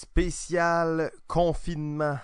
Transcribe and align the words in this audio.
Spécial 0.00 1.10
confinement. 1.26 2.20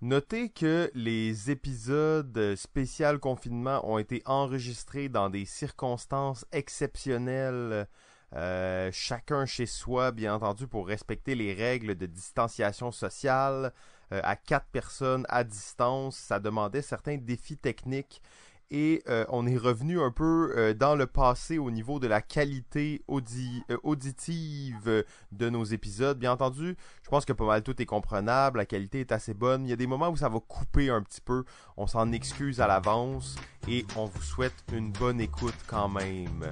Notez 0.00 0.48
que 0.48 0.90
les 0.94 1.50
épisodes 1.50 2.54
spécial 2.56 3.18
confinement 3.18 3.86
ont 3.86 3.98
été 3.98 4.22
enregistrés 4.24 5.10
dans 5.10 5.28
des 5.28 5.44
circonstances 5.44 6.46
exceptionnelles, 6.52 7.86
euh, 8.32 8.88
chacun 8.94 9.44
chez 9.44 9.66
soi, 9.66 10.10
bien 10.10 10.36
entendu, 10.36 10.66
pour 10.66 10.86
respecter 10.86 11.34
les 11.34 11.52
règles 11.52 11.96
de 11.96 12.06
distanciation 12.06 12.90
sociale. 12.92 13.74
Euh, 14.12 14.22
à 14.24 14.34
quatre 14.34 14.68
personnes 14.72 15.26
à 15.28 15.44
distance, 15.44 16.16
ça 16.16 16.40
demandait 16.40 16.80
certains 16.80 17.18
défis 17.18 17.58
techniques 17.58 18.22
et 18.70 19.02
euh, 19.08 19.24
on 19.28 19.46
est 19.46 19.56
revenu 19.56 20.00
un 20.00 20.10
peu 20.10 20.52
euh, 20.56 20.74
dans 20.74 20.94
le 20.94 21.06
passé 21.06 21.58
au 21.58 21.70
niveau 21.70 21.98
de 21.98 22.06
la 22.06 22.20
qualité 22.20 23.02
euh, 23.08 23.76
auditive 23.82 25.04
de 25.32 25.50
nos 25.50 25.64
épisodes. 25.64 26.18
Bien 26.18 26.32
entendu, 26.32 26.76
je 27.02 27.08
pense 27.08 27.24
que 27.24 27.32
pas 27.32 27.44
mal 27.44 27.62
tout 27.62 27.80
est 27.80 27.86
comprenable, 27.86 28.58
la 28.58 28.66
qualité 28.66 29.00
est 29.00 29.12
assez 29.12 29.34
bonne. 29.34 29.64
Il 29.64 29.70
y 29.70 29.72
a 29.72 29.76
des 29.76 29.86
moments 29.86 30.10
où 30.10 30.16
ça 30.16 30.28
va 30.28 30.40
couper 30.40 30.90
un 30.90 31.02
petit 31.02 31.20
peu, 31.20 31.44
on 31.76 31.86
s'en 31.86 32.12
excuse 32.12 32.60
à 32.60 32.66
l'avance 32.66 33.36
et 33.68 33.84
on 33.96 34.06
vous 34.06 34.22
souhaite 34.22 34.54
une 34.72 34.92
bonne 34.92 35.20
écoute 35.20 35.54
quand 35.66 35.88
même. 35.88 36.50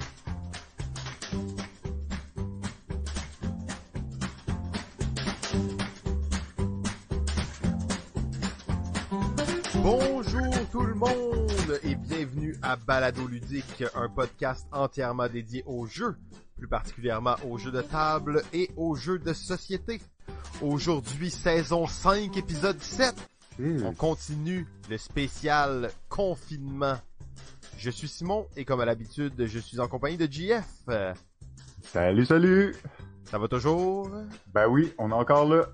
Bonjour 9.83 10.53
tout 10.71 10.83
le 10.83 10.95
monde 10.95 11.42
bienvenue 12.25 12.55
à 12.63 12.77
Balado 12.77 13.27
Ludique, 13.27 13.83
un 13.97 14.09
podcast 14.09 14.69
entièrement 14.71 15.27
dédié 15.27 15.65
aux 15.67 15.87
jeux, 15.87 16.15
plus 16.57 16.69
particulièrement 16.69 17.35
aux 17.49 17.59
jeux 17.59 17.73
de 17.73 17.83
table 17.83 18.45
et 18.53 18.71
aux 18.77 18.95
jeux 18.95 19.19
de 19.19 19.33
société. 19.33 20.01
Aujourd'hui, 20.61 21.31
saison 21.31 21.89
5, 21.89 22.37
épisode 22.37 22.81
7. 22.81 23.13
On 23.83 23.93
continue 23.93 24.69
le 24.89 24.99
spécial 24.99 25.91
confinement. 26.09 26.97
Je 27.79 27.91
suis 27.91 28.07
Simon 28.07 28.47
et 28.57 28.65
comme 28.65 28.81
à 28.81 28.85
l'habitude, 28.85 29.45
je 29.45 29.59
suis 29.59 29.81
en 29.81 29.89
compagnie 29.89 30.17
de 30.17 30.31
JF. 30.31 30.87
Salut, 31.83 32.25
salut! 32.25 32.77
Ça 33.31 33.39
va 33.39 33.49
toujours? 33.49 34.11
Ben 34.53 34.67
oui, 34.69 34.93
on 34.99 35.11
est 35.11 35.15
encore 35.15 35.49
là. 35.49 35.67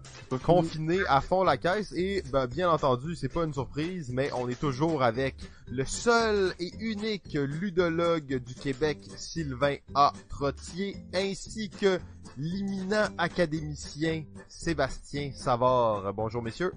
Confiné 0.45 1.01
à 1.09 1.21
fond 1.21 1.43
la 1.43 1.57
caisse 1.57 1.93
et 1.93 2.23
ben, 2.31 2.47
bien 2.47 2.71
entendu, 2.71 3.17
c'est 3.17 3.29
pas 3.29 3.45
une 3.45 3.53
surprise, 3.53 4.11
mais 4.13 4.31
on 4.33 4.49
est 4.49 4.59
toujours 4.59 5.03
avec 5.03 5.35
le 5.67 5.85
seul 5.85 6.55
et 6.61 6.71
unique 6.79 7.35
ludologue 7.35 8.37
du 8.37 8.55
Québec, 8.55 8.99
Sylvain 9.17 9.77
A. 9.95 10.13
Trottier, 10.29 10.97
ainsi 11.15 11.71
que 11.71 11.99
l'imminent 12.37 13.09
académicien 13.19 14.25
Sébastien 14.49 15.33
Savard. 15.35 16.13
Bonjour 16.15 16.43
messieurs. 16.43 16.73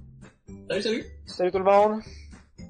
Salut, 0.68 0.82
salut. 0.82 1.06
Salut 1.26 1.52
tout 1.52 1.60
le 1.60 1.64
monde. 1.64 2.02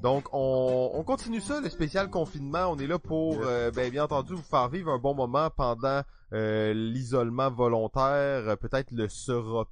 Donc 0.01 0.25
on, 0.33 0.91
on 0.93 1.03
continue 1.03 1.41
ça, 1.41 1.61
le 1.61 1.69
spécial 1.69 2.09
confinement. 2.09 2.67
On 2.67 2.77
est 2.77 2.87
là 2.87 2.97
pour, 2.97 3.37
euh, 3.41 3.71
ben, 3.71 3.91
bien 3.91 4.03
entendu, 4.03 4.33
vous 4.33 4.41
faire 4.41 4.67
vivre 4.69 4.91
un 4.91 4.97
bon 4.97 5.13
moment 5.13 5.49
pendant 5.49 6.01
euh, 6.33 6.73
l'isolement 6.73 7.51
volontaire 7.51 8.57
peut-être 8.57 8.91
le 8.91 9.09
sera 9.09 9.67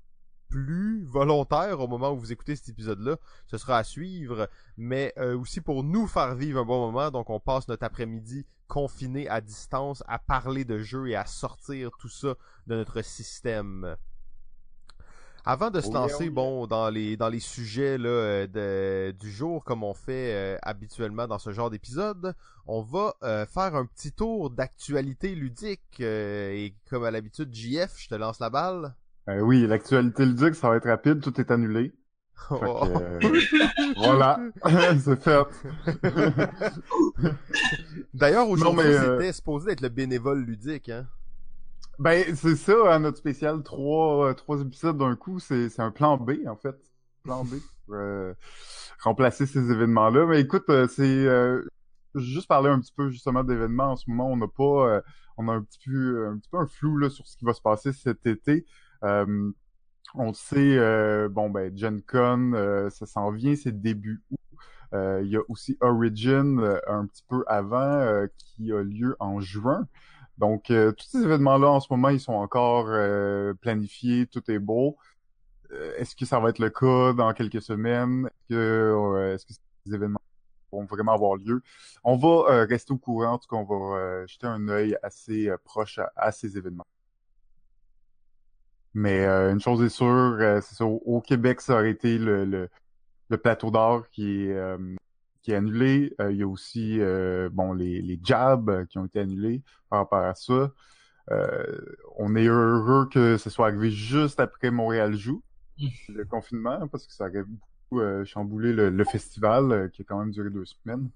plus 0.50 1.04
volontaire 1.06 1.80
au 1.80 1.88
moment 1.88 2.12
où 2.12 2.18
vous 2.18 2.32
écoutez 2.32 2.56
cet 2.56 2.70
épisode-là. 2.70 3.18
Ce 3.48 3.58
sera 3.58 3.78
à 3.78 3.84
suivre, 3.84 4.50
mais 4.78 5.14
euh, 5.18 5.38
aussi 5.38 5.62
pour 5.62 5.84
nous 5.84 6.08
faire 6.08 6.36
vivre 6.36 6.60
un 6.60 6.66
bon 6.66 6.92
moment. 6.92 7.12
Donc 7.12 7.30
on 7.30 7.40
passe 7.40 7.68
notre 7.68 7.84
après-midi 7.84 8.46
confiné 8.68 9.28
à 9.30 9.42
distance 9.42 10.04
à 10.08 10.20
parler 10.20 10.64
de 10.66 10.80
jeux 10.80 11.08
et 11.08 11.16
à 11.16 11.26
sortir 11.26 11.92
tout 12.00 12.10
ça 12.10 12.36
de 12.68 12.76
notre 12.76 13.02
système. 13.04 13.96
Avant 15.46 15.70
de 15.70 15.82
se 15.82 15.92
lancer, 15.92 16.30
bon, 16.30 16.68
dans 16.68 16.90
les 16.90 17.18
dans 17.18 17.30
les 17.30 17.40
sujets 17.40 17.98
là, 17.98 18.10
euh, 18.10 18.48
de, 18.48 19.18
du 19.18 19.32
jour 19.32 19.64
comme 19.64 19.84
on 19.84 19.94
fait 19.94 20.34
euh, 20.34 20.58
habituellement 20.62 21.28
dans 21.28 21.40
ce 21.40 21.52
genre 21.52 21.70
d'épisode, 21.70 22.36
on 22.68 22.82
va 22.82 23.16
euh, 23.24 23.46
faire 23.46 23.76
un 23.76 23.86
petit 23.86 24.12
tour 24.12 24.50
d'actualité 24.50 25.36
ludique 25.36 26.00
et 26.00 26.76
comme 26.90 27.04
à 27.04 27.12
l'habitude, 27.12 27.54
JF, 27.54 27.96
je 27.98 28.10
te 28.10 28.16
lance 28.16 28.40
la 28.40 28.50
balle. 28.50 28.96
oui, 29.28 29.66
l'actualité 29.68 30.26
ludique, 30.26 30.56
ça 30.56 30.70
va 30.70 30.76
être 30.78 30.88
rapide, 30.88 31.22
tout 31.22 31.40
est 31.40 31.52
annulé. 31.52 31.94
Oh. 32.52 32.88
voilà, 33.98 34.40
c'est 35.04 35.22
fait. 35.22 35.46
D'ailleurs, 38.14 38.50
aujourd'hui, 38.50 38.86
c'était 38.94 39.34
supposé 39.34 39.72
être 39.72 39.82
le 39.82 39.90
bénévole 39.90 40.40
ludique, 40.40 40.88
hein. 40.88 41.06
Ben, 42.00 42.34
c'est 42.34 42.56
ça, 42.56 42.98
notre 42.98 43.18
spécial 43.18 43.62
trois, 43.62 44.30
euh, 44.30 44.34
trois 44.34 44.62
épisodes 44.62 44.98
d'un 44.98 45.18
coup, 45.18 45.40
c'est, 45.40 45.68
c'est 45.68 45.82
un 45.82 45.92
plan 45.92 46.18
B, 46.18 46.48
en 46.48 46.56
fait. 46.56 46.78
Plan 47.24 47.44
B. 47.44 47.56
Pour, 47.86 47.96
euh, 47.96 48.34
remplacer 49.02 49.46
ces 49.46 49.70
événements-là. 49.70 50.26
Mais 50.28 50.40
écoute, 50.40 50.70
euh, 50.70 50.88
c'est 50.88 51.04
euh, 51.04 51.62
juste 52.16 52.48
parler 52.48 52.70
un 52.70 52.80
petit 52.80 52.94
peu 52.96 53.10
justement 53.10 53.44
d'événements. 53.44 53.92
En 53.92 53.96
ce 53.98 54.10
moment, 54.10 54.32
on 54.32 54.38
n'a 54.38 54.48
pas 54.48 55.02
on 55.38 55.48
a 55.50 55.54
un 55.54 55.62
petit 55.62 55.80
peu 55.86 56.28
un 56.28 56.38
petit 56.38 56.50
peu 56.50 56.58
un 56.58 56.68
flou 56.68 56.98
là, 56.98 57.10
sur 57.10 57.28
ce 57.28 57.36
qui 57.38 57.46
va 57.46 57.54
se 57.54 57.62
passer 57.62 57.92
cet 57.92 58.26
été. 58.26 58.66
on 59.02 60.34
sait, 60.34 61.28
bon 61.30 61.50
ben 61.50 61.76
Gen 61.78 62.02
Con, 62.02 62.54
ça 62.90 63.06
s'en 63.06 63.32
vient, 63.32 63.56
c'est 63.56 63.82
début 63.82 64.24
août. 64.32 64.40
Il 64.94 65.28
y 65.28 65.38
a 65.38 65.42
aussi 65.50 65.78
Origin 65.82 66.80
un 66.88 67.06
petit 67.06 67.24
peu 67.28 67.44
avant 67.48 68.26
qui 68.38 68.72
a 68.74 68.84
lieu 68.84 69.16
en 69.20 69.40
juin. 69.40 69.88
Donc, 70.40 70.72
euh, 70.72 70.94
tous 70.94 71.06
ces 71.06 71.22
événements-là, 71.22 71.70
en 71.70 71.80
ce 71.82 71.88
moment, 71.92 72.10
ils 72.10 72.20
sont 72.20 72.34
encore 72.34 72.88
euh, 72.90 73.54
planifiés, 73.56 74.26
tout 74.26 74.50
est 74.50 74.60
beau. 74.60 74.98
Euh, 75.72 75.94
est-ce 75.98 76.16
que 76.16 76.26
ça 76.26 76.40
va 76.40 76.50
être 76.50 76.60
le 76.60 76.70
cas 76.70 77.14
dans 77.14 77.34
quelques 77.34 77.62
semaines? 77.62 78.28
Est-ce 78.28 78.56
que, 78.56 79.34
est-ce 79.36 79.46
que 79.46 79.54
ces 79.86 79.94
événements 79.94 80.22
vont 80.72 80.86
vraiment 80.86 81.14
avoir 81.14 81.36
lieu? 81.36 81.62
On 82.06 82.16
va 82.16 82.66
rester 82.66 82.94
au 82.94 82.98
courant, 82.98 83.34
en 83.34 83.38
tout 83.38 83.50
cas, 83.50 83.58
on 83.58 83.66
va 83.66 84.26
jeter 84.28 84.48
un 84.48 84.70
œil 84.70 84.98
assez 85.04 85.52
proche 85.66 86.00
à, 86.16 86.32
ces 86.32 86.58
événements. 86.58 86.88
Mais 88.94 89.26
une 89.26 89.60
chose 89.60 89.84
est 89.84 89.90
sûre, 89.90 90.38
c'est 90.62 90.76
ça, 90.76 90.86
au, 90.86 91.22
Québec, 91.22 91.60
ça 91.62 91.74
aurait 91.74 91.92
été 91.92 92.18
le, 92.18 92.46
le, 92.46 92.70
le 93.30 93.38
plateau 93.38 93.72
d'or 93.72 94.10
qui 94.10 94.44
est 94.44 94.78
qui 95.42 95.52
est 95.52 95.56
annulé. 95.56 96.14
Euh, 96.20 96.32
il 96.32 96.38
y 96.38 96.44
a 96.44 96.48
aussi 96.48 97.00
euh, 97.00 97.50
bon 97.52 97.74
les, 97.74 98.02
les 98.02 98.20
jabs 98.22 98.70
euh, 98.70 98.86
qui 98.86 98.98
ont 98.98 99.06
été 99.06 99.20
annulés 99.20 99.62
par 99.90 100.00
rapport 100.00 100.20
à 100.24 100.36
ça. 100.36 100.72
on 102.18 102.36
est 102.36 102.48
heureux 102.48 103.08
que 103.12 103.38
ce 103.38 103.50
soit 103.50 103.68
arrivé 103.68 103.92
juste 103.92 104.40
après 104.40 104.72
Montréal 104.72 105.16
joue 105.16 105.44
le 106.10 106.26
confinement 106.26 106.88
parce 106.88 107.06
que 107.06 107.14
ça 107.14 107.28
aurait 107.28 107.44
beaucoup 107.44 108.26
chamboulé 108.26 108.74
le, 108.74 109.04
festival 109.04 109.90
qui 109.92 110.02
a 110.02 110.06
quand 110.06 110.20
même 110.20 110.32
duré 110.32 110.50
deux 110.50 110.66
semaines. 110.66 111.10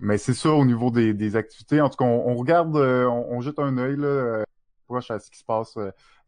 mais 0.00 0.18
c'est 0.18 0.34
ça 0.34 0.50
au 0.50 0.64
niveau 0.64 0.90
des, 0.90 1.14
des 1.14 1.36
activités. 1.36 1.80
En 1.80 1.88
tout 1.88 1.96
cas, 1.96 2.04
on, 2.04 2.34
regarde, 2.34 2.76
on, 2.76 3.40
jette 3.40 3.58
un 3.58 3.78
œil 3.78 3.96
là, 3.96 4.44
proche 4.86 5.10
à 5.10 5.18
ce 5.18 5.30
qui 5.30 5.38
se 5.38 5.44
passe 5.44 5.78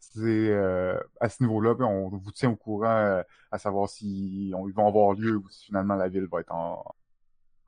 c'est 0.01 0.21
euh, 0.25 0.99
à 1.21 1.29
ce 1.29 1.43
niveau-là, 1.43 1.75
on 1.81 2.09
vous 2.09 2.33
tient 2.33 2.51
au 2.51 2.57
courant 2.57 2.87
euh, 2.89 3.23
à 3.51 3.59
savoir 3.59 3.89
si 3.89 4.51
ils 4.51 4.73
vont 4.75 4.87
avoir 4.87 5.13
lieu 5.13 5.37
ou 5.37 5.49
si 5.49 5.67
finalement 5.67 5.95
la 5.95 6.09
ville 6.09 6.27
va 6.31 6.41
être 6.41 6.53
en, 6.53 6.85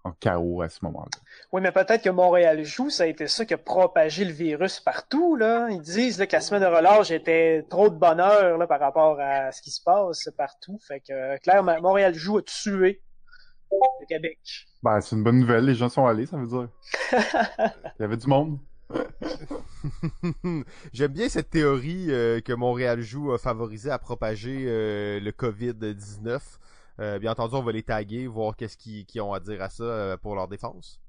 en 0.05 0.13
chaos 0.13 0.63
à 0.63 0.69
ce 0.69 0.85
moment-là. 0.85 1.11
Oui, 1.53 1.61
mais 1.61 1.73
peut-être 1.73 2.03
que 2.03 2.11
Montréal 2.11 2.65
joue, 2.65 2.91
ça 2.91 3.05
a 3.05 3.07
été 3.07 3.27
ça 3.27 3.45
qui 3.45 3.55
a 3.55 3.59
propagé 3.59 4.25
le 4.25 4.33
virus 4.33 4.81
partout. 4.81 5.37
Là. 5.37 5.69
Ils 5.71 5.81
disent 5.81 6.19
là, 6.19 6.27
que 6.27 6.33
la 6.33 6.41
semaine 6.41 6.63
de 6.63 6.67
relâche 6.67 7.11
était 7.11 7.65
trop 7.69 7.91
de 7.91 7.97
bonheur 7.97 8.59
là, 8.59 8.67
par 8.67 8.81
rapport 8.81 9.21
à 9.21 9.53
ce 9.53 9.61
qui 9.62 9.71
se 9.71 9.83
passe 9.83 10.29
partout. 10.37 10.79
Fait 10.87 11.01
que 11.01 11.39
clairement, 11.39 11.81
Montréal 11.81 12.15
joue 12.15 12.39
a 12.39 12.43
tué 12.43 13.03
le 13.71 14.07
Québec. 14.07 14.39
Ben, 14.83 15.01
c'est 15.01 15.15
une 15.15 15.23
bonne 15.23 15.41
nouvelle, 15.41 15.65
les 15.65 15.75
gens 15.75 15.89
sont 15.89 16.07
allés, 16.07 16.27
ça 16.27 16.37
veut 16.37 16.47
dire. 16.47 16.69
Il 17.99 18.01
y 18.01 18.05
avait 18.05 18.17
du 18.17 18.27
monde. 18.27 18.59
J'aime 20.93 21.12
bien 21.12 21.28
cette 21.28 21.51
théorie 21.51 22.06
euh, 22.11 22.41
que 22.41 22.53
Montréal 22.53 23.01
joue 23.01 23.33
a 23.33 23.39
favorisé 23.39 23.91
à 23.91 23.99
propager 23.99 24.64
euh, 24.67 25.20
le 25.20 25.31
COVID-19. 25.31 26.41
Euh, 27.00 27.19
bien 27.19 27.32
entendu, 27.32 27.55
on 27.55 27.62
va 27.62 27.73
les 27.73 27.82
taguer, 27.82 28.26
voir 28.26 28.56
qu'est-ce 28.56 28.76
qu'ils 28.76 29.20
ont 29.20 29.32
à 29.32 29.41
dire 29.41 29.62
à 29.62 29.70
ça 29.70 30.19
pour 30.23 30.35
leur 30.35 30.49
défense. 30.49 31.00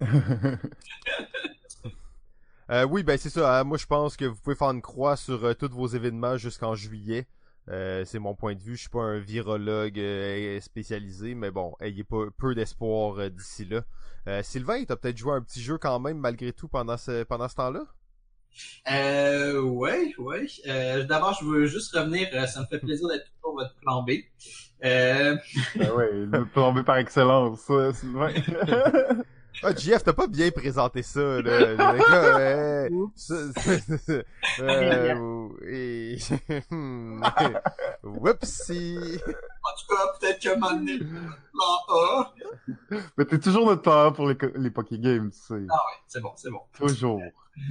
oui, 2.90 3.02
ben 3.02 3.16
c'est 3.16 3.30
ça. 3.30 3.60
Hein. 3.60 3.64
moi, 3.64 3.78
je 3.78 3.86
pense 3.86 4.16
que 4.16 4.26
vous 4.26 4.36
pouvez 4.36 4.56
faire 4.56 4.70
une 4.70 4.82
croix 4.82 5.16
sur 5.16 5.56
tous 5.56 5.70
vos 5.70 5.86
événements 5.86 6.36
jusqu'en 6.36 6.74
juillet. 6.74 7.26
c'est 7.66 8.18
mon 8.18 8.34
point 8.34 8.54
de 8.54 8.60
vue. 8.60 8.76
Je 8.76 8.82
suis 8.82 8.90
pas 8.90 9.00
un 9.00 9.18
virologue 9.18 9.98
spécialisé, 10.60 11.34
mais 11.34 11.50
bon, 11.50 11.74
ayez 11.80 12.04
pas 12.04 12.26
peu 12.36 12.54
d'espoir 12.54 13.30
d'ici 13.30 13.64
là. 13.64 13.82
Euh, 14.26 14.42
Sylvain, 14.42 14.84
t'as 14.84 14.96
peut-être 14.96 15.16
joué 15.16 15.32
un 15.32 15.40
petit 15.40 15.62
jeu 15.62 15.78
quand 15.78 15.98
même 16.00 16.18
malgré 16.18 16.52
tout 16.52 16.68
pendant 16.68 16.96
ce, 16.96 17.22
pendant 17.24 17.48
ce 17.48 17.54
temps-là? 17.54 17.80
Euh, 18.90 19.60
ouais, 19.60 20.12
ouais. 20.18 20.46
Euh, 20.66 21.04
D'abord, 21.04 21.36
je 21.40 21.44
veux 21.44 21.66
juste 21.66 21.94
revenir. 21.94 22.28
Euh, 22.32 22.46
ça 22.46 22.60
me 22.60 22.66
fait 22.66 22.78
plaisir 22.78 23.08
d'être 23.08 23.30
pour 23.40 23.54
votre 23.54 23.74
plan 23.76 24.02
B. 24.02 24.10
Euh... 24.84 25.36
ben 25.76 25.90
ouais, 25.92 26.10
le 26.12 26.44
plan 26.46 26.72
B 26.72 26.82
par 26.82 26.96
excellence, 26.98 27.60
Sylvain. 27.94 28.32
Ah, 29.62 29.74
JF, 29.74 30.04
t'as 30.04 30.12
pas 30.12 30.26
bien 30.26 30.50
présenté 30.50 31.02
ça, 31.02 31.20
là. 31.20 31.40
Le 31.42 31.74
là, 31.76 31.94
euh, 32.38 32.88
ça- 33.16 33.52
ça- 33.52 34.12
euh, 34.60 35.48
et... 35.68 36.16
Whoopsie. 38.04 38.98
En 39.26 39.70
tout 39.78 39.86
cas, 39.94 40.02
peut-être 40.20 40.46
un 40.46 40.54
moment 40.56 40.72
donné, 40.76 40.98
plan 40.98 41.96
A. 41.96 42.34
Mais 43.16 43.24
t'es 43.24 43.38
toujours 43.38 43.66
notre 43.66 43.82
temps 43.82 44.12
pour 44.12 44.28
les, 44.28 44.70
Poké 44.70 44.98
Games, 44.98 45.30
tu 45.30 45.38
sais. 45.38 45.66
Ah 45.68 45.74
ouais, 45.74 45.98
c'est 46.06 46.20
bon, 46.20 46.32
c'est 46.36 46.50
bon. 46.50 46.60
Toujours. 46.76 47.20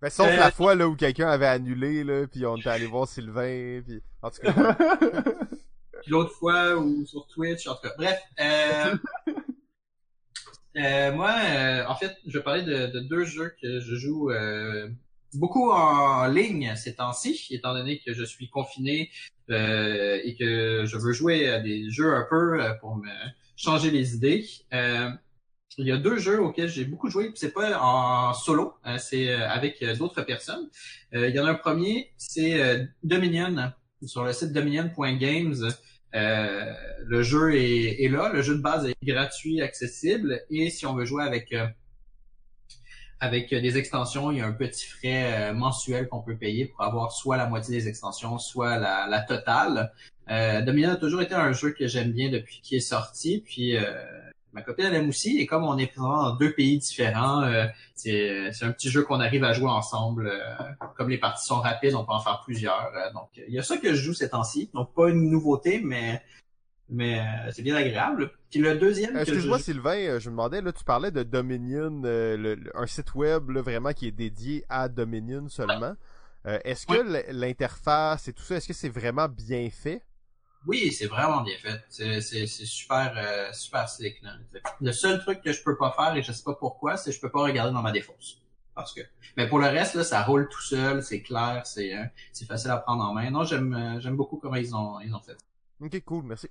Ben, 0.00 0.10
sauf 0.10 0.28
Euh, 0.28 0.36
la 0.36 0.50
fois, 0.50 0.74
là, 0.74 0.86
où 0.86 0.96
quelqu'un 0.96 1.28
avait 1.30 1.46
annulé, 1.46 2.04
là, 2.04 2.26
puis 2.26 2.44
on 2.44 2.56
était 2.58 2.68
allé 2.68 2.84
voir 2.84 3.08
Sylvain, 3.08 3.80
puis... 3.86 4.02
En 4.20 4.30
tout 4.30 4.42
cas, 4.42 4.52
Puis 6.02 6.10
l'autre 6.10 6.32
fois, 6.32 6.76
ou 6.76 7.06
sur 7.06 7.26
Twitch, 7.26 7.66
en 7.66 7.74
tout 7.76 7.88
cas. 7.88 7.94
Bref, 7.96 8.20
euh, 8.38 8.94
euh, 10.76 11.12
moi, 11.12 11.34
euh, 11.38 11.84
en 11.86 11.94
fait, 11.94 12.16
je 12.26 12.38
vais 12.38 12.44
parler 12.44 12.62
de, 12.62 12.86
de 12.86 13.00
deux 13.00 13.24
jeux 13.24 13.54
que 13.60 13.80
je 13.80 13.94
joue 13.94 14.30
euh, 14.30 14.88
beaucoup 15.34 15.70
en 15.70 16.26
ligne 16.26 16.74
ces 16.76 16.96
temps-ci, 16.96 17.46
étant 17.50 17.74
donné 17.74 18.00
que 18.04 18.12
je 18.12 18.24
suis 18.24 18.48
confiné 18.48 19.10
euh, 19.50 20.20
et 20.24 20.34
que 20.36 20.84
je 20.86 20.96
veux 20.96 21.12
jouer 21.12 21.48
à 21.48 21.60
des 21.60 21.90
jeux 21.90 22.14
un 22.14 22.26
peu 22.28 22.60
euh, 22.60 22.74
pour 22.74 22.96
me 22.96 23.10
changer 23.56 23.90
les 23.90 24.14
idées. 24.14 24.46
Euh, 24.72 25.10
il 25.76 25.86
y 25.86 25.92
a 25.92 25.96
deux 25.96 26.18
jeux 26.18 26.40
auxquels 26.40 26.68
j'ai 26.68 26.84
beaucoup 26.84 27.10
joué, 27.10 27.32
c'est 27.34 27.52
pas 27.52 27.80
en 27.80 28.32
solo, 28.32 28.74
hein, 28.84 28.98
c'est 28.98 29.32
avec 29.32 29.84
d'autres 29.98 30.22
personnes. 30.22 30.70
Il 31.12 31.30
y 31.30 31.40
en 31.40 31.46
a 31.46 31.50
un 31.50 31.54
premier, 31.54 32.12
c'est 32.16 32.88
Dominion 33.02 33.72
sur 34.06 34.24
le 34.24 34.32
site 34.32 34.52
dominion.games. 34.52 35.72
Euh, 36.14 36.72
le 37.04 37.22
jeu 37.22 37.54
est, 37.56 38.04
est 38.04 38.08
là, 38.08 38.30
le 38.32 38.42
jeu 38.42 38.54
de 38.54 38.62
base 38.62 38.86
est 38.86 38.96
gratuit, 39.04 39.60
accessible, 39.60 40.42
et 40.50 40.70
si 40.70 40.86
on 40.86 40.94
veut 40.94 41.04
jouer 41.04 41.24
avec 41.24 41.52
euh, 41.52 41.66
avec 43.20 43.50
des 43.54 43.78
extensions, 43.78 44.30
il 44.30 44.38
y 44.38 44.40
a 44.40 44.46
un 44.46 44.52
petit 44.52 44.86
frais 44.86 45.50
euh, 45.50 45.54
mensuel 45.54 46.08
qu'on 46.08 46.20
peut 46.20 46.36
payer 46.36 46.66
pour 46.66 46.82
avoir 46.82 47.12
soit 47.12 47.36
la 47.36 47.46
moitié 47.46 47.76
des 47.76 47.88
extensions, 47.88 48.38
soit 48.38 48.78
la, 48.78 49.06
la 49.08 49.20
totale. 49.20 49.92
Euh, 50.30 50.62
Dominion 50.62 50.90
a 50.90 50.96
toujours 50.96 51.22
été 51.22 51.34
un 51.34 51.52
jeu 51.52 51.72
que 51.72 51.86
j'aime 51.86 52.12
bien 52.12 52.30
depuis 52.30 52.60
qu'il 52.62 52.76
est 52.78 52.80
sorti, 52.80 53.42
puis 53.44 53.76
euh, 53.76 53.82
ma 54.54 54.62
copine 54.62 54.86
elle 54.86 54.94
aime 54.94 55.08
aussi, 55.08 55.38
et 55.38 55.46
comme 55.46 55.64
on 55.64 55.76
est 55.76 55.88
présent 55.88 56.16
dans 56.22 56.36
deux 56.36 56.52
pays 56.54 56.78
différents, 56.78 57.42
euh, 57.42 57.66
c'est 57.94 58.52
c'est 58.52 58.64
un 58.64 58.72
petit 58.72 58.88
jeu 58.90 59.02
qu'on 59.02 59.20
arrive 59.20 59.44
à 59.44 59.52
jouer 59.52 59.68
ensemble. 59.68 60.28
euh, 60.28 60.54
comme 60.96 61.10
les 61.10 61.18
parties 61.18 61.44
sont 61.46 61.60
rapides, 61.60 61.94
on 61.94 62.04
peut 62.04 62.12
en 62.12 62.20
faire 62.20 62.40
plusieurs. 62.44 62.90
euh, 62.94 63.12
donc, 63.12 63.28
il 63.36 63.52
y 63.52 63.58
a 63.58 63.62
ça 63.62 63.76
que 63.76 63.92
je 63.92 64.00
joue 64.02 64.14
ces 64.14 64.30
temps-ci. 64.30 64.70
Donc, 64.72 64.94
pas 64.94 65.08
une 65.10 65.30
nouveauté, 65.30 65.80
mais 65.84 66.22
mais 66.88 67.20
euh, 67.20 67.50
c'est 67.50 67.62
bien 67.62 67.76
agréable. 67.76 68.30
Puis 68.50 68.60
le 68.60 68.76
deuxième 68.76 69.16
Euh, 69.16 69.18
je 69.18 69.22
Excuse-moi, 69.22 69.58
Sylvain, 69.58 69.96
euh, 69.96 70.20
je 70.20 70.28
me 70.28 70.34
demandais, 70.36 70.60
là, 70.60 70.72
tu 70.72 70.84
parlais 70.84 71.10
de 71.10 71.22
Dominion, 71.22 72.02
euh, 72.04 72.36
le- 72.36 72.54
le- 72.54 72.76
un 72.76 72.86
site 72.86 73.14
web 73.14 73.50
là, 73.50 73.62
vraiment 73.62 73.92
qui 73.92 74.06
est 74.08 74.12
dédié 74.12 74.64
à 74.68 74.88
Dominion 74.88 75.48
seulement. 75.48 75.94
Euh, 76.46 76.58
est-ce 76.64 76.86
que 76.86 77.32
l'interface 77.32 78.28
et 78.28 78.32
tout 78.34 78.42
ça, 78.42 78.56
est-ce 78.56 78.68
que 78.68 78.74
c'est 78.74 78.90
vraiment 78.90 79.28
bien 79.28 79.68
fait? 79.70 80.02
Oui, 80.66 80.90
c'est 80.92 81.06
vraiment 81.06 81.42
bien 81.42 81.56
fait. 81.58 81.84
C'est, 81.88 82.20
super, 82.46 83.12
euh, 83.16 83.52
super 83.52 83.88
slick. 83.88 84.22
Là. 84.22 84.32
Le 84.80 84.92
seul 84.92 85.20
truc 85.20 85.42
que 85.42 85.52
je 85.52 85.62
peux 85.62 85.76
pas 85.76 85.92
faire, 85.92 86.16
et 86.16 86.22
je 86.22 86.32
sais 86.32 86.42
pas 86.42 86.54
pourquoi, 86.54 86.96
c'est 86.96 87.10
que 87.10 87.16
je 87.16 87.20
peux 87.20 87.30
pas 87.30 87.42
regarder 87.42 87.72
dans 87.72 87.82
ma 87.82 87.92
défausse. 87.92 88.40
Parce 88.74 88.92
que, 88.92 89.02
mais 89.36 89.46
pour 89.48 89.58
le 89.60 89.66
reste, 89.66 89.94
là, 89.94 90.02
ça 90.04 90.22
roule 90.22 90.48
tout 90.48 90.62
seul, 90.62 91.02
c'est 91.02 91.22
clair, 91.22 91.62
c'est, 91.64 91.96
euh, 91.96 92.04
c'est 92.32 92.46
facile 92.46 92.70
à 92.70 92.78
prendre 92.78 93.04
en 93.04 93.12
main. 93.14 93.30
Non, 93.30 93.44
j'aime, 93.44 93.72
euh, 93.74 94.00
j'aime 94.00 94.16
beaucoup 94.16 94.36
comment 94.38 94.56
ils 94.56 94.74
ont, 94.74 94.98
ils 95.00 95.14
ont 95.14 95.20
fait. 95.20 95.36
Ok, 95.80 96.02
cool, 96.04 96.24
merci. 96.24 96.48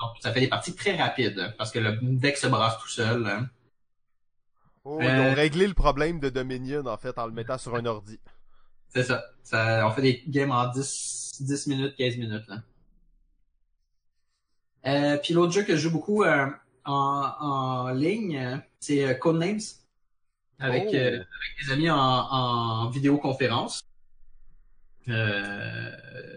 Donc, 0.00 0.10
ça 0.20 0.32
fait 0.32 0.40
des 0.40 0.48
parties 0.48 0.74
très 0.74 0.96
rapides, 0.96 1.54
parce 1.58 1.70
que 1.70 1.78
le 1.78 1.98
deck 2.02 2.36
se 2.36 2.46
brasse 2.46 2.78
tout 2.78 2.88
seul. 2.88 3.26
hein. 3.26 3.48
Oh, 4.84 5.00
Euh, 5.00 5.04
Ils 5.04 5.20
ont 5.20 5.34
réglé 5.34 5.66
le 5.66 5.74
problème 5.74 6.20
de 6.20 6.28
Dominion, 6.28 6.86
en 6.86 6.96
fait, 6.96 7.18
en 7.18 7.26
le 7.26 7.32
mettant 7.32 7.58
sur 7.58 7.74
un 7.74 7.84
ordi. 7.84 8.20
C'est 8.88 9.02
ça. 9.02 9.24
ça. 9.42 9.86
On 9.86 9.90
fait 9.90 10.02
des 10.02 10.22
games 10.28 10.52
en 10.52 10.68
10, 10.68 11.38
10 11.40 11.66
minutes, 11.66 11.96
15 11.96 12.16
minutes. 12.16 12.46
Là. 12.48 12.62
Euh, 14.86 15.16
puis 15.18 15.34
l'autre 15.34 15.52
jeu 15.52 15.62
que 15.64 15.72
je 15.74 15.82
joue 15.82 15.90
beaucoup 15.90 16.22
euh, 16.22 16.46
en, 16.84 17.32
en 17.40 17.88
ligne, 17.90 18.60
c'est 18.78 19.04
euh, 19.04 19.14
Codenames. 19.14 19.60
Avec, 20.58 20.84
Oh. 20.88 20.94
euh, 20.94 21.08
avec 21.08 21.66
des 21.66 21.72
amis 21.72 21.90
en, 21.90 21.98
en 21.98 22.88
vidéoconférence. 22.88 23.82
Euh, 25.08 25.90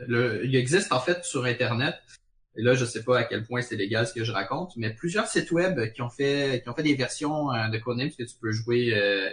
le, 0.07 0.45
il 0.45 0.55
existe 0.57 0.91
en 0.91 0.99
fait 0.99 1.23
sur 1.23 1.45
Internet, 1.45 1.95
et 2.57 2.61
là 2.61 2.75
je 2.75 2.83
sais 2.85 3.03
pas 3.03 3.19
à 3.19 3.23
quel 3.23 3.45
point 3.45 3.61
c'est 3.61 3.77
légal 3.77 4.05
ce 4.05 4.13
que 4.13 4.23
je 4.23 4.31
raconte, 4.31 4.73
mais 4.75 4.93
plusieurs 4.93 5.25
sites 5.27 5.51
web 5.51 5.91
qui 5.93 6.01
ont 6.01 6.09
fait 6.09 6.61
qui 6.61 6.69
ont 6.69 6.75
fait 6.75 6.83
des 6.83 6.95
versions 6.95 7.51
euh, 7.51 7.69
de 7.69 7.77
Codenames 7.77 8.11
que 8.11 8.23
tu 8.23 8.35
peux 8.41 8.51
jouer 8.51 8.91
euh, 8.93 9.29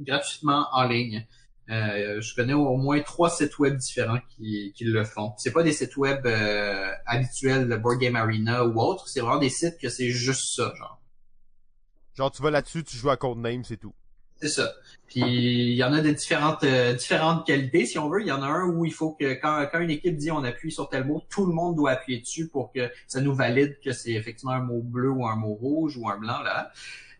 gratuitement 0.00 0.66
en 0.72 0.84
ligne. 0.88 1.24
Euh, 1.68 2.20
je 2.20 2.34
connais 2.34 2.52
au 2.52 2.76
moins 2.76 3.00
trois 3.00 3.28
sites 3.28 3.58
web 3.58 3.76
différents 3.76 4.20
qui, 4.36 4.72
qui 4.76 4.84
le 4.84 5.04
font. 5.04 5.32
C'est 5.36 5.52
pas 5.52 5.62
des 5.62 5.72
sites 5.72 5.96
web 5.96 6.24
euh, 6.26 6.90
habituels, 7.06 7.66
le 7.66 7.76
Board 7.76 7.98
Game 7.98 8.16
Arena 8.16 8.64
ou 8.64 8.80
autre. 8.80 9.08
C'est 9.08 9.20
vraiment 9.20 9.38
des 9.38 9.50
sites 9.50 9.78
que 9.78 9.88
c'est 9.88 10.10
juste 10.10 10.54
ça, 10.54 10.72
genre. 10.76 11.00
Genre, 12.14 12.30
tu 12.30 12.42
vas 12.42 12.50
là-dessus, 12.50 12.84
tu 12.84 12.96
joues 12.96 13.10
à 13.10 13.16
Codename, 13.16 13.64
c'est 13.64 13.76
tout. 13.76 13.94
C'est 14.40 14.48
ça. 14.48 14.74
Puis 15.06 15.22
il 15.22 15.76
y 15.76 15.82
en 15.82 15.92
a 15.92 16.00
de 16.02 16.10
différentes 16.10 16.62
euh, 16.64 16.92
différentes 16.92 17.46
qualités, 17.46 17.86
si 17.86 17.98
on 17.98 18.08
veut. 18.08 18.20
Il 18.20 18.26
y 18.26 18.32
en 18.32 18.42
a 18.42 18.46
un 18.46 18.68
où 18.68 18.84
il 18.84 18.92
faut 18.92 19.12
que 19.12 19.34
quand, 19.34 19.66
quand 19.72 19.80
une 19.80 19.90
équipe 19.90 20.16
dit 20.16 20.30
on 20.30 20.44
appuie 20.44 20.70
sur 20.70 20.88
tel 20.88 21.04
mot, 21.04 21.22
tout 21.30 21.46
le 21.46 21.52
monde 21.52 21.74
doit 21.74 21.92
appuyer 21.92 22.20
dessus 22.20 22.48
pour 22.48 22.70
que 22.70 22.90
ça 23.06 23.20
nous 23.20 23.34
valide 23.34 23.78
que 23.82 23.92
c'est 23.92 24.12
effectivement 24.12 24.52
un 24.52 24.60
mot 24.60 24.82
bleu 24.82 25.10
ou 25.10 25.26
un 25.26 25.36
mot 25.36 25.54
rouge 25.54 25.96
ou 25.96 26.08
un 26.08 26.18
blanc 26.18 26.40
là. 26.42 26.70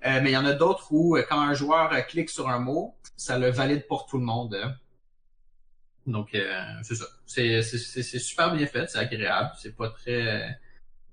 Euh, 0.07 0.21
mais 0.23 0.31
il 0.31 0.35
y 0.35 0.37
en 0.37 0.45
a 0.47 0.53
d'autres 0.53 0.93
où 0.93 1.17
euh, 1.17 1.25
quand 1.29 1.41
un 1.41 1.55
joueur 1.55 1.93
euh, 1.93 2.01
clique 2.01 2.31
sur 2.31 2.49
un 2.49 2.61
mot, 2.61 2.95
ça 3.17 3.39
le 3.39 3.51
valide 3.51 3.87
pour 3.89 4.07
tout 4.07 4.19
le 4.19 4.25
monde. 4.25 4.55
hein. 4.55 4.75
Donc 6.07 6.37
c'est 6.83 6.95
ça. 6.95 7.07
C'est 7.27 8.03
super 8.21 8.55
bien 8.55 8.67
fait, 8.67 8.89
c'est 8.89 8.99
agréable, 8.99 9.51
c'est 9.59 9.75
pas 9.75 9.91
très 9.91 10.57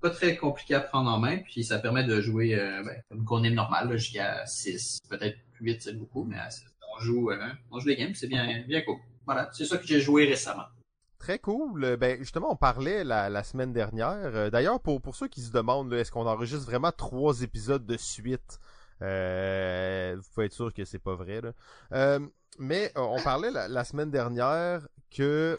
pas 0.00 0.10
très 0.10 0.36
compliqué 0.36 0.76
à 0.76 0.80
prendre 0.80 1.10
en 1.10 1.18
main, 1.18 1.38
puis 1.38 1.64
ça 1.64 1.80
permet 1.80 2.04
de 2.04 2.20
jouer 2.20 2.54
ben, 2.54 3.02
comme 3.08 3.24
qu'on 3.24 3.42
est 3.42 3.50
normal, 3.50 3.90
jusqu'à 3.96 4.46
6, 4.46 5.00
peut-être 5.10 5.36
8, 5.58 5.82
c'est 5.82 5.98
beaucoup, 5.98 6.22
mais 6.22 6.36
on 6.96 7.00
joue 7.00 7.32
on 7.72 7.80
joue 7.80 7.86
des 7.88 7.96
games, 7.96 8.14
c'est 8.14 8.28
bien 8.28 8.62
bien 8.68 8.82
cool. 8.82 8.98
Voilà, 9.26 9.50
c'est 9.52 9.64
ça 9.64 9.78
que 9.78 9.86
j'ai 9.86 10.00
joué 10.00 10.26
récemment. 10.26 10.66
Très 11.18 11.40
cool. 11.40 11.96
Ben 11.96 12.18
justement, 12.20 12.52
on 12.52 12.56
parlait 12.56 13.02
la, 13.02 13.28
la 13.28 13.42
semaine 13.42 13.72
dernière. 13.72 14.48
D'ailleurs, 14.52 14.78
pour, 14.78 15.02
pour 15.02 15.16
ceux 15.16 15.26
qui 15.26 15.40
se 15.40 15.50
demandent, 15.50 15.92
est-ce 15.92 16.12
qu'on 16.12 16.26
enregistre 16.26 16.66
vraiment 16.66 16.92
trois 16.92 17.42
épisodes 17.42 17.84
de 17.84 17.96
suite? 17.96 18.60
Euh, 19.02 20.16
Vous 20.16 20.28
pouvez 20.34 20.46
être 20.46 20.52
sûr 20.52 20.72
que 20.72 20.84
c'est 20.84 20.98
pas 20.98 21.14
vrai. 21.14 21.40
Là. 21.40 21.52
Euh, 21.92 22.20
mais 22.58 22.92
euh, 22.96 23.00
on 23.00 23.22
parlait 23.22 23.50
la, 23.50 23.84
semaine 23.84 24.10
dernière 24.10 24.86
que 25.10 25.58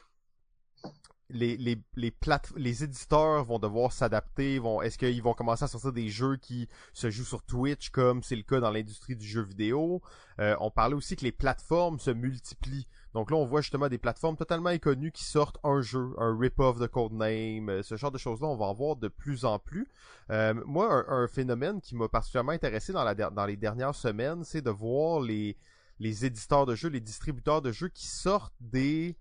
les, 1.30 1.58
les, 1.58 1.78
les, 1.96 2.12
plate 2.12 2.52
les 2.56 2.84
éditeurs 2.84 3.44
vont 3.46 3.60
devoir 3.60 3.92
s'adapter. 3.92 4.60
Vont, 4.60 4.82
est-ce 4.82 4.98
qu'ils 4.98 5.24
vont 5.24 5.34
commencer 5.34 5.64
à 5.64 5.68
sortir 5.68 5.92
des 5.92 6.10
jeux 6.10 6.38
qui 6.38 6.68
se 6.94 7.10
jouent 7.10 7.26
sur 7.26 7.44
Twitch 7.44 7.90
comme 7.90 8.24
c'est 8.24 8.36
le 8.36 8.44
cas 8.44 8.60
dans 8.60 8.72
l'industrie 8.72 9.16
du 9.16 9.26
jeu 9.26 9.42
vidéo? 9.42 10.02
Euh, 10.40 10.56
On 10.60 10.72
parlait 10.72 10.96
aussi 10.96 11.16
que 11.16 11.24
les 11.24 11.32
plateformes 11.32 12.00
se 12.00 12.12
multiplient. 12.12 12.88
Donc 13.16 13.32
là, 13.32 13.38
on 13.38 13.46
voit 13.46 13.62
justement 13.62 13.88
des 13.88 13.98
plateformes 13.98 14.36
totalement 14.36 14.68
inconnues 14.68 15.14
qui 15.14 15.24
sortent 15.24 15.58
un 15.64 15.82
jeu, 15.82 16.10
un 16.18 16.38
rip-off 16.38 16.80
de 16.80 16.86
Codename, 16.86 17.70
euh, 17.70 17.82
ce 17.82 17.96
genre 17.96 18.12
de 18.12 18.18
choses-là, 18.18 18.48
on 18.48 18.58
va 18.58 18.66
en 18.66 18.74
voir 18.74 18.98
de 18.98 19.08
plus 19.08 19.46
en 19.46 19.58
plus. 19.58 19.88
Euh, 20.32 20.54
moi, 20.66 21.06
un, 21.08 21.26
phénomène 21.30 21.80
qui 21.80 21.96
m'a 21.96 22.10
particulièrement 22.10 22.52
intéressé 22.52 22.92
dans, 22.92 23.46
les 23.46 23.56
dernières 23.56 23.96
semaines, 23.96 24.44
c'est 24.44 24.62
de 24.62 24.70
voir 24.70 25.22
les, 25.22 25.56
les 26.00 26.26
éditeurs 26.26 26.66
de 26.66 26.76
jeux, 26.76 26.90
les 26.90 27.00
distributeurs 27.00 27.62
de 27.62 27.72
jeux 27.72 27.88
qui 27.88 28.06
sortent 28.06 28.54
des... 28.60 29.16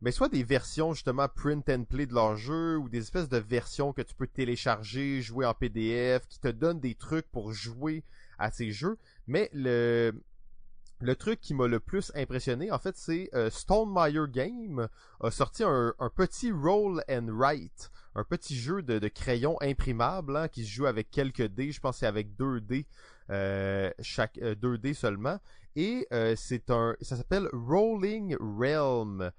Mais 0.00 0.10
soit 0.10 0.28
des 0.28 0.42
versions 0.42 0.92
justement 0.92 1.28
print 1.28 1.68
and 1.68 1.84
play 1.84 2.06
de 2.06 2.14
leurs 2.14 2.36
jeux 2.36 2.78
ou 2.78 2.88
des 2.88 2.98
espèces 2.98 3.28
de 3.28 3.38
versions 3.38 3.92
que 3.92 4.02
tu 4.02 4.16
peux 4.16 4.26
télécharger, 4.26 5.22
jouer 5.22 5.46
en 5.46 5.54
PDF, 5.54 6.26
qui 6.26 6.40
te 6.40 6.48
donnent 6.48 6.80
des 6.80 6.96
trucs 6.96 7.30
pour 7.30 7.52
jouer 7.52 8.02
à 8.40 8.50
ces 8.50 8.72
jeux. 8.72 8.98
Mais 9.28 9.50
le, 9.52 10.12
le 11.04 11.16
truc 11.16 11.40
qui 11.40 11.52
m'a 11.52 11.66
le 11.66 11.80
plus 11.80 12.10
impressionné, 12.14 12.72
en 12.72 12.78
fait, 12.78 12.96
c'est 12.96 13.28
euh, 13.34 13.50
Game 14.26 14.88
a 15.20 15.30
sorti 15.30 15.62
un, 15.62 15.94
petit 16.16 16.50
roll 16.50 17.02
and 17.10 17.28
write, 17.28 17.90
un 18.14 18.24
petit 18.24 18.56
jeu 18.56 18.82
de, 18.82 19.06
crayon 19.08 19.56
imprimable 19.60 20.36
hein, 20.36 20.48
qui 20.48 20.64
se 20.64 20.70
joue 20.70 20.86
avec 20.86 21.10
quelques 21.10 21.46
dés, 21.46 21.72
je 21.72 21.80
pense 21.80 21.96
que 21.96 22.00
c'est 22.00 22.06
avec 22.06 22.36
deux 22.36 22.60
dés, 22.60 22.86
euh, 23.28 23.90
chaque 24.00 24.38
euh, 24.38 24.54
seulement, 24.94 25.38
et 25.76 26.06
euh, 26.12 26.34
c'est 26.38 26.70
un, 26.70 26.96
ça 27.02 27.16
s'appelle 27.16 27.48
Rolling 27.52 28.36
Realm. 28.40 29.30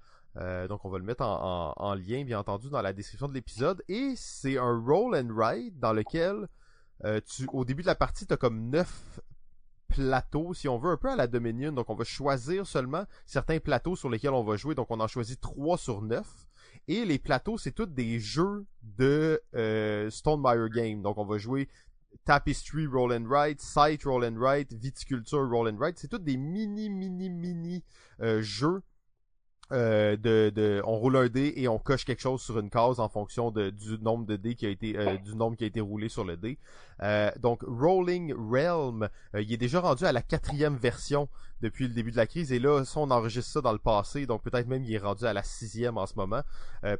Donc 0.68 0.84
on 0.84 0.90
va 0.90 0.98
le 0.98 1.04
mettre 1.04 1.24
en, 1.24 1.72
en- 1.78 1.84
en 1.84 1.94
lien, 1.94 2.22
bien 2.24 2.38
entendu, 2.38 2.68
dans 2.68 2.82
la 2.82 2.92
description 2.92 3.26
de 3.26 3.32
l'épisode. 3.32 3.82
Et 3.88 4.12
c'est 4.16 4.58
un 4.58 4.78
roll 4.86 5.16
and 5.16 5.30
write 5.30 5.80
dans 5.80 5.94
lequel 5.94 6.46
tu, 7.26 7.46
au 7.54 7.64
début 7.64 7.80
de 7.80 7.86
la 7.86 7.94
partie, 7.94 8.26
tu 8.26 8.34
as 8.34 8.36
comme 8.36 8.68
neuf 8.68 9.18
plateaux, 9.96 10.52
si 10.52 10.68
on 10.68 10.78
veut, 10.78 10.90
un 10.90 10.96
peu 10.96 11.10
à 11.10 11.16
la 11.16 11.26
Dominion. 11.26 11.72
Donc, 11.72 11.88
on 11.88 11.94
va 11.94 12.04
choisir 12.04 12.66
seulement 12.66 13.04
certains 13.24 13.58
plateaux 13.58 13.96
sur 13.96 14.10
lesquels 14.10 14.30
on 14.30 14.44
va 14.44 14.56
jouer. 14.56 14.74
Donc, 14.74 14.88
on 14.90 15.00
en 15.00 15.08
choisit 15.08 15.40
3 15.40 15.78
sur 15.78 16.02
9. 16.02 16.26
Et 16.88 17.04
les 17.04 17.18
plateaux, 17.18 17.56
c'est 17.56 17.72
tous 17.72 17.86
des 17.86 18.20
jeux 18.20 18.66
de 18.82 19.42
euh, 19.54 20.10
Stonemeyer 20.10 20.68
Game. 20.70 21.02
Donc, 21.02 21.16
on 21.18 21.24
va 21.24 21.38
jouer 21.38 21.68
Tapestry 22.24 22.86
Roll 22.86 23.12
and 23.12 23.26
Write, 23.26 23.60
Site 23.60 24.04
Roll 24.04 24.24
and 24.24 24.36
Write, 24.36 24.72
Viticulture 24.74 25.48
Roll 25.48 25.68
and 25.68 25.78
Write. 25.78 25.98
C'est 25.98 26.08
tous 26.08 26.18
des 26.18 26.36
mini, 26.36 26.90
mini, 26.90 27.30
mini 27.30 27.84
euh, 28.20 28.42
jeux 28.42 28.82
euh, 29.72 30.16
de, 30.16 30.80
on 30.84 30.96
roule 30.96 31.16
un 31.16 31.28
dé 31.28 31.54
et 31.56 31.66
on 31.66 31.78
coche 31.78 32.04
quelque 32.04 32.22
chose 32.22 32.40
sur 32.40 32.58
une 32.58 32.70
case 32.70 33.00
en 33.00 33.08
fonction 33.08 33.50
du 33.50 33.98
nombre 34.00 34.24
de 34.24 34.36
dés 34.36 34.54
qui 34.54 34.66
a 34.66 34.68
été 34.68 34.96
euh, 34.96 35.16
du 35.18 35.34
nombre 35.34 35.56
qui 35.56 35.64
a 35.64 35.66
été 35.66 35.80
roulé 35.80 36.08
sur 36.08 36.24
le 36.24 36.36
dé. 36.36 36.58
Euh, 37.02 37.30
donc 37.40 37.62
Rolling 37.66 38.34
Realm, 38.34 39.08
il 39.34 39.52
est 39.52 39.56
déjà 39.56 39.80
rendu 39.80 40.04
à 40.04 40.12
la 40.12 40.22
quatrième 40.22 40.76
version 40.76 41.28
depuis 41.62 41.88
le 41.88 41.94
début 41.94 42.10
de 42.10 42.16
la 42.16 42.26
crise. 42.26 42.52
Et 42.52 42.58
là, 42.58 42.84
ça 42.84 43.00
on 43.00 43.10
enregistre 43.10 43.50
ça 43.50 43.60
dans 43.60 43.72
le 43.72 43.78
passé, 43.78 44.26
donc 44.26 44.42
peut-être 44.42 44.66
même 44.66 44.84
il 44.84 44.92
est 44.92 44.98
rendu 44.98 45.24
à 45.24 45.32
la 45.32 45.42
sixième 45.42 45.96
en 45.96 46.06
ce 46.06 46.14
moment, 46.16 46.42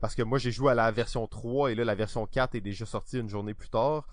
parce 0.01 0.15
que 0.15 0.23
moi 0.23 0.39
j'ai 0.39 0.51
joué 0.51 0.73
à 0.73 0.75
la 0.75 0.91
version 0.91 1.27
3 1.27 1.73
et 1.73 1.75
là 1.75 1.85
la 1.85 1.95
version 1.95 2.27
4 2.27 2.55
est 2.55 2.61
déjà 2.61 2.87
sortie 2.87 3.19
une 3.19 3.29
journée 3.29 3.53
plus 3.53 3.69
tard. 3.69 4.07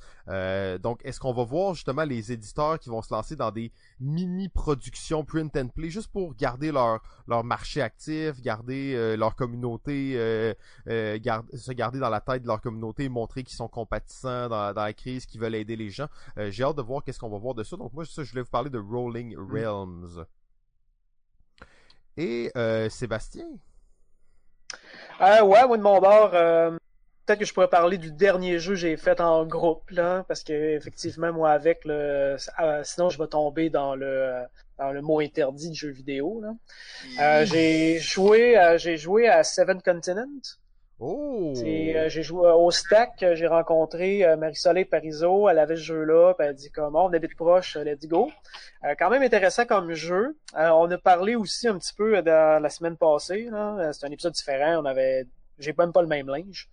donc 0.82 1.00
est-ce 1.06 1.20
qu'on 1.20 1.34
va 1.34 1.44
voir 1.44 1.76
justement 1.76 2.04
les 2.04 2.34
éditeurs 2.34 2.78
qui 2.78 2.90
vont 2.90 3.02
se 3.02 3.14
lancer 3.14 3.38
dans 3.38 3.52
des 3.52 3.72
mini 4.02 4.50
productions 4.50 5.24
print 5.24 5.56
and 5.56 5.70
play 5.70 5.90
juste 5.90 6.12
pour 6.12 6.36
garder 6.36 6.74
leur 6.74 7.02
leur 7.28 7.44
marché 7.44 7.82
actif, 7.82 8.42
garder 8.42 8.94
euh, 8.96 9.16
leur 9.16 9.36
communauté, 9.36 10.14
euh, 10.16 10.54
euh 10.88 11.18
se 11.54 11.72
garder 11.72 12.00
dans 12.00 12.10
la 12.10 12.22
tête 12.22 12.44
de 12.44 12.48
leur 12.48 12.62
communauté, 12.62 13.10
montrer 13.10 13.44
qu'ils 13.44 13.56
sont 13.56 13.68
compatissants 13.68 14.50
dans, 14.50 14.74
la 14.74 14.94
crise, 14.94 15.26
qu'ils 15.26 15.42
veulent 15.42 15.56
aider 15.56 15.73
les 15.76 15.90
gens. 15.90 16.08
Euh, 16.38 16.50
j'ai 16.52 16.64
hâte 16.64 16.76
de 16.76 16.82
voir 16.82 17.04
qu'est-ce 17.04 17.20
qu'on 17.20 17.30
va 17.30 17.38
voir 17.38 17.54
de 17.54 17.64
ça. 17.64 17.78
Donc 17.78 17.94
moi, 17.94 18.06
ça, 18.06 18.24
je 18.24 18.32
voulais 18.32 18.44
vous 18.44 18.50
parler 18.50 18.70
de 18.70 18.80
Rolling 18.80 19.36
mm. 19.36 19.52
Realms. 19.52 20.26
Et 22.18 22.52
Sébastien? 22.90 23.48
Euh, 25.22 25.42
ouais, 25.42 25.68
moi 25.68 25.78
de 25.78 25.82
mon 25.82 26.00
bord, 26.00 26.32
peut-être 26.32 27.40
que 27.40 27.46
je 27.46 27.54
pourrais 27.54 27.70
parler 27.70 27.98
du 27.98 28.12
dernier 28.12 28.60
jeu 28.60 28.74
que 28.74 28.80
j'ai 28.80 28.98
fait 28.98 29.20
en 29.20 29.46
groupe 29.46 29.90
là, 29.90 30.24
parce 30.28 30.44
que 30.44 30.54
effectivement 30.54 31.32
moi 31.32 31.52
avec 31.52 31.86
le, 31.86 32.36
sinon 32.84 33.10
je 33.10 33.18
vais 33.18 33.28
tomber 33.28 33.70
dans 33.70 33.96
le 33.96 34.46
dans 34.78 34.92
le 34.92 35.02
mot 35.02 35.20
interdit 35.20 35.70
de 35.70 35.76
jeux 35.76 35.92
vidéo. 35.92 36.42
Là. 36.42 36.54
Euh, 37.22 37.46
j'ai 37.46 38.00
joué, 38.00 38.58
euh, 38.58 38.78
j'ai 38.78 38.98
joué 38.98 39.28
à 39.28 39.44
Seven 39.44 39.82
Continent. 39.82 40.28
Oh. 41.00 41.54
Euh, 41.58 42.10
j'ai 42.10 42.24
joué 42.24 42.52
au 42.52 42.72
Stack, 42.72 43.26
j'ai 43.34 43.48
rencontré 43.48 44.24
Marie-Soleil 44.38 44.86
Parizeau, 44.86 45.50
elle 45.50 45.60
avait 45.60 45.76
ce 45.76 45.82
jeu-là, 45.82 46.34
puis 46.34 46.48
elle 46.48 46.56
dit 46.56 46.72
comment 46.72 47.06
on 47.06 47.14
habite 47.14 47.36
proche, 47.36 47.78
let's 47.78 48.08
go. 48.08 48.32
quand 48.98 49.10
même 49.10 49.24
intéressant 49.24 49.66
comme 49.66 49.94
jeu. 49.94 50.38
on 50.56 50.90
a 50.90 50.98
parlé 50.98 51.36
aussi 51.36 51.68
un 51.68 51.78
petit 51.78 51.94
peu 51.94 52.22
dans 52.22 52.62
la 52.62 52.70
semaine 52.70 52.96
passée, 52.96 53.50
c'est 53.92 54.06
un 54.06 54.12
épisode 54.12 54.34
différent, 54.34 54.82
on 54.82 54.86
avait 54.86 55.26
j'ai 55.60 55.74
même 55.78 55.92
pas 55.92 56.02
le 56.02 56.08
même 56.08 56.28
linge. 56.28 56.70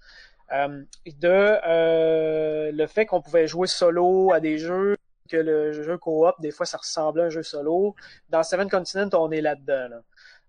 de 0.51 1.61
le 2.71 2.87
fait 2.87 3.07
qu'on 3.07 3.23
pouvait 3.23 3.47
jouer 3.47 3.67
solo 3.67 4.33
à 4.33 4.41
des 4.41 4.59
jeux 4.59 4.97
que 5.31 5.37
le 5.37 5.73
jeu 5.73 5.97
coop, 5.97 6.35
des 6.41 6.51
fois, 6.51 6.67
ça 6.67 6.77
ressemble 6.77 7.21
à 7.21 7.25
un 7.25 7.31
jeu 7.31 7.43
solo. 7.43 7.95
Dans 8.29 8.43
Seven 8.43 8.69
Continent, 8.69 9.09
on 9.13 9.31
est 9.31 9.41
là-dedans. 9.41 10.01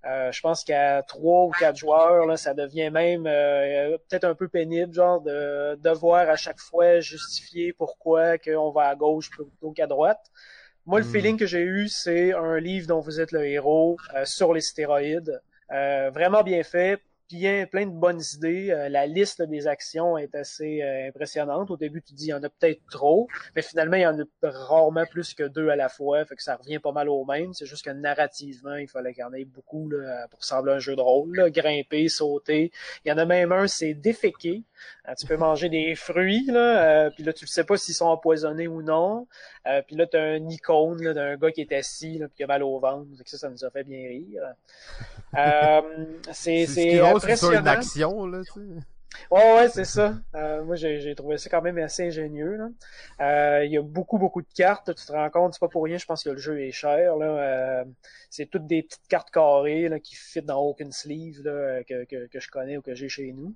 Euh, 0.06 0.32
je 0.32 0.42
pense 0.42 0.64
qu'à 0.64 1.04
trois 1.04 1.46
ou 1.46 1.52
quatre 1.52 1.78
joueurs, 1.78 2.26
là, 2.26 2.36
ça 2.36 2.54
devient 2.54 2.90
même 2.90 3.28
euh, 3.28 3.98
peut-être 4.10 4.24
un 4.24 4.34
peu 4.34 4.48
pénible, 4.48 4.94
genre 4.94 5.22
de 5.22 5.76
devoir 5.76 6.28
à 6.30 6.36
chaque 6.36 6.60
fois 6.60 7.00
justifier 7.00 7.72
pourquoi 7.74 8.38
qu'on 8.40 8.72
va 8.72 8.88
à 8.88 8.96
gauche 8.96 9.30
plutôt 9.30 9.72
qu'à 9.72 9.86
droite. 9.86 10.32
Moi, 10.88 11.00
le 11.00 11.06
hmm. 11.06 11.12
feeling 11.12 11.38
que 11.38 11.46
j'ai 11.46 11.62
eu, 11.62 11.88
c'est 11.88 12.34
un 12.34 12.60
livre 12.60 12.88
dont 12.88 13.00
vous 13.00 13.22
êtes 13.22 13.32
le 13.32 13.46
héros 13.46 13.98
euh, 14.16 14.26
sur 14.26 14.54
les 14.54 14.62
stéroïdes. 14.62 15.40
vraiment 15.70 16.42
bien 16.44 16.64
fait, 16.64 17.00
bien, 17.32 17.66
plein 17.66 17.86
de 17.86 17.92
bonnes 17.92 18.22
idées. 18.36 18.72
Euh, 18.72 18.90
la 18.90 19.08
liste 19.08 19.42
des 19.42 19.68
actions 19.68 20.18
est 20.18 20.36
assez 20.36 20.82
euh, 20.82 21.08
impressionnante. 21.08 21.72
Au 21.72 21.78
début, 21.78 22.02
tu 22.02 22.14
dis 22.14 22.26
il 22.26 22.30
y 22.30 22.34
en 22.34 22.44
a 22.44 22.50
peut-être 22.50 22.82
trop, 22.90 23.28
mais 23.56 23.62
finalement, 23.62 23.98
il 23.98 24.02
y 24.02 24.08
en 24.08 24.20
a 24.20 24.24
rarement 24.44 25.06
plus 25.06 25.34
que 25.34 25.44
deux 25.44 25.70
à 25.70 25.76
la 25.76 25.90
fois, 25.90 26.26
fait 26.26 26.36
que 26.36 26.44
ça 26.44 26.56
revient 26.56 26.80
pas 26.80 26.92
mal 26.92 27.10
au 27.10 27.26
même. 27.26 27.54
C'est 27.54 27.66
juste 27.66 27.86
que 27.86 27.92
narrativement, 27.92 28.76
il 28.76 28.88
fallait 28.88 29.14
qu'il 29.14 29.22
y 29.22 29.24
en 29.24 29.34
ait 29.34 29.46
beaucoup 29.46 29.90
là, 29.90 30.28
pour 30.30 30.44
sembler 30.44 30.74
un 30.74 30.80
jeu 30.80 30.96
de 30.96 31.02
rôle. 31.02 31.50
Grimper, 31.52 32.10
sauter. 32.10 32.72
Il 33.06 33.10
y 33.10 33.12
en 33.12 33.18
a 33.18 33.26
même 33.26 33.52
un, 33.52 33.68
c'est 33.68 33.94
déféquer. 33.94 34.64
Euh, 35.08 35.14
tu 35.18 35.26
peux 35.28 35.38
manger 35.38 35.70
des 35.70 35.96
fruits, 35.96 36.46
là, 36.48 37.10
puis 37.12 37.24
là, 37.24 37.34
tu 37.34 37.46
ne 37.46 37.50
sais 37.50 37.64
pas 37.64 37.78
s'ils 37.78 37.96
sont 37.96 38.08
empoisonnés 38.08 38.68
ou 38.68 38.82
non. 38.82 39.28
puis 39.88 39.96
là, 39.96 40.08
tu 40.08 40.18
as 40.18 40.24
un 40.24 40.50
icône 40.50 41.14
d'un 41.14 41.38
gars 41.38 41.52
qui 41.52 41.62
est 41.62 41.74
assis, 41.74 42.18
là, 42.18 42.28
puis 42.28 42.38
qui 42.38 42.44
a 42.44 42.48
mal 42.48 42.64
au 42.64 42.80
ventre. 42.80 43.08
Ça, 43.26 43.38
ça 43.38 43.50
nous 43.50 43.64
a 43.64 43.70
fait 43.70 43.84
bien 43.84 44.08
rire. 44.08 44.44
c'est 46.32 46.66
c'est 46.66 47.00
une 47.52 47.68
action, 47.68 48.26
là, 48.26 48.42
tu 48.44 48.52
sais. 48.54 48.80
Ouais, 49.30 49.56
ouais, 49.56 49.70
c'est 49.70 49.86
ça. 49.86 50.16
Euh, 50.36 50.64
moi, 50.64 50.76
j'ai 50.76 51.16
trouvé 51.16 51.38
ça 51.38 51.50
quand 51.50 51.62
même 51.62 51.78
assez 51.78 52.08
ingénieux. 52.08 52.58
Euh, 53.22 53.64
il 53.66 53.72
y 53.72 53.78
a 53.78 53.82
beaucoup, 53.82 54.18
beaucoup 54.18 54.42
de 54.42 54.54
cartes. 54.54 54.94
Tu 54.96 55.06
te 55.06 55.12
rends 55.12 55.30
compte, 55.30 55.54
c'est 55.54 55.60
pas 55.60 55.68
pour 55.68 55.84
rien, 55.84 55.98
je 55.98 56.06
pense 56.06 56.24
que 56.24 56.30
le 56.30 56.38
jeu 56.38 56.62
est 56.62 56.72
cher. 56.72 57.16
Euh, 57.22 57.84
c'est 58.30 58.46
toutes 58.50 58.68
des 58.68 58.84
petites 58.84 59.08
cartes 59.08 59.32
carrées 59.32 59.90
qui 60.04 60.16
fit 60.16 60.42
dans 60.42 60.60
aucune 60.60 60.92
sleeve 60.92 61.44
que, 61.88 62.40
je 62.40 62.50
connais 62.50 62.78
ou 62.78 62.82
que 62.82 62.96
j'ai 62.96 63.10
chez 63.10 63.34
nous. 63.34 63.54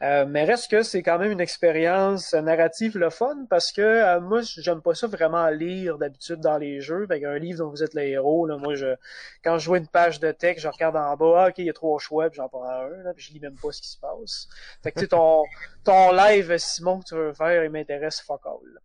Mais 0.00 0.44
reste 0.44 0.70
que 0.70 0.82
c'est 0.82 1.02
quand 1.02 1.18
même 1.18 1.32
une 1.32 1.40
expérience 1.40 2.34
narrative 2.34 2.98
le 2.98 3.10
fun 3.10 3.46
parce 3.48 3.72
que 3.72 4.18
moi, 4.20 4.40
j'aime 4.42 4.82
pas 4.82 4.94
ça 4.94 5.06
vraiment 5.06 5.48
lire 5.48 5.98
d'habitude 5.98 6.40
dans 6.40 6.58
les 6.58 6.80
jeux. 6.80 7.06
Un 7.10 7.38
livre 7.38 7.58
dont 7.58 7.70
vous 7.70 7.82
êtes 7.82 7.94
le 7.94 8.02
héros, 8.02 8.46
moi, 8.58 8.74
je 8.74 8.94
quand 9.42 9.58
je 9.58 9.66
vois 9.66 9.78
une 9.78 9.88
page 9.88 10.20
de 10.20 10.32
texte, 10.32 10.62
je 10.62 10.68
regarde 10.68 10.96
en 10.96 11.16
bas, 11.16 11.44
ah, 11.44 11.48
ok, 11.48 11.54
il 11.58 11.66
y 11.66 11.70
a 11.70 11.72
trois 11.72 11.98
choix, 11.98 12.28
puis 12.28 12.36
j'en 12.36 12.48
prends 12.48 12.68
un, 12.68 13.12
puis 13.14 13.24
je 13.24 13.32
lis 13.32 13.40
même 13.40 13.56
pas 13.56 13.72
ce 13.72 13.80
qui 13.80 13.88
se 13.88 13.98
passe. 13.98 14.48
Fait 14.82 14.93
que 14.94 15.06
ton, 15.06 15.44
ton 15.84 16.12
live, 16.12 16.56
Simon, 16.58 17.00
que 17.00 17.04
tu 17.04 17.14
veux 17.14 17.32
faire, 17.32 17.64
il 17.64 17.70
m'intéresse 17.70 18.20
fuck 18.20 18.44
all. 18.46 18.80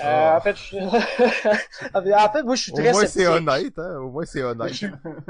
Euh, 0.00 0.04
ah. 0.04 0.36
en, 0.36 0.40
fait, 0.40 0.56
je... 0.56 0.76
en 1.94 2.32
fait, 2.32 2.42
moi, 2.42 2.54
je 2.54 2.62
suis 2.62 2.72
très 2.72 2.90
Au 2.90 2.92
moins, 2.92 3.06
c'est 3.06 3.26
honnête, 3.26 3.78
hein. 3.78 3.98
Au 3.98 4.10
moins, 4.10 4.24
c'est 4.24 4.42
honnête. 4.42 4.72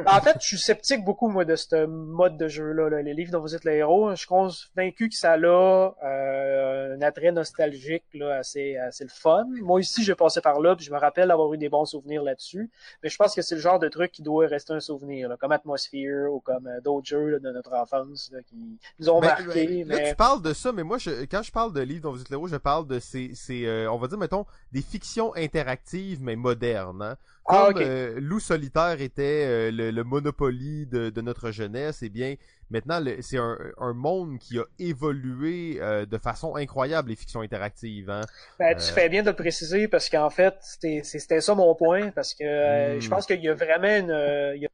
en 0.06 0.20
fait, 0.20 0.36
je 0.40 0.46
suis 0.46 0.58
sceptique 0.58 1.04
beaucoup, 1.04 1.28
moi, 1.28 1.44
de 1.44 1.56
ce 1.56 1.86
mode 1.86 2.36
de 2.36 2.48
jeu-là, 2.48 2.88
là. 2.88 3.02
les 3.02 3.14
livres 3.14 3.32
dont 3.32 3.40
vous 3.40 3.54
êtes 3.54 3.64
le 3.64 3.72
héros. 3.72 4.10
Je 4.10 4.16
suis 4.16 4.26
convaincu 4.26 5.08
que 5.08 5.14
ça 5.14 5.32
a 5.32 5.36
euh, 5.36 6.96
un 6.96 7.02
attrait 7.02 7.32
nostalgique, 7.32 8.04
là, 8.14 8.36
assez, 8.36 8.76
assez 8.76 9.04
le 9.04 9.10
fun. 9.10 9.46
Moi, 9.62 9.80
ici, 9.80 10.04
j'ai 10.04 10.14
passé 10.14 10.40
par 10.40 10.60
là, 10.60 10.76
puis 10.76 10.84
je 10.84 10.92
me 10.92 10.98
rappelle 10.98 11.30
avoir 11.30 11.52
eu 11.52 11.58
des 11.58 11.68
bons 11.68 11.84
souvenirs 11.84 12.22
là-dessus. 12.22 12.70
Mais 13.02 13.08
je 13.08 13.16
pense 13.16 13.34
que 13.34 13.42
c'est 13.42 13.54
le 13.54 13.60
genre 13.60 13.78
de 13.78 13.88
truc 13.88 14.12
qui 14.12 14.22
doit 14.22 14.46
rester 14.46 14.72
un 14.72 14.80
souvenir, 14.80 15.28
là, 15.28 15.36
comme 15.36 15.52
Atmosphere 15.52 16.32
ou 16.32 16.40
comme 16.40 16.66
euh, 16.66 16.80
d'autres 16.80 17.06
jeux 17.06 17.40
de 17.40 17.50
notre 17.50 17.74
enfance 17.74 18.30
là, 18.32 18.40
qui 18.42 18.78
nous 18.98 19.08
ont 19.08 19.20
marqué. 19.20 19.84
Mais... 19.86 19.96
Là, 19.96 20.08
tu 20.10 20.16
parles 20.16 20.42
de 20.42 20.52
ça, 20.52 20.72
mais 20.72 20.82
moi, 20.82 20.98
je, 20.98 21.24
quand 21.24 21.42
je 21.42 21.52
parle 21.52 21.72
de 21.72 21.80
livres 21.80 22.02
dont 22.02 22.12
vous 22.12 22.20
êtes 22.20 22.30
le 22.30 22.34
héros, 22.34 22.48
je 22.48 22.56
parle 22.56 22.86
de 22.86 22.98
ces, 22.98 23.32
ces 23.34 23.66
euh, 23.66 23.90
on 23.90 23.98
va 23.98 24.08
dire, 24.08 24.18
mettons, 24.18 24.35
des 24.72 24.82
fictions 24.82 25.34
interactives 25.36 26.20
mais 26.20 26.36
modernes. 26.36 27.02
Hein? 27.02 27.16
Ah, 27.48 27.68
Comme 27.72 27.82
euh, 27.82 28.18
Loup 28.18 28.40
solitaire 28.40 29.00
était 29.00 29.44
euh, 29.46 29.70
le, 29.70 29.90
le, 29.92 30.04
Monopoly 30.04 30.86
de, 30.86 31.10
de, 31.10 31.20
notre 31.20 31.52
jeunesse, 31.52 32.02
eh 32.02 32.08
bien 32.08 32.34
maintenant 32.70 33.00
c'est 33.20 33.38
un, 33.38 33.56
un, 33.78 33.92
monde 33.92 34.38
qui 34.40 34.58
a 34.58 34.64
évolué 34.80 35.78
euh, 35.80 36.06
de 36.06 36.18
façon 36.18 36.56
incroyable 36.56 37.10
les 37.10 37.16
fictions 37.16 37.42
interactives. 37.42 38.10
Hein? 38.10 38.22
Ben, 38.58 38.76
tu 38.76 38.92
fais 38.92 39.08
bien 39.08 39.22
de 39.22 39.30
le 39.30 39.36
préciser 39.36 39.86
parce 39.86 40.10
qu'en 40.10 40.30
fait 40.30 40.54
c'était 40.60 41.40
ça 41.40 41.54
mon 41.54 41.72
point 41.76 42.10
parce 42.10 42.34
que 42.34 42.44
je 42.44 43.06
hmm. 43.06 43.10
pense 43.10 43.26
qu'il 43.26 43.40
y 43.40 43.48
a 43.48 43.54
vraiment 43.54 43.96
une, 43.96 44.68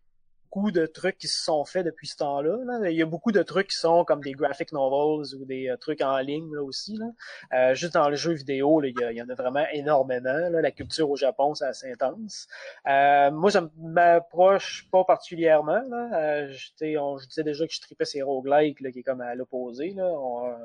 beaucoup 0.54 0.70
de 0.70 0.84
trucs 0.84 1.16
qui 1.16 1.28
se 1.28 1.42
sont 1.42 1.64
faits 1.64 1.86
depuis 1.86 2.06
ce 2.06 2.16
temps-là. 2.16 2.58
Il 2.90 2.96
y 2.96 3.00
a 3.00 3.06
beaucoup 3.06 3.32
de 3.32 3.42
trucs 3.42 3.68
qui 3.68 3.76
sont 3.76 4.04
comme 4.04 4.20
des 4.20 4.32
graphic 4.32 4.72
novels 4.72 5.34
ou 5.34 5.46
des 5.46 5.70
euh, 5.70 5.76
trucs 5.78 6.02
en 6.02 6.18
ligne 6.18 6.54
là, 6.54 6.62
aussi. 6.62 6.98
Là. 6.98 7.06
Euh, 7.54 7.74
juste 7.74 7.94
dans 7.94 8.10
le 8.10 8.16
jeu 8.16 8.32
vidéo, 8.32 8.80
là, 8.80 8.88
il, 8.88 9.16
y, 9.16 9.22
en 9.22 9.28
a 9.30 9.34
vraiment 9.34 9.64
énormément. 9.72 10.50
Là. 10.50 10.60
La 10.60 10.70
culture 10.70 11.08
au 11.10 11.16
Japon, 11.16 11.54
c'est 11.54 11.64
assez 11.64 11.90
intense. 11.90 12.48
Euh, 12.86 13.30
moi, 13.30 13.50
ça 13.50 13.70
m'approche 13.78 14.88
pas 14.90 15.04
particulièrement. 15.04 15.82
Là. 15.88 16.10
Euh, 16.14 16.52
on, 16.98 17.16
je 17.16 17.28
disais 17.28 17.44
déjà 17.44 17.66
que 17.66 17.72
je 17.72 17.80
tripais 17.80 18.04
ces 18.04 18.20
roguelikes 18.20 18.80
là, 18.80 18.90
qui 18.90 18.98
est 18.98 19.02
comme 19.02 19.22
à 19.22 19.34
l'opposé. 19.34 19.94
Là. 19.94 20.12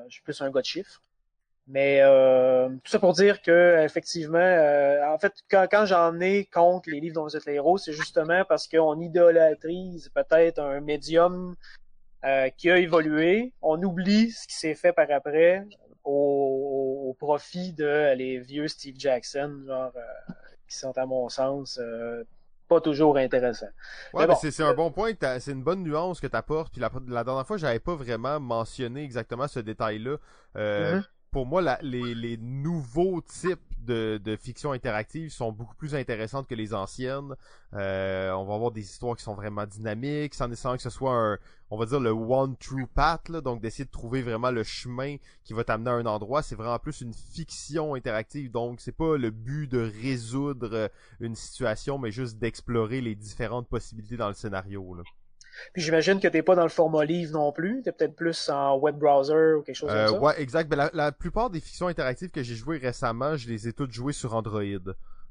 je 0.09 0.15
suis 0.15 0.23
plus 0.23 0.41
un 0.41 0.51
gars 0.51 0.61
de 0.61 0.65
chiffres. 0.65 1.01
Mais 1.67 1.99
euh, 2.01 2.69
tout 2.69 2.91
ça 2.91 2.99
pour 2.99 3.11
dire 3.13 3.41
que 3.41 3.83
effectivement, 3.83 4.37
euh, 4.37 5.05
en 5.05 5.17
fait, 5.17 5.33
quand, 5.51 5.67
quand 5.69 5.85
j'en 5.85 6.17
ai 6.21 6.45
contre 6.45 6.89
les 6.89 7.01
livres 7.01 7.15
dont 7.15 7.23
vous 7.23 7.35
êtes 7.35 7.45
les 7.45 7.55
héros, 7.55 7.77
c'est 7.77 7.91
justement 7.91 8.45
parce 8.45 8.69
qu'on 8.69 8.99
idolâtrise 9.01 10.09
peut-être 10.09 10.59
un 10.59 10.79
médium 10.79 11.55
euh, 12.23 12.49
qui 12.57 12.71
a 12.71 12.77
évolué. 12.77 13.53
On 13.61 13.81
oublie 13.83 14.31
ce 14.31 14.47
qui 14.47 14.55
s'est 14.55 14.75
fait 14.75 14.93
par 14.93 15.11
après 15.11 15.65
au, 16.05 17.15
profit 17.19 17.73
de 17.73 18.13
les 18.13 18.39
vieux 18.39 18.69
Steve 18.69 18.95
Jackson, 18.97 19.63
genre 19.67 19.91
qui 20.67 20.77
sont 20.77 20.97
à 20.97 21.05
mon 21.05 21.27
sens 21.27 21.79
pas 22.67 22.81
toujours 22.81 23.17
intéressants. 23.17 23.67
Ouais, 24.13 24.27
mais, 24.27 24.35
c'est 24.35 24.63
un 24.63 24.73
bon 24.73 24.91
point, 24.91 25.11
c'est 25.39 25.51
une 25.51 25.63
bonne 25.63 25.83
nuance 25.83 26.19
que 26.19 26.27
tu 26.27 26.35
apportes. 26.35 26.71
Puis 26.71 26.81
la, 26.81 26.91
la 27.07 27.23
dernière 27.23 27.47
fois, 27.47 27.57
j'avais 27.57 27.79
pas 27.79 27.95
vraiment 27.95 28.39
mentionné 28.39 29.03
exactement 29.03 29.47
ce 29.47 29.59
détail-là. 29.59 30.17
Euh, 30.55 30.99
mm-hmm 30.99 31.03
pour 31.37 31.45
moi, 31.45 31.61
les, 31.83 32.37
nouveaux 32.37 33.21
types 33.21 33.59
de, 33.85 34.19
de 34.25 34.35
fiction 34.35 34.71
interactive 34.71 35.31
sont 35.31 35.51
beaucoup 35.51 35.75
plus 35.75 35.93
intéressantes 35.93 36.47
que 36.47 36.55
les 36.55 36.73
anciennes. 36.73 37.35
Euh, 37.75 38.31
on 38.31 38.43
va 38.43 38.55
avoir 38.55 38.71
des 38.71 38.81
histoires 38.81 39.15
qui 39.15 39.21
sont 39.21 39.35
vraiment 39.35 39.67
dynamiques, 39.67 40.33
sans 40.33 40.47
nécessairement 40.47 40.77
que 40.77 40.81
ce 40.81 40.89
soit 40.89 41.13
un, 41.13 41.37
on 41.69 41.77
va 41.77 41.85
dire 41.85 41.99
le 41.99 42.09
one 42.09 42.55
true 42.57 42.87
path, 42.87 43.29
donc 43.29 43.61
d'essayer 43.61 43.85
de 43.85 43.91
trouver 43.91 44.23
vraiment 44.23 44.49
le 44.49 44.63
chemin 44.63 45.17
qui 45.43 45.53
va 45.53 45.63
t'amener 45.63 45.91
à 45.91 45.93
un 45.93 46.07
endroit. 46.07 46.41
C'est 46.41 46.55
vraiment 46.55 46.79
plus 46.79 47.01
une 47.01 47.13
fiction 47.13 47.93
interactive, 47.93 48.49
donc 48.49 48.81
c'est 48.81 48.91
pas 48.91 49.15
le 49.15 49.29
but 49.29 49.71
de 49.71 49.91
résoudre 50.01 50.89
une 51.19 51.35
situation, 51.35 51.99
mais 51.99 52.09
juste 52.09 52.39
d'explorer 52.39 52.99
les 52.99 53.13
différentes 53.13 53.67
possibilités 53.67 54.17
dans 54.17 54.29
le 54.29 54.33
scénario. 54.33 54.97
Puis 55.73 55.81
j'imagine 55.81 56.19
que 56.19 56.27
t'es 56.27 56.41
pas 56.43 56.55
dans 56.55 56.63
le 56.63 56.69
format 56.69 57.05
livre 57.05 57.33
non 57.33 57.51
plus, 57.51 57.81
t'es 57.83 57.91
peut-être 57.91 58.15
plus 58.15 58.49
en 58.49 58.77
web 58.77 58.97
browser 58.97 59.53
ou 59.57 59.61
quelque 59.63 59.75
chose 59.75 59.89
Euh, 59.91 60.07
comme 60.07 60.15
ça. 60.19 60.21
ouais, 60.25 60.41
exact. 60.41 60.69
Ben, 60.69 60.75
la, 60.77 60.89
la 60.93 61.11
plupart 61.11 61.49
des 61.49 61.59
fictions 61.59 61.87
interactives 61.87 62.29
que 62.31 62.43
j'ai 62.43 62.55
jouées 62.55 62.77
récemment, 62.77 63.35
je 63.37 63.47
les 63.49 63.67
ai 63.67 63.73
toutes 63.73 63.91
jouées 63.91 64.13
sur 64.13 64.35
Android. 64.35 64.63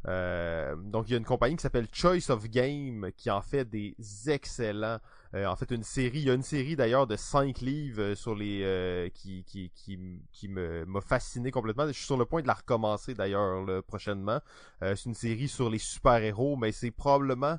Euh, 0.08 0.76
donc 0.76 1.08
il 1.08 1.12
y 1.12 1.14
a 1.14 1.18
une 1.18 1.24
compagnie 1.24 1.56
qui 1.56 1.62
s'appelle 1.62 1.88
Choice 1.92 2.30
of 2.30 2.48
Game 2.48 3.10
qui 3.16 3.28
en 3.30 3.40
fait 3.42 3.64
des 3.64 3.96
excellents. 4.28 4.98
euh, 5.34 5.46
en 5.46 5.56
fait 5.56 5.70
une 5.72 5.82
série, 5.82 6.18
il 6.20 6.24
y 6.26 6.30
a 6.30 6.34
une 6.34 6.44
série 6.44 6.76
d'ailleurs 6.76 7.08
de 7.08 7.16
cinq 7.16 7.60
livres 7.60 8.00
euh, 8.00 8.14
sur 8.14 8.36
les 8.36 8.62
euh, 8.62 9.08
qui 9.12 9.42
qui 9.44 9.72
qui, 9.74 9.98
qui 10.32 10.48
me 10.48 10.84
m'a 10.86 11.00
fasciné 11.00 11.50
complètement. 11.50 11.88
Je 11.88 11.92
suis 11.92 12.04
sur 12.06 12.16
le 12.16 12.24
point 12.24 12.40
de 12.40 12.46
la 12.46 12.54
recommencer 12.54 13.14
d'ailleurs 13.14 13.82
prochainement. 13.84 14.38
Euh, 14.82 14.94
c'est 14.94 15.06
une 15.06 15.14
série 15.14 15.48
sur 15.48 15.68
les 15.70 15.78
super 15.78 16.16
héros, 16.22 16.56
mais 16.56 16.70
c'est 16.70 16.92
probablement 16.92 17.58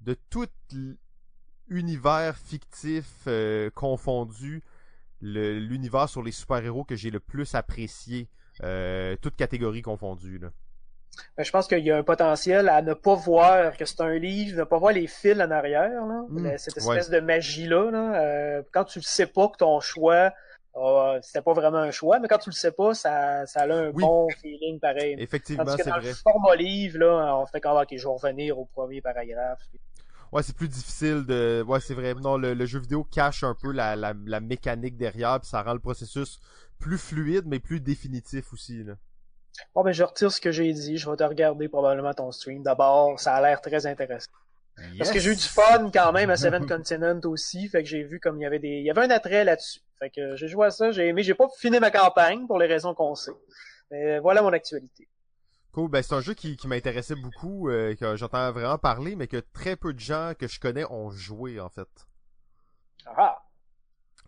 de 0.00 0.16
tout 0.30 0.46
l- 0.72 0.96
univers 1.72 2.36
fictif 2.36 3.06
euh, 3.26 3.70
confondu 3.74 4.62
le- 5.20 5.58
l'univers 5.58 6.08
sur 6.08 6.22
les 6.22 6.32
super-héros 6.32 6.84
que 6.84 6.96
j'ai 6.96 7.10
le 7.10 7.20
plus 7.20 7.54
apprécié, 7.54 8.28
euh, 8.62 9.16
toutes 9.20 9.36
catégories 9.36 9.82
confondues. 9.82 10.38
Là. 10.38 10.48
Ben, 11.36 11.44
je 11.44 11.50
pense 11.50 11.68
qu'il 11.68 11.80
y 11.84 11.90
a 11.90 11.96
un 11.96 12.02
potentiel 12.02 12.68
à 12.68 12.80
ne 12.82 12.94
pas 12.94 13.14
voir 13.14 13.76
que 13.76 13.84
c'est 13.84 14.00
un 14.00 14.14
livre, 14.18 14.58
ne 14.58 14.64
pas 14.64 14.78
voir 14.78 14.92
les 14.92 15.06
fils 15.06 15.38
en 15.40 15.50
arrière, 15.50 16.06
là, 16.06 16.24
Mm, 16.28 16.44
La- 16.44 16.58
cette 16.58 16.76
espèce 16.78 17.10
de 17.10 17.20
magie-là. 17.20 17.90
Là, 17.90 18.20
euh, 18.22 18.62
quand 18.72 18.84
tu 18.84 18.98
le 18.98 19.04
sais 19.04 19.26
pas 19.26 19.48
que 19.48 19.58
ton 19.58 19.78
choix, 19.80 20.32
euh, 20.74 21.18
c'était 21.20 21.42
pas 21.42 21.52
vraiment 21.52 21.78
un 21.78 21.90
choix, 21.90 22.18
mais 22.18 22.28
quand 22.28 22.38
tu 22.38 22.48
le 22.48 22.54
sais 22.54 22.72
pas, 22.72 22.94
ça, 22.94 23.44
ça 23.46 23.60
a 23.60 23.66
un 23.72 23.88
Oui. 23.90 24.02
bon 24.02 24.26
feeling 24.40 24.80
pareil. 24.80 25.16
Effectivement, 25.18 25.64
c'est 25.76 25.88
vrai. 25.88 26.00
le 26.02 26.14
format 26.14 26.56
livre, 26.56 26.98
là, 26.98 27.36
on 27.36 27.44
fait 27.46 27.60
comme, 27.60 27.76
ok, 27.76 27.88
je 27.92 27.96
vais 28.08 28.12
revenir 28.14 28.58
au 28.58 28.64
premier 28.64 29.02
paragraphe. 29.02 29.60
Ouais, 30.32 30.42
c'est 30.42 30.56
plus 30.56 30.68
difficile 30.68 31.24
de. 31.26 31.62
Ouais, 31.66 31.80
c'est 31.80 31.94
vrai. 31.94 32.14
Non, 32.14 32.38
le, 32.38 32.54
le 32.54 32.66
jeu 32.66 32.78
vidéo 32.80 33.04
cache 33.04 33.44
un 33.44 33.54
peu 33.54 33.70
la, 33.70 33.96
la, 33.96 34.14
la 34.24 34.40
mécanique 34.40 34.96
derrière, 34.96 35.38
puis 35.40 35.48
ça 35.48 35.62
rend 35.62 35.74
le 35.74 35.78
processus 35.78 36.40
plus 36.78 36.98
fluide, 36.98 37.44
mais 37.46 37.60
plus 37.60 37.80
définitif 37.80 38.52
aussi. 38.52 38.82
Là. 38.82 38.94
Bon, 39.74 39.82
ben, 39.84 39.92
je 39.92 40.02
retire 40.02 40.32
ce 40.32 40.40
que 40.40 40.50
j'ai 40.50 40.72
dit. 40.72 40.96
Je 40.96 41.08
vais 41.08 41.16
te 41.16 41.22
regarder 41.24 41.68
probablement 41.68 42.14
ton 42.14 42.32
stream. 42.32 42.62
D'abord, 42.62 43.20
ça 43.20 43.34
a 43.34 43.42
l'air 43.42 43.60
très 43.60 43.86
intéressant. 43.86 44.30
Parce 44.98 45.10
que 45.10 45.18
j'ai 45.20 45.32
eu 45.32 45.36
du 45.36 45.42
fun 45.42 45.90
quand 45.92 46.12
même 46.12 46.30
à 46.30 46.36
Seven 46.36 46.66
Continent 46.68 47.20
aussi. 47.24 47.68
Fait 47.68 47.82
que 47.82 47.88
j'ai 47.88 48.02
vu 48.02 48.18
comme 48.18 48.38
il 48.38 48.42
y 48.42 48.46
avait 48.46 48.58
des, 48.58 48.68
il 48.68 48.86
y 48.86 48.90
avait 48.90 49.02
un 49.02 49.10
attrait 49.10 49.44
là-dessus. 49.44 49.80
Fait 49.98 50.08
que 50.10 50.34
j'ai 50.36 50.48
joué 50.48 50.66
à 50.66 50.70
ça, 50.70 50.90
j'ai 50.92 51.08
aimé. 51.08 51.22
J'ai 51.22 51.34
pas 51.34 51.46
fini 51.58 51.78
ma 51.78 51.90
campagne 51.90 52.46
pour 52.46 52.58
les 52.58 52.66
raisons 52.66 52.94
qu'on 52.94 53.14
sait. 53.14 53.32
Mais 53.90 54.18
voilà 54.18 54.40
mon 54.40 54.52
actualité. 54.52 55.08
Cool, 55.72 55.90
ben 55.90 56.02
c'est 56.02 56.14
un 56.14 56.20
jeu 56.20 56.34
qui, 56.34 56.56
qui 56.56 56.68
m'intéressait 56.68 57.14
beaucoup, 57.14 57.68
euh, 57.68 57.94
que 57.94 58.16
j'entends 58.16 58.52
vraiment 58.52 58.78
parler, 58.78 59.16
mais 59.16 59.26
que 59.26 59.38
très 59.38 59.76
peu 59.76 59.94
de 59.94 60.00
gens 60.00 60.32
que 60.38 60.46
je 60.46 60.60
connais 60.60 60.84
ont 60.90 61.10
joué 61.10 61.60
en 61.60 61.70
fait. 61.70 61.88
Ah! 63.06 63.42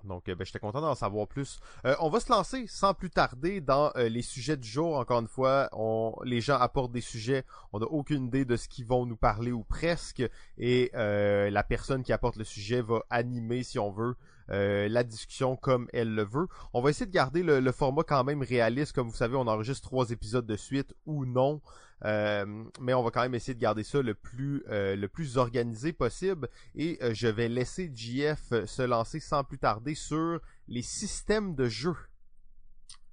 Donc, 0.05 0.29
euh, 0.29 0.35
ben, 0.35 0.45
j'étais 0.45 0.59
content 0.59 0.81
d'en 0.81 0.95
savoir 0.95 1.27
plus. 1.27 1.61
Euh, 1.85 1.95
on 2.01 2.09
va 2.09 2.21
se 2.21 2.31
lancer 2.31 2.67
sans 2.67 2.95
plus 2.95 3.11
tarder 3.11 3.61
dans 3.61 3.91
euh, 3.97 4.09
les 4.09 4.23
sujets 4.23 4.57
du 4.57 4.69
jour. 4.69 4.97
Encore 4.97 5.21
une 5.21 5.29
fois, 5.29 5.69
on, 5.73 6.15
les 6.25 6.41
gens 6.41 6.59
apportent 6.59 6.93
des 6.93 7.01
sujets. 7.01 7.45
On 7.73 7.81
n'a 7.81 7.87
aucune 7.87 8.27
idée 8.27 8.45
de 8.45 8.57
ce 8.57 8.69
qu'ils 8.69 8.87
vont 8.87 9.07
nous 9.07 9.17
parler 9.17 9.53
ou 9.53 9.65
presque. 9.65 10.23
Et 10.59 10.91
la 10.95 11.65
personne 11.65 12.03
qui 12.03 12.13
apporte 12.13 12.37
le 12.37 12.45
sujet 12.45 12.83
va 12.83 13.03
animer, 13.11 13.63
si 13.63 13.79
on 13.79 13.91
veut, 13.91 14.17
euh, 14.51 14.89
la 14.89 15.05
discussion 15.05 15.57
comme 15.57 15.89
elle 15.93 16.15
le 16.15 16.25
veut. 16.25 16.47
On 16.73 16.83
va 16.83 16.91
essayer 16.91 17.07
de 17.07 17.13
garder 17.13 17.43
le, 17.43 17.73
format 17.73 18.03
quand 18.03 18.25
même 18.25 18.43
réaliste. 18.43 18.93
Comme 18.93 19.09
vous 19.09 19.17
savez, 19.17 19.37
on 19.37 19.47
enregistre 19.47 19.89
trois 19.89 20.11
épisodes 20.11 20.47
de 20.47 20.57
suite 20.57 20.95
ou 21.07 21.25
non. 21.25 21.61
Euh, 22.05 22.45
mais 22.81 22.93
on 22.93 23.03
va 23.03 23.11
quand 23.11 23.23
même 23.23 23.35
essayer 23.35 23.55
de 23.55 23.61
garder 23.61 23.83
ça 23.83 24.03
le 24.03 24.15
plus 24.15 24.63
euh, 24.69 25.07
organisé 25.37 25.93
possible 25.93 26.49
et 26.75 26.99
je 27.13 27.29
vais 27.29 27.49
laisser 27.49 27.91
JF 27.95 28.67
se 28.67 28.83
lancer 28.83 29.21
sans 29.21 29.43
plus 29.43 29.59
tarder 29.59 29.95
sur 29.95 30.41
les 30.69 30.83
systèmes 30.83 31.55
de 31.55 31.67
jeu. 31.67 31.95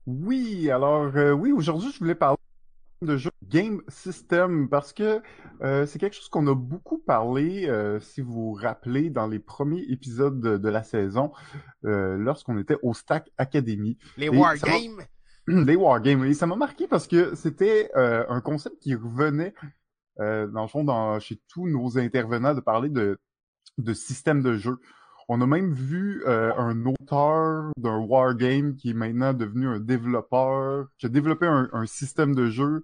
Oui, 0.07 0.69
alors 0.69 1.13
oui, 1.37 1.51
aujourd'hui 1.51 1.91
je 1.93 1.99
voulais 1.99 2.15
parler 2.15 2.37
de 3.01 3.17
jeu 3.17 3.31
Game 3.47 3.81
System 3.87 4.69
parce 4.69 4.93
que 4.93 5.21
euh, 5.61 5.85
c'est 5.85 5.99
quelque 5.99 6.15
chose 6.15 6.29
qu'on 6.29 6.47
a 6.47 6.55
beaucoup 6.55 6.99
parlé, 6.99 7.67
euh, 7.67 7.99
si 7.99 8.21
vous 8.21 8.31
vous 8.31 8.53
rappelez, 8.53 9.09
dans 9.09 9.27
les 9.27 9.39
premiers 9.39 9.83
épisodes 9.89 10.39
de, 10.39 10.57
de 10.57 10.69
la 10.69 10.83
saison, 10.83 11.31
euh, 11.85 12.15
lorsqu'on 12.17 12.57
était 12.59 12.77
au 12.83 12.93
Stack 12.93 13.31
Academy. 13.37 13.97
Les 14.17 14.29
wargames. 14.29 15.01
les 15.47 15.75
wargames. 15.75 16.25
Et 16.25 16.33
ça 16.33 16.45
m'a 16.45 16.55
marqué 16.55 16.87
parce 16.87 17.07
que 17.07 17.33
c'était 17.35 17.89
un 17.95 18.41
concept 18.41 18.77
qui 18.79 18.93
revenait, 18.93 19.53
dans 20.17 20.61
le 20.61 20.67
fond, 20.67 20.83
dans, 20.83 21.19
chez 21.19 21.41
tous 21.47 21.67
nos 21.67 21.97
intervenants, 21.97 22.53
de 22.53 22.61
parler 22.61 22.89
de, 22.89 23.19
de 23.77 23.93
système 23.93 24.43
de 24.43 24.57
jeu. 24.57 24.77
On 25.33 25.39
a 25.39 25.47
même 25.47 25.73
vu 25.73 26.23
euh, 26.27 26.53
un 26.57 26.85
auteur 26.85 27.71
d'un 27.77 27.99
wargame 27.99 28.75
qui 28.75 28.89
est 28.89 28.93
maintenant 28.93 29.31
devenu 29.33 29.65
un 29.65 29.79
développeur, 29.79 30.89
qui 30.97 31.05
a 31.05 31.09
développé 31.09 31.47
un, 31.47 31.69
un 31.71 31.85
système 31.85 32.35
de 32.35 32.49
jeu 32.49 32.83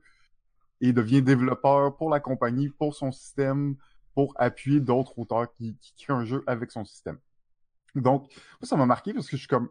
et 0.80 0.94
devient 0.94 1.22
développeur 1.22 1.98
pour 1.98 2.10
la 2.10 2.22
compagnie, 2.22 2.70
pour 2.70 2.96
son 2.96 3.12
système, 3.12 3.76
pour 4.16 4.34
appuyer 4.38 4.80
d'autres 4.80 5.20
auteurs 5.20 5.52
qui, 5.52 5.76
qui 5.82 5.94
créent 5.98 6.14
un 6.14 6.24
jeu 6.24 6.46
avec 6.48 6.72
son 6.72 6.86
système. 6.86 7.18
Donc, 7.96 8.22
moi, 8.62 8.64
ça 8.64 8.78
m'a 8.78 8.86
marqué 8.86 9.14
parce 9.14 9.28
que 9.28 9.36
je 9.36 9.42
suis 9.42 9.50
comme, 9.50 9.68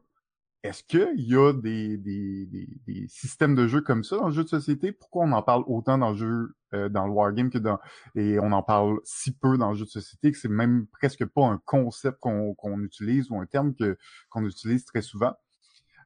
est-ce 0.67 0.85
qu'il 0.85 1.21
y 1.21 1.37
a 1.37 1.53
des, 1.53 1.97
des, 1.97 2.47
des, 2.47 2.69
des 2.87 3.09
systèmes 3.09 3.55
de 3.55 3.67
jeu 3.67 3.81
comme 3.81 4.05
ça 4.05 4.17
dans 4.17 4.27
le 4.27 4.33
jeu 4.33 4.45
de 4.45 4.49
société? 4.49 4.93
Pourquoi 4.93 5.25
on 5.25 5.33
en 5.33 5.43
parle 5.43 5.65
autant 5.67 5.99
dans 5.99 6.11
le 6.11 6.17
jeu, 6.17 6.57
euh, 6.75 6.89
dans 6.89 7.07
le 7.07 7.13
wargame 7.13 7.51
que 7.51 7.59
dans, 7.59 7.79
et 8.15 8.39
on 8.41 8.53
en 8.53 8.63
parle 8.63 8.99
si 9.05 9.33
peu 9.37 9.57
dans 9.57 9.71
le 9.71 9.77
jeu 9.77 9.85
de 9.85 9.91
société 9.91 10.33
que 10.33 10.39
c'est 10.39 10.49
même 10.49 10.87
presque 10.87 11.25
pas 11.25 11.47
un 11.47 11.61
concept 11.65 12.19
qu'on 12.21 12.81
utilise 12.81 13.31
ou 13.31 13.41
un 13.41 13.47
terme 13.47 13.75
que 13.75 13.97
qu'on 14.29 14.45
utilise 14.45 14.85
très 14.85 15.03
souvent? 15.03 15.35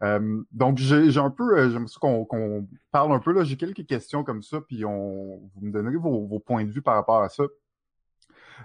Euh, 0.03 0.43
donc 0.53 0.79
j'ai 0.79 1.19
un 1.19 1.31
peu, 1.31 1.59
euh, 1.59 1.85
qu'on 2.01 2.25
qu'on 2.25 2.67
parle 2.91 3.13
un 3.13 3.19
peu 3.19 3.33
là. 3.33 3.45
J'ai 3.45 3.57
quelques 3.57 3.87
questions 3.87 4.25
comme 4.25 4.43
ça, 4.43 4.61
puis 4.61 4.85
on 4.85 5.51
vous 5.55 5.61
me 5.61 5.73
donnerez 5.73 5.97
vos, 5.97 6.27
vos 6.27 6.39
points 6.39 6.65
de 6.65 6.71
vue 6.71 6.83
par 6.83 6.95
rapport 6.95 7.23
à 7.23 7.29
ça. 7.29 7.45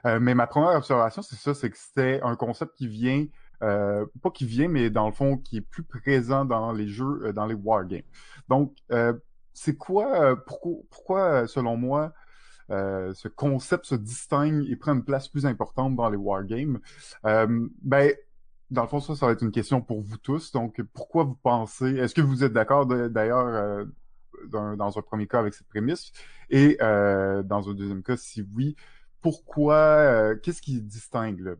Euh, 0.05 0.19
mais 0.19 0.35
ma 0.35 0.47
première 0.47 0.77
observation, 0.77 1.21
c'est 1.21 1.35
ça, 1.37 1.53
c'est 1.53 1.69
que 1.69 1.77
c'était 1.77 2.19
un 2.21 2.35
concept 2.35 2.75
qui 2.75 2.87
vient 2.87 3.25
euh, 3.63 4.05
pas 4.21 4.31
qui 4.31 4.45
vient, 4.45 4.67
mais 4.67 4.89
dans 4.89 5.05
le 5.07 5.13
fond, 5.13 5.37
qui 5.37 5.57
est 5.57 5.61
plus 5.61 5.83
présent 5.83 6.45
dans 6.45 6.71
les 6.71 6.87
jeux, 6.87 7.21
euh, 7.25 7.33
dans 7.33 7.45
les 7.45 7.55
wargames. 7.55 8.01
Donc, 8.49 8.75
euh, 8.91 9.13
c'est 9.53 9.77
quoi, 9.77 10.21
euh, 10.21 10.35
pourquoi, 10.35 10.73
pourquoi, 10.89 11.47
selon 11.47 11.77
moi, 11.77 12.13
euh, 12.71 13.13
ce 13.13 13.27
concept 13.27 13.85
se 13.85 13.95
distingue 13.95 14.65
et 14.69 14.75
prend 14.75 14.93
une 14.93 15.03
place 15.03 15.27
plus 15.27 15.45
importante 15.45 15.95
dans 15.95 16.09
les 16.09 16.17
wargames? 16.17 16.79
Euh, 17.25 17.67
ben, 17.81 18.13
dans 18.71 18.81
le 18.83 18.87
fond, 18.87 18.99
ça, 18.99 19.15
ça 19.15 19.25
va 19.27 19.31
être 19.31 19.43
une 19.43 19.51
question 19.51 19.81
pour 19.81 20.01
vous 20.01 20.17
tous. 20.17 20.51
Donc, 20.51 20.81
pourquoi 20.93 21.23
vous 21.23 21.35
pensez, 21.35 21.95
est-ce 21.95 22.13
que 22.13 22.21
vous 22.21 22.43
êtes 22.43 22.53
d'accord 22.53 22.85
d'ailleurs 22.85 23.47
euh, 23.47 23.85
dans, 24.47 24.97
un 24.97 25.01
premier 25.01 25.27
cas 25.27 25.39
avec 25.39 25.53
cette 25.53 25.67
prémisse? 25.67 26.11
Et 26.49 26.77
dans 26.79 27.69
un 27.69 27.73
deuxième 27.73 28.03
cas, 28.03 28.17
si 28.17 28.45
oui, 28.55 28.75
pourquoi, 29.21 30.35
qu'est-ce 30.43 30.61
qui 30.61 30.81
distingue 30.81 31.39
là? 31.39 31.51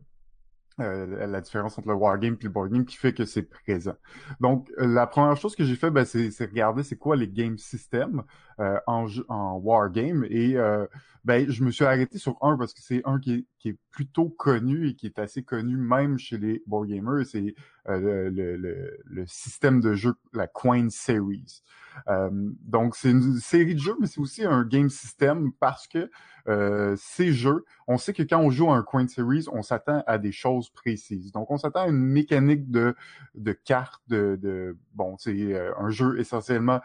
Euh, 0.80 1.26
la 1.26 1.40
différence 1.40 1.78
entre 1.78 1.88
le 1.88 1.94
wargame 1.94 2.36
et 2.40 2.44
le 2.44 2.50
board 2.50 2.70
game 2.70 2.84
qui 2.84 2.96
fait 2.96 3.14
que 3.14 3.24
c'est 3.24 3.42
présent. 3.42 3.94
Donc, 4.40 4.70
euh, 4.78 4.86
la 4.86 5.06
première 5.06 5.36
chose 5.36 5.56
que 5.56 5.64
j'ai 5.64 5.76
fait, 5.76 5.90
ben, 5.90 6.04
c'est 6.04 6.30
regarder 6.40 6.82
c'est 6.82 6.96
quoi 6.96 7.16
les 7.16 7.28
game 7.28 7.56
systems 7.56 8.22
euh, 8.60 8.78
en, 8.86 9.06
en 9.28 9.56
wargame 9.58 10.24
et 10.28 10.56
euh, 10.56 10.86
ben, 11.26 11.50
je 11.50 11.64
me 11.64 11.72
suis 11.72 11.84
arrêté 11.84 12.18
sur 12.18 12.38
un 12.40 12.56
parce 12.56 12.72
que 12.72 12.80
c'est 12.80 13.02
un 13.04 13.18
qui 13.18 13.32
est, 13.34 13.46
qui 13.58 13.70
est 13.70 13.78
plutôt 13.90 14.28
connu 14.28 14.88
et 14.88 14.94
qui 14.94 15.06
est 15.06 15.18
assez 15.18 15.42
connu 15.42 15.76
même 15.76 16.18
chez 16.18 16.38
les 16.38 16.62
board 16.68 16.86
gamers, 16.86 17.26
c'est 17.26 17.56
euh, 17.88 18.30
le, 18.30 18.56
le, 18.56 18.96
le, 19.04 19.26
système 19.26 19.80
de 19.80 19.94
jeu, 19.94 20.14
la 20.32 20.46
Coin 20.46 20.88
Series. 20.88 21.62
Euh, 22.06 22.30
donc, 22.62 22.94
c'est 22.94 23.10
une 23.10 23.38
série 23.40 23.74
de 23.74 23.80
jeux, 23.80 23.96
mais 24.00 24.06
c'est 24.06 24.20
aussi 24.20 24.44
un 24.44 24.62
game 24.64 24.88
system 24.88 25.50
parce 25.58 25.88
que 25.88 26.10
euh, 26.46 26.94
ces 26.96 27.32
jeux, 27.32 27.64
on 27.88 27.98
sait 27.98 28.12
que 28.12 28.22
quand 28.22 28.38
on 28.38 28.50
joue 28.50 28.70
à 28.70 28.76
un 28.76 28.82
Coin 28.84 29.08
Series, 29.08 29.46
on 29.50 29.62
s'attend 29.62 30.04
à 30.06 30.18
des 30.18 30.32
choses 30.32 30.70
précises. 30.70 31.32
Donc, 31.32 31.50
on 31.50 31.58
s'attend 31.58 31.86
à 31.86 31.88
une 31.88 31.96
mécanique 31.98 32.70
de, 32.70 32.94
de 33.34 33.52
cartes, 33.52 34.02
de, 34.06 34.38
de 34.40 34.76
bon, 34.94 35.16
c'est 35.18 35.34
euh, 35.34 35.72
un 35.78 35.90
jeu 35.90 36.20
essentiellement 36.20 36.80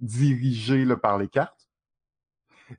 dirigé 0.00 0.86
par 0.96 1.18
les 1.18 1.28
cartes. 1.28 1.68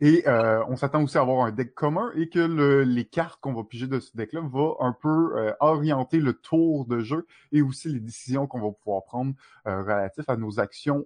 Et 0.01 0.28
euh, 0.28 0.63
on 0.67 0.75
s'attend 0.75 1.04
aussi 1.04 1.17
à 1.17 1.21
avoir 1.21 1.45
un 1.45 1.51
deck 1.51 1.75
commun 1.75 2.12
et 2.15 2.28
que 2.28 2.39
le, 2.39 2.84
les 2.84 3.06
cartes 3.06 3.39
qu'on 3.39 3.54
va 3.54 3.63
piger 3.63 3.88
de 3.88 3.99
ce 3.99 4.15
deck-là 4.17 4.41
va 4.41 4.73
un 4.80 4.93
peu 4.93 5.38
euh, 5.38 5.54
orienter 5.60 6.19
le 6.19 6.34
tour 6.34 6.86
de 6.86 6.99
jeu 7.01 7.28
et 7.51 7.62
aussi 7.62 7.89
les 7.89 7.99
décisions 7.99 8.47
qu'on 8.47 8.62
va 8.62 8.71
pouvoir 8.71 9.04
prendre 9.04 9.34
euh, 9.67 9.82
relatifs 9.82 10.28
à 10.28 10.38
nos 10.38 10.60
actions 10.60 11.06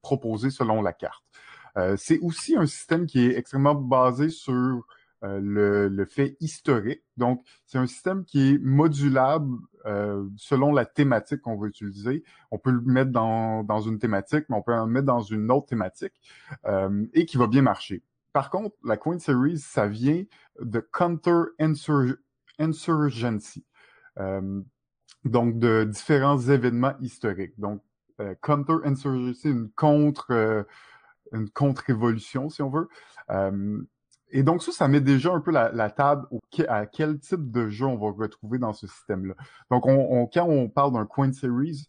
proposées 0.00 0.50
selon 0.50 0.82
la 0.82 0.92
carte. 0.92 1.24
C'est 1.96 2.18
aussi 2.20 2.56
un 2.56 2.66
système 2.66 3.06
qui 3.06 3.20
est 3.20 3.36
extrêmement 3.36 3.74
basé 3.74 4.28
sur 4.28 4.86
le, 5.22 5.88
le, 5.88 6.04
fait 6.04 6.36
historique. 6.40 7.02
Donc, 7.16 7.44
c'est 7.66 7.78
un 7.78 7.86
système 7.86 8.24
qui 8.24 8.50
est 8.50 8.58
modulable 8.58 9.56
euh, 9.86 10.28
selon 10.36 10.72
la 10.72 10.84
thématique 10.84 11.40
qu'on 11.42 11.56
veut 11.56 11.68
utiliser. 11.68 12.24
On 12.50 12.58
peut 12.58 12.70
le 12.70 12.80
mettre 12.80 13.10
dans, 13.10 13.64
dans 13.64 13.80
une 13.80 13.98
thématique, 13.98 14.44
mais 14.48 14.56
on 14.56 14.62
peut 14.62 14.74
le 14.74 14.86
mettre 14.86 15.06
dans 15.06 15.20
une 15.20 15.50
autre 15.50 15.66
thématique 15.66 16.14
euh, 16.66 17.06
et 17.14 17.26
qui 17.26 17.36
va 17.36 17.46
bien 17.46 17.62
marcher. 17.62 18.02
Par 18.32 18.50
contre, 18.50 18.76
la 18.84 18.96
Queen 18.96 19.18
Series, 19.18 19.58
ça 19.58 19.86
vient 19.86 20.24
de 20.60 20.80
Counter 20.80 21.42
Insurgency. 22.58 23.64
Euh, 24.18 24.62
donc, 25.24 25.58
de 25.58 25.84
différents 25.84 26.40
événements 26.40 26.94
historiques. 27.00 27.58
Donc, 27.58 27.82
euh, 28.20 28.34
Counter 28.42 28.76
Insurgency, 28.84 29.50
une 29.50 29.70
contre, 29.70 30.30
euh, 30.30 30.64
une 31.32 31.48
contre-révolution, 31.50 32.48
si 32.48 32.62
on 32.62 32.70
veut. 32.70 32.88
Et 34.32 34.42
donc 34.42 34.62
ça, 34.62 34.72
ça 34.72 34.88
met 34.88 35.00
déjà 35.00 35.32
un 35.32 35.40
peu 35.40 35.50
la, 35.50 35.90
table 35.90 36.26
à 36.66 36.86
quel 36.86 37.18
type 37.18 37.50
de 37.50 37.68
jeu 37.68 37.86
on 37.86 37.96
va 37.96 38.10
retrouver 38.10 38.58
dans 38.58 38.72
ce 38.72 38.86
système-là. 38.86 39.34
Donc 39.70 39.86
on, 39.86 40.26
quand 40.26 40.46
on 40.48 40.68
parle 40.68 40.94
d'un 40.94 41.04
Coin 41.04 41.32
Series, 41.32 41.86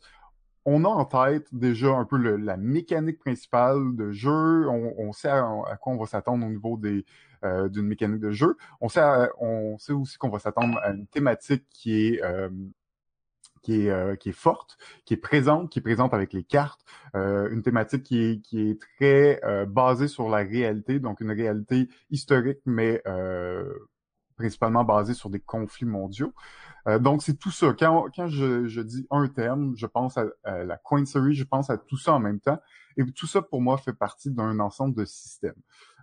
on 0.66 0.86
a 0.86 0.88
en 0.88 1.06
tête 1.06 1.48
déjà 1.54 1.90
un 1.90 2.06
peu 2.06 2.18
la 2.18 2.58
mécanique 2.58 3.20
principale 3.20 3.96
de 3.96 4.12
jeu. 4.12 4.68
On, 4.70 5.12
sait 5.14 5.30
à, 5.30 5.78
quoi 5.82 5.94
on 5.94 5.98
va 5.98 6.06
s'attendre 6.06 6.46
au 6.46 6.50
niveau 6.50 6.78
des 6.78 7.06
euh, 7.44 7.68
d'une 7.68 7.88
mécanique 7.88 8.22
de 8.22 8.32
jeu. 8.32 8.56
On 8.80 8.88
sait, 8.88 9.02
on 9.40 9.78
sait 9.78 9.92
aussi 9.92 10.18
qu'on 10.18 10.30
va 10.30 10.40
s'attendre 10.40 10.80
à 10.82 10.92
une 10.92 11.08
thématique 11.08 11.66
qui 11.72 12.08
est 12.08 12.24
euh, 12.24 12.50
qui 13.64 13.88
est, 13.88 13.90
euh, 13.90 14.16
qui 14.16 14.30
est 14.30 14.34
forte, 14.34 14.78
qui 15.06 15.16
est 15.16 15.18
présente, 15.18 15.72
qui 15.72 15.80
est 15.80 15.82
présente 15.82 16.14
avec 16.14 16.34
les 16.34 16.44
cartes, 16.44 16.82
euh, 17.16 17.50
une 17.50 17.64
thématique 17.64 18.04
qui 18.04 18.22
est, 18.22 18.42
qui 18.42 18.70
est 18.70 18.80
très 18.80 19.44
euh, 19.44 19.66
basée 19.66 20.08
sur 20.08 20.30
la 20.30 20.40
réalité, 20.40 21.00
donc 21.00 21.22
une 21.22 21.32
réalité 21.32 21.88
historique, 22.12 22.60
mais 22.66 23.02
principalement 24.36 24.84
basée 24.84 25.14
sur 25.14 25.30
des 25.30 25.40
conflits 25.40 25.86
mondiaux. 25.86 26.34
donc 27.00 27.24
c'est 27.24 27.38
tout 27.38 27.52
ça. 27.52 27.74
Quand, 27.78 28.08
quand 28.14 28.28
je, 28.28 28.68
je, 28.68 28.82
dis 28.82 29.08
un 29.10 29.28
terme, 29.28 29.74
je 29.78 29.86
pense 29.86 30.18
à, 30.18 30.26
la 30.64 30.76
Coin 30.78 31.06
Series, 31.06 31.36
je 31.36 31.46
pense 31.46 31.70
à 31.70 31.78
tout 31.78 31.98
ça 31.98 32.14
en 32.14 32.20
même 32.20 32.40
temps. 32.40 32.60
Et 32.98 33.06
tout 33.12 33.28
ça, 33.28 33.42
pour 33.42 33.62
moi, 33.62 33.78
fait 33.78 33.94
partie 33.94 34.32
d'un 34.32 34.60
ensemble 34.60 34.96
de 34.96 35.06
systèmes. 35.06 35.56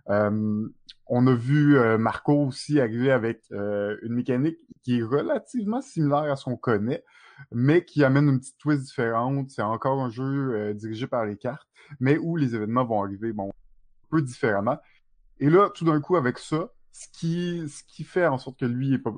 Euh, 0.09 0.67
on 1.07 1.27
a 1.27 1.35
vu 1.35 1.77
Marco 1.99 2.47
aussi 2.47 2.79
arriver 2.79 3.11
avec 3.11 3.43
une 3.51 4.13
mécanique 4.13 4.57
qui 4.81 4.99
est 4.99 5.03
relativement 5.03 5.81
similaire 5.81 6.31
à 6.31 6.35
ce 6.35 6.45
qu'on 6.45 6.57
connaît, 6.57 7.03
mais 7.51 7.83
qui 7.85 8.03
amène 8.03 8.29
une 8.29 8.39
petite 8.39 8.57
twist 8.57 8.83
différente. 8.83 9.49
C'est 9.49 9.61
encore 9.61 10.01
un 10.01 10.09
jeu 10.09 10.53
euh, 10.53 10.73
dirigé 10.73 11.07
par 11.07 11.25
les 11.25 11.37
cartes, 11.37 11.67
mais 11.99 12.17
où 12.17 12.37
les 12.37 12.55
événements 12.55 12.85
vont 12.85 13.03
arriver 13.03 13.33
bon, 13.33 13.49
un 13.49 14.07
peu 14.09 14.21
différemment. 14.21 14.79
Et 15.39 15.49
là, 15.49 15.69
tout 15.73 15.85
d'un 15.85 15.99
coup, 15.99 16.15
avec 16.15 16.37
ça, 16.37 16.69
ce 16.91 17.07
qui, 17.11 17.67
ce 17.69 17.83
qui 17.83 18.03
fait 18.03 18.27
en 18.27 18.37
sorte 18.37 18.59
que 18.59 18.65
lui 18.65 18.93
est 18.93 18.99
pas, 18.99 19.13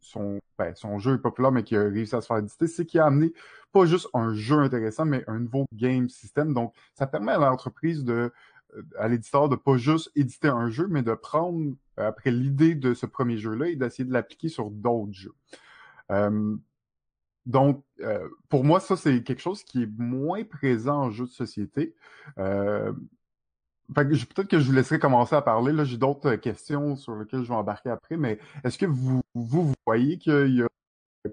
son, 0.00 0.40
ben, 0.58 0.74
son 0.74 0.98
jeu 0.98 1.14
est 1.14 1.18
populaire, 1.18 1.52
mais 1.52 1.62
qui 1.62 1.76
a 1.76 1.82
réussi 1.82 2.14
à 2.16 2.20
se 2.20 2.26
faire 2.26 2.38
éditer, 2.38 2.66
c'est 2.66 2.86
qu'il 2.86 3.00
a 3.00 3.06
amené 3.06 3.32
pas 3.72 3.84
juste 3.84 4.08
un 4.14 4.34
jeu 4.34 4.58
intéressant, 4.58 5.04
mais 5.04 5.22
un 5.26 5.40
nouveau 5.40 5.66
game 5.72 6.08
system. 6.08 6.54
Donc, 6.54 6.74
ça 6.94 7.06
permet 7.06 7.32
à 7.32 7.38
l'entreprise 7.38 8.02
de, 8.04 8.32
euh, 8.76 8.82
à 8.98 9.08
l'éditeur 9.08 9.48
de 9.48 9.56
pas 9.56 9.76
juste 9.76 10.10
éditer 10.16 10.48
un 10.48 10.70
jeu, 10.70 10.86
mais 10.88 11.02
de 11.02 11.14
prendre 11.14 11.74
après 11.96 12.30
l'idée 12.30 12.74
de 12.74 12.94
ce 12.94 13.06
premier 13.06 13.36
jeu-là 13.38 13.68
et 13.68 13.76
d'essayer 13.76 14.04
de 14.04 14.12
l'appliquer 14.12 14.48
sur 14.48 14.70
d'autres 14.70 15.12
jeux. 15.12 15.34
Euh, 16.10 16.56
donc, 17.48 17.82
euh, 18.00 18.28
pour 18.50 18.62
moi, 18.62 18.78
ça, 18.78 18.94
c'est 18.94 19.22
quelque 19.22 19.40
chose 19.40 19.64
qui 19.64 19.82
est 19.82 19.90
moins 19.98 20.44
présent 20.44 21.04
en 21.04 21.10
jeu 21.10 21.24
de 21.24 21.30
société. 21.30 21.96
Euh, 22.38 22.92
peut-être 23.94 24.48
que 24.48 24.60
je 24.60 24.66
vous 24.66 24.72
laisserai 24.72 24.98
commencer 24.98 25.34
à 25.34 25.40
parler. 25.40 25.72
Là, 25.72 25.84
j'ai 25.84 25.96
d'autres 25.96 26.34
questions 26.34 26.94
sur 26.94 27.16
lesquelles 27.16 27.42
je 27.42 27.48
vais 27.48 27.54
embarquer 27.54 27.88
après, 27.88 28.18
mais 28.18 28.38
est-ce 28.64 28.76
que 28.76 28.84
vous, 28.84 29.22
vous, 29.34 29.72
voyez 29.86 30.18
qu'il 30.18 30.66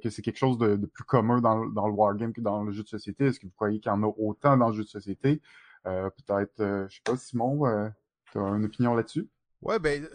que 0.02 0.10
c'est 0.10 0.22
quelque 0.22 0.38
chose 0.38 0.58
de, 0.58 0.78
plus 0.78 1.04
commun 1.04 1.42
dans, 1.42 1.66
dans, 1.68 1.88
le 1.88 1.94
wargame 1.94 2.32
que 2.32 2.42
dans 2.42 2.64
le 2.64 2.72
jeu 2.72 2.84
de 2.84 2.88
société? 2.88 3.26
Est-ce 3.26 3.40
que 3.42 3.48
vous 3.48 3.54
croyez 3.54 3.82
qu'il 3.82 3.92
y 3.92 3.94
en 3.94 4.04
a 4.04 4.08
autant 4.18 4.56
dans 4.56 4.70
le 4.70 4.76
jeu 4.76 4.84
de 4.84 4.90
société? 4.90 5.42
Euh, 5.86 6.10
peut-être, 6.10 6.62
euh, 6.62 6.88
je 6.90 6.96
sais 6.96 7.02
pas, 7.04 7.18
Simon, 7.18 7.68
euh, 7.68 7.90
tu 8.32 8.40
as 8.40 8.42
une 8.42 8.64
opinion 8.64 8.96
là-dessus? 8.96 9.28
Ouais, 9.62 9.80
ben, 9.80 10.08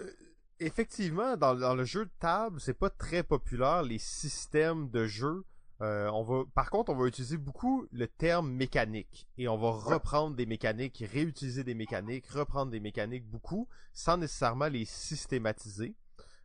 effectivement, 0.61 1.37
dans, 1.37 1.55
dans 1.55 1.75
le 1.75 1.85
jeu 1.85 2.07
de 2.07 2.11
table, 2.21 2.59
c'est 2.59 2.79
pas 2.79 2.91
très 2.91 3.23
populaire, 3.23 3.83
les 3.83 3.99
systèmes 3.99 4.89
de 4.89 5.07
jeu. 5.07 5.45
Euh, 5.83 6.11
on 6.11 6.23
va, 6.23 6.45
par 6.55 6.71
contre, 6.71 6.93
on 6.93 6.97
va 6.97 7.07
utiliser 7.07 7.39
beaucoup 7.39 7.87
le 7.91 8.07
terme 8.07 8.51
mécanique 8.51 9.27
et 9.39 9.49
on 9.49 9.57
va 9.57 9.71
reprendre 9.71 10.37
des 10.37 10.45
mécaniques, 10.45 11.03
réutiliser 11.11 11.65
des 11.65 11.75
mécaniques, 11.75 12.27
reprendre 12.27 12.71
des 12.71 12.81
mécaniques 12.81 13.27
beaucoup, 13.27 13.67
sans 13.95 14.19
nécessairement 14.19 14.69
les 14.69 14.85
systématiser. 14.85 15.95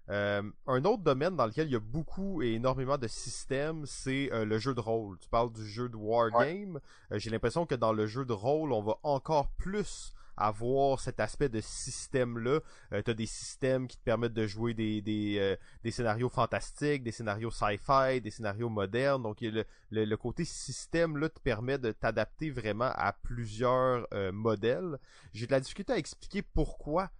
Euh, 0.09 0.43
un 0.67 0.85
autre 0.85 1.03
domaine 1.03 1.35
dans 1.35 1.47
lequel 1.47 1.67
il 1.67 1.73
y 1.73 1.75
a 1.75 1.79
beaucoup 1.79 2.41
et 2.43 2.53
énormément 2.53 2.97
de 2.97 3.07
systèmes, 3.07 3.85
c'est 3.85 4.31
euh, 4.31 4.45
le 4.45 4.57
jeu 4.57 4.73
de 4.73 4.79
rôle. 4.79 5.17
Tu 5.19 5.27
parles 5.27 5.51
du 5.51 5.65
jeu 5.67 5.89
de 5.89 5.97
wargame. 5.97 6.79
J'ai 7.11 7.29
l'impression 7.29 7.65
que 7.65 7.75
dans 7.75 7.91
le 7.91 8.05
jeu 8.05 8.23
de 8.23 8.33
rôle, 8.33 8.71
on 8.71 8.83
va 8.83 8.97
encore 9.03 9.49
plus 9.57 10.13
avoir 10.37 10.99
cet 10.99 11.19
aspect 11.19 11.49
de 11.49 11.61
système-là. 11.61 12.59
Euh, 12.93 13.01
tu 13.03 13.11
as 13.11 13.13
des 13.13 13.25
systèmes 13.25 13.87
qui 13.87 13.97
te 13.97 14.03
permettent 14.03 14.33
de 14.33 14.47
jouer 14.47 14.73
des, 14.73 15.01
des, 15.01 15.37
euh, 15.39 15.55
des 15.83 15.91
scénarios 15.91 16.29
fantastiques, 16.29 17.03
des 17.03 17.11
scénarios 17.11 17.51
sci-fi, 17.51 18.21
des 18.21 18.31
scénarios 18.31 18.69
modernes. 18.69 19.23
Donc 19.23 19.41
le, 19.41 19.65
le, 19.91 20.15
côté 20.17 20.45
système-là 20.45 21.29
te 21.29 21.39
permet 21.39 21.77
de 21.77 21.91
t'adapter 21.91 22.49
vraiment 22.49 22.91
à 22.95 23.13
plusieurs 23.13 24.07
euh, 24.13 24.31
modèles. 24.31 24.97
J'ai 25.33 25.47
de 25.47 25.51
la 25.51 25.59
difficulté 25.59 25.93
à 25.93 25.97
expliquer 25.97 26.41
pourquoi 26.41 27.11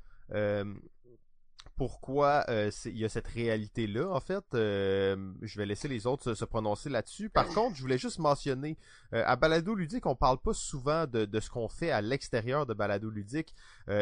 pourquoi 1.76 2.46
euh, 2.50 2.72
il 2.86 2.98
y 2.98 3.06
a 3.06 3.10
cette 3.10 3.28
réalité-là. 3.28 4.10
En 4.10 4.20
fait, 4.20 4.44
euh, 4.54 5.34
je 5.42 5.58
vais 5.58 5.66
laisser 5.66 5.88
les 5.88 6.08
autres 6.08 6.34
se, 6.34 6.46
prononcer 6.46 6.90
là-dessus. 6.90 7.30
Par 7.30 7.48
contre, 7.54 7.76
je 7.76 7.82
voulais 7.82 7.98
juste 7.98 8.20
mentionner, 8.20 8.78
euh, 9.14 9.24
à 9.26 9.36
Balado 9.36 9.76
Ludique, 9.76 10.06
on 10.06 10.16
parle 10.16 10.40
pas 10.40 10.54
souvent 10.54 11.06
de, 11.06 11.26
de 11.26 11.40
ce 11.40 11.50
qu'on 11.50 11.68
fait 11.68 11.92
à 11.92 12.02
l'extérieur 12.02 12.66
de 12.66 12.74
Balado 12.74 13.10
Ludique, 13.10 13.54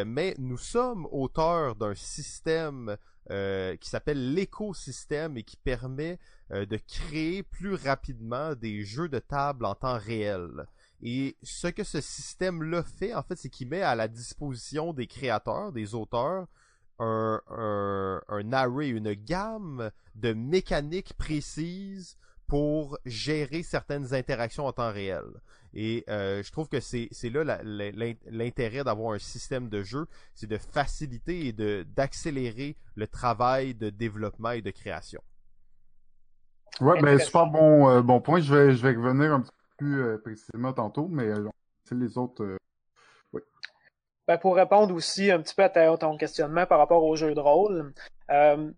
mais 0.06 0.36
nous 0.38 0.58
sommes 0.58 1.08
auteurs 1.12 1.76
d'un 1.76 1.96
système 1.96 2.98
qui 3.30 3.90
s'appelle 3.90 4.34
l'écosystème 4.34 5.38
et 5.38 5.44
qui 5.44 5.58
permet 5.58 6.20
de 6.52 6.78
créer 6.78 7.44
plus 7.44 7.76
rapidement 7.76 8.54
des 8.56 8.84
jeux 8.84 9.10
de 9.10 9.20
table 9.20 9.66
en 9.66 9.76
temps 9.76 9.98
réel. 9.98 10.66
Et 11.02 11.36
ce 11.44 11.68
que 11.68 11.84
ce 11.84 12.00
système-là 12.00 12.84
fait, 12.84 13.14
en 13.14 13.24
fait, 13.24 13.36
c'est 13.36 13.50
qu'il 13.50 13.68
met 13.68 13.82
à 13.82 13.96
la 13.96 14.08
disposition 14.08 14.94
des 14.94 15.08
créateurs, 15.08 15.74
des 15.74 15.96
auteurs, 15.96 16.48
un, 17.00 17.42
un, 17.50 18.22
un 18.28 18.54
array, 18.54 18.90
une 18.90 19.14
gamme 19.14 19.92
de 20.16 20.34
mécaniques 20.34 21.14
précises 21.18 22.18
pour 22.48 23.00
gérer 23.06 23.64
certaines 23.64 24.14
interactions 24.14 24.66
en 24.66 24.74
temps 24.74 24.92
réel. 24.92 25.24
Et 25.74 26.04
euh, 26.08 26.44
je 26.44 26.52
trouve 26.52 26.70
que 26.70 26.80
c'est 26.80 27.10
là 27.32 27.60
l'intérêt 27.64 28.84
d'avoir 28.84 29.14
un 29.14 29.20
système 29.20 29.70
de 29.70 29.82
jeu, 29.82 30.06
c'est 30.36 30.48
de 30.48 30.58
faciliter 30.58 31.48
et 31.48 31.54
de 31.54 31.84
d'accélérer 31.96 32.78
le 32.96 33.08
travail 33.08 33.74
de 33.74 33.90
développement 33.90 34.52
et 34.52 34.62
de 34.62 34.70
création. 34.70 35.22
Ouais, 36.80 37.02
ben 37.02 37.18
super 37.20 37.48
bon 37.48 37.90
euh, 37.90 38.02
bon 38.02 38.22
point. 38.22 38.40
Je 38.40 38.54
vais 38.54 38.76
je 38.76 38.84
vais 38.84 38.96
revenir 38.96 39.34
un 39.34 39.42
petit 39.42 39.52
peu 39.52 39.86
plus 39.86 40.02
euh, 40.02 40.18
précisément 40.20 40.74
tantôt, 40.74 41.08
mais 41.08 41.32
c'est 41.86 41.96
les 41.96 42.18
autres 42.20 42.58
ben, 44.28 44.38
pour 44.38 44.56
répondre 44.56 44.94
aussi 44.96 45.32
un 45.32 45.42
petit 45.42 45.56
peu 45.56 45.64
à 45.64 45.98
ton 45.98 46.18
questionnement 46.18 46.66
par 46.66 46.80
rapport 46.80 47.04
au 47.04 47.16
jeu 47.16 47.34
de 47.34 47.40
rôle, 47.40 47.94
euh, 48.30 48.72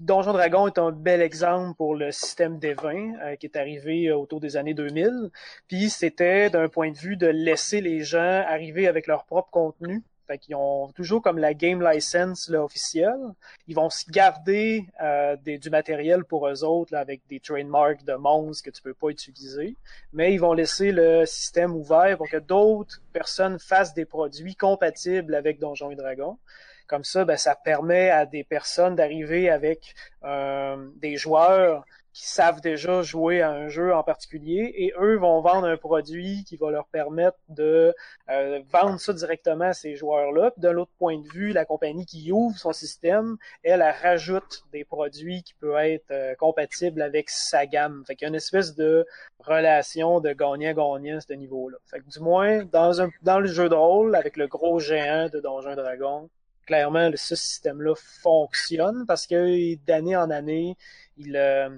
Donjon 0.00 0.32
Dragon 0.32 0.66
est 0.66 0.78
un 0.78 0.90
bel 0.90 1.22
exemple 1.22 1.76
pour 1.76 1.94
le 1.94 2.10
système 2.10 2.58
des 2.58 2.74
vins 2.74 3.12
euh, 3.22 3.36
qui 3.36 3.46
est 3.46 3.56
arrivé 3.56 4.10
autour 4.10 4.40
des 4.40 4.56
années 4.56 4.74
2000. 4.74 5.30
Puis 5.68 5.90
c'était 5.90 6.50
d'un 6.50 6.68
point 6.68 6.90
de 6.90 6.98
vue 6.98 7.16
de 7.16 7.28
laisser 7.28 7.80
les 7.80 8.02
gens 8.02 8.42
arriver 8.48 8.88
avec 8.88 9.06
leur 9.06 9.24
propre 9.24 9.50
contenu 9.50 10.02
fait 10.26 10.38
qu'ils 10.38 10.54
ont 10.54 10.88
toujours 10.92 11.22
comme 11.22 11.38
la 11.38 11.54
game 11.54 11.82
license 11.82 12.48
là, 12.48 12.62
officielle. 12.62 13.20
Ils 13.66 13.74
vont 13.74 13.90
se 13.90 14.04
garder 14.10 14.86
euh, 15.02 15.36
du 15.36 15.70
matériel 15.70 16.24
pour 16.24 16.48
eux 16.48 16.64
autres 16.64 16.92
là, 16.92 17.00
avec 17.00 17.22
des 17.28 17.40
trademarks 17.40 18.04
de 18.04 18.14
monstres 18.14 18.64
que 18.64 18.70
tu 18.70 18.82
peux 18.82 18.94
pas 18.94 19.08
utiliser, 19.08 19.76
mais 20.12 20.32
ils 20.32 20.40
vont 20.40 20.52
laisser 20.52 20.92
le 20.92 21.26
système 21.26 21.74
ouvert 21.74 22.16
pour 22.16 22.28
que 22.28 22.36
d'autres 22.36 23.02
personnes 23.12 23.58
fassent 23.58 23.94
des 23.94 24.04
produits 24.04 24.54
compatibles 24.54 25.34
avec 25.34 25.58
Donjons 25.58 25.90
et 25.90 25.96
Dragons. 25.96 26.38
Comme 26.86 27.04
ça, 27.04 27.24
ben, 27.24 27.36
ça 27.36 27.54
permet 27.54 28.10
à 28.10 28.26
des 28.26 28.44
personnes 28.44 28.96
d'arriver 28.96 29.48
avec 29.48 29.94
euh, 30.24 30.88
des 30.96 31.16
joueurs 31.16 31.84
qui 32.12 32.28
savent 32.28 32.60
déjà 32.60 33.02
jouer 33.02 33.40
à 33.40 33.50
un 33.50 33.68
jeu 33.68 33.94
en 33.94 34.02
particulier 34.02 34.72
et 34.76 34.92
eux 35.00 35.16
vont 35.16 35.40
vendre 35.40 35.66
un 35.66 35.76
produit 35.76 36.44
qui 36.44 36.56
va 36.56 36.70
leur 36.70 36.86
permettre 36.86 37.38
de 37.48 37.94
euh, 38.30 38.60
vendre 38.70 39.00
ça 39.00 39.12
directement 39.12 39.66
à 39.66 39.72
ces 39.72 39.96
joueurs-là. 39.96 40.50
Puis 40.50 40.60
de 40.60 40.68
l'autre 40.68 40.90
point 40.98 41.18
de 41.18 41.28
vue, 41.28 41.52
la 41.52 41.64
compagnie 41.64 42.04
qui 42.04 42.30
ouvre 42.30 42.58
son 42.58 42.72
système, 42.72 43.36
elle, 43.62 43.80
elle 43.82 43.94
rajoute 44.02 44.64
des 44.72 44.84
produits 44.84 45.42
qui 45.42 45.54
peuvent 45.54 45.78
être 45.78 46.10
euh, 46.10 46.34
compatibles 46.34 47.00
avec 47.00 47.30
sa 47.30 47.66
gamme. 47.66 48.04
Fait 48.06 48.14
qu'il 48.14 48.26
y 48.26 48.26
a 48.26 48.28
une 48.28 48.34
espèce 48.34 48.74
de 48.74 49.06
relation 49.38 50.20
de 50.20 50.32
gagnant-gagnant 50.32 51.16
à 51.16 51.20
ce 51.20 51.32
niveau-là. 51.32 51.78
Fait 51.86 52.00
que 52.00 52.08
du 52.08 52.20
moins, 52.20 52.64
dans, 52.64 53.00
un, 53.00 53.10
dans 53.22 53.40
le 53.40 53.46
jeu 53.46 53.68
de 53.68 53.74
rôle, 53.74 54.14
avec 54.14 54.36
le 54.36 54.46
gros 54.48 54.78
géant 54.78 55.28
de 55.30 55.40
Donjons 55.40 55.74
Dragon, 55.74 56.28
clairement, 56.66 57.10
ce 57.14 57.34
système-là 57.34 57.94
fonctionne 57.96 59.04
parce 59.06 59.26
que 59.26 59.74
d'année 59.86 60.16
en 60.16 60.30
année, 60.30 60.76
il, 61.16 61.36
euh, 61.36 61.68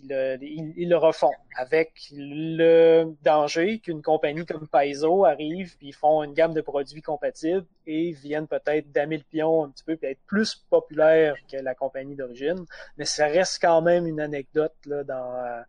ils, 0.00 0.88
le 0.88 0.96
refont 0.96 1.32
avec 1.56 1.92
le 2.12 3.14
danger 3.22 3.78
qu'une 3.78 4.02
compagnie 4.02 4.44
comme 4.44 4.68
Paizo 4.68 5.24
arrive 5.24 5.76
puis 5.78 5.88
ils 5.88 5.94
font 5.94 6.22
une 6.22 6.34
gamme 6.34 6.52
de 6.52 6.60
produits 6.60 7.02
compatibles 7.02 7.66
et 7.86 8.12
viennent 8.12 8.46
peut-être 8.46 8.90
damer 8.92 9.18
le 9.18 9.24
pion 9.24 9.64
un 9.64 9.70
petit 9.70 9.84
peu 9.84 9.96
puis 9.96 10.10
être 10.10 10.20
plus 10.26 10.56
populaires 10.68 11.36
que 11.50 11.56
la 11.56 11.74
compagnie 11.74 12.16
d'origine 12.16 12.64
mais 12.98 13.04
ça 13.04 13.26
reste 13.26 13.60
quand 13.60 13.82
même 13.82 14.06
une 14.06 14.20
anecdote 14.20 14.74
là, 14.86 15.04
dans, 15.04 15.64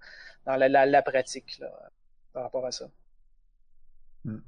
dans 0.46 0.56
la, 0.56 1.02
pratique 1.02 1.58
là, 1.60 1.72
par 2.34 2.44
rapport 2.44 2.66
à 2.66 2.72
ça. 2.72 2.86
Hmm. 4.24 4.40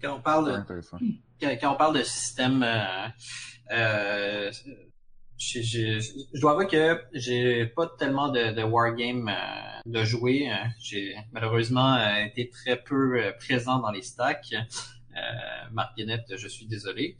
Quand 0.00 0.16
on 0.16 0.20
parle 0.20 0.64
de, 0.66 1.56
quand, 1.56 1.72
on 1.72 1.76
parle 1.76 1.98
de 1.98 2.04
système 2.04 2.62
euh, 2.62 3.08
euh, 3.72 4.52
je 5.38 6.40
dois 6.40 6.52
avouer 6.52 6.66
que 6.66 7.00
j'ai 7.12 7.66
pas 7.66 7.86
tellement 7.98 8.28
de, 8.28 8.52
de 8.52 8.62
wargame 8.62 9.28
euh, 9.28 9.80
de 9.86 10.04
jouer. 10.04 10.48
Hein. 10.48 10.70
J'ai 10.80 11.16
malheureusement 11.32 11.94
euh, 11.94 12.24
été 12.24 12.50
très 12.50 12.76
peu 12.76 13.20
euh, 13.20 13.32
présent 13.38 13.78
dans 13.78 13.90
les 13.90 14.02
stacks. 14.02 14.52
Euh, 14.52 15.20
Marc 15.72 15.92
je 16.36 16.48
suis 16.48 16.66
désolé. 16.66 17.16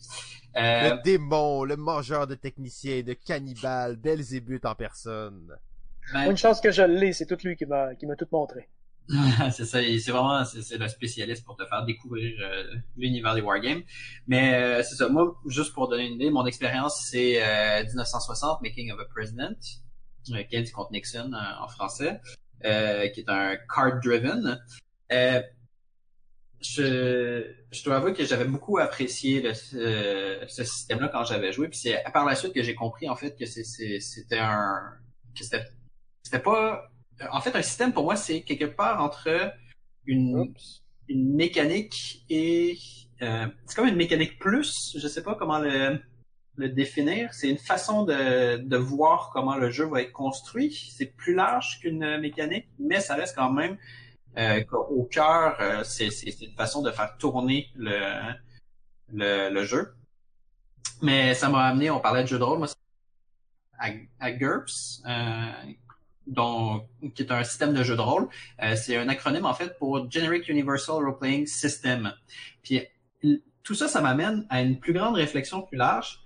le 0.54 1.02
démon, 1.02 1.64
le 1.64 1.76
mangeur 1.76 2.26
de 2.26 2.34
techniciens, 2.34 3.02
de 3.02 3.12
cannibales, 3.12 3.96
Belzébuth 3.96 4.64
en 4.66 4.74
personne. 4.74 5.56
Ben, 6.12 6.30
Une 6.30 6.36
chance 6.36 6.60
que 6.60 6.70
je 6.70 6.82
l'ai, 6.82 7.12
c'est 7.12 7.26
tout 7.26 7.38
lui 7.44 7.56
qui 7.56 7.66
m'a 7.66 7.94
qui 7.94 8.06
m'a 8.06 8.16
tout 8.16 8.28
montré. 8.32 8.68
c'est 9.52 9.64
ça, 9.64 9.80
c'est 9.80 10.10
vraiment 10.10 10.44
c'est 10.44 10.76
le 10.76 10.88
spécialiste 10.88 11.44
pour 11.44 11.56
te 11.56 11.64
faire 11.64 11.84
découvrir 11.84 12.38
euh, 12.42 12.74
l'univers 12.96 13.34
des 13.34 13.40
wargames. 13.40 13.82
Mais 14.26 14.54
euh, 14.54 14.82
c'est 14.82 14.96
ça, 14.96 15.08
moi, 15.08 15.34
juste 15.46 15.72
pour 15.72 15.88
donner 15.88 16.06
une 16.06 16.14
idée, 16.14 16.30
mon 16.30 16.44
expérience 16.46 17.06
c'est 17.10 17.40
1960, 17.86 18.58
euh, 18.58 18.62
Making 18.62 18.92
of 18.92 19.00
a 19.00 19.04
President, 19.06 19.56
qui 20.24 20.62
dit 20.62 20.72
contre 20.72 20.92
Nixon 20.92 21.32
en 21.32 21.68
français, 21.68 22.20
qui 22.62 22.68
est 22.68 23.28
un 23.28 23.56
card-driven. 23.74 24.60
je, 26.60 27.44
je 27.70 27.84
dois 27.84 27.96
avouer 27.96 28.12
que 28.12 28.26
j'avais 28.26 28.44
beaucoup 28.44 28.76
apprécié 28.78 29.40
le, 29.40 29.54
ce 29.54 30.64
système-là 30.64 31.08
quand 31.08 31.24
j'avais 31.24 31.52
joué. 31.52 31.68
Puis 31.68 31.78
c'est 31.78 32.02
par 32.12 32.26
la 32.26 32.34
suite 32.34 32.52
que 32.52 32.62
j'ai 32.62 32.74
compris 32.74 33.08
en 33.08 33.16
fait 33.16 33.38
que 33.38 33.46
c'était 33.46 34.38
un 34.38 34.76
que 35.34 35.44
c'était 35.44 35.64
c'était 36.22 36.40
pas 36.40 36.90
en 37.32 37.40
fait, 37.40 37.54
un 37.56 37.62
système 37.62 37.92
pour 37.92 38.04
moi, 38.04 38.16
c'est 38.16 38.42
quelque 38.42 38.64
part 38.64 39.02
entre 39.02 39.52
une, 40.06 40.54
une 41.08 41.34
mécanique 41.34 42.24
et 42.30 42.78
euh, 43.22 43.46
c'est 43.66 43.76
comme 43.76 43.88
une 43.88 43.96
mécanique 43.96 44.38
plus. 44.38 44.96
Je 44.98 45.08
sais 45.08 45.22
pas 45.22 45.34
comment 45.34 45.58
le, 45.58 46.00
le 46.56 46.68
définir. 46.68 47.32
C'est 47.34 47.48
une 47.48 47.58
façon 47.58 48.04
de, 48.04 48.58
de 48.58 48.76
voir 48.76 49.30
comment 49.32 49.56
le 49.56 49.70
jeu 49.70 49.86
va 49.86 50.02
être 50.02 50.12
construit. 50.12 50.72
C'est 50.96 51.16
plus 51.16 51.34
large 51.34 51.80
qu'une 51.80 52.18
mécanique, 52.18 52.68
mais 52.78 53.00
ça 53.00 53.14
reste 53.14 53.36
quand 53.36 53.52
même 53.52 53.76
euh, 54.36 54.62
au 54.90 55.04
cœur. 55.04 55.56
Euh, 55.60 55.82
c'est, 55.84 56.10
c'est 56.10 56.40
une 56.40 56.54
façon 56.54 56.82
de 56.82 56.90
faire 56.90 57.16
tourner 57.18 57.68
le, 57.74 57.98
le, 59.12 59.50
le 59.50 59.64
jeu. 59.64 59.94
Mais 61.02 61.34
ça 61.34 61.48
m'a 61.48 61.66
amené, 61.66 61.90
on 61.90 62.00
parlait 62.00 62.22
de 62.22 62.28
jeu 62.28 62.38
de 62.38 62.42
rôle, 62.44 62.58
moi, 62.58 62.68
à, 63.78 63.90
à 64.18 64.32
GURPS, 64.32 65.02
donc, 66.28 66.86
qui 67.14 67.22
est 67.22 67.32
un 67.32 67.42
système 67.42 67.72
de 67.72 67.82
jeu 67.82 67.96
de 67.96 68.00
rôle. 68.00 68.28
Euh, 68.62 68.76
c'est 68.76 68.96
un 68.96 69.08
acronyme 69.08 69.46
en 69.46 69.54
fait 69.54 69.78
pour 69.78 70.10
Generic 70.10 70.48
Universal 70.48 70.96
Role 70.96 71.18
Playing 71.18 71.46
System. 71.46 72.12
Puis 72.62 72.82
tout 73.62 73.74
ça, 73.74 73.88
ça 73.88 74.00
m'amène 74.00 74.46
à 74.48 74.62
une 74.62 74.78
plus 74.78 74.92
grande 74.92 75.16
réflexion 75.16 75.62
plus 75.62 75.76
large. 75.76 76.20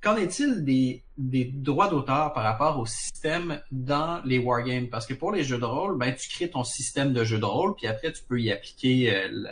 Qu'en 0.00 0.16
est-il 0.16 0.64
des, 0.64 1.02
des 1.16 1.44
droits 1.44 1.88
d'auteur 1.88 2.34
par 2.34 2.44
rapport 2.44 2.78
au 2.78 2.84
système 2.86 3.60
dans 3.72 4.20
les 4.24 4.38
wargames? 4.38 4.88
Parce 4.88 5.06
que 5.06 5.14
pour 5.14 5.32
les 5.32 5.44
jeux 5.44 5.58
de 5.58 5.64
rôle, 5.64 5.96
ben 5.96 6.14
tu 6.14 6.28
crées 6.28 6.50
ton 6.50 6.62
système 6.62 7.14
de 7.14 7.24
jeu 7.24 7.38
de 7.38 7.44
rôle, 7.44 7.74
puis 7.74 7.86
après 7.86 8.12
tu 8.12 8.22
peux 8.22 8.38
y 8.38 8.52
appliquer 8.52 9.14
euh, 9.14 9.28
le, 9.30 9.48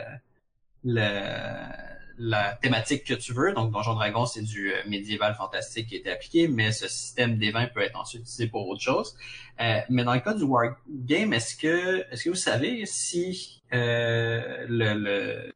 le 0.85 2.02
la 2.19 2.55
thématique 2.57 3.05
que 3.05 3.15
tu 3.15 3.33
veux. 3.33 3.53
Donc, 3.53 3.73
Donjon 3.73 3.95
Dragon, 3.95 4.27
c'est 4.27 4.43
du 4.43 4.73
euh, 4.73 4.77
médiéval 4.87 5.35
fantastique 5.35 5.89
qui 5.89 6.09
a 6.09 6.13
appliqué, 6.13 6.49
mais 6.49 6.73
ce 6.73 6.89
système 6.89 7.39
des 7.39 7.51
vins 7.51 7.67
peut 7.67 7.83
être 7.83 7.99
ensuite 7.99 8.23
utilisé 8.23 8.49
pour 8.49 8.69
autre 8.69 8.81
chose. 8.81 9.17
Euh, 9.61 9.81
mais 9.89 10.05
dans 10.05 10.15
le 10.15 10.21
cas 10.21 10.35
du 10.35 10.45
wargame, 10.45 11.33
est-ce 11.33 11.57
que 11.57 12.05
est-ce 12.11 12.25
que 12.25 12.31
vous 12.31 12.35
savez 12.35 12.85
si 12.87 13.63
euh, 13.73 14.67
le, 14.69 15.53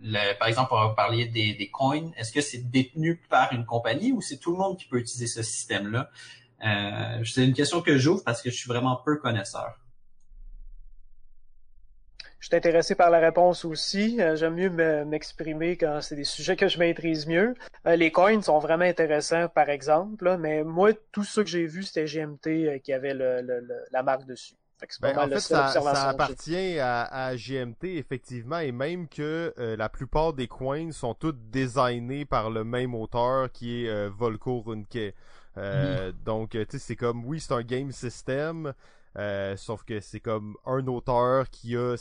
le, 0.00 0.38
par 0.38 0.48
exemple, 0.48 0.70
on 0.72 0.88
va 0.88 0.94
parler 0.94 1.26
des, 1.26 1.54
des 1.54 1.70
coins, 1.70 2.10
est-ce 2.16 2.32
que 2.32 2.40
c'est 2.40 2.70
détenu 2.70 3.20
par 3.28 3.52
une 3.52 3.64
compagnie 3.64 4.12
ou 4.12 4.20
c'est 4.20 4.38
tout 4.38 4.52
le 4.52 4.58
monde 4.58 4.78
qui 4.78 4.86
peut 4.86 4.98
utiliser 4.98 5.26
ce 5.26 5.42
système-là? 5.42 6.10
C'est 7.24 7.44
une 7.44 7.54
question 7.54 7.82
que 7.82 7.98
j'ouvre 7.98 8.22
parce 8.24 8.42
que 8.42 8.50
je 8.50 8.56
suis 8.56 8.68
vraiment 8.68 8.96
peu 8.96 9.16
connaisseur. 9.16 9.78
Je 12.40 12.46
suis 12.46 12.56
intéressé 12.56 12.94
par 12.94 13.10
la 13.10 13.18
réponse 13.18 13.64
aussi. 13.64 14.20
Euh, 14.20 14.36
j'aime 14.36 14.54
mieux 14.54 14.70
m'exprimer 15.04 15.76
quand 15.76 16.00
c'est 16.00 16.14
des 16.14 16.24
sujets 16.24 16.56
que 16.56 16.68
je 16.68 16.78
maîtrise 16.78 17.26
mieux. 17.26 17.54
Euh, 17.86 17.96
les 17.96 18.12
coins 18.12 18.40
sont 18.42 18.60
vraiment 18.60 18.84
intéressants, 18.84 19.48
par 19.48 19.68
exemple, 19.68 20.36
mais 20.38 20.62
moi, 20.62 20.92
tout 21.10 21.24
ce 21.24 21.40
que 21.40 21.48
j'ai 21.48 21.66
vu, 21.66 21.82
c'était 21.82 22.04
GMT 22.04 22.46
euh, 22.46 22.78
qui 22.78 22.92
avait 22.92 23.14
le, 23.14 23.66
la 23.90 24.02
marque 24.02 24.24
dessus. 24.24 24.54
Ben, 25.02 25.18
en 25.18 25.28
fait, 25.28 25.40
ça, 25.40 26.08
appartient 26.08 26.78
à, 26.78 27.32
GMT, 27.34 27.96
effectivement, 27.96 28.60
et 28.60 28.70
même 28.70 29.08
que 29.08 29.52
la 29.56 29.88
plupart 29.88 30.34
des 30.34 30.46
coins 30.46 30.92
sont 30.92 31.14
tous 31.14 31.34
designés 31.50 32.24
par 32.24 32.48
le 32.48 32.62
même 32.62 32.94
auteur 32.94 33.50
qui 33.50 33.84
est 33.84 34.08
Volko 34.08 34.60
Runke. 34.60 35.14
Mm-hmm. 35.56 36.12
Donc, 36.24 36.50
tu 36.50 36.64
sais, 36.70 36.78
c'est 36.78 36.94
comme, 36.94 37.24
oui, 37.24 37.40
c'est 37.40 37.54
un 37.54 37.62
game 37.62 37.90
system, 37.90 38.72
euh, 39.18 39.56
sauf 39.56 39.84
que 39.84 40.00
c'est 40.00 40.20
comme 40.20 40.56
un 40.64 40.86
auteur 40.86 41.50
qui 41.50 41.76
a 41.76 41.96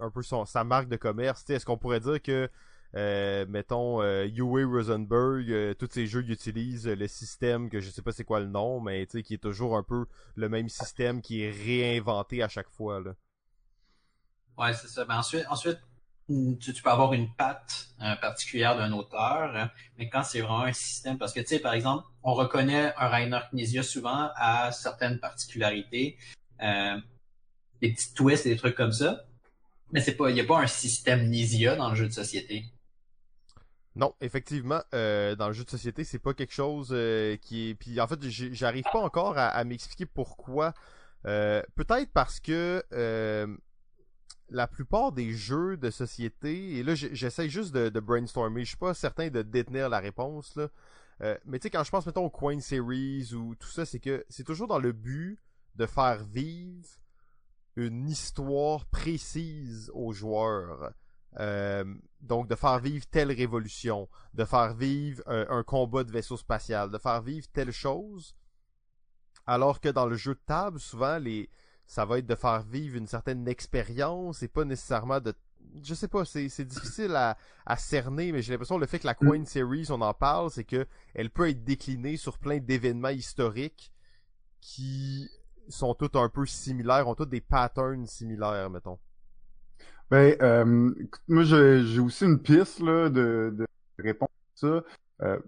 un 0.00 0.10
peu 0.10 0.22
son, 0.22 0.44
sa 0.44 0.64
marque 0.64 0.88
de 0.88 0.96
commerce. 0.96 1.48
Est-ce 1.48 1.64
qu'on 1.64 1.78
pourrait 1.78 2.00
dire 2.00 2.20
que 2.20 2.50
euh, 2.96 3.44
mettons 3.48 4.00
euh, 4.00 4.26
Rosenberg, 4.38 5.50
euh, 5.50 5.74
tous 5.74 5.88
ces 5.90 6.06
jeux 6.06 6.24
utilisent 6.30 6.86
le 6.86 7.06
système 7.08 7.68
que 7.68 7.80
je 7.80 7.90
sais 7.90 8.00
pas 8.00 8.12
c'est 8.12 8.24
quoi 8.24 8.40
le 8.40 8.46
nom, 8.46 8.80
mais 8.80 9.06
qui 9.06 9.34
est 9.34 9.42
toujours 9.42 9.76
un 9.76 9.82
peu 9.82 10.06
le 10.34 10.48
même 10.48 10.68
système 10.68 11.20
qui 11.20 11.42
est 11.42 11.50
réinventé 11.50 12.42
à 12.42 12.48
chaque 12.48 12.70
fois 12.70 13.00
là. 13.00 13.12
Ouais, 14.56 14.72
c'est 14.72 14.88
ça. 14.88 15.04
Ben, 15.04 15.18
ensuite, 15.18 15.44
ensuite 15.50 15.78
tu, 16.28 16.72
peux 16.82 16.90
avoir 16.90 17.12
une 17.12 17.32
patte 17.34 17.88
particulière 18.20 18.76
d'un 18.76 18.92
auteur, 18.92 19.54
hein, 19.54 19.70
mais 19.98 20.08
quand 20.08 20.24
c'est 20.24 20.40
vraiment 20.40 20.62
un 20.62 20.72
système, 20.72 21.18
parce 21.18 21.32
que 21.32 21.62
par 21.62 21.74
exemple, 21.74 22.04
on 22.22 22.32
reconnaît 22.32 22.94
un 22.96 23.08
Rainer 23.08 23.40
Knizia 23.52 23.82
souvent 23.82 24.30
à 24.34 24.72
certaines 24.72 25.20
particularités, 25.20 26.16
euh, 26.62 26.98
des 27.82 27.92
petits 27.92 28.14
twists 28.14 28.46
et 28.46 28.50
des 28.50 28.56
trucs 28.56 28.76
comme 28.76 28.92
ça. 28.92 29.24
Mais 29.92 30.00
c'est 30.00 30.16
pas, 30.16 30.30
il 30.30 30.36
y 30.36 30.40
a 30.40 30.44
pas 30.44 30.58
un 30.58 30.66
système 30.66 31.28
Nisia 31.28 31.76
dans 31.76 31.90
le 31.90 31.94
jeu 31.94 32.08
de 32.08 32.12
société. 32.12 32.64
Non, 33.94 34.14
effectivement, 34.20 34.82
euh, 34.94 35.36
dans 35.36 35.46
le 35.46 35.54
jeu 35.54 35.64
de 35.64 35.70
société, 35.70 36.04
c'est 36.04 36.18
pas 36.18 36.34
quelque 36.34 36.52
chose 36.52 36.90
euh, 36.92 37.36
qui 37.36 37.70
est. 37.70 37.74
Puis 37.74 38.00
en 38.00 38.06
fait, 38.06 38.18
j'arrive 38.28 38.84
pas 38.92 38.98
encore 38.98 39.38
à, 39.38 39.62
m'expliquer 39.64 40.06
pourquoi. 40.06 40.74
Peut-être 41.22 42.12
parce 42.12 42.40
que 42.40 42.82
la 44.48 44.68
plupart 44.68 45.12
des 45.12 45.32
jeux 45.32 45.76
de 45.76 45.90
société, 45.90 46.76
et 46.76 46.84
là 46.84 46.94
j'essaie 46.94 47.48
juste 47.48 47.74
de, 47.74 47.88
de, 47.88 48.00
brainstormer, 48.00 48.62
je 48.62 48.68
suis 48.68 48.76
pas 48.76 48.94
certain 48.94 49.28
de 49.28 49.42
détenir 49.42 49.88
la 49.88 49.98
réponse 49.98 50.54
là. 50.54 50.68
mais 51.44 51.58
tu 51.58 51.64
sais, 51.64 51.70
quand 51.70 51.82
je 51.82 51.90
pense 51.90 52.06
mettons 52.06 52.26
au 52.26 52.30
Coin 52.30 52.60
Series 52.60 53.32
ou 53.34 53.56
tout 53.56 53.66
ça, 53.66 53.84
c'est 53.84 53.98
que 53.98 54.24
c'est 54.28 54.44
toujours 54.44 54.68
dans 54.68 54.78
le 54.78 54.92
but 54.92 55.40
de 55.76 55.86
faire 55.86 56.24
vivre 56.24 56.88
une 57.76 58.08
histoire 58.08 58.86
précise 58.86 59.90
aux 59.94 60.12
joueurs. 60.12 60.92
Euh, 61.38 61.84
donc 62.22 62.48
de 62.48 62.54
faire 62.54 62.78
vivre 62.78 63.04
telle 63.10 63.30
révolution, 63.30 64.08
de 64.32 64.46
faire 64.46 64.72
vivre 64.74 65.22
euh, 65.28 65.44
un 65.50 65.62
combat 65.62 66.02
de 66.02 66.10
vaisseau 66.10 66.38
spatial, 66.38 66.90
de 66.90 66.96
faire 66.96 67.20
vivre 67.20 67.46
telle 67.52 67.72
chose. 67.72 68.34
Alors 69.46 69.80
que 69.80 69.90
dans 69.90 70.06
le 70.06 70.16
jeu 70.16 70.34
de 70.34 70.40
table, 70.46 70.80
souvent 70.80 71.18
les 71.18 71.50
ça 71.86 72.04
va 72.04 72.18
être 72.18 72.26
de 72.26 72.34
faire 72.34 72.62
vivre 72.62 72.96
une 72.96 73.06
certaine 73.06 73.46
expérience 73.46 74.42
et 74.42 74.48
pas 74.48 74.64
nécessairement 74.64 75.20
de 75.20 75.34
je 75.82 75.94
sais 75.94 76.08
pas, 76.08 76.24
c'est, 76.24 76.64
difficile 76.64 77.14
à, 77.16 77.36
à 77.66 77.76
cerner, 77.76 78.32
mais 78.32 78.40
j'ai 78.40 78.52
l'impression 78.52 78.76
que 78.76 78.80
le 78.80 78.86
fait 78.86 79.00
que 79.00 79.06
la 79.06 79.14
Coin 79.14 79.44
Series, 79.44 79.88
on 79.90 80.00
en 80.00 80.14
parle, 80.14 80.50
c'est 80.50 80.64
que 80.64 80.86
elle 81.12 81.28
peut 81.28 81.50
être 81.50 81.64
déclinée 81.64 82.16
sur 82.16 82.38
plein 82.38 82.58
d'événements 82.58 83.08
historiques 83.10 83.92
qui 84.60 85.28
sont 85.68 85.94
tous 85.94 86.18
un 86.18 86.28
peu 86.28 86.46
similaires, 86.46 87.08
ont 87.08 87.14
tous 87.14 87.26
des 87.26 87.40
patterns 87.40 88.06
similaires, 88.06 88.70
mettons. 88.70 88.98
Ben, 90.10 90.36
euh, 90.40 90.94
moi, 91.28 91.42
j'ai 91.44 91.98
aussi 91.98 92.24
une 92.24 92.40
piste 92.40 92.80
là, 92.80 93.08
de, 93.08 93.54
de 93.56 93.66
réponse 93.98 94.28
à 94.28 94.58
ça. 94.60 94.84
Euh, 95.22 95.38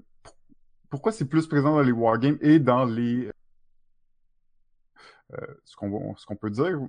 pourquoi 0.91 1.13
c'est 1.13 1.27
plus 1.27 1.47
présent 1.47 1.75
dans 1.75 1.83
les 1.83 1.93
wargames 1.93 2.39
et 2.41 2.59
dans 2.59 2.85
les... 2.85 3.31
Euh, 5.35 5.47
ce 5.65 5.77
qu'on 5.77 6.17
ce 6.17 6.25
qu'on 6.25 6.37
peut 6.37 6.51
dire, 6.51 6.81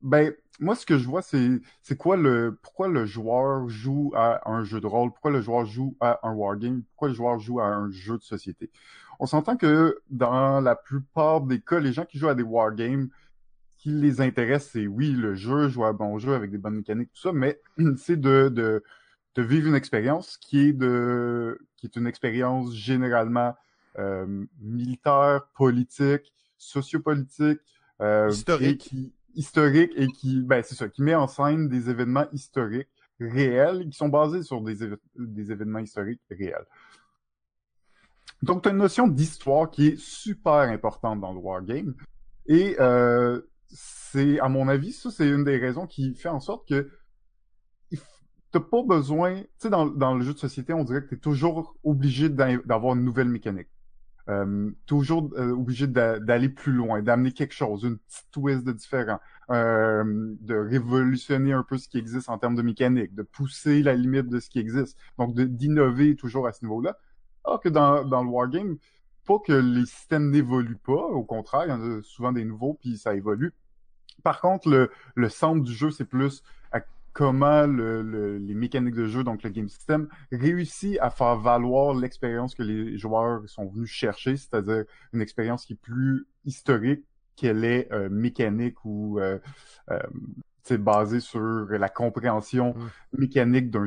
ben 0.00 0.34
moi 0.58 0.74
ce 0.74 0.84
que 0.84 0.98
je 0.98 1.06
vois 1.06 1.22
c'est 1.22 1.60
c'est 1.80 1.96
quoi 1.96 2.16
le 2.16 2.58
pourquoi 2.60 2.88
le 2.88 3.06
joueur 3.06 3.68
joue 3.68 4.12
à 4.16 4.50
un 4.50 4.64
jeu 4.64 4.80
de 4.80 4.86
rôle, 4.88 5.12
pourquoi 5.12 5.30
le 5.30 5.40
joueur 5.40 5.64
joue 5.64 5.96
à 6.00 6.18
un 6.26 6.32
wargame, 6.32 6.82
pourquoi 6.82 7.08
le 7.08 7.14
joueur 7.14 7.38
joue 7.38 7.60
à 7.60 7.66
un 7.66 7.88
jeu 7.92 8.18
de 8.18 8.22
société? 8.24 8.70
On 9.18 9.26
s'entend 9.26 9.56
que 9.56 10.00
dans 10.10 10.60
la 10.60 10.76
plupart 10.76 11.42
des 11.42 11.60
cas, 11.60 11.80
les 11.80 11.92
gens 11.92 12.04
qui 12.04 12.18
jouent 12.18 12.28
à 12.28 12.34
des 12.34 12.42
wargames, 12.42 13.08
qui 13.78 13.90
les 13.90 14.20
intéresse, 14.20 14.70
c'est 14.72 14.86
oui, 14.86 15.12
le 15.12 15.34
jeu, 15.34 15.68
jouer 15.68 15.86
à 15.86 15.92
bon 15.92 16.18
jeu 16.18 16.34
avec 16.34 16.50
des 16.50 16.58
bonnes 16.58 16.76
mécaniques, 16.76 17.10
tout 17.12 17.20
ça, 17.20 17.32
mais 17.32 17.60
c'est 17.96 18.20
de, 18.20 18.48
de, 18.48 18.82
de, 19.34 19.42
vivre 19.42 19.66
une 19.66 19.74
expérience 19.74 20.36
qui 20.36 20.60
est 20.60 20.72
de 20.72 21.58
qui 21.76 21.86
est 21.86 21.96
une 21.96 22.06
expérience 22.06 22.72
généralement 22.74 23.54
euh, 23.98 24.44
militaire, 24.60 25.48
politique, 25.54 26.32
sociopolitique, 26.58 27.60
euh, 28.00 28.28
historique. 28.30 28.86
Et 28.86 28.88
qui, 28.88 29.12
historique 29.34 29.92
et 29.96 30.06
qui, 30.06 30.42
ben 30.42 30.62
c'est 30.62 30.74
ça, 30.74 30.88
qui 30.88 31.02
met 31.02 31.14
en 31.14 31.26
scène 31.26 31.68
des 31.68 31.90
événements 31.90 32.26
historiques 32.32 32.88
réels 33.18 33.88
qui 33.88 33.96
sont 33.96 34.08
basés 34.08 34.42
sur 34.42 34.60
des, 34.60 34.76
des 35.16 35.52
événements 35.52 35.78
historiques 35.78 36.20
réels. 36.30 36.66
Donc, 38.42 38.62
tu 38.62 38.68
as 38.68 38.72
une 38.72 38.78
notion 38.78 39.06
d'histoire 39.06 39.70
qui 39.70 39.88
est 39.88 39.98
super 39.98 40.52
importante 40.52 41.20
dans 41.20 41.32
le 41.32 41.38
wargame. 41.38 41.94
Et 42.46 42.76
euh, 42.80 43.40
c'est, 43.68 44.40
à 44.40 44.48
mon 44.48 44.68
avis, 44.68 44.92
ça, 44.92 45.10
c'est 45.10 45.28
une 45.28 45.44
des 45.44 45.58
raisons 45.58 45.86
qui 45.86 46.14
fait 46.14 46.28
en 46.28 46.40
sorte 46.40 46.68
que 46.68 46.90
t'as 48.50 48.60
pas 48.60 48.82
besoin, 48.82 49.40
tu 49.40 49.48
sais, 49.58 49.70
dans, 49.70 50.14
le 50.14 50.22
jeu 50.22 50.34
de 50.34 50.38
société, 50.38 50.74
on 50.74 50.84
dirait 50.84 51.02
que 51.02 51.08
tu 51.08 51.14
es 51.14 51.18
toujours 51.18 51.74
obligé 51.84 52.28
d'avoir 52.28 52.94
une 52.94 53.04
nouvelle 53.04 53.28
mécanique. 53.28 53.68
Euh, 54.28 54.70
toujours 54.86 55.30
euh, 55.36 55.50
obligé 55.50 55.88
d'aller 55.88 56.48
plus 56.48 56.72
loin, 56.72 57.02
d'amener 57.02 57.32
quelque 57.32 57.54
chose, 57.54 57.82
une 57.82 57.98
petite 57.98 58.30
twist 58.30 58.64
de 58.64 58.72
différent, 58.72 59.18
de 59.48 60.54
révolutionner 60.54 61.52
un 61.52 61.62
peu 61.62 61.78
ce 61.78 61.88
qui 61.88 61.98
existe 61.98 62.28
en 62.28 62.38
termes 62.38 62.54
de 62.54 62.62
mécanique, 62.62 63.14
de 63.14 63.22
pousser 63.22 63.82
la 63.82 63.94
limite 63.94 64.28
de 64.28 64.38
ce 64.38 64.50
qui 64.50 64.58
existe, 64.58 64.98
donc 65.18 65.34
d'innover 65.34 66.14
toujours 66.16 66.46
à 66.46 66.52
ce 66.52 66.64
niveau-là. 66.64 66.98
Alors 67.44 67.60
que 67.60 67.68
dans, 67.68 68.04
dans 68.04 68.22
le 68.22 68.28
wargame, 68.28 68.76
pas 69.26 69.38
que 69.38 69.52
les 69.52 69.86
systèmes 69.86 70.30
n'évoluent 70.30 70.76
pas, 70.76 70.92
au 70.92 71.22
contraire, 71.24 71.64
il 71.66 71.70
y 71.70 71.72
en 71.72 71.98
a 71.98 72.02
souvent 72.02 72.32
des 72.32 72.44
nouveaux, 72.44 72.74
puis 72.74 72.98
ça 72.98 73.14
évolue. 73.14 73.52
Par 74.22 74.40
contre, 74.40 74.68
le, 74.68 74.90
le 75.14 75.28
centre 75.28 75.62
du 75.62 75.72
jeu, 75.72 75.90
c'est 75.90 76.04
plus 76.04 76.42
à 76.70 76.80
comment 77.12 77.66
le, 77.66 78.38
les 78.38 78.54
mécaniques 78.54 78.94
de 78.94 79.06
jeu, 79.06 79.24
donc 79.24 79.42
le 79.42 79.50
game 79.50 79.68
system, 79.68 80.08
réussit 80.30 80.98
à 81.00 81.10
faire 81.10 81.36
valoir 81.36 81.94
l'expérience 81.94 82.54
que 82.54 82.62
les 82.62 82.98
joueurs 82.98 83.42
sont 83.48 83.66
venus 83.66 83.90
chercher, 83.90 84.36
c'est-à-dire 84.36 84.84
une 85.12 85.20
expérience 85.20 85.64
qui 85.66 85.74
est 85.74 85.80
plus 85.80 86.26
historique 86.44 87.04
qu'elle 87.36 87.64
est 87.64 87.90
euh, 87.92 88.08
mécanique 88.10 88.84
ou 88.84 89.18
euh, 89.18 89.38
euh, 89.90 89.98
basée 90.70 91.20
sur 91.20 91.66
la 91.70 91.88
compréhension 91.88 92.74
mm. 92.74 93.20
mécanique 93.20 93.70
d'un 93.70 93.86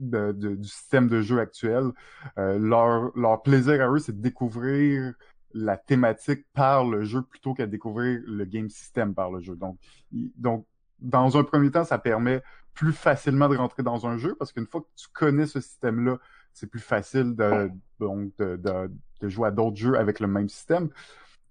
de, 0.00 0.32
du 0.32 0.68
système 0.68 1.08
de 1.08 1.20
jeu 1.20 1.38
actuel. 1.38 1.90
Euh, 2.38 2.58
leur, 2.58 3.16
leur 3.16 3.42
plaisir 3.42 3.80
à 3.80 3.90
eux, 3.90 3.98
c'est 3.98 4.16
de 4.16 4.22
découvrir 4.22 5.14
la 5.52 5.76
thématique 5.76 6.44
par 6.52 6.84
le 6.84 7.04
jeu 7.04 7.22
plutôt 7.22 7.54
qu'à 7.54 7.66
découvrir 7.66 8.20
le 8.26 8.44
game 8.44 8.68
system 8.68 9.14
par 9.14 9.30
le 9.30 9.40
jeu. 9.40 9.54
Donc, 9.54 9.78
donc, 10.10 10.66
dans 10.98 11.36
un 11.36 11.44
premier 11.44 11.70
temps, 11.70 11.84
ça 11.84 11.98
permet 11.98 12.42
plus 12.74 12.92
facilement 12.92 13.48
de 13.48 13.56
rentrer 13.56 13.84
dans 13.84 14.06
un 14.06 14.18
jeu 14.18 14.34
parce 14.36 14.52
qu'une 14.52 14.66
fois 14.66 14.80
que 14.80 14.88
tu 14.96 15.06
connais 15.12 15.46
ce 15.46 15.60
système-là, 15.60 16.18
c'est 16.52 16.66
plus 16.66 16.80
facile 16.80 17.36
de, 17.36 17.70
donc 18.00 18.32
de, 18.38 18.56
de, 18.56 18.90
de 19.20 19.28
jouer 19.28 19.48
à 19.48 19.50
d'autres 19.52 19.76
jeux 19.76 19.96
avec 19.96 20.18
le 20.18 20.26
même 20.26 20.48
système. 20.48 20.88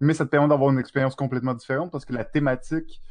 Mais 0.01 0.13
ça 0.13 0.25
te 0.25 0.29
permet 0.29 0.49
d'avoir 0.49 0.71
une 0.71 0.79
expérience 0.79 1.15
complètement 1.15 1.53
différente 1.53 1.91
parce 1.91 2.03
que 2.03 2.13
la 2.13 2.25
thématique, 2.25 3.01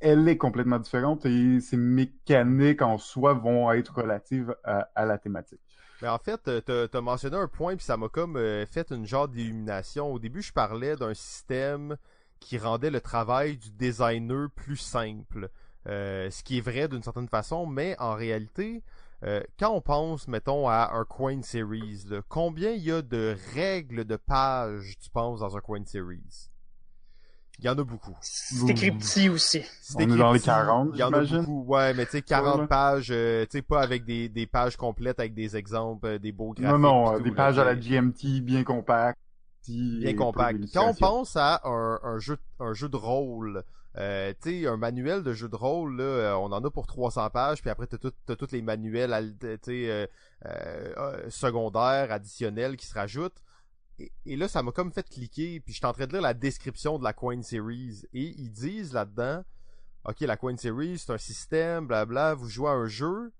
elle 0.00 0.28
est 0.28 0.36
complètement 0.36 0.78
différente 0.78 1.26
et 1.26 1.60
ces 1.60 1.76
mécaniques 1.76 2.82
en 2.82 2.98
soi 2.98 3.34
vont 3.34 3.70
être 3.72 3.94
relatives 3.94 4.54
à, 4.64 5.06
la 5.06 5.18
thématique. 5.18 5.60
Mais 6.02 6.08
en 6.08 6.18
fait, 6.18 6.40
tu 6.64 6.96
as 6.96 7.00
mentionné 7.00 7.36
un 7.36 7.48
point, 7.48 7.76
puis 7.76 7.84
ça 7.84 7.96
m'a 7.96 8.08
comme 8.08 8.36
euh, 8.36 8.66
fait 8.66 8.90
une 8.90 9.06
genre 9.06 9.28
d'illumination. 9.28 10.12
Au 10.12 10.18
début, 10.18 10.42
je 10.42 10.52
parlais 10.52 10.96
d'un 10.96 11.14
système 11.14 11.96
qui 12.38 12.58
rendait 12.58 12.90
le 12.90 13.00
travail 13.00 13.56
du 13.56 13.70
designer 13.70 14.48
plus 14.54 14.76
simple. 14.76 15.48
Euh, 15.86 16.30
ce 16.30 16.42
qui 16.42 16.58
est 16.58 16.60
vrai 16.60 16.88
d'une 16.88 17.02
certaine 17.02 17.28
façon, 17.28 17.64
mais 17.64 17.96
en 17.98 18.14
réalité, 18.14 18.82
euh, 19.22 19.40
quand 19.58 19.70
on 19.70 19.80
pense, 19.80 20.28
mettons, 20.28 20.68
à 20.68 20.90
un 20.92 21.04
Coin 21.04 21.40
Series, 21.42 22.04
combien 22.28 22.72
il 22.72 22.82
y 22.82 22.92
a 22.92 23.02
de 23.02 23.36
règles 23.54 24.04
de 24.04 24.16
pages, 24.16 24.96
tu 25.00 25.08
penses, 25.10 25.40
dans 25.40 25.56
un 25.56 25.60
Coin 25.60 25.84
Series? 25.86 26.50
Il 27.58 27.64
y 27.64 27.68
en 27.68 27.78
a 27.78 27.84
beaucoup. 27.84 28.14
C'est 28.20 28.68
écrit 28.68 28.90
petit 28.90 29.28
aussi. 29.30 29.62
On 29.94 30.00
est 30.00 30.06
dans 30.06 30.32
les 30.32 30.40
40, 30.40 30.90
Il 30.92 30.98
y 30.98 31.02
en 31.02 31.12
a 31.12 31.22
beaucoup. 31.22 31.64
Ouais, 31.66 31.94
mais 31.94 32.04
tu 32.04 32.12
sais, 32.12 32.22
40 32.22 32.68
pages, 32.68 33.08
euh, 33.10 33.44
tu 33.44 33.58
sais, 33.58 33.62
pas 33.62 33.80
avec 33.80 34.04
des, 34.04 34.28
des 34.28 34.46
pages 34.46 34.76
complètes 34.76 35.18
avec 35.20 35.34
des 35.34 35.56
exemples, 35.56 36.06
euh, 36.06 36.18
des 36.18 36.32
beaux 36.32 36.52
graphiques. 36.52 36.78
Non, 36.78 36.78
non, 36.78 37.18
des 37.18 37.30
pages 37.30 37.58
à 37.58 37.64
la 37.64 37.74
GMT 37.74 38.40
bien 38.42 38.62
compactes. 38.62 39.18
Bien 39.68 40.14
compactes. 40.14 40.60
Quand 40.72 40.90
on 40.90 40.94
pense 40.94 41.36
à 41.36 41.62
un, 41.64 41.98
un, 42.02 42.18
jeu, 42.18 42.36
un 42.60 42.72
jeu 42.74 42.88
de 42.88 42.96
rôle, 42.96 43.64
euh, 43.98 44.34
tu 44.42 44.62
sais, 44.62 44.66
un 44.66 44.76
manuel 44.76 45.22
de 45.22 45.32
jeu 45.32 45.48
de 45.48 45.56
rôle, 45.56 45.96
là, 45.96 46.04
euh, 46.04 46.34
on 46.34 46.52
en 46.52 46.62
a 46.62 46.70
pour 46.70 46.86
300 46.86 47.30
pages, 47.30 47.62
puis 47.62 47.70
après, 47.70 47.86
t'as 47.86 47.96
tout, 47.96 48.12
as 48.28 48.36
tous 48.36 48.52
les 48.52 48.60
manuels, 48.60 49.34
tu 49.40 49.48
sais, 49.62 50.08
euh, 50.46 51.30
secondaires, 51.30 52.12
additionnels 52.12 52.76
qui 52.76 52.86
se 52.86 52.94
rajoutent 52.94 53.42
et, 53.98 54.36
là, 54.36 54.48
ça 54.48 54.62
m'a 54.62 54.72
comme 54.72 54.92
fait 54.92 55.08
cliquer, 55.08 55.60
puis 55.60 55.72
je 55.72 55.78
suis 55.78 55.86
en 55.86 55.92
train 55.92 56.06
de 56.06 56.12
lire 56.12 56.20
la 56.20 56.34
description 56.34 56.98
de 56.98 57.04
la 57.04 57.12
Coin 57.12 57.42
Series, 57.42 58.02
et 58.12 58.34
ils 58.38 58.50
disent 58.50 58.92
là-dedans, 58.92 59.42
ok, 60.04 60.20
la 60.20 60.36
Coin 60.36 60.56
Series, 60.56 60.98
c'est 60.98 61.12
un 61.12 61.18
système, 61.18 61.86
blabla, 61.86 62.34
vous 62.34 62.48
jouez 62.48 62.68
à 62.68 62.72
un 62.72 62.86
jeu, 62.86 63.32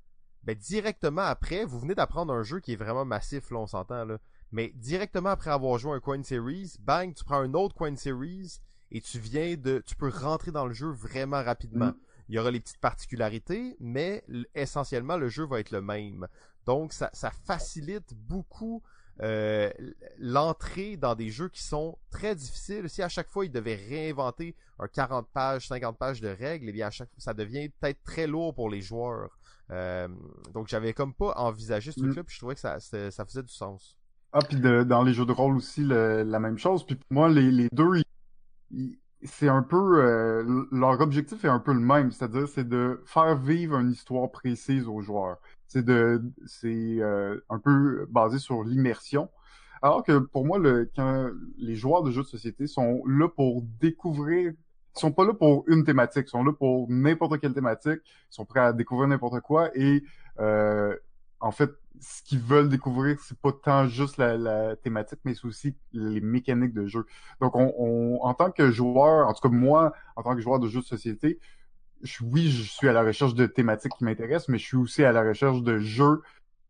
ben 0.45 0.57
directement 0.57 1.23
après, 1.23 1.65
vous 1.65 1.79
venez 1.79 1.95
d'apprendre 1.95 2.33
un 2.33 2.43
jeu 2.43 2.61
qui 2.61 2.73
est 2.73 2.77
vraiment 2.77 3.05
massif, 3.05 3.51
là, 3.51 3.59
on 3.59 3.67
s'entend, 3.67 4.05
là. 4.05 4.19
Mais 4.53 4.73
directement 4.77 5.31
après 5.31 5.51
avoir 5.51 5.77
joué 5.79 5.93
un 5.93 6.01
Coin 6.01 6.23
Series, 6.23 6.77
bang, 6.81 7.13
tu 7.13 7.25
prends 7.25 7.41
un 7.41 7.53
autre 7.53 7.75
Coin 7.75 7.97
Series, 7.97 8.61
et 8.91 9.01
tu 9.01 9.19
viens 9.19 9.57
de, 9.57 9.83
tu 9.85 9.97
peux 9.97 10.09
rentrer 10.09 10.53
dans 10.53 10.67
le 10.67 10.73
jeu 10.73 10.89
vraiment 10.89 11.43
rapidement. 11.43 11.87
Mm. 11.89 11.97
Il 12.29 12.35
y 12.35 12.39
aura 12.39 12.51
les 12.51 12.61
petites 12.61 12.81
particularités, 12.81 13.77
mais 13.79 14.25
essentiellement, 14.55 15.17
le 15.17 15.29
jeu 15.29 15.45
va 15.45 15.61
être 15.61 15.71
le 15.71 15.83
même. 15.83 16.27
Donc, 16.65 16.93
ça, 16.93 17.11
ça 17.13 17.31
facilite 17.31 18.15
beaucoup 18.15 18.83
euh, 19.23 19.71
l'entrée 20.19 20.97
dans 20.97 21.15
des 21.15 21.31
jeux 21.31 21.49
qui 21.49 21.63
sont 21.63 21.99
très 22.11 22.35
difficiles. 22.35 22.89
Si 22.89 23.03
à 23.03 23.09
chaque 23.09 23.29
fois 23.29 23.45
ils 23.45 23.53
devaient 23.53 23.81
réinventer 23.89 24.55
un 24.79 24.89
40 24.89 25.29
pages, 25.33 25.69
50 25.69 25.99
pages 25.99 26.21
de 26.21 26.29
règles, 26.29 26.69
eh 26.69 26.73
bien 26.73 26.89
à 26.89 26.91
chaque 26.91 27.09
fois 27.09 27.21
ça 27.21 27.35
devient 27.35 27.71
peut-être 27.81 28.03
très 28.03 28.27
lourd 28.27 28.55
pour 28.55 28.69
les 28.69 28.83
joueurs. 28.83 29.39
Euh, 29.71 30.09
donc 30.53 30.69
j'avais 30.69 30.93
comme 30.93 31.15
pas 31.15 31.33
envisagé 31.37 31.93
ce 31.93 32.01
truc-là, 32.01 32.23
mm. 32.23 32.25
puis 32.25 32.35
je 32.35 32.41
trouvais 32.41 32.55
que 32.55 32.61
ça, 32.61 32.79
ça 32.81 33.25
faisait 33.25 33.43
du 33.43 33.53
sens. 33.53 33.97
Ah, 34.33 34.41
puis 34.41 34.61
dans 34.61 35.03
les 35.03 35.15
jeux 35.15 35.25
de 35.25 35.33
rôle 35.33 35.57
aussi, 35.57 35.83
la 35.83 36.39
même 36.39 36.59
chose. 36.59 36.85
Puis 36.85 36.97
pour 36.97 37.07
moi, 37.11 37.29
les, 37.31 37.51
les 37.51 37.69
deux, 37.73 38.03
c'est 39.23 39.49
un 39.49 39.63
peu 39.63 40.05
euh, 40.05 40.67
leur 40.71 41.01
objectif 41.01 41.45
est 41.45 41.49
un 41.49 41.59
peu 41.59 41.73
le 41.73 41.81
même, 41.81 42.11
c'est-à-dire 42.11 42.49
c'est 42.49 42.69
de 42.69 43.03
faire 43.07 43.37
vivre 43.37 43.79
une 43.79 43.91
histoire 43.91 44.31
précise 44.31 44.87
aux 44.87 45.01
joueurs 45.01 45.39
c'est 45.69 45.85
de 45.85 46.23
c'est 46.47 46.69
euh, 47.01 47.41
un 47.51 47.59
peu 47.59 48.07
basé 48.11 48.39
sur 48.39 48.65
l'immersion. 48.65 49.31
Alors 49.83 50.03
que 50.03 50.19
pour 50.19 50.47
moi, 50.47 50.59
le, 50.59 50.91
quand 50.97 51.31
les 51.59 51.77
joueurs 51.77 52.03
de 52.03 52.11
jeux 52.11 52.23
de 52.23 52.27
société 52.27 52.67
sont 52.67 53.03
là 53.07 53.29
pour 53.29 53.63
découvrir, 53.81 54.53
ils 54.53 55.01
sont 55.01 55.13
pas 55.13 55.25
là 55.25 55.35
pour 55.35 55.65
une 55.69 55.85
thématique, 55.85 56.25
ils 56.27 56.31
sont 56.31 56.45
là 56.45 56.53
pour 56.53 56.87
n'importe 56.91 57.39
quelle 57.41 57.53
thématique, 57.53 58.01
ils 58.05 58.35
sont 58.35 58.47
prêts 58.47 58.61
à 58.61 58.73
découvrir 58.73 59.09
n'importe 59.09 59.41
quoi 59.41 59.71
et 59.77 60.03
euh, 60.41 60.97
en 61.41 61.51
fait, 61.51 61.71
ce 62.01 62.23
qu'ils 62.23 62.41
veulent 62.41 62.69
découvrir, 62.69 63.19
c'est 63.21 63.39
pas 63.39 63.53
tant 63.53 63.87
juste 63.87 64.17
la, 64.17 64.77
thématique, 64.77 65.19
mais 65.25 65.35
c'est 65.35 65.47
aussi 65.47 65.75
les 65.93 66.21
mécaniques 66.21 66.73
de 66.73 66.87
jeu. 66.87 67.07
Donc, 67.41 67.57
on, 67.57 67.75
on, 67.79 68.19
en 68.23 68.35
tant 68.35 68.51
que 68.51 68.71
joueur, 68.71 69.29
en 69.29 69.35
tout 69.35 69.49
cas 69.49 69.55
moi, 69.55 69.93
en 70.17 70.23
tant 70.23 70.35
que 70.35 70.41
joueur 70.41 70.59
de 70.59 70.69
jeux 70.69 70.81
de 70.81 70.87
société, 70.87 71.39
oui, 72.23 72.51
je 72.51 72.63
suis 72.63 72.89
à 72.89 72.93
la 72.93 73.03
recherche 73.03 73.35
de 73.35 73.47
thématiques 73.47 73.93
qui 73.99 74.05
m'intéressent, 74.05 74.49
mais 74.49 74.59
je 74.59 74.65
suis 74.65 74.77
aussi 74.77 75.05
à 75.05 75.13
la 75.13 75.23
recherche 75.23 75.63
de 75.63 75.79
jeux. 75.79 76.23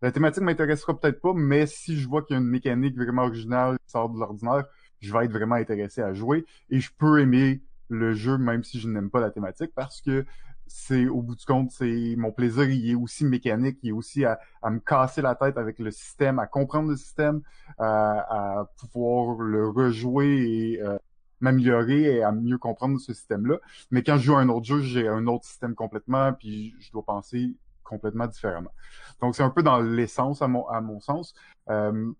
La 0.02 0.12
thématique 0.12 0.42
m'intéressera 0.42 0.98
peut-être 0.98 1.20
pas, 1.20 1.32
mais 1.34 1.66
si 1.66 1.96
je 1.96 2.08
vois 2.08 2.22
qu'il 2.22 2.34
y 2.34 2.38
a 2.38 2.42
une 2.42 2.48
mécanique 2.48 2.96
vraiment 2.96 3.24
originale 3.24 3.78
qui 3.84 3.90
sort 3.90 4.10
de 4.10 4.18
l'ordinaire, 4.18 4.64
je 5.00 5.12
vais 5.12 5.24
être 5.24 5.32
vraiment 5.32 5.56
intéressé 5.56 6.02
à 6.02 6.12
jouer 6.12 6.44
et 6.70 6.80
je 6.80 6.90
peux 6.96 7.20
aimer 7.20 7.62
le 7.88 8.14
jeu 8.14 8.36
même 8.38 8.64
si 8.64 8.80
je 8.80 8.88
n'aime 8.88 9.10
pas 9.10 9.20
la 9.20 9.30
thématique 9.30 9.72
parce 9.74 10.00
que 10.00 10.24
c'est 10.66 11.06
au 11.06 11.22
bout 11.22 11.36
du 11.36 11.44
compte, 11.44 11.70
c'est 11.70 12.14
mon 12.16 12.32
plaisir, 12.32 12.68
il 12.68 12.90
est 12.90 12.94
aussi 12.94 13.24
mécanique, 13.24 13.78
il 13.82 13.90
est 13.90 13.92
aussi 13.92 14.24
à, 14.24 14.38
me 14.64 14.80
casser 14.80 15.22
la 15.22 15.36
tête 15.36 15.58
avec 15.58 15.78
le 15.78 15.92
système, 15.92 16.40
à 16.40 16.46
comprendre 16.46 16.90
le 16.90 16.96
système, 16.96 17.42
à, 17.78 18.68
pouvoir 18.78 19.38
le 19.38 19.68
rejouer 19.68 20.74
et 20.74 20.82
euh, 20.82 20.98
m'améliorer 21.40 22.16
et 22.16 22.22
à 22.22 22.32
mieux 22.32 22.58
comprendre 22.58 22.98
ce 22.98 23.12
système-là. 23.12 23.58
Mais 23.90 24.02
quand 24.02 24.16
je 24.16 24.24
joue 24.24 24.36
à 24.36 24.40
un 24.40 24.48
autre 24.48 24.66
jeu, 24.66 24.80
j'ai 24.80 25.08
un 25.08 25.26
autre 25.26 25.44
système 25.44 25.74
complètement, 25.74 26.32
puis 26.32 26.74
je 26.78 26.90
dois 26.92 27.04
penser 27.04 27.54
complètement 27.84 28.26
différemment. 28.26 28.72
Donc 29.20 29.36
c'est 29.36 29.42
un 29.42 29.50
peu 29.50 29.62
dans 29.62 29.80
l'essence 29.80 30.42
à 30.42 30.48
mon 30.48 30.66
à 30.68 30.80
mon 30.80 31.00
sens. 31.00 31.34
Euh, 31.70 32.12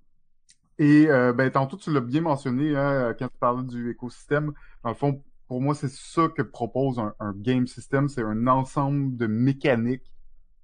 et 0.79 1.07
euh, 1.09 1.33
ben 1.33 1.51
tantôt 1.51 1.77
tu 1.77 1.93
l'as 1.93 2.01
bien 2.01 2.21
mentionné 2.21 2.77
hein, 2.77 3.14
quand 3.19 3.29
tu 3.29 3.39
parlais 3.39 3.64
du 3.64 3.91
écosystème. 3.91 4.53
Dans 4.85 4.91
le 4.91 4.95
fond, 4.95 5.23
pour 5.49 5.61
moi 5.61 5.75
c'est 5.75 5.91
ça 5.91 6.29
que 6.29 6.43
propose 6.43 6.99
un, 6.99 7.14
un 7.19 7.33
game 7.33 7.67
system, 7.67 8.09
c'est 8.09 8.23
un 8.23 8.47
ensemble 8.47 9.17
de 9.17 9.27
mécaniques 9.27 10.12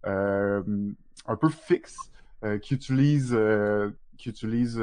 euh, 0.07 0.63
un 1.27 1.37
peu 1.37 1.49
fixes 1.49 2.11
euh, 2.45 2.59
qui 2.59 2.75
utilisent 2.75 3.37
qui 4.19 4.29
utilisent 4.29 4.83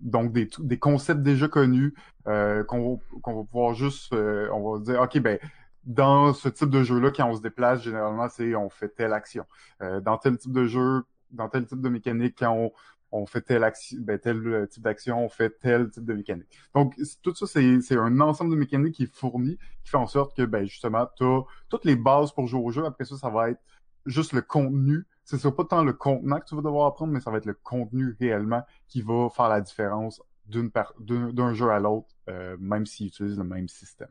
donc 0.00 0.32
des, 0.32 0.78
concepts 0.78 1.22
déjà 1.22 1.48
connus 1.48 1.94
qu'on 2.24 3.00
qu'on 3.22 3.34
va 3.34 3.44
pouvoir 3.44 3.74
juste 3.74 4.12
on 4.12 4.72
va 4.72 4.78
dire 4.80 5.00
ok 5.00 5.18
ben 5.20 5.38
dans 5.84 6.32
ce 6.32 6.48
type 6.48 6.70
de 6.70 6.82
jeu-là, 6.82 7.10
quand 7.10 7.28
on 7.28 7.34
se 7.34 7.42
déplace, 7.42 7.82
généralement, 7.82 8.28
c'est 8.28 8.54
on 8.54 8.70
fait 8.70 8.88
telle 8.88 9.12
action. 9.12 9.44
Euh, 9.82 10.00
dans 10.00 10.18
tel 10.18 10.38
type 10.38 10.52
de 10.52 10.66
jeu, 10.66 11.04
dans 11.30 11.48
tel 11.48 11.66
type 11.66 11.80
de 11.80 11.88
mécanique, 11.88 12.36
quand 12.38 12.52
on, 12.52 12.72
on 13.10 13.26
fait 13.26 13.40
telle 13.40 13.64
action, 13.64 13.98
ben, 14.00 14.18
tel 14.18 14.68
type 14.68 14.82
d'action, 14.82 15.24
on 15.24 15.28
fait 15.28 15.50
tel 15.60 15.90
type 15.90 16.04
de 16.04 16.14
mécanique. 16.14 16.48
Donc, 16.74 16.94
tout 17.22 17.34
ça, 17.34 17.46
c'est 17.46 17.96
un 17.96 18.20
ensemble 18.20 18.52
de 18.52 18.56
mécaniques 18.56 18.94
qui 18.94 19.04
est 19.04 19.14
fourni, 19.14 19.58
qui 19.84 19.90
fait 19.90 19.96
en 19.96 20.06
sorte 20.06 20.36
que, 20.36 20.42
ben, 20.42 20.64
justement, 20.64 21.06
tu 21.16 21.24
as 21.24 21.42
toutes 21.68 21.84
les 21.84 21.96
bases 21.96 22.32
pour 22.32 22.46
jouer 22.46 22.62
au 22.62 22.70
jeu. 22.70 22.84
Après 22.84 23.04
ça, 23.04 23.16
ça 23.16 23.28
va 23.28 23.50
être 23.50 23.60
juste 24.06 24.32
le 24.32 24.42
contenu. 24.42 25.04
Ce 25.24 25.38
sera 25.38 25.54
pas 25.54 25.64
tant 25.64 25.84
le 25.84 25.92
contenant 25.92 26.40
que 26.40 26.46
tu 26.46 26.54
vas 26.54 26.62
devoir 26.62 26.86
apprendre, 26.86 27.12
mais 27.12 27.20
ça 27.20 27.30
va 27.30 27.38
être 27.38 27.46
le 27.46 27.54
contenu 27.54 28.16
réellement 28.20 28.62
qui 28.88 29.02
va 29.02 29.28
faire 29.30 29.48
la 29.48 29.60
différence 29.60 30.20
d'un 30.48 31.54
jeu 31.54 31.70
à 31.70 31.78
l'autre, 31.78 32.08
euh, 32.28 32.56
même 32.58 32.84
s'ils 32.84 33.06
utilisent 33.06 33.38
le 33.38 33.44
même 33.44 33.68
système 33.68 34.10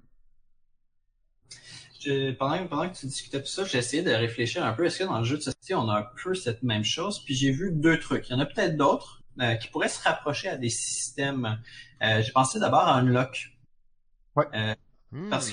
pendant, 2.38 2.68
pendant 2.68 2.90
que 2.90 2.98
tu 2.98 3.06
discutais 3.06 3.40
de 3.40 3.46
ça, 3.46 3.64
j'ai 3.64 3.78
essayé 3.78 4.04
de 4.04 4.12
réfléchir 4.12 4.66
un 4.66 4.74
peu. 4.74 4.86
Est-ce 4.86 5.00
que 5.00 5.04
dans 5.04 5.20
le 5.20 5.24
jeu 5.24 5.38
de 5.38 5.42
société, 5.42 5.76
on 5.76 5.90
a 5.90 6.00
un 6.00 6.08
peu 6.24 6.34
cette 6.34 6.64
même 6.64 6.84
chose? 6.84 7.24
Puis 7.24 7.36
j'ai 7.36 7.52
vu 7.52 7.72
deux 7.72 8.00
trucs. 8.00 8.30
Il 8.30 8.34
y 8.34 8.36
en 8.36 8.40
a 8.40 8.46
peut-être 8.46 8.76
d'autres 8.76 9.22
euh, 9.40 9.56
qui 9.56 9.68
pourraient 9.68 9.90
se 9.90 10.02
rapprocher 10.04 10.50
à 10.50 10.58
des 10.58 10.70
systèmes. 10.70 11.60
Euh, 12.02 12.22
j'ai 12.22 12.32
pensé 12.32 12.60
d'abord 12.60 12.82
à 12.82 12.96
Unlock. 12.96 13.58
Ouais. 14.36 14.46
Euh, 14.54 14.76
hmm. 15.12 15.30
Parce, 15.30 15.52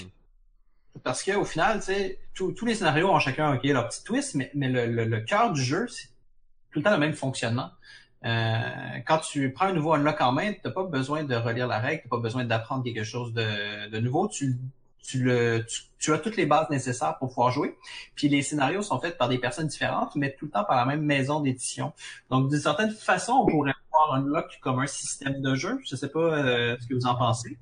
parce 1.03 1.23
qu'au 1.23 1.45
final, 1.45 1.81
tu 2.35 2.55
tous 2.55 2.67
les 2.67 2.75
scénarios 2.75 3.11
ont 3.11 3.19
chacun 3.19 3.59
leur 3.63 3.89
petit 3.89 4.05
twist, 4.05 4.35
mais, 4.35 4.51
mais 4.55 4.69
le, 4.69 5.05
le, 5.05 5.21
cœur 5.21 5.53
du 5.53 5.63
jeu, 5.63 5.87
c'est 5.89 6.09
tout 6.71 6.79
le 6.79 6.83
temps 6.83 6.93
le 6.93 6.99
même 6.99 7.15
fonctionnement. 7.15 7.71
Euh, 8.25 8.99
quand 9.07 9.19
tu 9.19 9.53
prends 9.53 9.67
un 9.67 9.73
nouveau 9.73 9.93
unlock 9.93 10.21
en 10.21 10.33
main, 10.33 10.53
t'as 10.63 10.71
pas 10.71 10.85
besoin 10.85 11.25
de 11.25 11.35
relire 11.35 11.67
la 11.67 11.79
règle, 11.79 12.03
t'as 12.03 12.09
pas 12.09 12.19
besoin 12.19 12.45
d'apprendre 12.45 12.85
quelque 12.85 13.05
chose 13.05 13.33
de, 13.33 13.89
de 13.89 13.99
nouveau. 14.01 14.29
Tu 14.29 14.57
tu, 15.09 15.23
le, 15.23 15.65
tu, 15.99 16.13
as 16.13 16.19
toutes 16.19 16.37
les 16.37 16.45
bases 16.45 16.69
nécessaires 16.69 17.17
pour 17.19 17.29
pouvoir 17.29 17.51
jouer. 17.51 17.79
Puis 18.15 18.29
les 18.29 18.43
scénarios 18.43 18.83
sont 18.83 19.01
faits 19.01 19.17
par 19.17 19.29
des 19.29 19.39
personnes 19.39 19.67
différentes, 19.67 20.15
mais 20.17 20.35
tout 20.39 20.47
le 20.47 20.51
temps 20.51 20.65
par 20.65 20.77
la 20.77 20.85
même 20.85 21.03
maison 21.03 21.41
d'édition. 21.41 21.95
Donc 22.31 22.51
d'une 22.51 22.61
certaine 22.61 22.91
façon, 22.91 23.33
on 23.33 23.47
pourrait 23.47 23.73
voir 23.91 24.15
Unlock 24.15 24.59
comme 24.61 24.81
un 24.81 24.87
système 24.87 25.41
de 25.41 25.55
jeu. 25.55 25.79
Je 25.89 25.97
sais 25.97 26.11
pas 26.11 26.21
euh, 26.21 26.77
ce 26.79 26.87
que 26.87 26.95
vous 26.95 27.07
en 27.07 27.15
pensez. 27.15 27.57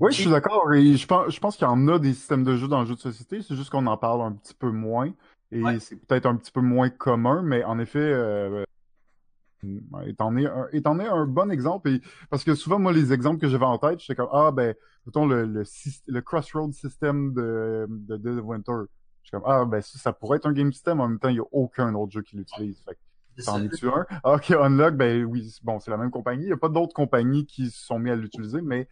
Oui, 0.00 0.12
je 0.12 0.20
suis 0.20 0.30
d'accord. 0.30 0.72
Et 0.74 0.96
je 0.96 1.06
pense, 1.06 1.34
je 1.34 1.40
pense 1.40 1.56
qu'il 1.56 1.66
y 1.66 1.70
en 1.70 1.88
a 1.88 1.98
des 1.98 2.14
systèmes 2.14 2.44
de 2.44 2.56
jeu 2.56 2.68
dans 2.68 2.80
le 2.80 2.86
jeu 2.86 2.94
de 2.94 3.00
société. 3.00 3.42
C'est 3.42 3.56
juste 3.56 3.70
qu'on 3.70 3.86
en 3.86 3.96
parle 3.96 4.22
un 4.22 4.32
petit 4.32 4.54
peu 4.54 4.70
moins. 4.70 5.12
Et 5.50 5.62
c'est 5.80 5.96
peut-être 5.96 6.26
un 6.26 6.36
petit 6.36 6.52
peu 6.52 6.60
moins 6.60 6.90
commun, 6.90 7.42
mais 7.42 7.64
en 7.64 7.78
effet, 7.78 7.98
euh, 7.98 8.64
Étant 10.06 10.36
est 10.36 10.86
un, 10.86 11.00
un 11.00 11.26
bon 11.26 11.50
exemple. 11.50 11.88
Et, 11.90 12.00
parce 12.30 12.44
que 12.44 12.54
souvent, 12.54 12.78
moi, 12.78 12.92
les 12.92 13.12
exemples 13.12 13.40
que 13.40 13.48
j'avais 13.48 13.64
en 13.64 13.78
tête, 13.78 14.00
j'étais 14.00 14.14
comme, 14.14 14.28
ah, 14.32 14.50
ben, 14.52 14.74
mettons, 15.06 15.26
le, 15.26 15.44
le, 15.46 15.64
le 16.06 16.20
Crossroad 16.20 16.72
System 16.72 17.32
de, 17.34 17.86
de 17.88 18.16
Dead 18.16 18.38
of 18.38 18.44
Winter. 18.44 18.72
Je 19.22 19.28
suis 19.28 19.30
comme, 19.32 19.42
ah, 19.46 19.64
ben, 19.64 19.80
ça, 19.80 19.98
ça, 19.98 20.12
pourrait 20.12 20.36
être 20.36 20.46
un 20.46 20.52
game 20.52 20.72
system. 20.72 21.00
En 21.00 21.08
même 21.08 21.18
temps, 21.18 21.28
il 21.28 21.34
n'y 21.34 21.40
a 21.40 21.48
aucun 21.50 21.92
autre 21.94 22.12
jeu 22.12 22.22
qui 22.22 22.36
l'utilise. 22.36 22.80
Fait 22.84 22.96
T'en 23.44 23.62
es-tu 23.62 23.88
un? 23.88 24.04
Ah, 24.24 24.34
ok, 24.34 24.50
Unlock, 24.50 24.96
ben 24.96 25.24
oui, 25.24 25.54
bon, 25.62 25.78
c'est 25.78 25.90
la 25.90 25.96
même 25.96 26.10
compagnie. 26.10 26.44
Il 26.44 26.46
n'y 26.46 26.52
a 26.52 26.56
pas 26.56 26.68
d'autres 26.68 26.94
compagnies 26.94 27.46
qui 27.46 27.70
se 27.70 27.84
sont 27.84 27.98
mis 27.98 28.10
à 28.10 28.16
l'utiliser, 28.16 28.60
mais 28.60 28.88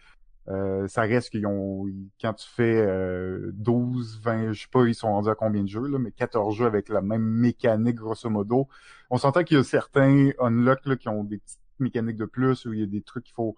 euh, 0.49 0.87
ça 0.87 1.03
reste 1.03 1.31
qu'ils 1.31 1.47
ont 1.47 1.87
quand 2.21 2.35
tu 2.35 2.49
fais 2.49 2.77
euh, 2.77 3.51
12, 3.55 4.21
20, 4.23 4.53
je 4.53 4.63
sais 4.63 4.69
pas, 4.71 4.87
ils 4.87 4.95
sont 4.95 5.09
rendus 5.09 5.29
à 5.29 5.35
combien 5.35 5.63
de 5.65 5.69
jeux, 5.69 5.89
là, 5.89 5.99
mais 5.99 6.13
14 6.13 6.55
jeux 6.55 6.67
avec 6.67 6.89
la 6.89 7.01
même 7.01 7.23
mécanique 7.23 7.97
grosso 7.97 8.31
modo. 8.31 8.69
On 9.11 9.17
s'entend 9.17 9.43
qu'il 9.43 9.57
y 9.57 9.61
a 9.61 9.65
certains 9.65 10.31
unlock 10.39 10.87
là, 10.87 10.97
qui 10.97 11.09
ont 11.09 11.25
des 11.25 11.39
petites 11.39 11.59
mécaniques 11.81 12.17
de 12.17 12.27
plus 12.27 12.65
ou 12.65 12.73
il 12.73 12.81
y 12.81 12.83
a 12.83 12.87
des 12.87 13.03
trucs 13.03 13.25
qu'il 13.25 13.35
faut 13.35 13.57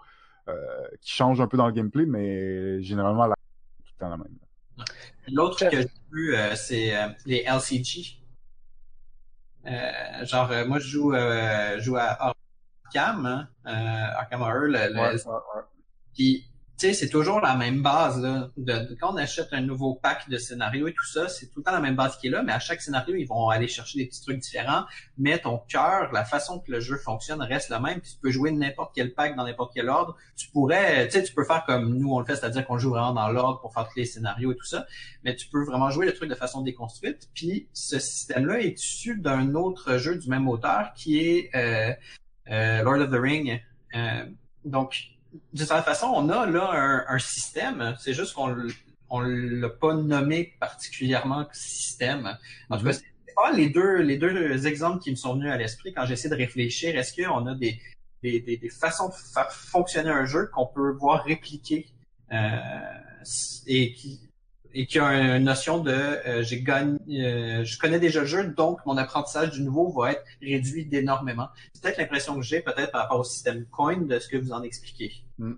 euh, 0.48 0.88
qui 1.02 1.12
changent 1.12 1.42
un 1.42 1.46
peu 1.46 1.58
dans 1.58 1.66
le 1.66 1.74
gameplay, 1.74 2.06
mais 2.06 2.82
généralement 2.82 3.26
la 3.26 3.34
tout 3.84 3.92
le 3.94 4.00
temps 4.00 4.08
la 4.08 4.16
même. 4.16 4.38
L'autre 5.30 5.68
que 5.68 5.76
j'ai 5.76 5.90
vu, 6.10 6.34
euh, 6.34 6.54
c'est 6.54 6.96
euh, 6.96 7.08
les 7.26 7.44
LCG. 7.46 8.16
genre 10.22 10.50
moi 10.66 10.78
je 10.78 10.88
joue 10.88 11.12
je 11.12 11.80
joue 11.80 11.96
à 11.96 12.34
Arkham, 12.86 13.26
hein, 13.26 13.48
Arkham 13.64 14.40
Horror, 14.40 14.68
le, 14.68 14.78
ouais, 14.78 15.22
ouais, 15.22 15.32
ouais 16.16 16.44
tu 16.78 16.86
sais, 16.86 16.92
c'est 16.92 17.08
toujours 17.08 17.40
la 17.40 17.56
même 17.56 17.82
base. 17.82 18.24
Quand 19.00 19.12
on 19.12 19.16
achète 19.16 19.48
un 19.50 19.62
nouveau 19.62 19.94
pack 19.94 20.28
de 20.28 20.38
scénarios 20.38 20.86
et 20.86 20.92
tout 20.92 21.04
ça, 21.04 21.28
c'est 21.28 21.46
tout 21.46 21.58
le 21.58 21.64
temps 21.64 21.72
la 21.72 21.80
même 21.80 21.96
base 21.96 22.16
qui 22.18 22.28
est 22.28 22.30
là, 22.30 22.44
mais 22.44 22.52
à 22.52 22.60
chaque 22.60 22.80
scénario, 22.80 23.16
ils 23.16 23.26
vont 23.26 23.48
aller 23.48 23.66
chercher 23.66 23.98
des 23.98 24.06
petits 24.06 24.22
trucs 24.22 24.38
différents. 24.38 24.84
Mais 25.16 25.38
ton 25.38 25.60
cœur, 25.68 26.12
la 26.12 26.24
façon 26.24 26.60
que 26.60 26.70
le 26.70 26.78
jeu 26.78 26.96
fonctionne 26.96 27.42
reste 27.42 27.68
la 27.68 27.80
même. 27.80 28.00
Puis 28.00 28.12
tu 28.12 28.18
peux 28.20 28.30
jouer 28.30 28.52
n'importe 28.52 28.92
quel 28.94 29.12
pack 29.12 29.34
dans 29.34 29.44
n'importe 29.44 29.72
quel 29.74 29.88
ordre. 29.88 30.16
Tu 30.36 30.48
pourrais, 30.50 31.08
tu 31.08 31.14
sais, 31.14 31.24
tu 31.24 31.34
peux 31.34 31.44
faire 31.44 31.64
comme 31.66 31.98
nous 31.98 32.12
on 32.12 32.20
le 32.20 32.24
fait, 32.24 32.36
c'est-à-dire 32.36 32.64
qu'on 32.64 32.78
joue 32.78 32.90
vraiment 32.90 33.12
dans 33.12 33.28
l'ordre 33.28 33.60
pour 33.60 33.74
faire 33.74 33.88
tous 33.88 33.98
les 33.98 34.04
scénarios 34.04 34.52
et 34.52 34.56
tout 34.56 34.66
ça. 34.66 34.86
Mais 35.24 35.34
tu 35.34 35.48
peux 35.48 35.64
vraiment 35.64 35.90
jouer 35.90 36.06
le 36.06 36.14
truc 36.14 36.30
de 36.30 36.36
façon 36.36 36.62
déconstruite. 36.62 37.28
Puis 37.34 37.68
ce 37.72 37.98
système-là 37.98 38.60
est 38.60 38.80
issu 38.80 39.18
d'un 39.18 39.56
autre 39.56 39.96
jeu 39.96 40.16
du 40.16 40.28
même 40.28 40.48
auteur 40.48 40.92
qui 40.94 41.18
est 41.18 41.50
euh, 41.56 41.92
euh, 42.52 42.82
Lord 42.84 43.00
of 43.00 43.10
the 43.10 43.20
Ring. 43.20 43.60
Euh, 43.96 44.26
donc 44.64 45.17
de 45.52 45.58
cette 45.58 45.84
façon, 45.84 46.06
on 46.14 46.28
a 46.28 46.46
là 46.46 47.04
un, 47.08 47.18
système. 47.18 47.94
C'est 47.98 48.14
juste 48.14 48.34
qu'on 48.34 48.54
on 49.10 49.20
l'a 49.20 49.68
pas 49.68 49.94
nommé 49.94 50.54
particulièrement 50.60 51.46
système. 51.52 52.36
En 52.70 52.78
tout 52.78 52.84
cas, 52.84 52.92
mhm. 52.92 52.98
c'est 53.26 53.34
pas 53.34 53.52
les 53.52 53.68
deux 53.68 54.02
les 54.02 54.18
deux 54.18 54.66
exemples 54.66 55.02
qui 55.02 55.10
me 55.10 55.16
sont 55.16 55.34
venus 55.34 55.50
à 55.50 55.56
l'esprit 55.56 55.92
quand 55.92 56.06
j'essaie 56.06 56.28
de 56.28 56.34
réfléchir. 56.34 56.96
Est-ce 56.96 57.14
qu'on 57.14 57.46
a 57.46 57.54
des, 57.54 57.80
des, 58.22 58.40
des, 58.40 58.68
façons 58.68 59.08
de 59.08 59.14
faire 59.14 59.50
fonctionner 59.52 60.10
un 60.10 60.24
jeu 60.24 60.50
qu'on 60.52 60.66
peut 60.66 60.92
voir 60.92 61.24
répliquer 61.24 61.86
euh, 62.32 62.58
et 63.66 63.92
qui 63.94 64.27
et 64.78 64.86
qui 64.86 65.00
a 65.00 65.36
une 65.36 65.42
notion 65.42 65.78
de 65.78 65.90
euh, 65.90 66.42
j'ai 66.44 66.62
gagné, 66.62 66.98
euh, 67.10 67.64
je 67.64 67.78
connais 67.80 67.98
déjà 67.98 68.20
le 68.20 68.26
jeu, 68.26 68.44
donc 68.44 68.78
mon 68.86 68.96
apprentissage 68.96 69.50
du 69.50 69.62
nouveau 69.62 69.90
va 69.90 70.12
être 70.12 70.22
réduit 70.40 70.86
d'énormément. 70.86 71.48
C'est 71.72 71.82
peut-être 71.82 71.98
l'impression 71.98 72.36
que 72.36 72.42
j'ai 72.42 72.60
peut-être 72.60 72.92
par 72.92 73.02
rapport 73.02 73.18
au 73.18 73.24
système 73.24 73.66
Coin 73.72 73.96
de 73.96 74.18
ce 74.20 74.28
que 74.28 74.36
vous 74.36 74.52
en 74.52 74.62
expliquez. 74.62 75.10
Mm. 75.38 75.54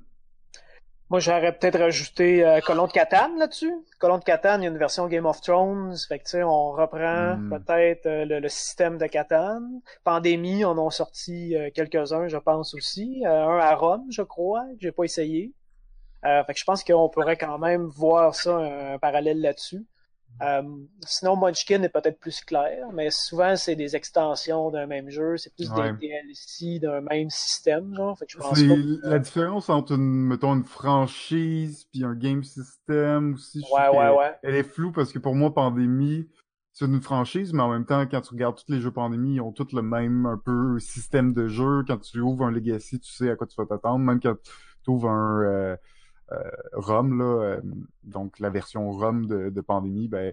Moi, 1.10 1.20
j'aurais 1.20 1.52
peut-être 1.52 1.78
rajouté 1.78 2.46
euh, 2.46 2.60
Colon 2.60 2.86
de 2.86 2.92
Catane 2.92 3.36
là-dessus. 3.36 3.74
Colon 3.98 4.16
de 4.16 4.24
Catane, 4.24 4.62
il 4.62 4.64
y 4.64 4.68
a 4.68 4.70
une 4.70 4.78
version 4.78 5.06
Game 5.06 5.26
of 5.26 5.42
Thrones. 5.42 5.94
Fait 6.08 6.18
que, 6.18 6.24
tu 6.24 6.30
sais, 6.30 6.42
on 6.42 6.70
reprend 6.70 7.36
mm. 7.36 7.50
peut-être 7.50 8.06
euh, 8.06 8.40
le, 8.40 8.48
système 8.48 8.96
de 8.96 9.06
Catane. 9.06 9.82
Pandémie, 10.02 10.64
on 10.64 10.70
en 10.70 10.88
a 10.88 10.90
sorti 10.90 11.54
quelques-uns, 11.74 12.28
je 12.28 12.38
pense 12.38 12.72
aussi. 12.74 13.22
un 13.26 13.58
à 13.58 13.74
Rome, 13.74 14.06
je 14.08 14.22
crois, 14.22 14.62
que 14.62 14.80
j'ai 14.80 14.92
pas 14.92 15.04
essayé. 15.04 15.52
Euh, 16.24 16.44
fait 16.44 16.54
que 16.54 16.58
je 16.58 16.64
pense 16.64 16.84
qu'on 16.84 17.08
pourrait 17.08 17.36
quand 17.36 17.58
même 17.58 17.86
voir 17.86 18.34
ça, 18.34 18.56
un, 18.56 18.98
parallèle 18.98 19.40
là-dessus. 19.40 19.86
Euh, 20.42 20.62
sinon, 21.04 21.36
Munchkin 21.36 21.82
est 21.82 21.88
peut-être 21.88 22.18
plus 22.18 22.40
clair, 22.42 22.88
mais 22.92 23.10
souvent 23.10 23.56
c'est 23.56 23.74
des 23.74 23.96
extensions 23.96 24.70
d'un 24.70 24.86
même 24.86 25.10
jeu, 25.10 25.36
c'est 25.36 25.52
plus 25.54 25.70
des 25.72 25.92
DLC 25.92 26.78
d'un 26.78 27.00
même 27.00 27.28
système, 27.30 27.94
genre. 27.94 28.16
Fait 28.16 28.26
que 28.26 28.32
je 28.32 28.38
pense 28.38 28.58
La 29.02 29.18
différence 29.18 29.68
entre 29.68 29.94
une, 29.94 30.28
mettons, 30.28 30.54
une 30.54 30.64
franchise 30.64 31.84
puis 31.92 32.04
un 32.04 32.14
game 32.14 32.44
system 32.44 33.34
aussi, 33.34 33.62
ouais, 33.72 33.88
ouais, 33.88 34.16
ouais. 34.16 34.36
elle 34.42 34.54
est 34.54 34.62
floue 34.62 34.92
parce 34.92 35.12
que 35.12 35.18
pour 35.18 35.34
moi, 35.34 35.52
Pandémie, 35.52 36.28
c'est 36.72 36.86
une 36.86 37.02
franchise, 37.02 37.52
mais 37.52 37.62
en 37.62 37.68
même 37.70 37.84
temps, 37.84 38.06
quand 38.06 38.20
tu 38.20 38.30
regardes 38.30 38.56
tous 38.56 38.72
les 38.72 38.80
jeux 38.80 38.92
Pandémie, 38.92 39.34
ils 39.34 39.40
ont 39.40 39.52
tous 39.52 39.72
le 39.72 39.82
même 39.82 40.24
un 40.24 40.38
peu 40.38 40.78
système 40.78 41.34
de 41.34 41.48
jeu. 41.48 41.84
Quand 41.86 41.98
tu 41.98 42.20
ouvres 42.20 42.46
un 42.46 42.50
Legacy, 42.50 43.00
tu 43.00 43.12
sais 43.12 43.30
à 43.30 43.36
quoi 43.36 43.46
tu 43.46 43.56
vas 43.58 43.66
t'attendre. 43.66 43.98
Même 43.98 44.20
quand 44.20 44.36
tu 44.84 44.90
ouvres 44.90 45.10
un 45.10 45.42
euh, 45.42 45.76
euh, 46.32 46.50
ROM, 46.74 47.18
là, 47.18 47.24
euh, 47.24 47.60
donc 48.04 48.38
la 48.38 48.50
version 48.50 48.90
ROM 48.90 49.26
de, 49.26 49.50
de 49.50 49.60
Pandémie, 49.60 50.08
ben 50.08 50.32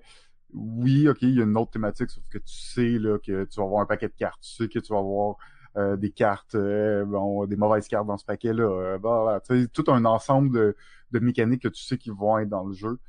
oui, 0.54 1.10
ok, 1.10 1.22
il 1.24 1.38
y 1.38 1.42
a 1.42 1.44
une 1.44 1.58
autre 1.58 1.72
thématique, 1.72 2.10
sauf 2.10 2.24
que 2.30 2.38
tu 2.38 2.54
sais 2.54 3.00
là, 3.00 3.18
que 3.20 3.44
tu 3.46 3.60
vas 3.60 3.66
avoir 3.66 3.82
un 3.82 3.86
paquet 3.86 4.08
de 4.08 4.14
cartes, 4.14 4.42
tu 4.42 4.50
sais 4.52 4.68
que 4.70 4.80
tu 4.80 4.94
vas 4.94 5.00
avoir 5.00 5.36
euh, 5.76 5.96
des 5.98 6.12
cartes, 6.12 6.56
bon, 6.56 7.46
des 7.46 7.56
mauvaises 7.56 7.88
cartes 7.88 8.08
dans 8.08 8.18
ce 8.18 8.26
paquet-là. 8.26 9.40
Tu 9.48 9.68
tout 9.70 9.86
un 9.88 10.06
ensemble 10.06 10.52
de, 10.52 10.76
de 11.12 11.20
mécaniques 11.20 11.64
que 11.64 11.68
tu 11.68 11.84
sais 11.84 11.98
qui 11.98 12.10
vont 12.10 12.38
être 12.40 12.50
dans 12.50 12.66
le 12.66 12.74
jeu. 12.74 13.00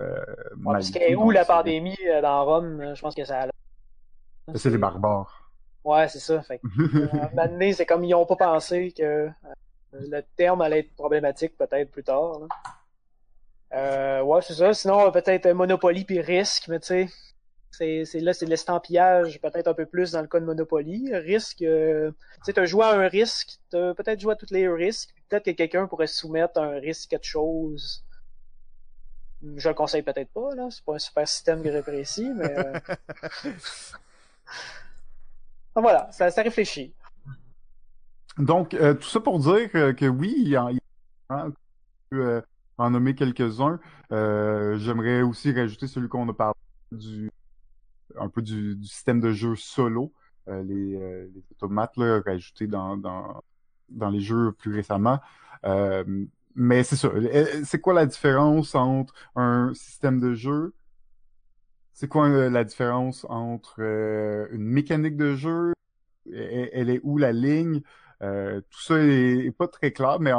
Euh, 0.00 0.16
parce 0.64 0.90
que 0.90 1.16
où 1.16 1.30
la 1.30 1.44
pandémie 1.44 1.98
dans 2.22 2.44
Rome, 2.44 2.94
je 2.94 3.00
pense 3.00 3.14
que 3.14 3.24
ça. 3.24 3.48
C'est 4.54 4.70
les 4.70 4.78
barbares. 4.78 5.50
Ouais, 5.84 6.08
c'est 6.08 6.20
ça. 6.20 6.42
Fait 6.42 6.58
que, 6.58 7.72
c'est 7.72 7.86
comme 7.86 8.04
ils 8.04 8.14
ont 8.14 8.26
pas 8.26 8.36
pensé 8.36 8.92
que 8.96 9.28
Le 9.92 10.20
terme 10.36 10.60
allait 10.60 10.80
être 10.80 10.94
problématique 10.94 11.56
peut-être 11.56 11.90
plus 11.90 12.04
tard. 12.04 12.40
Là. 12.40 12.46
Euh, 13.74 14.22
ouais, 14.22 14.40
c'est 14.42 14.54
ça. 14.54 14.72
Sinon, 14.72 15.10
peut-être 15.12 15.48
Monopoly 15.48 16.04
puis 16.04 16.20
risque, 16.20 16.68
mais 16.68 16.80
tu 16.80 16.86
sais, 16.86 17.08
c'est, 17.70 18.04
c'est 18.04 18.20
là, 18.20 18.32
c'est 18.32 18.46
de 18.46 18.50
l'estampillage, 18.50 19.40
peut-être 19.40 19.68
un 19.68 19.74
peu 19.74 19.86
plus 19.86 20.12
dans 20.12 20.22
le 20.22 20.26
cas 20.26 20.40
de 20.40 20.44
Monopoly. 20.44 21.14
Risque, 21.14 21.62
euh, 21.62 22.10
tu 22.44 22.52
sais, 22.52 22.58
as 22.58 22.64
joué 22.66 22.84
à 22.84 22.90
un 22.90 23.08
risque, 23.08 23.58
t'as 23.70 23.94
peut-être 23.94 24.20
joué 24.20 24.32
à 24.32 24.36
tous 24.36 24.50
les 24.50 24.68
risques, 24.68 25.10
peut-être 25.28 25.44
que 25.44 25.50
quelqu'un 25.50 25.86
pourrait 25.86 26.06
soumettre 26.06 26.60
un 26.60 26.78
risque 26.78 27.10
quelque 27.10 27.26
chose. 27.26 28.04
Je 29.56 29.68
le 29.68 29.74
conseille 29.74 30.02
peut-être 30.02 30.30
pas, 30.30 30.54
là. 30.54 30.68
C'est 30.70 30.84
pas 30.84 30.94
un 30.94 30.98
super 30.98 31.28
système 31.28 31.62
précis, 31.82 32.32
mais. 32.34 32.58
Euh... 32.58 32.80
voilà, 35.76 36.08
ça, 36.10 36.30
ça 36.30 36.42
réfléchit. 36.42 36.92
Donc, 38.38 38.74
euh, 38.74 38.94
tout 38.94 39.08
ça 39.08 39.20
pour 39.20 39.38
dire 39.40 39.70
que, 39.70 39.92
que 39.92 40.06
oui, 40.06 40.34
il 40.38 40.48
y 40.48 40.56
a, 40.56 40.68
a 41.30 41.48
euh, 42.14 42.42
en 42.78 42.90
nommer 42.90 43.14
quelques-uns. 43.14 43.80
Euh, 44.12 44.78
J'aimerais 44.78 45.22
aussi 45.22 45.52
rajouter 45.52 45.86
celui 45.86 46.08
qu'on 46.08 46.28
a 46.28 46.34
parlé 46.34 46.54
du 46.92 47.30
un 48.18 48.28
peu 48.28 48.42
du, 48.42 48.76
du 48.76 48.86
système 48.86 49.20
de 49.20 49.32
jeu 49.32 49.54
solo, 49.56 50.12
euh, 50.48 50.62
les, 50.64 50.96
euh, 50.96 51.28
les, 51.34 51.42
automates 51.52 51.96
là, 51.96 52.20
rajoutés 52.24 52.66
dans, 52.66 52.96
dans, 52.96 53.42
dans 53.90 54.10
les 54.10 54.20
jeux 54.20 54.52
plus 54.52 54.74
récemment. 54.74 55.20
Euh, 55.64 56.04
mais 56.54 56.82
c'est 56.84 56.96
ça. 56.96 57.10
C'est 57.64 57.80
quoi 57.80 57.94
la 57.94 58.06
différence 58.06 58.74
entre 58.74 59.14
un 59.36 59.72
système 59.74 60.20
de 60.20 60.34
jeu? 60.34 60.74
C'est 61.92 62.08
quoi 62.08 62.28
la 62.28 62.64
différence 62.64 63.26
entre 63.28 63.80
une 64.52 64.64
mécanique 64.64 65.16
de 65.16 65.34
jeu? 65.34 65.72
Elle 66.32 66.90
est 66.90 67.00
où 67.02 67.18
la 67.18 67.32
ligne? 67.32 67.82
Tout 68.20 68.80
ça 68.80 68.98
est, 68.98 69.56
pas 69.56 69.68
très 69.68 69.92
clair, 69.92 70.18
mais 70.20 70.32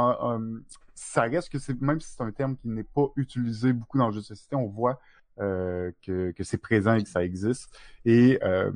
ça 0.95 1.21
reste 1.23 1.49
que 1.49 1.59
c'est 1.59 1.79
même 1.81 2.01
si 2.01 2.13
c'est 2.13 2.23
un 2.23 2.31
terme 2.31 2.57
qui 2.57 2.67
n'est 2.67 2.83
pas 2.83 3.07
utilisé 3.15 3.73
beaucoup 3.73 3.97
dans 3.97 4.07
le 4.07 4.13
jeu 4.13 4.19
de 4.19 4.25
société, 4.25 4.55
on 4.55 4.67
voit 4.67 4.99
euh, 5.39 5.91
que, 6.01 6.31
que 6.31 6.43
c'est 6.43 6.57
présent 6.57 6.95
et 6.95 7.03
que 7.03 7.09
ça 7.09 7.23
existe. 7.23 7.69
Et 8.03 8.39
euh, 8.43 8.71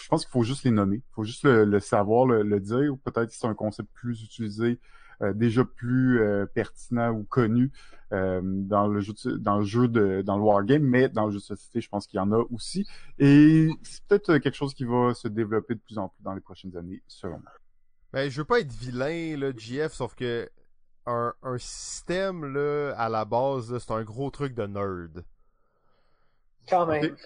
je 0.00 0.08
pense 0.08 0.24
qu'il 0.24 0.32
faut 0.32 0.42
juste 0.42 0.64
les 0.64 0.72
nommer. 0.72 0.96
Il 0.96 1.14
faut 1.14 1.22
juste 1.22 1.44
le, 1.44 1.64
le 1.64 1.80
savoir, 1.80 2.26
le, 2.26 2.42
le 2.42 2.60
dire. 2.60 2.96
Peut-être 3.04 3.28
que 3.28 3.34
c'est 3.34 3.46
un 3.46 3.54
concept 3.54 3.88
plus 3.92 4.24
utilisé, 4.24 4.80
euh, 5.22 5.32
déjà 5.32 5.64
plus 5.64 6.20
euh, 6.20 6.46
pertinent 6.46 7.12
ou 7.12 7.22
connu 7.22 7.70
euh, 8.12 8.40
dans 8.42 8.88
le 8.88 9.00
jeu, 9.00 9.12
de, 9.24 9.36
dans 9.36 9.58
le 9.58 9.64
jeu 9.64 9.86
de, 9.86 10.22
dans 10.22 10.36
le 10.36 10.42
wargame, 10.42 10.82
mais 10.82 11.08
dans 11.08 11.26
le 11.26 11.30
jeu 11.30 11.38
de 11.38 11.44
société, 11.44 11.80
je 11.80 11.88
pense 11.88 12.08
qu'il 12.08 12.16
y 12.16 12.20
en 12.20 12.32
a 12.32 12.44
aussi. 12.50 12.84
Et 13.20 13.68
c'est 13.84 14.02
peut-être 14.06 14.38
quelque 14.38 14.56
chose 14.56 14.74
qui 14.74 14.84
va 14.84 15.14
se 15.14 15.28
développer 15.28 15.74
de 15.74 15.80
plus 15.80 15.98
en 15.98 16.08
plus 16.08 16.22
dans 16.24 16.34
les 16.34 16.40
prochaines 16.40 16.76
années, 16.76 17.02
selon 17.06 17.38
moi. 17.38 17.52
Ben, 18.12 18.30
je 18.30 18.40
veux 18.40 18.44
pas 18.44 18.60
être 18.60 18.72
vilain, 18.72 19.36
là, 19.36 19.52
JF, 19.56 19.92
sauf 19.92 20.14
que 20.14 20.48
un, 21.06 21.34
un 21.42 21.58
système, 21.58 22.52
là, 22.52 22.92
à 22.96 23.08
la 23.08 23.24
base, 23.24 23.76
c'est 23.78 23.92
un 23.92 24.02
gros 24.02 24.30
truc 24.30 24.54
de 24.54 24.66
nerd. 24.66 25.24
Quand 26.68 26.86
même. 26.86 27.16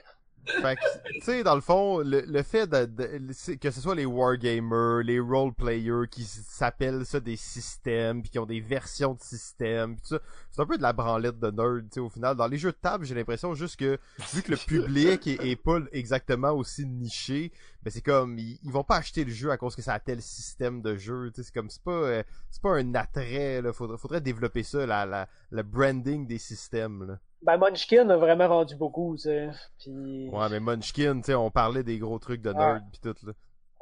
Fait 0.45 0.75
que, 0.75 1.13
tu 1.15 1.21
sais, 1.21 1.45
dans 1.45 1.55
le 1.55 1.61
fond, 1.61 2.01
le, 2.01 2.21
le 2.23 2.43
fait 2.43 2.67
de, 2.67 2.85
de, 2.85 3.57
que 3.57 3.71
ce 3.71 3.81
soit 3.81 3.95
les 3.95 4.07
wargamers, 4.07 5.05
les 5.05 5.21
role-players 5.21 6.09
qui 6.11 6.25
s'appellent 6.25 7.07
ça 7.07 7.21
des 7.21 7.37
systèmes, 7.37 8.23
puis 8.23 8.31
qui 8.31 8.39
ont 8.41 8.47
des 8.47 8.61
versions 8.61 9.15
de 9.15 9.21
systèmes, 9.21 9.95
pis 9.95 10.03
tout 10.03 10.09
ça, 10.17 10.21
c'est 10.51 10.61
un 10.61 10.67
peu 10.67 10.77
de 10.77 10.83
la 10.83 10.93
branlette 10.93 11.39
de 11.39 11.51
nerd, 11.51 11.85
tu 11.85 11.95
sais, 11.95 12.01
au 12.01 12.09
final. 12.09 12.37
Dans 12.37 12.49
les 12.49 12.59
jeux 12.59 12.73
de 12.73 12.77
table, 12.77 13.05
j'ai 13.05 13.15
l'impression 13.15 13.55
juste 13.55 13.77
que, 13.77 13.99
vu 14.35 14.43
que 14.43 14.51
le 14.51 14.57
public 14.57 15.29
est, 15.29 15.45
est 15.45 15.57
pas 15.57 15.79
exactement 15.93 16.51
aussi 16.51 16.87
niché, 16.87 17.53
ben 17.83 17.91
c'est 17.91 18.01
comme, 18.01 18.39
ils, 18.39 18.59
ils, 18.63 18.71
vont 18.71 18.85
pas 18.85 18.97
acheter 18.97 19.25
le 19.25 19.31
jeu 19.31 19.51
à 19.51 19.57
cause 19.57 19.75
que 19.75 19.83
ça 19.83 19.95
a 19.95 20.01
tel 20.01 20.23
système 20.23 20.83
de 20.83 20.97
jeu, 20.97 21.31
tu 21.31 21.37
sais, 21.37 21.47
c'est 21.47 21.55
comme, 21.55 21.71
c'est 21.71 21.83
pas, 21.83 21.91
euh, 21.91 22.23
c'est 22.51 22.63
pas 22.63 22.77
un 22.77 22.95
attrait, 22.95 23.61
là, 23.61 23.73
faudrait, 23.73 23.99
faudrait 23.99 24.21
développer 24.21 24.63
ça, 24.63 24.87
la, 24.87 25.05
la, 25.05 25.29
le 25.51 25.63
branding 25.63 26.27
des 26.27 26.39
systèmes, 26.39 27.07
là. 27.07 27.19
Ben, 27.43 27.57
Munchkin 27.57 28.09
a 28.09 28.17
vraiment 28.17 28.47
rendu 28.47 28.77
beaucoup, 28.77 29.17
tu 29.17 29.23
sais. 29.23 29.51
Puis... 29.81 30.29
Ouais, 30.31 30.49
mais 30.49 30.61
Munchkin, 30.61 31.17
tu 31.21 31.27
sais, 31.27 31.35
on 31.35 31.51
parlait 31.51 31.83
des 31.83 31.99
gros 31.99 32.21
trucs 32.21 32.41
de 32.41 32.53
nerd 32.53 32.83
pis 32.93 33.01
tout, 33.01 33.17
là. 33.27 33.33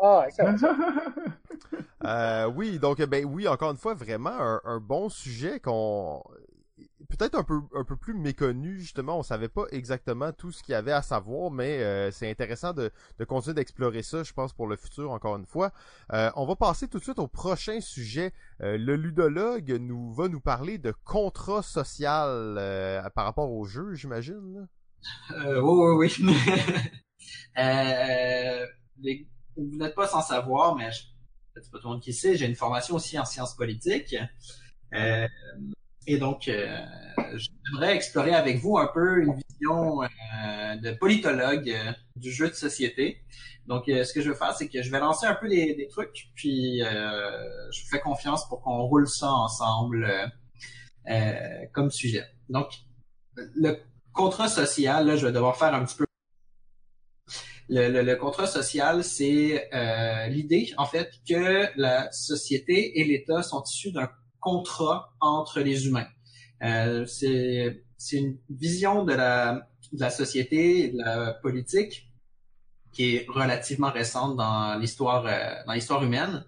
Ah, 0.02 0.26
c'est 0.30 0.42
euh, 2.04 2.46
oui, 2.46 2.78
donc, 2.78 3.02
ben 3.02 3.26
oui, 3.26 3.46
encore 3.46 3.70
une 3.70 3.76
fois, 3.76 3.92
vraiment 3.92 4.30
un, 4.30 4.60
un 4.64 4.80
bon 4.80 5.10
sujet 5.10 5.60
qu'on 5.60 6.22
peut-être 7.10 7.34
un 7.34 7.42
peu 7.42 7.60
un 7.74 7.84
peu 7.84 7.96
plus 7.96 8.14
méconnu 8.14 8.78
justement. 8.78 9.18
On 9.18 9.22
savait 9.22 9.48
pas 9.48 9.64
exactement 9.70 10.32
tout 10.32 10.52
ce 10.52 10.62
qu'il 10.62 10.72
y 10.72 10.76
avait 10.76 10.92
à 10.92 11.02
savoir 11.02 11.50
mais 11.50 11.82
euh, 11.82 12.10
c'est 12.10 12.30
intéressant 12.30 12.72
de, 12.72 12.90
de 13.18 13.24
continuer 13.24 13.54
d'explorer 13.54 14.02
ça 14.02 14.22
je 14.22 14.32
pense 14.32 14.52
pour 14.52 14.66
le 14.66 14.76
futur 14.76 15.10
encore 15.10 15.36
une 15.36 15.46
fois. 15.46 15.72
Euh, 16.12 16.30
on 16.36 16.46
va 16.46 16.56
passer 16.56 16.88
tout 16.88 16.98
de 16.98 17.02
suite 17.02 17.18
au 17.18 17.28
prochain 17.28 17.80
sujet. 17.80 18.32
Euh, 18.62 18.78
le 18.78 18.96
ludologue 18.96 19.70
nous 19.80 20.12
va 20.12 20.28
nous 20.28 20.40
parler 20.40 20.78
de 20.78 20.94
contrat 21.04 21.62
social 21.62 22.56
euh, 22.58 23.02
par 23.10 23.24
rapport 23.24 23.50
au 23.50 23.64
jeu 23.64 23.94
j'imagine 23.94 24.68
euh, 25.32 25.60
oui 25.60 25.96
oui 25.98 26.12
oui. 26.18 26.36
Vous 29.56 29.76
n'êtes 29.76 29.94
pas 29.94 30.06
sans 30.06 30.22
savoir 30.22 30.76
mais 30.76 30.90
c'est 31.56 31.70
pas 31.70 31.78
tout 31.78 31.88
le 31.88 31.94
monde 31.94 32.02
qui 32.02 32.12
sait 32.12 32.36
j'ai 32.36 32.46
une 32.46 32.54
formation 32.54 32.94
aussi 32.94 33.18
en 33.18 33.24
sciences 33.24 33.54
politiques. 33.54 34.16
Euh, 34.94 35.28
et 36.06 36.18
donc, 36.18 36.48
euh, 36.48 36.78
j'aimerais 37.36 37.94
explorer 37.94 38.34
avec 38.34 38.58
vous 38.58 38.78
un 38.78 38.88
peu 38.92 39.22
une 39.22 39.34
vision 39.34 40.02
euh, 40.02 40.76
de 40.76 40.92
politologue 40.92 41.68
euh, 41.70 41.92
du 42.16 42.32
jeu 42.32 42.48
de 42.48 42.54
société. 42.54 43.22
Donc, 43.66 43.88
euh, 43.88 44.04
ce 44.04 44.14
que 44.14 44.22
je 44.22 44.30
vais 44.30 44.36
faire, 44.36 44.54
c'est 44.54 44.68
que 44.68 44.82
je 44.82 44.90
vais 44.90 44.98
lancer 44.98 45.26
un 45.26 45.34
peu 45.34 45.48
des, 45.48 45.74
des 45.74 45.88
trucs, 45.88 46.30
puis 46.34 46.82
euh, 46.82 47.70
je 47.70 47.82
vous 47.82 47.88
fais 47.88 48.00
confiance 48.00 48.48
pour 48.48 48.62
qu'on 48.62 48.82
roule 48.82 49.08
ça 49.08 49.30
ensemble 49.30 50.08
comme 51.72 51.90
sujet. 51.90 52.24
Donc, 52.48 52.68
le 53.36 53.76
contrat 54.12 54.48
social, 54.48 55.06
là, 55.06 55.16
je 55.16 55.26
vais 55.26 55.32
devoir 55.32 55.56
faire 55.56 55.74
un 55.74 55.84
petit 55.84 55.96
peu 55.96 56.04
le, 57.68 57.88
le, 57.88 58.02
le, 58.02 58.16
contrat 58.16 58.46
social, 58.46 59.02
c'est 59.04 59.68
l'idée, 60.28 60.72
en 60.76 60.86
fait, 60.86 61.10
que 61.28 61.66
la 61.76 62.10
société 62.12 63.00
et 63.00 63.04
l'État 63.04 63.42
sont 63.42 63.62
issus 63.62 63.92
d'un 63.92 64.08
contrat 64.40 65.14
entre 65.20 65.60
les 65.60 65.86
humains. 65.86 66.08
Euh, 66.62 67.06
c'est 67.06 67.82
une 68.12 68.38
vision 68.48 69.04
de 69.04 69.14
la, 69.14 69.68
de 69.92 70.00
la 70.00 70.10
société 70.10 70.90
de 70.90 70.98
la 70.98 71.32
politique 71.32 72.08
qui 72.92 73.16
est 73.16 73.26
relativement 73.28 73.90
récente 73.90 74.36
dans 74.36 74.78
l'histoire 74.78 75.26
euh, 75.26 75.54
dans 75.66 75.72
l'histoire 75.72 76.02
humaine, 76.02 76.44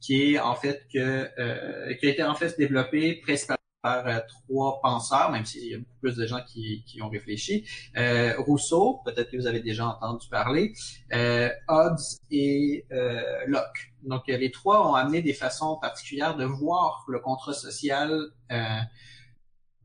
qui 0.00 0.34
est 0.34 0.38
en 0.38 0.54
fait 0.54 0.86
que 0.92 1.28
euh, 1.38 1.94
qui 1.94 2.06
a 2.06 2.10
été 2.10 2.22
en 2.22 2.34
fait 2.34 2.56
développée 2.58 3.16
principalement 3.16 3.61
par 3.82 4.06
euh, 4.06 4.20
trois 4.28 4.80
penseurs, 4.80 5.30
même 5.30 5.44
s'il 5.44 5.66
y 5.66 5.74
a 5.74 5.78
beaucoup 5.78 5.98
plus 6.00 6.16
de 6.16 6.24
gens 6.24 6.40
qui, 6.46 6.84
qui 6.86 7.02
ont 7.02 7.08
réfléchi. 7.08 7.66
Euh, 7.96 8.34
Rousseau, 8.38 9.00
peut-être 9.04 9.30
que 9.30 9.36
vous 9.36 9.46
avez 9.46 9.60
déjà 9.60 9.86
entendu 9.88 10.28
parler, 10.30 10.72
euh, 11.12 11.50
Hobbes 11.68 11.98
et 12.30 12.86
euh, 12.92 13.44
Locke. 13.46 13.92
Donc 14.04 14.22
les 14.28 14.50
trois 14.50 14.88
ont 14.88 14.94
amené 14.94 15.20
des 15.20 15.34
façons 15.34 15.76
particulières 15.80 16.36
de 16.36 16.44
voir 16.44 17.04
le 17.08 17.18
contrat 17.18 17.52
social 17.52 18.30
euh, 18.52 18.78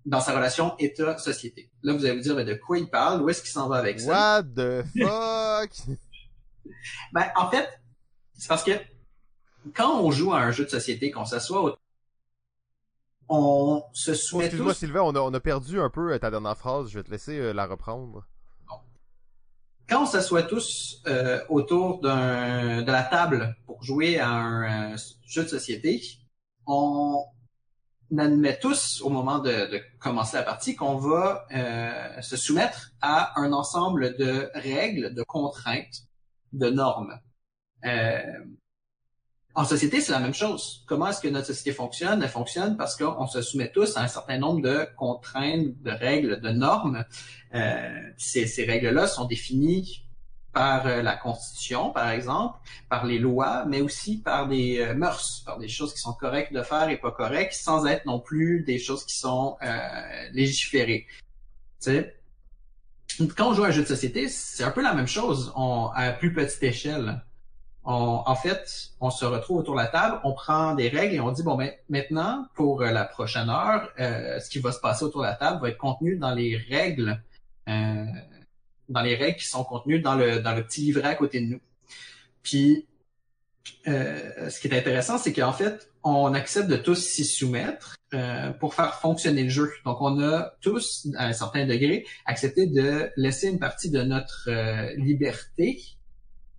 dans 0.06 0.22
sa 0.22 0.36
relation 0.36 0.76
État-société. 0.78 1.72
Là, 1.82 1.94
vous 1.94 2.06
allez 2.06 2.16
vous 2.16 2.22
dire, 2.22 2.36
mais 2.36 2.46
de 2.46 2.54
quoi 2.54 2.78
il 2.78 2.90
parle? 2.90 3.22
Où 3.22 3.30
est-ce 3.30 3.42
qu'il 3.42 3.52
s'en 3.52 3.68
va 3.68 3.78
avec 3.78 4.00
ça? 4.00 4.42
What 4.42 4.44
the 4.56 4.84
fuck? 4.98 5.72
ben, 7.14 7.26
en 7.36 7.50
fait, 7.50 7.68
c'est 8.34 8.48
parce 8.48 8.64
que 8.64 8.72
quand 9.74 10.02
on 10.02 10.12
joue 10.12 10.34
à 10.34 10.40
un 10.40 10.52
jeu 10.52 10.66
de 10.66 10.70
société, 10.70 11.12
qu'on 11.12 11.26
s'assoit 11.26 11.78
on 13.30 13.84
se 13.94 14.12
oh, 14.12 14.42
Excuse-moi, 14.42 14.74
tous... 14.74 14.80
Sylvain, 14.80 15.02
on 15.02 15.16
a, 15.16 15.20
on 15.20 15.34
a 15.34 15.40
perdu 15.40 15.80
un 15.80 15.90
peu 15.90 16.18
ta 16.20 16.32
dernière 16.32 16.58
phrase. 16.58 16.90
Je 16.90 17.00
vais 17.00 17.04
te 17.04 17.12
laisser 17.12 17.38
euh, 17.38 17.54
la 17.54 17.66
reprendre. 17.66 18.26
Bon. 18.68 18.76
Quand 19.90 20.04
on 20.04 20.06
s'assoit 20.06 20.44
tous 20.44 21.02
euh, 21.08 21.42
autour 21.50 22.02
de 22.02 22.92
la 22.92 23.04
table 23.04 23.56
pour 23.66 23.84
jouer 23.84 24.20
à 24.20 24.30
un 24.30 24.94
euh, 24.94 24.98
jeu 25.26 25.44
de 25.44 25.50
société, 25.50 26.02
on 26.66 27.24
admet 28.18 28.58
tous, 28.60 29.02
au 29.02 29.10
moment 29.10 29.40
de, 29.40 29.72
de 29.72 29.82
commencer 30.00 30.38
la 30.38 30.44
partie, 30.44 30.76
qu'on 30.76 30.96
va 30.96 31.46
euh, 31.54 32.22
se 32.22 32.38
soumettre 32.38 32.92
à 33.02 33.40
un 33.40 33.52
ensemble 33.52 34.16
de 34.18 34.50
règles, 34.54 35.14
de 35.14 35.24
contraintes, 35.24 36.04
de 36.54 36.70
normes. 36.70 37.20
En 39.58 39.66
société, 39.66 40.02
c'est 40.02 40.12
la 40.12 40.20
même 40.20 40.36
chose. 40.36 40.84
Comment 40.86 41.08
est-ce 41.08 41.20
que 41.20 41.28
notre 41.30 41.48
société 41.48 41.72
fonctionne? 41.72 42.22
Elle 42.22 42.30
fonctionne 42.30 42.78
parce 42.78 42.96
qu'on 42.96 43.26
se 43.26 43.42
soumet 43.42 43.72
tous 43.72 43.98
à 43.98 44.02
un 44.02 44.08
certain 44.08 44.38
nombre 44.38 44.62
de 44.62 44.88
contraintes, 44.96 45.82
de 45.82 45.90
règles, 45.90 46.40
de 46.42 46.50
normes. 46.50 47.04
Euh, 47.56 48.00
ces, 48.18 48.46
ces 48.46 48.66
règles-là 48.66 49.08
sont 49.08 49.26
définies 49.26 50.04
par 50.54 50.86
euh, 50.86 51.02
la 51.02 51.16
Constitution, 51.16 51.90
par 51.90 52.12
exemple, 52.12 52.60
par 52.88 53.08
les 53.08 53.18
lois, 53.18 53.66
mais 53.66 53.82
aussi 53.82 54.20
par 54.20 54.48
des 54.48 54.78
euh, 54.80 54.94
mœurs, 54.94 55.42
par 55.44 55.58
des 55.58 55.70
choses 55.70 55.92
qui 55.92 56.02
sont 56.02 56.14
correctes 56.14 56.54
de 56.54 56.62
faire 56.62 56.90
et 56.90 56.98
pas 56.98 57.12
correctes, 57.12 57.54
sans 57.54 57.88
être 57.88 58.06
non 58.06 58.20
plus 58.20 58.62
des 58.62 58.78
choses 58.78 59.08
qui 59.08 59.18
sont 59.18 59.58
euh, 59.64 60.30
légiférées. 60.34 61.08
Tu 61.82 61.90
sais, 61.90 62.16
quand 63.36 63.50
on 63.50 63.54
joue 63.56 63.64
à 63.64 63.70
un 63.70 63.72
jeu 63.72 63.82
de 63.82 63.88
société, 63.88 64.30
c'est 64.30 64.64
un 64.64 64.72
peu 64.72 64.84
la 64.84 64.94
même 64.94 65.08
chose 65.08 65.52
on, 65.56 65.88
à 65.96 66.12
plus 66.12 66.32
petite 66.32 66.62
échelle 66.62 67.24
en 67.90 68.36
fait, 68.36 68.90
on 69.00 69.10
se 69.10 69.24
retrouve 69.24 69.60
autour 69.60 69.76
de 69.76 69.80
la 69.80 69.88
table, 69.88 70.20
on 70.26 70.34
prend 70.34 70.76
des 70.76 70.90
règles 70.90 71.16
et 71.16 71.20
on 71.22 71.32
dit 71.32 71.42
bon 71.42 71.56
ben 71.56 71.72
maintenant 71.88 72.46
pour 72.54 72.82
la 72.82 73.06
prochaine 73.06 73.50
heure, 73.50 73.90
ce 73.98 74.50
qui 74.50 74.60
va 74.60 74.74
se 74.74 74.80
passer 74.80 75.06
autour 75.06 75.22
de 75.22 75.28
la 75.28 75.36
table 75.36 75.62
va 75.62 75.70
être 75.70 75.78
contenu 75.78 76.18
dans 76.18 76.34
les 76.34 76.58
règles, 76.58 77.22
dans 77.66 79.02
les 79.02 79.16
règles 79.16 79.38
qui 79.38 79.48
sont 79.48 79.64
contenues 79.64 80.02
dans 80.02 80.16
le 80.16 80.40
dans 80.40 80.54
le 80.54 80.64
petit 80.66 80.82
livret 80.82 81.08
à 81.08 81.16
côté 81.16 81.40
de 81.40 81.46
nous. 81.46 81.62
Puis 82.44 82.86
euh, 83.88 84.50
ce 84.50 84.60
qui 84.60 84.68
est 84.68 84.78
intéressant, 84.78 85.18
c'est 85.18 85.34
qu'en 85.34 85.54
fait, 85.54 85.92
on 86.04 86.34
accepte 86.34 86.70
de 86.70 86.76
tous 86.76 86.96
s'y 86.96 87.26
soumettre 87.26 87.96
euh, 88.14 88.52
pour 88.52 88.74
faire 88.74 88.96
fonctionner 88.96 89.44
le 89.44 89.50
jeu. 89.50 89.72
Donc, 89.86 90.02
on 90.02 90.22
a 90.22 90.54
tous, 90.62 91.08
à 91.18 91.28
un 91.28 91.34
certain 91.34 91.66
degré, 91.66 92.06
accepté 92.26 92.68
de 92.68 93.10
laisser 93.16 93.48
une 93.48 93.60
partie 93.60 93.90
de 93.90 94.02
notre 94.02 94.50
euh, 94.50 94.94
liberté 94.98 95.80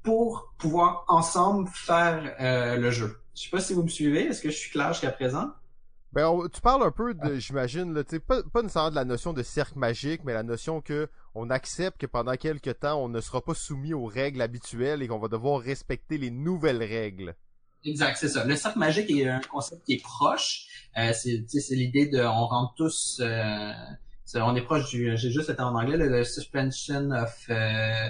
pour 0.09 0.55
pouvoir 0.57 1.05
ensemble 1.09 1.69
faire 1.69 2.35
le 2.41 2.91
jeu. 2.91 3.21
Je 3.35 3.43
sais 3.43 3.51
pas 3.51 3.61
si 3.61 3.75
vous 3.75 3.83
me 3.83 3.89
suivez. 3.89 4.29
Est-ce 4.29 4.41
que 4.41 4.49
je 4.49 4.57
suis 4.57 4.71
clair 4.71 4.95
jusqu'à 4.95 5.11
présent? 5.11 5.51
Ben, 6.13 6.33
tu 6.51 6.63
parles 6.63 6.83
un 6.83 6.91
peu 6.91 7.13
de, 7.13 7.37
j'imagine, 7.37 7.93
là, 7.93 8.03
pas, 8.27 8.43
pas 8.43 8.63
nécessairement 8.63 8.91
de 8.91 8.95
la 8.95 9.05
notion 9.05 9.35
de 9.35 9.43
cercle 9.43 9.79
magique, 9.79 10.23
mais 10.25 10.33
la 10.33 10.43
notion 10.43 10.81
que 10.81 11.09
on 11.35 11.51
accepte 11.51 12.01
que 12.01 12.07
pendant 12.07 12.35
quelques 12.37 12.81
temps, 12.81 13.03
on 13.05 13.11
ne 13.11 13.21
sera 13.21 13.45
pas 13.45 13.53
soumis 13.53 13.93
aux 13.93 14.07
règles 14.07 14.41
habituelles 14.41 15.03
et 15.03 15.09
qu'on 15.09 15.19
va 15.19 15.29
devoir 15.29 15.61
respecter 15.61 16.17
les 16.17 16.31
nouvelles 16.31 16.83
règles. 16.83 17.35
Exact, 17.85 18.17
c'est 18.17 18.29
ça. 18.29 18.45
Le 18.45 18.57
cercle 18.57 18.79
magique 18.79 19.11
est 19.11 19.29
un 19.29 19.41
concept 19.41 19.85
qui 19.85 19.93
est 19.93 20.03
proche. 20.03 20.67
Euh, 20.97 21.13
c'est, 21.13 21.45
c'est 21.47 21.75
l'idée 21.75 22.07
de, 22.07 22.21
on 22.21 22.47
rentre 22.47 22.75
tous, 22.75 23.21
euh, 23.21 23.73
on 24.35 24.57
est 24.57 24.63
proche 24.63 24.89
du, 24.89 25.17
j'ai 25.17 25.31
juste 25.31 25.51
été 25.51 25.61
en 25.61 25.75
anglais, 25.75 25.99
le, 25.99 26.25
suspension 26.25 27.11
of 27.11 27.47
euh, 27.51 28.09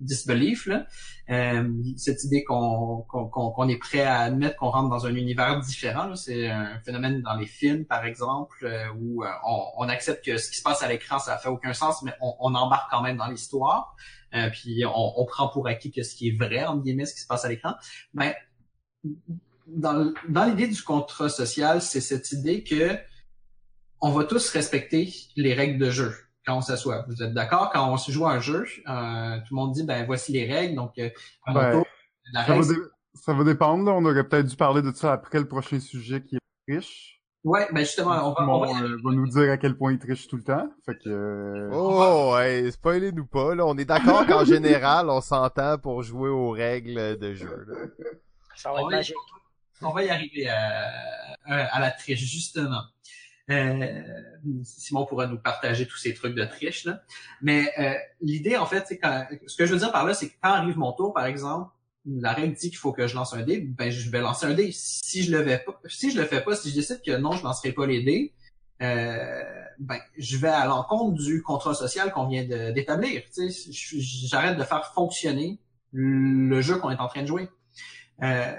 disbelief, 0.00 0.66
là. 0.66 0.86
Euh, 1.30 1.72
cette 1.96 2.22
idée 2.24 2.44
qu'on 2.44 3.02
qu'on 3.02 3.68
est 3.68 3.78
prêt 3.78 4.02
à 4.02 4.20
admettre 4.20 4.56
qu'on 4.56 4.70
rentre 4.70 4.90
dans 4.90 5.06
un 5.06 5.14
univers 5.14 5.58
différent. 5.60 6.14
C'est 6.16 6.48
un 6.48 6.78
phénomène 6.80 7.22
dans 7.22 7.34
les 7.34 7.46
films, 7.46 7.84
par 7.86 8.04
exemple, 8.04 8.64
euh, 8.64 8.88
où 8.98 9.24
euh, 9.24 9.28
on, 9.46 9.64
on, 9.78 9.88
accepte 9.88 10.24
que 10.24 10.36
ce 10.36 10.50
qui 10.50 10.58
se 10.58 10.62
passe 10.62 10.82
à 10.82 10.88
l'écran, 10.88 11.18
ça 11.18 11.38
fait 11.38 11.48
aucun 11.48 11.72
sens, 11.72 12.02
mais 12.02 12.12
on, 12.20 12.34
on 12.40 12.54
embarque 12.54 12.90
quand 12.90 13.02
même 13.02 13.16
dans 13.16 13.28
l'histoire. 13.28 13.96
puis 14.52 14.84
on, 14.84 15.20
on, 15.20 15.24
prend 15.24 15.48
pour 15.48 15.66
acquis 15.66 15.92
que 15.92 16.02
ce 16.02 16.14
qui 16.14 16.28
est 16.28 16.36
vrai, 16.36 16.64
entre 16.64 16.82
guillemets, 16.82 17.06
ce 17.06 17.14
qui 17.14 17.20
se 17.20 17.26
passe 17.26 17.44
à 17.44 17.48
l'écran. 17.48 17.74
Mais 18.12 18.36
dans, 19.66 20.12
dans 20.28 20.44
l'idée 20.44 20.68
du 20.68 20.82
contrat 20.82 21.28
social, 21.28 21.80
c'est 21.80 22.00
cette 22.00 22.32
idée 22.32 22.64
que 22.64 22.98
on 24.00 24.10
va 24.10 24.24
tous 24.24 24.50
respecter 24.50 25.14
les 25.36 25.54
règles 25.54 25.78
de 25.78 25.90
jeu 25.90 26.14
quand 26.46 26.56
on 26.56 26.60
s'assoit. 26.60 27.04
Vous 27.08 27.22
êtes 27.22 27.32
d'accord? 27.32 27.70
Quand 27.72 27.90
on 27.90 27.96
se 27.96 28.10
joue 28.10 28.26
à 28.26 28.32
un 28.32 28.40
jeu, 28.40 28.66
euh, 28.88 29.38
tout 29.38 29.54
le 29.54 29.56
monde 29.56 29.72
dit, 29.72 29.84
ben 29.84 30.04
voici 30.06 30.32
les 30.32 30.52
règles. 30.52 30.76
Donc, 30.76 30.98
euh, 30.98 31.10
ça, 33.14 33.32
va 33.32 33.44
dépendre. 33.44 33.92
On 33.92 34.04
aurait 34.04 34.26
peut-être 34.26 34.46
dû 34.46 34.56
parler 34.56 34.82
de 34.82 34.92
ça 34.92 35.12
après 35.12 35.38
le 35.38 35.48
prochain 35.48 35.80
sujet 35.80 36.22
qui 36.22 36.36
est 36.36 36.72
riche. 36.72 37.22
Ouais, 37.44 37.68
ben 37.72 37.80
justement, 37.80 38.30
on 38.30 38.32
va, 38.32 38.48
on 38.48 38.82
euh, 38.82 38.96
va... 39.04 39.10
nous 39.10 39.28
dire 39.28 39.52
à 39.52 39.58
quel 39.58 39.76
point 39.76 39.92
il 39.92 39.98
triche 39.98 40.26
tout 40.28 40.36
le 40.36 40.44
temps. 40.44 40.66
Fait 40.86 40.96
que. 40.96 41.68
Oh, 41.72 42.32
ouais, 42.34 42.70
spoilez-nous 42.70 43.26
pas. 43.26 43.54
Là, 43.54 43.66
on 43.66 43.76
est 43.76 43.84
d'accord 43.84 44.26
qu'en 44.26 44.46
général, 44.46 45.10
on 45.10 45.20
s'entend 45.20 45.76
pour 45.76 46.02
jouer 46.02 46.30
aux 46.30 46.50
règles 46.50 47.18
de 47.18 47.34
jeu. 47.34 47.66
Là. 47.68 47.74
Ça 48.56 48.72
va 48.72 48.80
être 48.80 48.90
magique. 48.90 49.16
On 49.82 49.90
va 49.90 50.04
y 50.04 50.08
arriver 50.08 50.48
à, 50.48 50.88
à 51.44 51.80
la 51.80 51.90
triche 51.90 52.20
justement. 52.20 52.84
Euh, 53.50 54.02
Simon 54.62 55.04
pourra 55.04 55.26
nous 55.26 55.38
partager 55.38 55.86
tous 55.86 55.98
ces 55.98 56.14
trucs 56.14 56.34
de 56.34 56.44
triche 56.44 56.84
là. 56.84 57.02
Mais 57.42 57.70
euh, 57.78 57.94
l'idée 58.22 58.56
en 58.56 58.64
fait, 58.64 58.84
c'est 58.88 58.98
quand 58.98 59.26
ce 59.46 59.56
que 59.56 59.66
je 59.66 59.72
veux 59.72 59.78
dire 59.78 59.92
par 59.92 60.06
là, 60.06 60.14
c'est 60.14 60.28
que 60.28 60.34
quand 60.42 60.50
arrive 60.50 60.78
mon 60.78 60.92
tour, 60.92 61.12
par 61.12 61.26
exemple, 61.26 61.70
la 62.06 62.32
règle 62.32 62.54
dit 62.54 62.70
qu'il 62.70 62.78
faut 62.78 62.92
que 62.92 63.06
je 63.06 63.14
lance 63.14 63.34
un 63.34 63.42
dé, 63.42 63.60
ben 63.60 63.90
je 63.90 64.10
vais 64.10 64.20
lancer 64.20 64.46
un 64.46 64.54
dé. 64.54 64.70
Si 64.72 65.24
je 65.24 65.36
le 65.36 65.44
fais 65.44 65.58
pas, 65.58 65.80
si 65.86 66.10
je 66.10 66.18
le 66.18 66.26
fais 66.26 66.40
pas, 66.40 66.56
si 66.56 66.70
je 66.70 66.74
décide 66.74 67.02
que 67.04 67.16
non, 67.16 67.32
je 67.32 67.44
lancerai 67.44 67.72
pas 67.72 67.86
les 67.86 68.02
dés, 68.02 68.32
euh, 68.82 69.42
ben 69.78 69.98
je 70.16 70.36
vais 70.38 70.48
à 70.48 70.66
l'encontre 70.66 71.14
du 71.14 71.42
contrat 71.42 71.74
social 71.74 72.12
qu'on 72.12 72.26
vient 72.26 72.44
d'établir. 72.44 73.22
J'arrête 74.30 74.58
de 74.58 74.64
faire 74.64 74.92
fonctionner 74.94 75.58
le 75.92 76.60
jeu 76.60 76.76
qu'on 76.76 76.90
est 76.90 77.00
en 77.00 77.08
train 77.08 77.22
de 77.22 77.28
jouer. 77.28 77.48
Euh, 78.22 78.52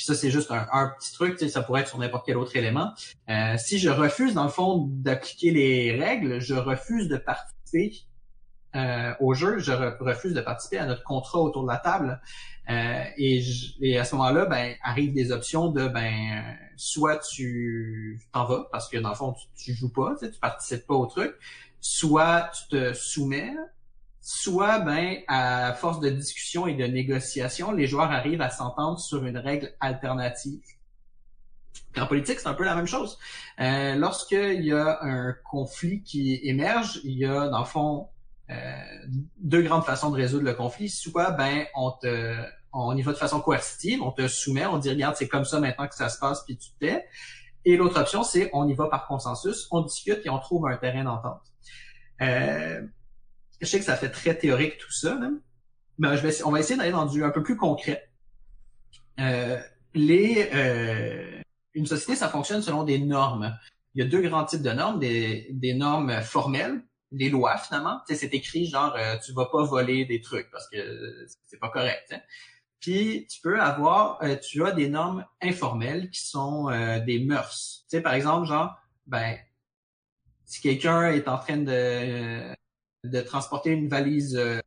puis 0.00 0.06
ça, 0.06 0.14
c'est 0.14 0.30
juste 0.30 0.50
un, 0.50 0.94
petit 0.98 1.12
truc, 1.12 1.38
ça 1.38 1.60
pourrait 1.60 1.82
être 1.82 1.88
sur 1.88 1.98
n'importe 1.98 2.24
quel 2.24 2.38
autre 2.38 2.56
élément. 2.56 2.94
Euh, 3.28 3.58
si 3.58 3.78
je 3.78 3.90
refuse, 3.90 4.32
dans 4.32 4.44
le 4.44 4.48
fond, 4.48 4.88
d'appliquer 4.88 5.50
les 5.50 5.94
règles, 5.94 6.40
je 6.40 6.54
refuse 6.54 7.06
de 7.06 7.18
participer 7.18 7.92
euh, 8.76 9.12
au 9.20 9.34
jeu, 9.34 9.58
je 9.58 9.72
refuse 9.72 10.32
de 10.32 10.40
participer 10.40 10.78
à 10.78 10.86
notre 10.86 11.02
contrat 11.02 11.40
autour 11.40 11.64
de 11.64 11.68
la 11.68 11.76
table. 11.76 12.18
Euh, 12.70 13.04
et, 13.18 13.42
et, 13.82 13.98
à 13.98 14.04
ce 14.04 14.14
moment-là, 14.14 14.46
ben, 14.46 14.74
arrivent 14.82 15.12
des 15.12 15.32
options 15.32 15.68
de 15.68 15.86
ben 15.86 16.56
soit 16.78 17.18
tu 17.18 18.22
t'en 18.32 18.46
vas 18.46 18.68
parce 18.72 18.88
que 18.88 18.96
dans 18.96 19.10
le 19.10 19.14
fond, 19.14 19.34
tu, 19.34 19.48
tu 19.54 19.74
joues 19.74 19.92
pas, 19.92 20.14
tu, 20.18 20.30
tu 20.30 20.40
participes 20.40 20.86
pas 20.86 20.94
au 20.94 21.04
truc, 21.04 21.34
soit 21.78 22.50
tu 22.54 22.68
te 22.68 22.94
soumets, 22.94 23.52
soit 24.20 24.80
ben 24.80 25.18
à 25.28 25.72
force 25.74 26.00
de 26.00 26.10
discussion 26.10 26.66
et 26.66 26.74
de 26.74 26.84
négociation, 26.84 27.72
les 27.72 27.86
joueurs 27.86 28.10
arrivent 28.10 28.42
à 28.42 28.50
s'entendre 28.50 28.98
sur 28.98 29.24
une 29.24 29.38
règle 29.38 29.74
alternative. 29.80 30.60
en 31.96 32.06
politique, 32.06 32.40
c'est 32.40 32.48
un 32.48 32.54
peu 32.54 32.64
la 32.64 32.74
même 32.74 32.86
chose. 32.86 33.18
Euh, 33.60 33.94
Lorsqu'il 33.94 34.64
y 34.64 34.72
a 34.72 34.98
un 35.02 35.34
conflit 35.44 36.02
qui 36.02 36.38
émerge, 36.42 37.00
il 37.04 37.18
y 37.18 37.24
a 37.24 37.48
dans 37.48 37.60
le 37.60 37.64
fond 37.64 38.08
euh, 38.50 38.54
deux 39.38 39.62
grandes 39.62 39.84
façons 39.84 40.10
de 40.10 40.16
résoudre 40.16 40.44
le 40.44 40.54
conflit. 40.54 40.88
Soit 40.88 41.30
ben 41.30 41.66
on 42.72 42.96
y 42.96 43.02
va 43.02 43.12
de 43.12 43.16
façon 43.16 43.40
coercitive, 43.40 44.02
on 44.02 44.12
te 44.12 44.28
soumet, 44.28 44.66
on 44.66 44.78
dit 44.78 44.90
regarde 44.90 45.16
c'est 45.16 45.28
comme 45.28 45.44
ça 45.44 45.60
maintenant 45.60 45.86
que 45.88 45.94
ça 45.94 46.08
se 46.08 46.18
passe 46.18 46.44
puis 46.44 46.58
tu 46.58 46.70
te 46.72 46.78
tais. 46.78 47.06
Et 47.64 47.76
l'autre 47.76 48.00
option 48.00 48.22
c'est 48.22 48.50
on 48.52 48.68
y 48.68 48.74
va 48.74 48.88
par 48.88 49.06
consensus, 49.06 49.66
on 49.70 49.80
discute 49.80 50.20
et 50.24 50.30
on 50.30 50.38
trouve 50.38 50.66
un 50.66 50.76
terrain 50.76 51.04
d'entente. 51.04 51.42
Euh, 52.20 52.82
je 53.60 53.66
sais 53.66 53.78
que 53.78 53.84
ça 53.84 53.96
fait 53.96 54.10
très 54.10 54.36
théorique 54.36 54.78
tout 54.78 54.92
ça, 54.92 55.18
mais 55.98 56.16
je 56.16 56.26
vais, 56.26 56.42
on 56.44 56.50
va 56.50 56.60
essayer 56.60 56.76
d'aller 56.78 56.92
dans 56.92 57.06
du 57.06 57.24
un 57.24 57.30
peu 57.30 57.42
plus 57.42 57.56
concret. 57.56 58.10
Euh, 59.18 59.60
les, 59.94 60.48
euh, 60.54 61.40
une 61.74 61.86
société, 61.86 62.14
ça 62.16 62.28
fonctionne 62.28 62.62
selon 62.62 62.84
des 62.84 62.98
normes. 62.98 63.56
Il 63.94 64.02
y 64.02 64.06
a 64.06 64.08
deux 64.08 64.22
grands 64.22 64.44
types 64.44 64.62
de 64.62 64.70
normes, 64.70 64.98
des, 64.98 65.48
des 65.50 65.74
normes 65.74 66.22
formelles, 66.22 66.82
des 67.12 67.28
lois 67.28 67.58
finalement. 67.58 68.00
Tu 68.06 68.14
sais, 68.14 68.20
c'est 68.20 68.34
écrit 68.34 68.66
genre 68.66 68.94
euh, 68.96 69.16
tu 69.24 69.32
vas 69.32 69.46
pas 69.46 69.64
voler 69.64 70.04
des 70.04 70.20
trucs 70.20 70.50
parce 70.50 70.68
que 70.68 71.26
c'est 71.46 71.58
pas 71.58 71.70
correct. 71.70 72.12
Hein. 72.12 72.20
Puis 72.80 73.26
tu 73.28 73.40
peux 73.42 73.60
avoir, 73.60 74.22
euh, 74.22 74.36
tu 74.36 74.64
as 74.64 74.72
des 74.72 74.88
normes 74.88 75.26
informelles 75.42 76.10
qui 76.10 76.26
sont 76.26 76.70
euh, 76.70 76.98
des 77.00 77.18
mœurs. 77.18 77.84
Tu 77.90 77.96
sais, 77.96 78.00
par 78.00 78.14
exemple, 78.14 78.46
genre, 78.46 78.74
ben, 79.06 79.36
si 80.46 80.60
quelqu'un 80.60 81.10
est 81.10 81.28
en 81.28 81.38
train 81.38 81.58
de 81.58 82.54
de 83.04 83.20
transporter 83.20 83.70
une 83.70 83.88
valise, 83.88 84.36
euh, 84.36 84.60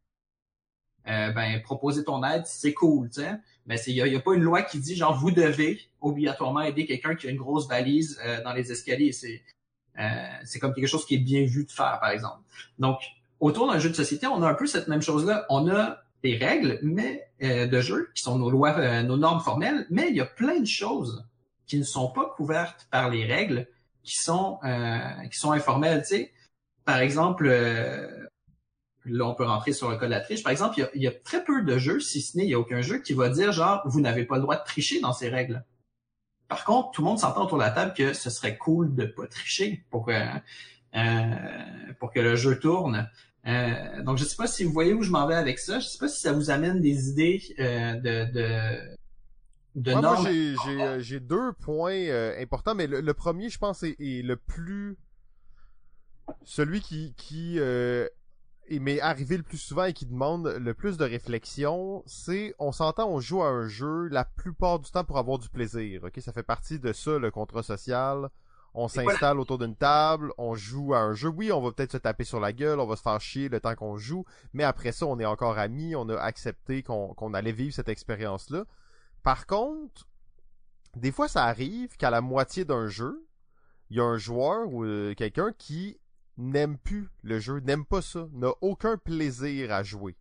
euh, 1.08 1.32
ben 1.32 1.62
proposer 1.62 2.04
ton 2.04 2.24
aide, 2.24 2.46
c'est 2.46 2.74
cool, 2.74 3.10
tu 3.10 3.22
sais. 3.22 3.32
Mais 3.66 3.80
il 3.88 3.96
y 3.96 4.16
a, 4.16 4.20
pas 4.20 4.34
une 4.34 4.42
loi 4.42 4.62
qui 4.62 4.80
dit 4.80 4.96
genre 4.96 5.18
vous 5.18 5.32
devez 5.32 5.80
obligatoirement 6.02 6.62
aider 6.62 6.86
quelqu'un 6.86 7.16
qui 7.16 7.28
a 7.28 7.30
une 7.30 7.38
grosse 7.38 7.68
valise 7.68 8.20
euh, 8.26 8.44
dans 8.44 8.54
les 8.54 8.72
escaliers. 8.72 9.12
C'est 9.12 9.44
c'est 10.44 10.58
comme 10.58 10.74
quelque 10.74 10.88
chose 10.88 11.06
qui 11.06 11.16
est 11.16 11.20
bien 11.20 11.46
vu 11.46 11.66
de 11.66 11.72
faire, 11.72 12.00
par 12.02 12.10
exemple. 12.10 12.42
Donc 12.80 12.98
autour 13.40 13.72
d'un 13.72 13.78
jeu 13.78 13.90
de 13.90 13.94
société, 13.94 14.26
on 14.26 14.42
a 14.42 14.50
un 14.50 14.56
peu 14.56 14.66
cette 14.66 14.88
même 14.88 15.04
chose-là. 15.04 15.46
On 15.50 15.70
a 15.70 16.00
des 16.24 16.36
règles, 16.36 16.80
mais 16.82 17.30
de 17.40 17.80
jeu 17.80 18.10
qui 18.16 18.24
sont 18.24 18.40
nos 18.40 18.50
lois, 18.50 19.04
nos 19.04 19.18
normes 19.18 19.42
formelles, 19.42 19.86
mais 19.92 20.08
il 20.10 20.16
y 20.16 20.20
a 20.20 20.26
plein 20.26 20.60
de 20.60 20.66
choses 20.66 21.24
qui 21.68 21.78
ne 21.78 21.84
sont 21.84 22.10
pas 22.10 22.34
couvertes 22.36 22.88
par 22.90 23.12
les 23.12 23.24
règles, 23.24 23.68
qui 24.02 24.18
sont 24.18 24.60
qui 25.30 25.38
sont 25.38 25.52
informelles. 25.52 26.02
Tu 26.02 26.16
sais, 26.16 26.34
par 26.86 26.98
exemple, 26.98 27.48
euh, 27.48 28.23
là, 29.06 29.26
on 29.26 29.36
peut 29.36 29.46
rentrer 29.46 29.74
sur 29.74 29.90
le 29.90 29.98
cas 29.98 30.06
de 30.06 30.12
la 30.12 30.22
triche. 30.22 30.44
Par 30.44 30.52
exemple, 30.52 30.80
il 30.94 31.02
y, 31.02 31.08
a, 31.08 31.12
très 31.12 31.44
peu 31.44 31.64
de 31.64 31.78
jeux, 31.78 32.00
si 32.00 32.22
ce 32.22 32.38
n'est, 32.38 32.44
il 32.44 32.48
n'y 32.48 32.54
a 32.54 32.60
aucun 32.60 32.82
jeu 32.82 33.00
qui 33.00 33.14
va 33.14 33.30
dire 33.30 33.52
genre, 33.52 33.82
vous 33.86 34.02
n'avez 34.02 34.26
pas 34.26 34.36
le 34.36 34.42
droit 34.42 34.56
de 34.56 34.64
tricher 34.64 35.00
dans 35.00 35.14
ces 35.14 35.30
règles. 35.30 35.64
Par 36.48 36.66
contre, 36.66 36.92
tout 36.92 37.02
le 37.02 37.08
monde 37.08 37.20
s'entend 37.20 37.46
autour 37.46 37.58
de 37.58 37.64
la 37.64 37.72
table 37.72 37.94
que 37.94 38.14
ce 38.14 38.30
serait 38.30 38.58
cool 38.58 38.94
de 38.96 39.06
pas 39.06 39.28
tricher 39.28 39.84
pour 39.90 40.06
que, 40.06 40.12
euh, 40.96 41.36
pour 42.00 42.12
que 42.12 42.20
le 42.20 42.36
jeu 42.36 42.60
tourne. 42.60 43.10
Euh, 43.46 44.04
donc, 44.04 44.18
je 44.18 44.24
ne 44.24 44.30
sais 44.30 44.38
pas 44.38 44.48
si 44.48 44.64
vous 44.64 44.72
voyez 44.72 44.94
où 44.94 45.02
je 45.02 45.12
m'en 45.12 45.28
vais 45.28 45.36
avec 45.36 45.60
ça. 45.60 45.80
Je 45.80 45.86
ne 45.86 45.90
sais 45.90 45.98
pas 45.98 46.08
si 46.08 46.22
ça 46.22 46.32
vous 46.32 46.50
amène 46.50 46.80
des 46.80 47.10
idées 47.10 47.42
de, 47.58 48.32
de, 48.32 48.96
de 49.76 49.92
normes. 49.92 50.28
Moi, 50.76 51.00
j'ai 51.00 51.20
deux 51.20 51.54
points 51.54 52.38
importants, 52.40 52.76
mais 52.76 52.88
le, 52.88 53.14
premier, 53.14 53.50
je 53.50 53.58
pense, 53.58 53.84
est 53.84 53.98
le 54.00 54.36
plus 54.36 54.98
celui 56.46 56.82
qui, 56.82 57.14
qui 57.18 57.60
euh, 57.60 58.08
m'est 58.72 59.02
arrivé 59.02 59.38
le 59.38 59.44
plus 59.44 59.58
souvent 59.58 59.86
et 59.86 59.94
qui 59.94 60.06
demande 60.06 60.48
le 60.48 60.74
plus 60.74 60.98
de 60.98 61.06
réflexion, 61.06 62.04
c'est 62.06 62.56
on 62.60 62.72
s'entend, 62.72 63.10
on 63.10 63.20
joue 63.20 63.42
à 63.42 63.48
un 63.48 63.68
jeu 63.68 64.08
la 64.08 64.26
plupart 64.26 64.80
du 64.80 64.90
temps 64.90 65.04
pour 65.04 65.18
avoir 65.18 65.40
du 65.40 65.50
plaisir. 65.50 66.04
Ok, 66.04 66.20
ça 66.20 66.34
fait 66.34 66.44
partie 66.44 66.80
de 66.80 66.94
ça 66.94 67.18
le 67.20 67.32
contrat 67.32 67.64
social. 67.64 68.30
On 68.76 68.88
s'installe 68.88 69.40
autour 69.40 69.60
d'une 69.60 69.76
table, 69.76 70.34
on 70.40 70.56
joue 70.56 70.96
à 70.96 71.00
un 71.00 71.14
jeu. 71.14 71.30
Oui, 71.30 71.52
on 71.52 71.62
va 71.62 71.72
peut-être 71.72 71.92
se 71.92 71.98
taper 71.98 72.24
sur 72.24 72.40
la 72.40 72.54
gueule, 72.54 72.80
on 72.80 72.88
va 72.88 72.96
se 72.96 73.04
faire 73.04 73.22
chier 73.22 73.48
le 73.48 73.60
temps 73.60 73.76
qu'on 73.76 73.98
joue, 73.98 74.26
mais 74.52 74.64
après 74.64 74.92
ça, 74.92 75.06
on 75.06 75.20
est 75.20 75.26
encore 75.26 75.60
amis, 75.60 75.96
on 75.96 76.10
a 76.10 76.18
accepté 76.18 76.82
qu'on 76.82 77.34
allait 77.36 77.52
vivre 77.52 77.74
cette 77.74 77.90
expérience-là. 77.90 78.66
Par 79.22 79.46
contre, 79.46 80.08
des 80.96 81.12
fois, 81.12 81.28
ça 81.28 81.46
arrive 81.46 81.96
qu'à 81.98 82.10
la 82.10 82.22
moitié 82.22 82.66
d'un 82.66 82.88
jeu, 82.88 83.28
il 83.92 83.98
y 83.98 84.00
a 84.00 84.06
un 84.06 84.18
joueur 84.18 84.68
ou 84.74 84.84
euh, 84.84 85.14
quelqu'un 85.14 85.54
qui 85.56 86.00
n'aime 86.38 86.78
plus 86.78 87.10
le 87.22 87.40
jeu, 87.40 87.60
n'aime 87.60 87.86
pas 87.86 88.02
ça, 88.02 88.28
n'a 88.34 88.52
aucun 88.62 88.98
plaisir 88.98 89.72
à 89.72 89.84
jouer. 89.84 90.16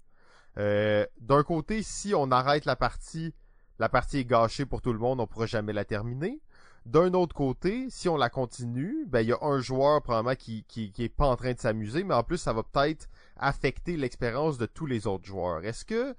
Euh, 0.59 1.07
d'un 1.21 1.43
côté, 1.43 1.83
si 1.83 2.15
on 2.15 2.31
arrête 2.31 2.65
la 2.65 2.77
partie, 2.77 3.35
la 3.79 3.89
partie 3.89 4.19
est 4.19 4.25
gâchée 4.25 4.67
pour 4.67 4.83
tout 4.83 4.93
le 4.93 4.99
monde, 4.99 5.21
on 5.21 5.27
pourra 5.27 5.47
jamais 5.47 5.73
la 5.73 5.85
terminer. 5.85 6.41
D'un 6.85 7.15
autre 7.15 7.35
côté, 7.35 7.87
si 7.91 8.09
on 8.09 8.17
la 8.17 8.29
continue, 8.29 9.07
ben 9.07 9.21
il 9.21 9.29
y 9.29 9.33
a 9.33 9.39
un 9.41 9.61
joueur 9.61 10.03
probablement 10.03 10.35
qui, 10.35 10.65
qui, 10.65 10.91
qui 10.91 11.09
pas 11.09 11.29
en 11.29 11.37
train 11.37 11.53
de 11.53 11.59
s'amuser, 11.59 12.03
mais 12.03 12.15
en 12.15 12.25
plus 12.25 12.39
ça 12.39 12.53
va 12.53 12.65
peut-être 12.65 13.09
affecter 13.37 13.97
l'expérience 13.97 14.59
de 14.59 14.67
tous 14.67 14.87
les 14.87 15.07
autres 15.07 15.25
joueurs. 15.25 15.65
Est-ce 15.65 15.85
que 15.85 16.17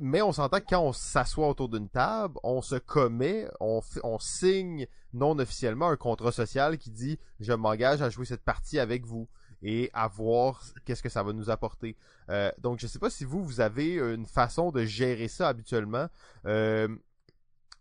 mais 0.00 0.22
on 0.22 0.32
s'entend 0.32 0.60
que 0.60 0.66
quand 0.68 0.82
on 0.82 0.92
s'assoit 0.92 1.48
autour 1.48 1.68
d'une 1.68 1.88
table, 1.88 2.38
on 2.42 2.62
se 2.62 2.76
commet, 2.76 3.48
on, 3.60 3.80
signe 4.18 4.86
non 5.14 5.38
officiellement 5.38 5.88
un 5.88 5.96
contrat 5.96 6.32
social 6.32 6.78
qui 6.78 6.90
dit 6.90 7.18
je 7.40 7.52
m'engage 7.52 8.02
à 8.02 8.10
jouer 8.10 8.26
cette 8.26 8.44
partie 8.44 8.78
avec 8.78 9.06
vous 9.06 9.28
et 9.62 9.90
à 9.92 10.06
voir 10.06 10.62
qu'est-ce 10.84 11.02
que 11.02 11.08
ça 11.08 11.22
va 11.22 11.32
nous 11.32 11.50
apporter. 11.50 11.96
Euh, 12.30 12.52
donc 12.58 12.78
je 12.78 12.86
sais 12.86 12.98
pas 12.98 13.10
si 13.10 13.24
vous 13.24 13.42
vous 13.42 13.60
avez 13.60 13.94
une 13.94 14.26
façon 14.26 14.70
de 14.70 14.84
gérer 14.84 15.28
ça 15.28 15.48
habituellement. 15.48 16.08
Euh, 16.46 16.88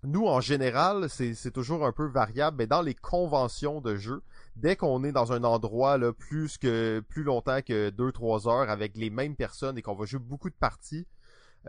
nous 0.04 0.26
en 0.26 0.42
général 0.42 1.10
c'est 1.10 1.52
toujours 1.52 1.86
un 1.86 1.92
peu 1.92 2.08
variable, 2.08 2.58
mais 2.58 2.68
dans 2.68 2.82
les 2.82 2.96
conventions 2.96 3.82
de 3.82 3.96
jeu, 3.96 4.24
dès 4.56 4.76
qu'on 4.76 5.04
est 5.04 5.12
dans 5.12 5.34
un 5.34 5.44
endroit 5.44 5.98
là 5.98 6.14
plus 6.14 6.58
que 6.58 7.04
plus 7.10 7.24
longtemps 7.24 7.62
que 7.62 7.90
2-3 7.90 8.50
heures 8.50 8.70
avec 8.70 8.96
les 8.96 9.10
mêmes 9.10 9.36
personnes 9.36 9.78
et 9.78 9.82
qu'on 9.82 9.96
va 9.96 10.06
jouer 10.06 10.20
beaucoup 10.20 10.50
de 10.50 10.56
parties, 10.56 11.06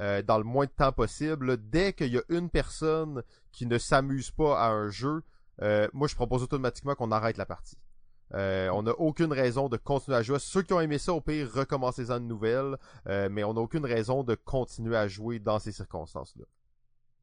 euh, 0.00 0.22
dans 0.22 0.38
le 0.38 0.44
moins 0.44 0.66
de 0.66 0.70
temps 0.70 0.92
possible. 0.92 1.56
Dès 1.70 1.92
qu'il 1.92 2.12
y 2.12 2.18
a 2.18 2.22
une 2.28 2.50
personne 2.50 3.22
qui 3.50 3.66
ne 3.66 3.78
s'amuse 3.78 4.30
pas 4.30 4.60
à 4.60 4.68
un 4.68 4.90
jeu, 4.90 5.22
euh, 5.62 5.88
moi 5.92 6.06
je 6.06 6.14
propose 6.14 6.42
automatiquement 6.42 6.94
qu'on 6.94 7.10
arrête 7.10 7.36
la 7.36 7.46
partie. 7.46 7.76
Euh, 8.34 8.68
on 8.68 8.82
n'a 8.82 8.92
aucune 8.92 9.32
raison 9.32 9.68
de 9.68 9.76
continuer 9.76 10.18
à 10.18 10.22
jouer. 10.22 10.38
Ceux 10.38 10.62
qui 10.62 10.72
ont 10.72 10.80
aimé 10.80 10.98
ça, 10.98 11.14
au 11.14 11.20
pire, 11.20 11.50
recommencez-en 11.52 12.20
de 12.20 12.26
nouvelles. 12.26 12.76
mais 13.06 13.42
on 13.42 13.54
n'a 13.54 13.60
aucune 13.60 13.86
raison 13.86 14.22
de 14.22 14.34
continuer 14.34 14.96
à 14.96 15.08
jouer 15.08 15.38
dans 15.40 15.58
ces 15.58 15.72
circonstances-là. 15.72 16.44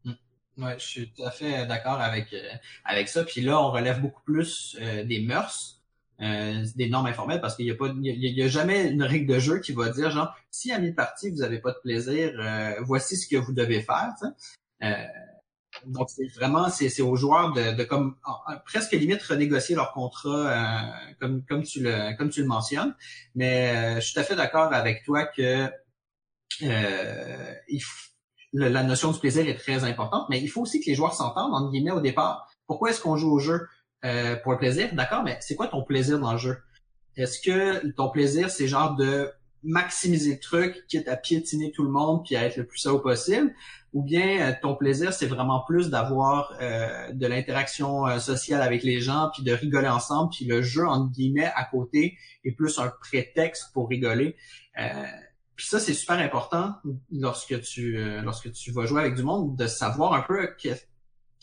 Hmm. 0.03 0.63
Ouais, 0.63 0.80
je 0.80 0.86
suis 0.86 1.11
tout 1.13 1.23
à 1.23 1.32
fait 1.32 1.65
d'accord 1.67 2.01
avec 2.01 2.36
avec 2.84 3.07
ça. 3.07 3.23
Puis 3.23 3.41
là, 3.41 3.61
on 3.61 3.71
relève 3.71 4.01
beaucoup 4.01 4.23
plus 4.23 4.78
des 4.80 5.21
mœurs 5.21 5.74
euh, 6.22 6.66
des 6.76 6.88
normes 6.88 7.07
informelles 7.07 7.41
parce 7.41 7.55
qu'il 7.57 7.66
n'y 7.66 7.72
a 7.72 8.13
y, 8.13 8.41
a, 8.41 8.47
jamais 8.47 8.89
une 8.89 9.03
règle 9.03 9.34
de 9.34 9.38
jeu 9.39 9.59
qui 9.59 9.74
va 9.74 9.89
dire 9.89 10.11
genre 10.11 10.34
si 10.49 10.72
à 10.72 10.80
mi-partie 10.80 11.30
vous 11.30 11.39
n'avez 11.39 11.59
pas 11.59 11.72
de 11.72 11.80
plaisir 11.80 12.34
euh, 12.39 12.74
voici 12.84 13.18
ce 13.18 13.28
que 13.28 13.36
vous 13.36 13.51
devez 13.51 13.82
faire 13.82 14.13
euh, 14.82 14.93
donc 15.86 16.09
c'est 16.09 16.28
vraiment 16.28 16.70
c'est 16.70 17.01
aux 17.01 17.18
joueurs 17.18 17.51
de, 17.51 17.76
de 17.76 17.84
comme 17.84 18.16
presque 18.66 18.93
limite 18.93 19.22
renégocier 19.24 19.76
leur 19.76 19.91
contrat 19.91 20.30
euh, 20.30 21.13
comme 21.20 21.43
comme 21.43 21.63
tu 21.63 21.82
le 21.82 22.16
comme 22.18 22.30
tu 22.30 22.41
le 22.41 22.47
mentionnes. 22.47 22.95
Mais 23.36 23.95
je 23.95 23.99
suis 23.99 24.13
tout 24.13 24.22
à 24.22 24.24
fait 24.24 24.38
d'accord 24.38 24.74
avec 24.74 25.03
toi 25.03 25.26
que 25.26 25.70
il 26.61 27.82
la 28.53 28.84
notion 28.84 29.11
du 29.11 29.20
plaisir 29.20 29.45
est 29.49 29.57
très 29.57 29.84
importante 29.84 30.28
mais 30.30 30.39
il 30.39 30.47
faut 30.47 30.61
aussi 30.61 30.80
que 30.80 30.86
les 30.86 30.95
joueurs 30.95 31.13
s'entendent 31.13 31.53
entre 31.53 31.72
guillemets 31.72 31.91
au 31.91 31.99
départ. 31.99 32.47
Pourquoi 32.68 32.91
est-ce 32.91 33.01
qu'on 33.01 33.18
joue 33.18 33.32
au 33.32 33.39
jeu? 33.39 33.68
Euh, 34.06 34.36
pour 34.36 34.51
le 34.51 34.58
plaisir, 34.58 34.89
d'accord, 34.93 35.24
mais 35.24 35.38
c'est 35.41 35.56
quoi 35.56 35.68
ton 35.68 35.84
plaisir 35.84 36.20
dans 36.20 36.34
le 36.34 36.38
jeu? 36.38 36.58
Est-ce 37.18 37.39
que 37.39 37.91
ton 37.93 38.10
plaisir, 38.10 38.49
c'est 38.49 38.68
genre 38.68 38.95
de 38.95 39.32
maximiser 39.64 40.34
le 40.34 40.39
truc, 40.39 40.86
quitte 40.88 41.08
à 41.08 41.18
piétiner 41.18 41.72
tout 41.72 41.84
le 41.84 41.89
monde 41.89 42.24
puis 42.24 42.36
à 42.36 42.45
être 42.45 42.56
le 42.58 42.68
plus 42.68 42.78
saut 42.78 42.99
possible, 42.99 43.51
ou 43.93 44.03
bien 44.03 44.41
euh, 44.41 44.53
ton 44.62 44.76
plaisir, 44.76 45.12
c'est 45.12 45.26
vraiment 45.26 45.62
plus 45.62 45.89
d'avoir 45.89 46.53
euh, 46.62 47.12
de 47.14 47.26
l'interaction 47.26 48.20
sociale 48.20 48.62
avec 48.62 48.84
les 48.84 49.01
gens, 49.01 49.32
puis 49.34 49.43
de 49.43 49.53
rigoler 49.53 49.88
ensemble, 49.88 50.30
puis 50.30 50.45
le 50.45 50.62
jeu, 50.62 50.86
entre 50.86 51.12
guillemets, 51.12 51.51
à 51.56 51.64
côté, 51.64 52.18
est 52.43 52.51
plus 52.51 52.78
un 52.78 52.91
prétexte 53.01 53.74
pour 53.74 53.89
rigoler. 53.89 54.36
puis 55.56 55.66
ça, 55.66 55.80
c'est 55.80 55.93
super 55.93 56.20
important 56.20 56.76
lorsque 57.12 57.60
tu 57.62 57.97
lorsque 58.22 58.51
tu 58.51 58.72
vas 58.72 58.86
jouer 58.86 59.01
avec 59.01 59.16
du 59.16 59.24
monde, 59.24 59.56
de 59.56 59.66
savoir 59.66 60.14
un 60.14 60.22
peu 60.22 60.43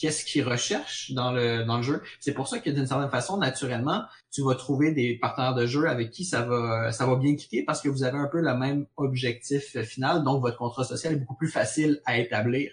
qu'est-ce 0.03 0.25
qu'ils 0.25 0.43
recherchent 0.43 1.13
dans 1.13 1.31
le 1.31 1.63
dans 1.63 1.77
le 1.77 1.83
jeu. 1.85 2.03
C'est 2.19 2.35
pour 2.35 2.49
ça 2.49 2.59
que 2.59 2.69
d'une 2.69 2.87
certaine 2.87 3.09
façon, 3.09 3.37
naturellement, 3.37 4.03
tu 4.33 4.43
vas 4.43 4.57
trouver 4.57 4.91
des 4.91 5.17
partenaires 5.17 5.55
de 5.55 5.65
jeu 5.65 5.89
avec 5.89 6.11
qui 6.11 6.25
ça 6.25 6.43
va 6.43 6.91
ça 6.91 7.07
va 7.07 7.15
bien 7.15 7.37
cliquer 7.37 7.63
parce 7.65 7.81
que 7.81 7.89
vous 7.89 8.03
avez 8.03 8.19
un 8.19 8.27
peu 8.27 8.41
le 8.41 8.55
même 8.55 8.87
objectif 8.97 9.81
final, 9.83 10.25
donc 10.25 10.41
votre 10.43 10.59
contrat 10.59 10.83
social 10.83 11.13
est 11.13 11.17
beaucoup 11.17 11.37
plus 11.37 11.51
facile 11.51 12.01
à 12.05 12.19
établir. 12.19 12.73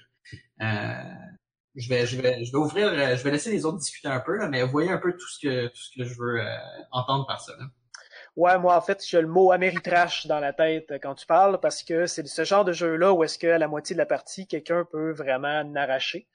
Euh, 0.61 0.93
je 1.75 1.88
vais 1.89 2.07
je 2.07 2.19
vais 2.19 2.43
je 2.43 2.51
vais 2.51 2.57
ouvrir 2.57 3.15
je 3.15 3.23
vais 3.23 3.32
laisser 3.32 3.51
les 3.51 3.63
autres 3.63 3.77
discuter 3.77 4.07
un 4.07 4.21
peu 4.21 4.36
là, 4.36 4.47
mais 4.47 4.63
voyez 4.63 4.89
un 4.89 4.97
peu 4.97 5.13
tout 5.13 5.30
ce 5.30 5.39
que 5.39 5.67
tout 5.67 5.82
ce 5.82 5.99
que 5.99 6.03
je 6.03 6.15
veux 6.19 6.41
euh, 6.41 6.57
entendre 6.91 7.27
par 7.27 7.41
ça. 7.41 7.53
Ouais, 8.36 8.57
moi, 8.57 8.75
en 8.77 8.82
fait, 8.82 9.05
j'ai 9.05 9.21
le 9.21 9.27
mot 9.27 9.51
Ameritrash 9.51 10.25
dans 10.27 10.39
la 10.39 10.53
tête 10.53 10.93
quand 11.01 11.13
tu 11.15 11.25
parles 11.25 11.59
parce 11.59 11.84
que 11.84 12.05
c'est 12.05 12.25
ce 12.25 12.43
genre 12.43 12.63
de 12.63 12.71
jeu-là 12.71 13.11
où 13.13 13.23
est-ce 13.23 13.38
qu'à 13.38 13.57
la 13.57 13.67
moitié 13.67 13.95
de 13.95 13.97
la 13.97 14.05
partie, 14.05 14.47
quelqu'un 14.47 14.86
peut 14.89 15.11
vraiment 15.11 15.63
n'arracher. 15.65 16.27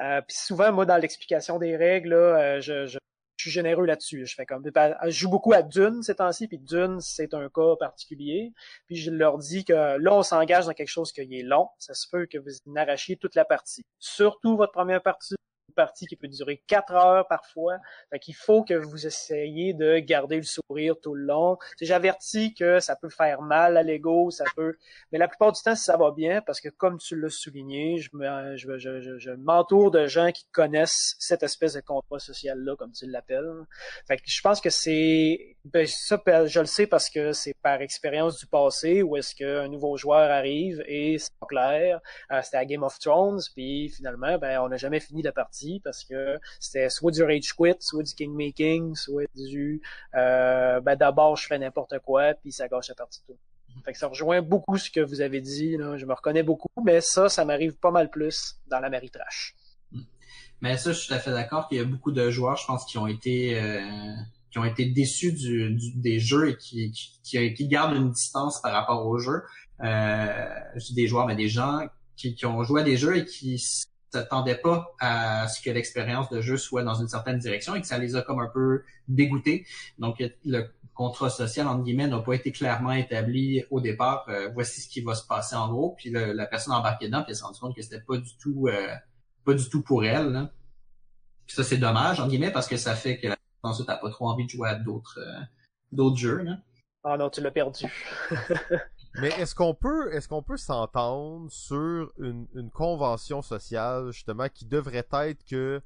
Euh, 0.00 0.20
puis 0.20 0.36
souvent, 0.36 0.72
moi, 0.72 0.86
dans 0.86 0.96
l'explication 0.96 1.58
des 1.58 1.76
règles, 1.76 2.10
là, 2.10 2.16
euh, 2.16 2.60
je, 2.60 2.86
je, 2.86 2.98
suis 3.38 3.50
généreux 3.50 3.86
là-dessus. 3.86 4.26
Je 4.26 4.34
fais 4.34 4.46
comme 4.46 4.64
je 4.64 5.10
joue 5.10 5.28
beaucoup 5.28 5.52
à 5.52 5.62
Dune 5.62 6.02
ces 6.02 6.16
temps-ci, 6.16 6.48
puis 6.48 6.58
Dune, 6.58 7.00
c'est 7.00 7.34
un 7.34 7.48
cas 7.48 7.76
particulier. 7.78 8.52
Puis 8.86 8.96
je 8.96 9.10
leur 9.10 9.38
dis 9.38 9.64
que 9.64 9.98
là, 9.98 10.14
on 10.14 10.22
s'engage 10.22 10.66
dans 10.66 10.72
quelque 10.72 10.88
chose 10.88 11.12
qui 11.12 11.20
est 11.20 11.42
long. 11.42 11.68
Ça 11.78 11.94
se 11.94 12.08
peut 12.10 12.26
que 12.26 12.38
vous 12.38 12.50
n'arrachiez 12.66 13.16
toute 13.16 13.34
la 13.34 13.44
partie. 13.44 13.84
Surtout 13.98 14.56
votre 14.56 14.72
première 14.72 15.02
partie, 15.02 15.36
partie 15.76 16.06
qui 16.06 16.16
peut 16.16 16.28
durer 16.28 16.62
quatre 16.66 16.94
heures 16.94 17.28
parfois. 17.28 17.76
Fait 18.10 18.20
faut 18.32 18.64
que 18.64 18.74
vous 18.74 19.06
essayiez 19.06 19.74
de 19.74 19.98
garder 19.98 20.36
le 20.36 20.42
sourire 20.42 20.94
tout 21.00 21.14
le 21.14 21.24
long. 21.24 21.58
J'avertis 21.80 22.54
que 22.54 22.80
ça 22.80 22.96
peut 22.96 23.08
faire 23.08 23.42
mal 23.42 23.76
à 23.76 23.82
l'ego, 23.82 24.30
ça 24.30 24.44
peut, 24.56 24.76
mais 25.12 25.18
la 25.18 25.28
plupart 25.28 25.52
du 25.52 25.62
temps, 25.62 25.74
ça 25.74 25.96
va 25.96 26.10
bien 26.10 26.40
parce 26.42 26.60
que 26.60 26.68
comme 26.68 26.98
tu 26.98 27.18
l'as 27.20 27.30
souligné, 27.30 27.98
je 27.98 28.10
me, 28.14 28.56
je, 28.56 28.78
je, 28.78 29.18
je, 29.18 29.30
m'entoure 29.30 29.90
de 29.90 30.06
gens 30.06 30.32
qui 30.32 30.46
connaissent 30.52 31.14
cette 31.18 31.42
espèce 31.42 31.74
de 31.74 31.80
contrat 31.80 32.18
social 32.18 32.58
là, 32.58 32.74
comme 32.76 32.92
tu 32.92 33.06
l'appelles. 33.06 33.64
Fait 34.08 34.16
que 34.16 34.22
je 34.26 34.40
pense 34.40 34.60
que 34.60 34.70
c'est, 34.70 35.56
ben, 35.64 35.86
ça, 35.86 36.20
je 36.46 36.60
le 36.60 36.66
sais 36.66 36.86
parce 36.86 37.10
que 37.10 37.32
c'est 37.32 37.54
par 37.62 37.80
expérience 37.80 38.38
du 38.38 38.46
passé 38.46 39.02
où 39.02 39.16
est-ce 39.16 39.34
qu'un 39.34 39.68
nouveau 39.68 39.96
joueur 39.96 40.30
arrive 40.30 40.82
et 40.86 41.18
c'est 41.18 41.34
pas 41.38 41.46
clair. 41.46 42.00
Euh, 42.32 42.40
c'était 42.42 42.56
à 42.56 42.64
Game 42.64 42.82
of 42.82 42.98
Thrones, 42.98 43.40
puis 43.54 43.88
finalement, 43.88 44.38
ben, 44.38 44.60
on 44.60 44.68
n'a 44.68 44.76
jamais 44.76 45.00
fini 45.00 45.22
la 45.22 45.32
partie 45.32 45.65
parce 45.82 46.04
que 46.04 46.38
c'était 46.60 46.88
soit 46.88 47.12
du 47.12 47.22
rage 47.22 47.52
quit, 47.54 47.76
soit 47.80 48.02
du 48.02 48.14
kingmaking, 48.14 48.94
soit 48.94 49.30
du 49.34 49.82
euh, 50.14 50.80
ben 50.80 50.96
d'abord 50.96 51.36
je 51.36 51.46
fais 51.46 51.58
n'importe 51.58 51.98
quoi 52.00 52.34
puis 52.34 52.52
ça 52.52 52.68
gâche 52.68 52.88
la 52.88 52.94
partie 52.94 53.20
de 53.22 53.34
tout. 53.34 53.38
Fait 53.84 53.92
que 53.92 53.98
ça 53.98 54.08
rejoint 54.08 54.42
beaucoup 54.42 54.78
ce 54.78 54.90
que 54.90 55.00
vous 55.00 55.20
avez 55.20 55.40
dit. 55.40 55.76
Je 55.96 56.06
me 56.06 56.14
reconnais 56.14 56.42
beaucoup, 56.42 56.68
mais 56.84 57.00
ça, 57.00 57.28
ça 57.28 57.44
m'arrive 57.44 57.76
pas 57.76 57.90
mal 57.90 58.10
plus 58.10 58.56
dans 58.68 58.80
la 58.80 58.90
Trash. 58.90 59.54
Mais 60.62 60.76
ça, 60.78 60.92
je 60.92 60.98
suis 60.98 61.08
tout 61.08 61.14
à 61.14 61.18
fait 61.18 61.30
d'accord 61.30 61.68
qu'il 61.68 61.78
y 61.78 61.80
a 61.80 61.84
beaucoup 61.84 62.12
de 62.12 62.30
joueurs, 62.30 62.56
je 62.56 62.66
pense, 62.66 62.86
qui 62.86 62.96
ont 62.96 63.06
été 63.06 63.60
euh, 63.60 64.14
qui 64.50 64.58
ont 64.58 64.64
été 64.64 64.86
déçus 64.86 65.32
du, 65.32 65.76
des 65.96 66.18
jeux 66.18 66.50
et 66.50 66.56
qui, 66.56 66.90
qui, 67.22 67.54
qui, 67.54 67.68
gardent 67.68 67.94
une 67.94 68.10
distance 68.10 68.62
par 68.62 68.72
rapport 68.72 69.06
aux 69.06 69.18
jeux. 69.18 69.42
Euh, 69.84 70.48
je 70.76 70.86
dis 70.86 70.94
des 70.94 71.06
joueurs, 71.06 71.26
mais 71.26 71.36
des 71.36 71.48
gens 71.48 71.80
qui, 72.16 72.34
qui 72.34 72.46
ont 72.46 72.62
joué 72.62 72.80
à 72.80 72.84
des 72.84 72.96
jeux 72.96 73.18
et 73.18 73.24
qui 73.26 73.62
s'attendaient 74.20 74.58
pas 74.58 74.94
à 75.00 75.48
ce 75.48 75.60
que 75.60 75.70
l'expérience 75.70 76.28
de 76.30 76.40
jeu 76.40 76.56
soit 76.56 76.82
dans 76.82 76.94
une 76.94 77.08
certaine 77.08 77.38
direction 77.38 77.74
et 77.74 77.80
que 77.80 77.86
ça 77.86 77.98
les 77.98 78.16
a 78.16 78.22
comme 78.22 78.40
un 78.40 78.48
peu 78.52 78.82
dégoûtés. 79.08 79.66
Donc 79.98 80.22
le 80.44 80.70
contrat 80.94 81.30
social 81.30 81.68
entre 81.68 81.84
guillemets 81.84 82.08
n'a 82.08 82.20
pas 82.20 82.34
été 82.34 82.52
clairement 82.52 82.92
établi 82.92 83.64
au 83.70 83.80
départ. 83.80 84.26
Euh, 84.28 84.48
voici 84.52 84.80
ce 84.80 84.88
qui 84.88 85.00
va 85.02 85.14
se 85.14 85.26
passer 85.26 85.54
en 85.54 85.68
gros. 85.68 85.94
Puis 85.96 86.10
la 86.10 86.46
personne 86.46 86.74
embarquée 86.74 87.06
dedans 87.06 87.22
puis 87.22 87.32
elle 87.32 87.36
s'est 87.36 87.44
rendue 87.44 87.60
compte 87.60 87.76
que 87.76 87.82
c'était 87.82 88.00
pas 88.00 88.16
du 88.16 88.36
tout 88.38 88.68
euh, 88.68 88.94
pas 89.44 89.54
du 89.54 89.68
tout 89.68 89.82
pour 89.82 90.04
elle. 90.04 90.32
Là. 90.32 90.50
Puis 91.46 91.56
ça 91.56 91.64
c'est 91.64 91.78
dommage 91.78 92.18
entre 92.18 92.30
guillemets 92.30 92.52
parce 92.52 92.66
que 92.66 92.76
ça 92.76 92.94
fait 92.94 93.18
que 93.18 93.28
la 93.28 93.36
personne 93.36 93.70
ensuite 93.70 93.88
n'a 93.88 93.96
pas 93.96 94.10
trop 94.10 94.28
envie 94.28 94.44
de 94.44 94.50
jouer 94.50 94.70
à 94.70 94.74
d'autres 94.74 95.20
euh, 95.20 95.40
d'autres 95.92 96.16
jeux. 96.16 96.42
Là. 96.42 96.58
Ah 97.04 97.16
non, 97.16 97.30
tu 97.30 97.40
l'as 97.40 97.52
perdu. 97.52 97.84
Mais 99.20 99.28
est-ce 99.38 99.54
qu'on 99.54 99.74
peut, 99.74 100.12
est-ce 100.12 100.28
qu'on 100.28 100.42
peut 100.42 100.56
s'entendre 100.56 101.50
sur 101.50 102.12
une, 102.18 102.46
une 102.54 102.70
convention 102.70 103.42
sociale 103.42 104.10
justement 104.12 104.48
qui 104.48 104.66
devrait 104.66 105.06
être 105.10 105.44
que 105.44 105.80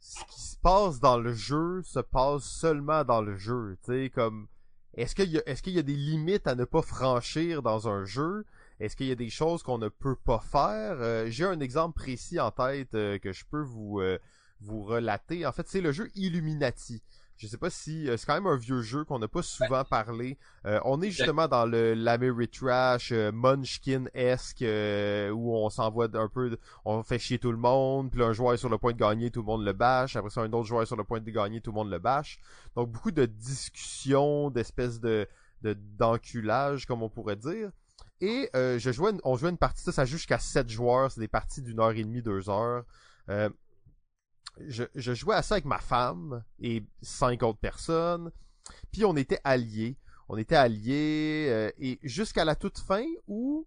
ce 0.00 0.24
qui 0.24 0.40
se 0.40 0.56
passe 0.56 0.98
dans 0.98 1.18
le 1.18 1.32
jeu 1.32 1.82
se 1.84 2.00
passe 2.00 2.42
seulement 2.42 3.04
dans 3.04 3.20
le 3.20 3.36
jeu, 3.36 3.76
tu 3.84 3.92
sais, 3.92 4.10
comme 4.10 4.48
est-ce 4.94 5.14
qu'il 5.14 5.30
y 5.30 5.38
a, 5.38 5.42
est-ce 5.46 5.62
qu'il 5.62 5.74
y 5.74 5.78
a 5.78 5.82
des 5.82 5.94
limites 5.94 6.46
à 6.46 6.54
ne 6.54 6.64
pas 6.64 6.82
franchir 6.82 7.62
dans 7.62 7.88
un 7.88 8.04
jeu? 8.04 8.44
Est-ce 8.80 8.96
qu'il 8.96 9.06
y 9.06 9.12
a 9.12 9.16
des 9.16 9.30
choses 9.30 9.62
qu'on 9.62 9.78
ne 9.78 9.88
peut 9.88 10.16
pas 10.16 10.40
faire? 10.40 10.96
Euh, 11.00 11.26
j'ai 11.28 11.44
un 11.44 11.60
exemple 11.60 12.00
précis 12.00 12.40
en 12.40 12.50
tête 12.50 12.94
euh, 12.94 13.18
que 13.18 13.32
je 13.32 13.44
peux 13.44 13.62
vous, 13.62 14.00
euh, 14.00 14.18
vous 14.60 14.82
relater. 14.82 15.46
En 15.46 15.52
fait, 15.52 15.68
c'est 15.68 15.80
le 15.80 15.92
jeu 15.92 16.10
Illuminati. 16.16 17.02
Je 17.40 17.46
sais 17.46 17.56
pas 17.56 17.70
si 17.70 18.06
euh, 18.06 18.18
c'est 18.18 18.26
quand 18.26 18.34
même 18.34 18.46
un 18.46 18.58
vieux 18.58 18.82
jeu 18.82 19.02
qu'on 19.04 19.18
n'a 19.18 19.26
pas 19.26 19.40
souvent 19.40 19.82
parlé. 19.82 20.36
Euh, 20.66 20.78
on 20.84 21.00
est 21.00 21.10
justement 21.10 21.48
dans 21.48 21.64
le 21.64 21.94
l'Ameritrash 21.94 23.12
euh, 23.12 23.32
Munchkin-esque 23.32 24.60
euh, 24.60 25.30
où 25.30 25.54
on 25.56 25.70
s'envoie 25.70 26.08
un 26.12 26.28
peu, 26.28 26.58
on 26.84 27.02
fait 27.02 27.18
chier 27.18 27.38
tout 27.38 27.50
le 27.50 27.56
monde, 27.56 28.10
puis 28.10 28.20
là, 28.20 28.26
un 28.26 28.34
joueur 28.34 28.52
est 28.52 28.58
sur 28.58 28.68
le 28.68 28.76
point 28.76 28.92
de 28.92 28.98
gagner, 28.98 29.30
tout 29.30 29.40
le 29.40 29.46
monde 29.46 29.64
le 29.64 29.72
bâche. 29.72 30.16
Après 30.16 30.28
ça, 30.28 30.42
un 30.42 30.52
autre 30.52 30.66
joueur 30.66 30.82
est 30.82 30.86
sur 30.86 30.96
le 30.96 31.04
point 31.04 31.20
de 31.20 31.30
gagner, 31.30 31.62
tout 31.62 31.70
le 31.70 31.76
monde 31.76 31.90
le 31.90 31.98
bâche. 31.98 32.38
Donc 32.76 32.90
beaucoup 32.90 33.10
de 33.10 33.24
discussions, 33.24 34.50
d'espèces 34.50 35.00
de 35.00 35.26
de 35.62 35.72
d'enculage, 35.72 36.84
comme 36.84 37.02
on 37.02 37.08
pourrait 37.08 37.36
dire. 37.36 37.70
Et 38.20 38.50
euh, 38.54 38.78
je 38.78 38.92
jouais, 38.92 39.12
on 39.24 39.36
jouait 39.36 39.48
une 39.48 39.56
partie, 39.56 39.82
ça, 39.82 39.92
ça 39.92 40.04
joue 40.04 40.18
jusqu'à 40.18 40.38
7 40.38 40.68
joueurs, 40.68 41.10
c'est 41.10 41.20
des 41.20 41.28
parties 41.28 41.62
d'une 41.62 41.80
heure 41.80 41.92
et 41.92 42.04
demie, 42.04 42.20
deux 42.20 42.50
heures. 42.50 42.84
Je, 44.68 44.84
je, 44.94 45.14
jouais 45.14 45.34
à 45.34 45.42
ça 45.42 45.54
avec 45.54 45.64
ma 45.64 45.78
femme 45.78 46.42
et 46.60 46.84
cinq 47.02 47.42
autres 47.42 47.58
personnes. 47.58 48.30
Puis 48.92 49.04
on 49.04 49.16
était 49.16 49.40
alliés. 49.44 49.96
On 50.28 50.36
était 50.36 50.56
alliés 50.56 51.48
euh, 51.50 51.70
et 51.78 51.98
jusqu'à 52.02 52.44
la 52.44 52.54
toute 52.54 52.78
fin 52.78 53.04
où 53.26 53.66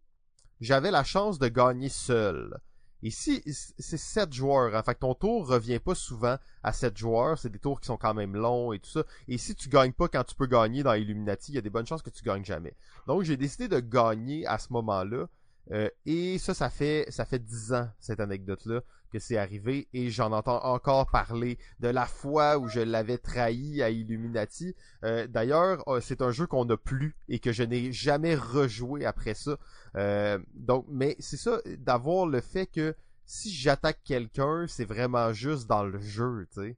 j'avais 0.62 0.92
la 0.92 1.04
chance 1.04 1.40
de 1.40 1.48
gagner 1.48 1.90
seul. 1.90 2.58
Ici, 3.04 3.44
c'est 3.78 3.98
sept 3.98 4.32
joueurs. 4.32 4.74
En 4.74 4.78
hein. 4.78 4.84
fait, 4.84 4.96
ton 4.96 5.14
tour 5.14 5.46
revient 5.46 5.80
pas 5.80 5.94
souvent 5.94 6.38
à 6.64 6.72
sept 6.72 6.98
joueurs. 6.98 7.38
C'est 7.38 7.50
des 7.50 7.60
tours 7.60 7.82
qui 7.82 7.88
sont 7.88 7.98
quand 7.98 8.14
même 8.14 8.34
longs 8.34 8.72
et 8.72 8.80
tout 8.80 8.90
ça. 8.90 9.04
Et 9.28 9.38
si 9.38 9.56
tu 9.56 9.68
gagnes 9.68 9.92
pas 9.92 10.08
quand 10.08 10.24
tu 10.24 10.36
peux 10.36 10.46
gagner 10.46 10.84
dans 10.84 10.94
Illuminati, 10.94 11.52
il 11.52 11.56
y 11.56 11.58
a 11.58 11.62
des 11.62 11.70
bonnes 11.70 11.86
chances 11.86 12.02
que 12.02 12.10
tu 12.10 12.24
gagnes 12.24 12.46
jamais. 12.46 12.78
Donc, 13.06 13.24
j'ai 13.24 13.36
décidé 13.36 13.68
de 13.68 13.82
gagner 13.82 14.48
à 14.48 14.58
ce 14.58 14.72
moment-là. 14.72 15.28
Euh, 15.72 15.90
et 16.06 16.38
ça, 16.40 16.54
ça 16.54 16.70
fait 16.70 17.06
ça 17.10 17.26
fait 17.26 17.40
dix 17.40 17.74
ans 17.74 17.90
cette 18.00 18.22
anecdote-là 18.22 18.82
que 19.14 19.20
c'est 19.20 19.38
arrivé 19.38 19.88
et 19.94 20.10
j'en 20.10 20.32
entends 20.32 20.64
encore 20.66 21.10
parler 21.12 21.60
de 21.80 21.88
la 21.88 22.08
fois 22.08 22.58
où 22.58 22.68
je 22.68 22.80
l'avais 22.80 23.20
trahi 23.20 23.84
à 23.84 23.92
Illuminati. 23.92 24.76
Euh, 25.04 25.28
D'ailleurs, 25.28 25.88
euh, 25.88 26.02
c'est 26.02 26.24
un 26.24 26.32
jeu 26.32 26.48
qu'on 26.48 26.68
a 26.70 26.78
plus 26.78 27.16
et 27.30 27.38
que 27.38 27.52
je 27.52 27.62
n'ai 27.62 27.92
jamais 27.92 28.36
rejoué 28.36 29.06
après 29.06 29.36
ça. 29.36 29.58
Euh, 29.96 30.40
donc, 30.56 30.88
mais 30.90 31.16
c'est 31.20 31.38
ça, 31.38 31.62
d'avoir 31.78 32.26
le 32.26 32.42
fait 32.42 32.66
que 32.66 32.96
si 33.26 33.54
j'attaque 33.54 34.00
quelqu'un, 34.04 34.66
c'est 34.68 34.86
vraiment 34.86 35.32
juste 35.32 35.70
dans 35.70 35.84
le 35.84 36.00
jeu, 36.00 36.48
tu 36.52 36.62
sais. 36.62 36.78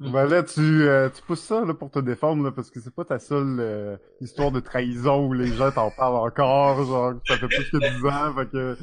Ben 0.00 0.26
là, 0.26 0.44
tu, 0.44 0.86
pousses 1.26 1.40
ça 1.40 1.64
là, 1.64 1.74
pour 1.74 1.90
te 1.90 1.98
défendre, 1.98 2.44
là, 2.44 2.52
parce 2.52 2.70
que 2.70 2.80
c'est 2.80 2.94
pas 2.94 3.04
ta 3.04 3.18
seule 3.18 3.98
histoire 4.20 4.52
de 4.52 4.60
trahison 4.60 5.26
où 5.26 5.32
les 5.32 5.48
gens 5.48 5.72
t'en 5.72 5.90
parlent 5.90 6.24
encore, 6.24 6.84
genre, 6.84 7.14
ça 7.26 7.36
fait 7.36 7.48
plus 7.48 7.70
que 7.70 7.78
10 7.78 8.06
ans, 8.06 8.34
fait 8.34 8.48
que... 8.48 8.76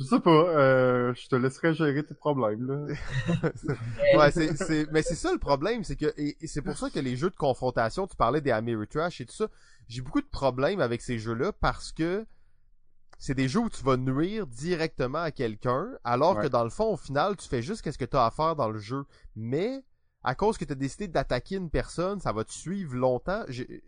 Je 0.00 0.04
sais 0.06 0.20
pas, 0.20 0.30
euh, 0.30 1.12
je 1.14 1.28
te 1.28 1.36
laisserai 1.36 1.74
gérer 1.74 2.02
tes 2.04 2.14
problèmes, 2.14 2.66
là. 2.66 2.94
ouais, 4.18 4.30
c'est, 4.30 4.56
c'est, 4.56 4.90
mais 4.90 5.02
c'est 5.02 5.14
ça 5.14 5.30
le 5.30 5.38
problème, 5.38 5.84
c'est 5.84 5.96
que, 5.96 6.14
et, 6.16 6.36
c'est 6.46 6.62
pour 6.62 6.78
ça 6.78 6.88
que 6.88 6.98
les 6.98 7.16
jeux 7.16 7.28
de 7.28 7.36
confrontation, 7.36 8.06
tu 8.06 8.16
parlais 8.16 8.40
des 8.40 8.50
Ameritrash 8.50 9.20
et 9.20 9.26
tout 9.26 9.34
ça, 9.34 9.48
j'ai 9.88 10.00
beaucoup 10.00 10.22
de 10.22 10.26
problèmes 10.26 10.80
avec 10.80 11.02
ces 11.02 11.18
jeux-là 11.18 11.52
parce 11.52 11.92
que 11.92 12.24
c'est 13.18 13.34
des 13.34 13.46
jeux 13.48 13.60
où 13.60 13.68
tu 13.68 13.84
vas 13.84 13.98
nuire 13.98 14.46
directement 14.46 15.18
à 15.18 15.30
quelqu'un, 15.30 15.90
alors 16.02 16.36
Ouais. 16.36 16.44
que 16.44 16.48
dans 16.48 16.64
le 16.64 16.70
fond, 16.70 16.94
au 16.94 16.96
final, 16.96 17.36
tu 17.36 17.46
fais 17.46 17.60
juste 17.60 17.82
qu'est-ce 17.82 17.98
que 17.98 18.06
tu 18.06 18.16
as 18.16 18.24
à 18.24 18.30
faire 18.30 18.56
dans 18.56 18.70
le 18.70 18.78
jeu. 18.78 19.04
Mais, 19.36 19.84
à 20.24 20.34
cause 20.34 20.56
que 20.56 20.64
tu 20.64 20.72
as 20.72 20.76
décidé 20.76 21.08
d'attaquer 21.08 21.56
une 21.56 21.68
personne, 21.68 22.20
ça 22.20 22.32
va 22.32 22.44
te 22.44 22.52
suivre 22.52 22.94
longtemps. 22.96 23.44
J'ai- 23.48 23.84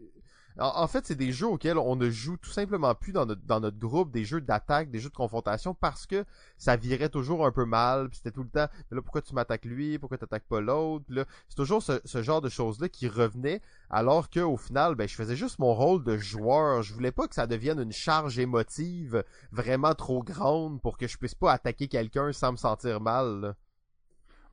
En, 0.58 0.86
fait, 0.86 1.06
c'est 1.06 1.14
des 1.14 1.32
jeux 1.32 1.46
auxquels 1.46 1.78
on 1.78 1.96
ne 1.96 2.10
joue 2.10 2.36
tout 2.36 2.50
simplement 2.50 2.94
plus 2.94 3.12
dans 3.12 3.26
notre, 3.26 3.78
groupe, 3.78 4.10
des 4.10 4.24
jeux 4.24 4.40
d'attaque, 4.40 4.90
des 4.90 4.98
jeux 4.98 5.08
de 5.08 5.14
confrontation, 5.14 5.74
parce 5.74 6.06
que 6.06 6.24
ça 6.58 6.76
virait 6.76 7.08
toujours 7.08 7.46
un 7.46 7.52
peu 7.52 7.64
mal, 7.64 8.08
puis 8.08 8.18
c'était 8.18 8.32
tout 8.32 8.42
le 8.42 8.48
temps, 8.48 8.66
mais 8.90 8.96
là, 8.96 9.02
pourquoi 9.02 9.22
tu 9.22 9.34
m'attaques 9.34 9.64
lui, 9.64 9.98
pourquoi 9.98 10.18
tu 10.18 10.24
n'attaques 10.24 10.46
pas 10.48 10.60
l'autre, 10.60 11.04
c'est 11.48 11.56
toujours 11.56 11.82
ce, 11.82 12.22
genre 12.22 12.40
de 12.40 12.48
choses-là 12.48 12.88
qui 12.88 13.08
revenait, 13.08 13.60
alors 13.90 14.30
que 14.30 14.40
au 14.40 14.56
final, 14.56 14.94
ben, 14.94 15.08
je 15.08 15.14
faisais 15.14 15.36
juste 15.36 15.58
mon 15.58 15.74
rôle 15.74 16.04
de 16.04 16.16
joueur. 16.16 16.82
Je 16.82 16.92
voulais 16.92 17.12
pas 17.12 17.28
que 17.28 17.34
ça 17.34 17.46
devienne 17.46 17.80
une 17.80 17.92
charge 17.92 18.38
émotive 18.38 19.24
vraiment 19.50 19.94
trop 19.94 20.22
grande 20.22 20.80
pour 20.80 20.98
que 20.98 21.06
je 21.06 21.18
puisse 21.18 21.34
pas 21.34 21.52
attaquer 21.52 21.88
quelqu'un 21.88 22.32
sans 22.32 22.52
me 22.52 22.56
sentir 22.56 23.00
mal. 23.00 23.54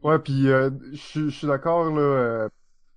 Ouais, 0.02 0.20
puis 0.20 0.50
euh, 0.50 0.70
je 0.94 1.30
suis- 1.30 1.48
d'accord 1.48 1.88
euh, 1.98 2.48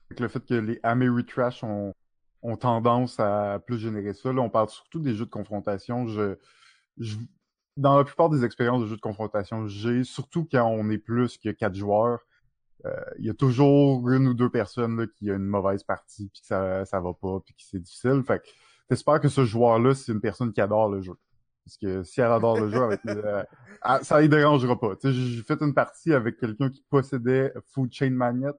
avec 0.08 0.20
le 0.20 0.28
fait 0.28 0.44
que 0.46 0.54
les 0.54 0.78
Ameritrash 0.82 1.64
ont, 1.64 1.94
ont 2.42 2.56
tendance 2.56 3.20
à 3.20 3.60
plus 3.66 3.78
générer 3.78 4.14
ça. 4.14 4.32
Là, 4.32 4.42
on 4.42 4.50
parle 4.50 4.68
surtout 4.68 4.98
des 4.98 5.14
jeux 5.14 5.26
de 5.26 5.30
confrontation. 5.30 6.06
Je, 6.06 6.36
je, 6.98 7.16
dans 7.76 7.96
la 7.96 8.04
plupart 8.04 8.28
des 8.28 8.44
expériences 8.44 8.82
de 8.82 8.86
jeux 8.86 8.96
de 8.96 9.00
confrontation, 9.00 9.66
j'ai 9.66 10.04
surtout 10.04 10.46
quand 10.50 10.66
on 10.66 10.90
est 10.90 10.98
plus 10.98 11.38
que 11.38 11.50
quatre 11.50 11.74
joueurs, 11.74 12.20
euh, 12.84 12.90
il 13.18 13.26
y 13.26 13.30
a 13.30 13.34
toujours 13.34 14.08
une 14.10 14.26
ou 14.26 14.34
deux 14.34 14.50
personnes 14.50 14.98
là, 14.98 15.06
qui 15.06 15.30
a 15.30 15.34
une 15.34 15.46
mauvaise 15.46 15.84
partie 15.84 16.28
puis 16.28 16.40
que 16.40 16.46
ça 16.46 16.84
ça 16.84 17.00
va 17.00 17.12
pas 17.14 17.40
puis 17.44 17.54
que 17.54 17.62
c'est 17.62 17.78
difficile. 17.78 18.22
Fait 18.26 18.40
que 18.40 18.48
t'espères 18.88 19.20
que 19.20 19.28
ce 19.28 19.44
joueur-là 19.44 19.94
c'est 19.94 20.12
une 20.12 20.20
personne 20.20 20.52
qui 20.52 20.60
adore 20.60 20.90
le 20.90 21.00
jeu. 21.00 21.14
Parce 21.64 21.76
que 21.76 22.02
si 22.02 22.20
elle 22.20 22.32
adore 22.32 22.58
le 22.58 22.68
jeu, 22.70 22.82
avec 22.82 23.00
euh, 23.06 23.44
ça 24.02 24.20
ne 24.20 24.26
dérangera 24.26 24.78
pas. 24.78 24.94
J'ai 25.04 25.42
fait 25.42 25.60
une 25.62 25.74
partie 25.74 26.12
avec 26.12 26.38
quelqu'un 26.38 26.70
qui 26.70 26.84
possédait 26.90 27.52
Food 27.72 27.92
Chain 27.92 28.10
Magnet 28.10 28.50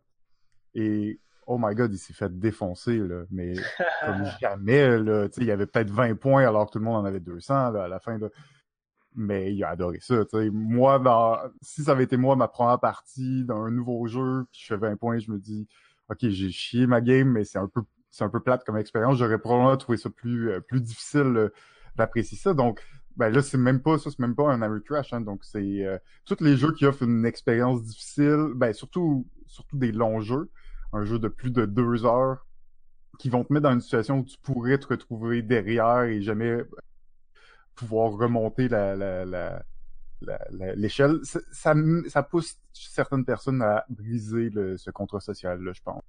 et 0.74 1.20
oh 1.48 1.58
my 1.60 1.76
god, 1.76 1.94
il 1.94 1.98
s'est 1.98 2.14
fait 2.14 2.38
défoncer 2.38 2.98
là, 2.98 3.24
mais 3.32 3.54
comme 4.06 4.26
jamais 4.42 4.98
là. 4.98 5.28
Tu 5.30 5.36
sais, 5.36 5.42
il 5.42 5.48
y 5.48 5.52
avait 5.52 5.66
peut-être 5.66 5.90
20 5.90 6.16
points 6.16 6.48
alors 6.48 6.68
que 6.68 6.74
tout 6.74 6.80
le 6.80 6.86
monde 6.86 6.98
en 6.98 7.06
avait 7.06 7.20
200 7.20 7.72
là, 7.72 7.84
à 7.84 7.88
la 7.88 8.00
fin. 8.00 8.18
Là. 8.18 8.30
Mais 9.16 9.54
il 9.54 9.64
a 9.64 9.70
adoré 9.70 10.00
ça. 10.02 10.26
Tu 10.26 10.38
sais, 10.38 10.50
moi, 10.52 11.00
dans... 11.00 11.38
si 11.62 11.84
ça 11.84 11.92
avait 11.92 12.06
été 12.06 12.18
moi 12.18 12.36
ma 12.36 12.48
première 12.48 12.80
partie 12.80 13.46
d'un 13.46 13.70
nouveau 13.70 14.08
jeu, 14.08 14.46
puis 14.52 14.62
je 14.64 14.68
fais 14.68 14.78
20 14.78 14.96
points, 14.98 15.20
je 15.20 15.32
me 15.32 15.38
dis, 15.38 15.68
ok, 16.10 16.20
j'ai 16.22 16.50
chié 16.50 16.88
ma 16.88 17.02
game, 17.02 17.30
mais 17.30 17.44
c'est 17.44 17.60
un 17.60 17.68
peu 17.68 17.82
c'est 18.10 18.24
un 18.24 18.30
peu 18.30 18.40
plate 18.40 18.64
comme 18.64 18.78
expérience. 18.78 19.18
J'aurais 19.18 19.40
probablement 19.40 19.76
trouvé 19.78 19.98
ça 19.98 20.10
plus 20.10 20.52
euh, 20.52 20.60
plus 20.62 20.82
difficile 20.82 21.50
d'apprécier 21.96 22.38
ça. 22.38 22.54
Donc 22.54 22.82
ben 23.16 23.30
là, 23.30 23.42
c'est 23.42 23.58
même 23.58 23.82
pas 23.82 23.98
ça, 23.98 24.10
c'est 24.10 24.20
même 24.20 24.36
pas 24.36 24.52
un 24.52 24.62
Ameritrash, 24.62 25.14
hein, 25.14 25.22
donc 25.22 25.44
c'est 25.44 25.86
euh, 25.86 25.98
tous 26.26 26.38
les 26.42 26.58
jeux 26.58 26.74
qui 26.74 26.86
offrent 26.86 27.04
une 27.04 27.26
expérience 27.26 27.84
difficile, 27.84 28.48
ben 28.56 28.74
surtout 28.74 29.28
surtout 29.48 29.78
des 29.78 29.92
longs 29.92 30.20
jeux, 30.20 30.50
un 30.94 31.04
jeu 31.06 31.20
de 31.20 31.28
plus 31.28 31.52
de 31.52 31.66
deux 31.66 32.06
heures, 32.06 32.46
qui 33.20 33.30
vont 33.30 33.44
te 33.44 33.52
mettre 33.54 33.64
dans 33.64 33.74
une 33.74 33.82
situation 33.82 34.20
où 34.20 34.24
tu 34.24 34.38
pourrais 34.42 34.78
te 34.78 34.88
retrouver 34.88 35.42
derrière 35.42 36.04
et 36.04 36.22
jamais 36.22 36.64
pouvoir 37.76 38.12
remonter 38.14 38.68
la 38.68 38.96
la 38.96 39.26
la 39.26 39.64
la- 40.22 40.48
la- 40.52 40.76
l'échelle. 40.76 41.20
Ça, 41.24 41.40
ça 41.52 41.74
ça 42.08 42.24
pousse 42.24 42.58
certaines 42.74 43.26
personnes 43.26 43.62
à 43.62 43.86
briser 43.90 44.50
le, 44.50 44.78
ce 44.78 44.90
contrat 44.92 45.20
social 45.20 45.62
là, 45.62 45.74
je 45.74 45.82
pense. 45.82 46.02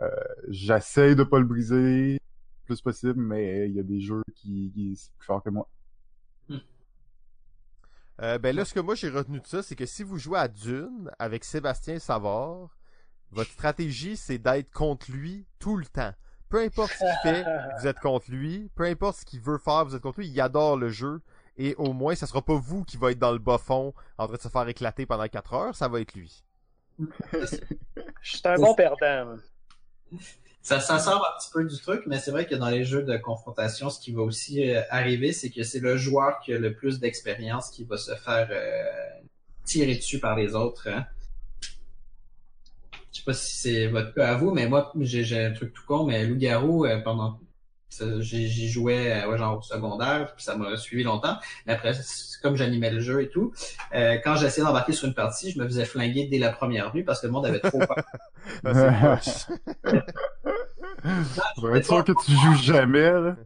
Euh, 0.00 0.10
J'essaie 0.48 1.14
de 1.14 1.22
pas 1.24 1.38
le 1.38 1.44
briser 1.44 2.14
le 2.14 2.18
plus 2.66 2.80
possible, 2.80 3.20
mais 3.20 3.68
il 3.68 3.74
y 3.74 3.80
a 3.80 3.84
des 3.84 4.00
jeux 4.00 4.22
qui, 4.34 4.70
qui 4.74 4.96
c'est 4.96 5.12
plus 5.16 5.26
fort 5.26 5.42
que 5.42 5.50
moi. 5.50 5.68
Euh, 8.22 8.38
ben 8.38 8.54
là, 8.54 8.64
ce 8.64 8.72
que 8.74 8.80
moi 8.80 8.94
j'ai 8.94 9.08
retenu 9.10 9.40
de 9.40 9.46
ça, 9.46 9.62
c'est 9.62 9.74
que 9.74 9.86
si 9.86 10.02
vous 10.04 10.18
jouez 10.18 10.38
à 10.38 10.46
Dune 10.48 11.10
avec 11.18 11.42
Sébastien 11.44 11.98
Savard, 11.98 12.76
votre 13.34 13.50
stratégie 13.50 14.16
c'est 14.16 14.38
d'être 14.38 14.70
contre 14.70 15.10
lui 15.10 15.46
tout 15.58 15.76
le 15.76 15.86
temps. 15.86 16.12
Peu 16.48 16.62
importe 16.62 16.92
ce 16.92 16.98
qu'il 16.98 17.32
fait, 17.32 17.44
vous 17.80 17.86
êtes 17.86 17.98
contre 17.98 18.30
lui. 18.30 18.70
Peu 18.74 18.84
importe 18.84 19.18
ce 19.18 19.24
qu'il 19.24 19.40
veut 19.40 19.58
faire, 19.58 19.84
vous 19.84 19.96
êtes 19.96 20.02
contre 20.02 20.20
lui. 20.20 20.28
Il 20.28 20.40
adore 20.40 20.76
le 20.76 20.88
jeu. 20.88 21.20
Et 21.56 21.74
au 21.76 21.92
moins, 21.92 22.14
ça 22.14 22.26
sera 22.26 22.42
pas 22.42 22.54
vous 22.54 22.84
qui 22.84 22.96
va 22.96 23.12
être 23.12 23.18
dans 23.18 23.32
le 23.32 23.38
bas 23.38 23.58
fond 23.58 23.94
en 24.18 24.26
train 24.26 24.36
de 24.36 24.40
se 24.40 24.48
faire 24.48 24.68
éclater 24.68 25.06
pendant 25.06 25.26
4 25.28 25.54
heures, 25.54 25.74
ça 25.74 25.88
va 25.88 26.00
être 26.00 26.14
lui. 26.14 26.44
Je 26.98 27.56
suis 28.22 28.40
un 28.44 28.56
bon 28.56 28.74
perdant. 28.74 29.36
Ça, 30.62 30.80
ça 30.80 30.98
sort 30.98 31.26
un 31.26 31.38
petit 31.38 31.50
peu 31.52 31.64
du 31.64 31.76
truc, 31.78 32.04
mais 32.06 32.18
c'est 32.18 32.30
vrai 32.30 32.46
que 32.46 32.54
dans 32.54 32.70
les 32.70 32.84
jeux 32.84 33.02
de 33.02 33.16
confrontation, 33.18 33.90
ce 33.90 34.00
qui 34.00 34.12
va 34.12 34.22
aussi 34.22 34.70
euh, 34.70 34.80
arriver, 34.88 35.32
c'est 35.32 35.50
que 35.50 35.62
c'est 35.62 35.80
le 35.80 35.96
joueur 35.96 36.40
qui 36.40 36.54
a 36.54 36.58
le 36.58 36.74
plus 36.74 37.00
d'expérience 37.00 37.70
qui 37.70 37.84
va 37.84 37.98
se 37.98 38.14
faire 38.14 38.48
euh, 38.50 39.20
tirer 39.64 39.96
dessus 39.96 40.20
par 40.20 40.36
les 40.36 40.54
autres. 40.54 40.88
Hein. 40.88 41.04
Je 43.14 43.20
sais 43.20 43.24
pas 43.24 43.32
si 43.32 43.56
c'est 43.56 43.86
votre 43.86 44.12
cas 44.12 44.32
à 44.32 44.34
vous, 44.34 44.50
mais 44.50 44.66
moi, 44.68 44.92
j'ai 45.00 45.22
j'ai 45.22 45.44
un 45.44 45.52
truc 45.52 45.72
tout 45.72 45.84
con, 45.86 46.04
mais 46.04 46.26
Loup-Garou, 46.26 46.84
euh, 46.84 46.98
pendant 47.00 47.38
ça, 47.88 48.04
j'y 48.20 48.48
j'y 48.48 48.68
jouais 48.68 49.22
euh, 49.22 49.30
ouais, 49.30 49.38
genre 49.38 49.58
au 49.58 49.62
secondaire, 49.62 50.34
puis 50.34 50.42
ça 50.44 50.56
m'a 50.56 50.76
suivi 50.76 51.04
longtemps. 51.04 51.36
Mais 51.64 51.74
après, 51.74 51.94
c'est 51.94 52.40
comme 52.42 52.56
j'animais 52.56 52.90
le 52.90 52.98
jeu 52.98 53.22
et 53.22 53.28
tout, 53.30 53.52
euh, 53.94 54.18
quand 54.24 54.34
j'essayais 54.34 54.66
d'embarquer 54.66 54.92
sur 54.92 55.06
une 55.06 55.14
partie, 55.14 55.52
je 55.52 55.60
me 55.60 55.64
faisais 55.64 55.84
flinguer 55.84 56.26
dès 56.26 56.38
la 56.38 56.50
première 56.50 56.92
nuit 56.92 57.04
parce 57.04 57.20
que 57.20 57.26
le 57.28 57.32
monde 57.32 57.46
avait 57.46 57.60
trop 57.60 57.78
peur. 57.78 57.96
Ah. 58.64 59.20
Pour 61.56 61.76
être 61.76 61.86
sûr 61.86 62.04
que 62.04 62.12
tu 62.24 62.32
joues 62.32 62.62
jamais, 62.62 63.10
là. 63.12 63.36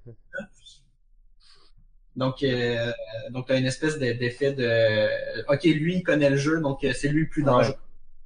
Donc, 2.16 2.43
euh, 2.43 2.91
donc 3.31 3.47
tu 3.47 3.53
as 3.53 3.57
une 3.59 3.66
espèce 3.66 3.99
de- 3.99 4.12
d'effet 4.12 4.53
de 4.53 5.09
OK, 5.53 5.62
lui, 5.64 5.97
il 5.97 6.03
connaît 6.03 6.31
le 6.31 6.37
jeu, 6.37 6.61
donc 6.61 6.83
euh, 6.85 6.93
c'est 6.93 7.09
lui 7.09 7.23
le 7.23 7.29
plus 7.29 7.43
dangereux. 7.45 7.77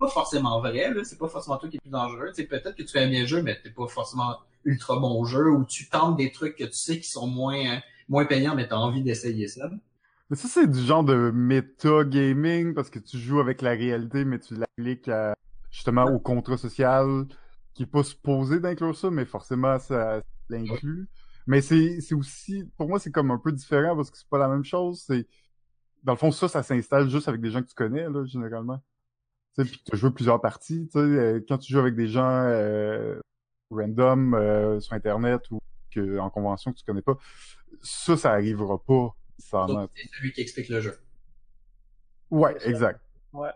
Pas 0.03 0.09
forcément 0.09 0.61
vrai, 0.61 0.93
c'est 1.05 1.17
pas 1.17 1.29
forcément 1.29 1.59
toi 1.59 1.69
qui 1.69 1.77
es 1.77 1.81
plus 1.81 1.89
dangereux. 1.89 2.33
Peut-être 2.37 2.75
que 2.75 2.83
tu 2.83 2.89
fais 2.89 3.05
un 3.05 3.09
bien 3.09 3.25
jeu, 3.25 3.41
mais 3.41 3.57
t'es 3.63 3.71
pas 3.71 3.87
forcément 3.87 4.37
ultra 4.65 4.99
bon 4.99 5.25
jeu, 5.25 5.49
ou 5.49 5.65
tu 5.65 5.89
tentes 5.89 6.17
des 6.17 6.33
trucs 6.33 6.57
que 6.57 6.65
tu 6.65 6.73
sais 6.73 6.99
qui 6.99 7.09
sont 7.09 7.29
moins 7.29 7.77
euh, 7.77 7.79
moins 8.09 8.25
payants, 8.25 8.57
mais 8.57 8.67
tu 8.67 8.75
as 8.75 8.81
envie 8.81 9.05
d'essayer 9.05 9.47
ça. 9.47 9.71
Mais 10.29 10.37
ça, 10.37 10.49
c'est 10.49 10.69
du 10.69 10.81
genre 10.81 11.05
de 11.05 11.31
méta-gaming 11.31 12.75
parce 12.75 12.91
que 12.91 12.99
tu 12.99 13.17
joues 13.17 13.39
avec 13.39 13.63
la 13.63 13.71
réalité, 13.71 14.25
mais 14.25 14.41
tu 14.41 14.57
l'appliques 14.57 15.07
à, 15.07 15.37
justement 15.71 16.07
au 16.07 16.19
contrat 16.19 16.57
social 16.57 17.27
qui 17.73 17.85
est 17.85 17.87
pas 17.87 18.03
supposé 18.03 18.59
d'inclure 18.59 18.99
ça, 18.99 19.09
mais 19.09 19.25
forcément, 19.25 19.79
ça 19.79 20.21
l'inclut. 20.49 21.09
Mais 21.47 21.61
c'est, 21.61 22.13
aussi, 22.13 22.65
pour 22.77 22.89
moi, 22.89 22.99
c'est 22.99 23.13
comme 23.13 23.31
un 23.31 23.39
peu 23.39 23.53
différent 23.53 23.95
parce 23.95 24.11
que 24.11 24.19
c'est 24.19 24.29
pas 24.29 24.39
la 24.39 24.49
même 24.49 24.65
chose. 24.65 25.07
Dans 26.03 26.13
le 26.13 26.19
fond, 26.19 26.33
ça, 26.33 26.49
ça 26.49 26.65
s'installe 26.65 27.09
juste 27.09 27.29
avec 27.29 27.41
des 27.41 27.53
gens 27.53 27.63
que 27.63 27.69
tu 27.69 27.75
connais, 27.77 28.09
là, 28.11 28.25
généralement. 28.25 28.83
Tu 29.57 29.65
sais, 29.65 29.71
puis 29.71 29.83
tu 29.91 29.97
joues 29.97 30.11
plusieurs 30.13 30.41
parties. 30.41 30.89
Tu 30.93 30.99
sais, 30.99 30.99
euh, 30.99 31.41
quand 31.47 31.59
tu 31.59 31.73
joues 31.73 31.81
avec 31.81 31.95
des 31.95 32.09
gens 32.09 32.45
euh, 32.47 33.19
random 33.71 34.35
euh, 34.35 34.81
sur 34.81 34.95
Internet 34.95 35.43
ou 35.51 35.59
que, 35.95 36.19
en 36.19 36.31
convention 36.31 36.73
que 36.73 36.79
tu 36.79 36.85
connais 36.85 37.03
pas, 37.03 37.19
ça, 37.83 38.17
ça 38.17 38.33
arrivera 38.33 38.83
pas. 38.83 39.15
C'est 39.39 39.49
celui 40.17 40.33
qui 40.33 40.41
explique 40.41 40.69
le 40.69 40.81
jeu. 40.81 40.99
Ouais, 42.31 42.57
exact. 42.65 43.01
Ouais. 43.33 43.51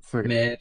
C'est 0.00 0.22
Mais, 0.24 0.60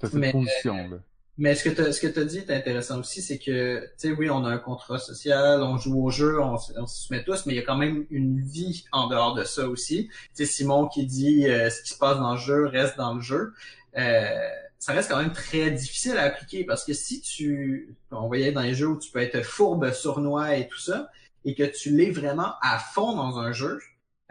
cette 0.00 0.14
mais- 0.14 0.30
position, 0.30 0.76
là. 0.88 0.98
mais 1.38 1.54
ce 1.56 1.64
que 1.68 1.70
tu 1.70 1.92
ce 1.92 2.00
que 2.00 2.06
tu 2.06 2.24
dit 2.26 2.38
est 2.38 2.50
intéressant 2.50 3.00
aussi, 3.00 3.20
c'est 3.22 3.38
que, 3.38 3.80
tu 3.80 3.90
sais, 3.96 4.12
oui, 4.12 4.30
on 4.30 4.44
a 4.44 4.48
un 4.50 4.58
contrat 4.58 4.98
social, 4.98 5.62
on 5.62 5.76
joue 5.78 6.00
au 6.04 6.10
jeu, 6.10 6.40
on, 6.40 6.54
on 6.76 6.86
se 6.86 7.06
soumet 7.06 7.24
tous, 7.24 7.46
mais 7.46 7.54
il 7.54 7.56
y 7.56 7.60
a 7.60 7.64
quand 7.64 7.76
même 7.76 8.06
une 8.10 8.40
vie 8.40 8.84
en 8.92 9.08
dehors 9.08 9.34
de 9.34 9.42
ça 9.42 9.68
aussi. 9.68 10.08
Tu 10.08 10.14
sais, 10.34 10.46
Simon 10.46 10.86
qui 10.86 11.06
dit 11.06 11.48
euh, 11.48 11.70
ce 11.70 11.82
qui 11.82 11.88
se 11.94 11.98
passe 11.98 12.18
dans 12.18 12.32
le 12.34 12.38
jeu 12.38 12.66
reste 12.66 12.96
dans 12.96 13.14
le 13.14 13.20
jeu. 13.20 13.52
Euh, 13.96 14.48
ça 14.78 14.92
reste 14.92 15.10
quand 15.10 15.18
même 15.18 15.32
très 15.32 15.70
difficile 15.70 16.16
à 16.18 16.24
appliquer 16.24 16.64
parce 16.64 16.84
que 16.84 16.92
si 16.92 17.20
tu, 17.22 17.96
on 18.10 18.26
voyait 18.26 18.52
dans 18.52 18.60
les 18.60 18.74
jeux 18.74 18.88
où 18.88 18.98
tu 18.98 19.10
peux 19.10 19.20
être 19.20 19.42
fourbe, 19.42 19.90
sournois 19.92 20.56
et 20.56 20.68
tout 20.68 20.78
ça, 20.78 21.08
et 21.44 21.54
que 21.54 21.62
tu 21.64 21.90
l'es 21.96 22.10
vraiment 22.10 22.54
à 22.60 22.78
fond 22.78 23.16
dans 23.16 23.38
un 23.38 23.52
jeu, 23.52 23.80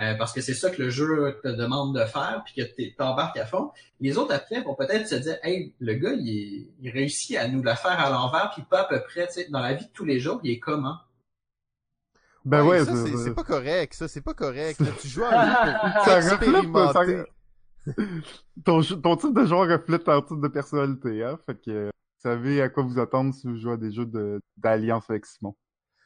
euh, 0.02 0.14
parce 0.16 0.34
que 0.34 0.42
c'est 0.42 0.54
ça 0.54 0.70
que 0.70 0.82
le 0.82 0.90
jeu 0.90 1.40
te 1.42 1.48
demande 1.48 1.98
de 1.98 2.04
faire, 2.06 2.44
puis 2.46 2.54
que 2.54 2.62
tu 2.76 2.94
t'embarques 2.96 3.38
à 3.38 3.46
fond, 3.46 3.72
les 4.02 4.18
autres 4.18 4.34
après 4.36 4.62
vont 4.62 4.76
peut-être 4.76 5.08
se 5.08 5.16
dire, 5.16 5.38
hey, 5.42 5.74
le 5.80 5.94
gars, 5.96 6.12
il, 6.14 6.30
est- 6.30 6.68
il 6.82 6.92
réussit 6.92 7.38
à 7.38 7.48
nous 7.48 7.64
la 7.64 7.76
faire 7.76 8.00
à 8.00 8.10
l'envers, 8.10 8.52
puis 8.54 8.64
pas 8.70 8.82
à 8.82 8.84
peu 8.86 9.02
près, 9.02 9.26
tu 9.28 9.34
sais, 9.34 9.48
dans 9.50 9.62
la 9.62 9.74
vie 9.74 9.86
de 9.86 9.92
tous 9.94 10.06
les 10.06 10.20
jours, 10.20 10.40
il 10.44 10.52
est 10.52 10.60
comment? 10.60 10.98
Ben 12.44 12.64
ouais, 12.64 12.80
ça, 12.86 12.92
c'est, 13.08 13.34
pas 13.34 13.44
correct, 13.44 13.94
ça, 13.96 14.08
c'est 14.08 14.22
pas 14.22 14.34
correct. 14.36 14.80
là. 14.82 14.88
Tu 15.02 15.08
joues 15.08 15.24
à 15.24 15.32
un 15.40 15.46
jeu 15.72 15.78
pour 15.80 16.04
ça 16.06 16.16
reflète, 16.36 16.72
ça- 16.94 17.02
ton, 18.66 18.82
ton 18.82 19.16
type 19.18 19.34
de 19.34 19.46
joueur 19.46 19.68
reflète 19.68 20.04
ton 20.04 20.22
type 20.22 20.42
de 20.42 20.48
personnalité, 20.48 21.24
hein. 21.24 21.38
Fait 21.46 21.56
que, 21.56 21.72
euh, 21.72 21.86
vous 21.86 22.30
savez 22.32 22.62
à 22.62 22.70
quoi 22.70 22.84
vous 22.84 23.00
attendre 23.00 23.34
si 23.34 23.48
vous 23.48 23.58
jouez 23.58 23.74
à 23.74 23.78
des 23.78 23.92
jeux 23.92 24.06
de, 24.06 24.42
d'alliance 24.58 25.10
avec 25.10 25.26
Simon. 25.26 25.56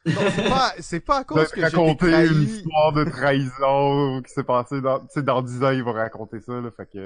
C'est 0.05 0.49
pas, 0.49 0.73
c'est 0.79 0.99
pas 0.99 1.17
à 1.19 1.23
cause 1.25 1.37
va 1.37 1.45
que 1.45 1.61
raconter 1.61 2.07
une 2.07 2.11
trahi. 2.11 2.43
histoire 2.43 2.93
de 2.93 3.03
trahison 3.03 4.21
qui 4.21 4.33
s'est 4.33 4.43
passée 4.43 4.81
dans, 4.81 4.99
tu 4.99 5.07
sais, 5.09 5.23
dans 5.23 5.41
10 5.41 5.63
ans, 5.63 5.71
il 5.71 5.83
va 5.83 5.91
raconter 5.93 6.39
ça, 6.41 6.53
là. 6.59 6.71
Fait 6.71 6.89
que, 6.89 7.05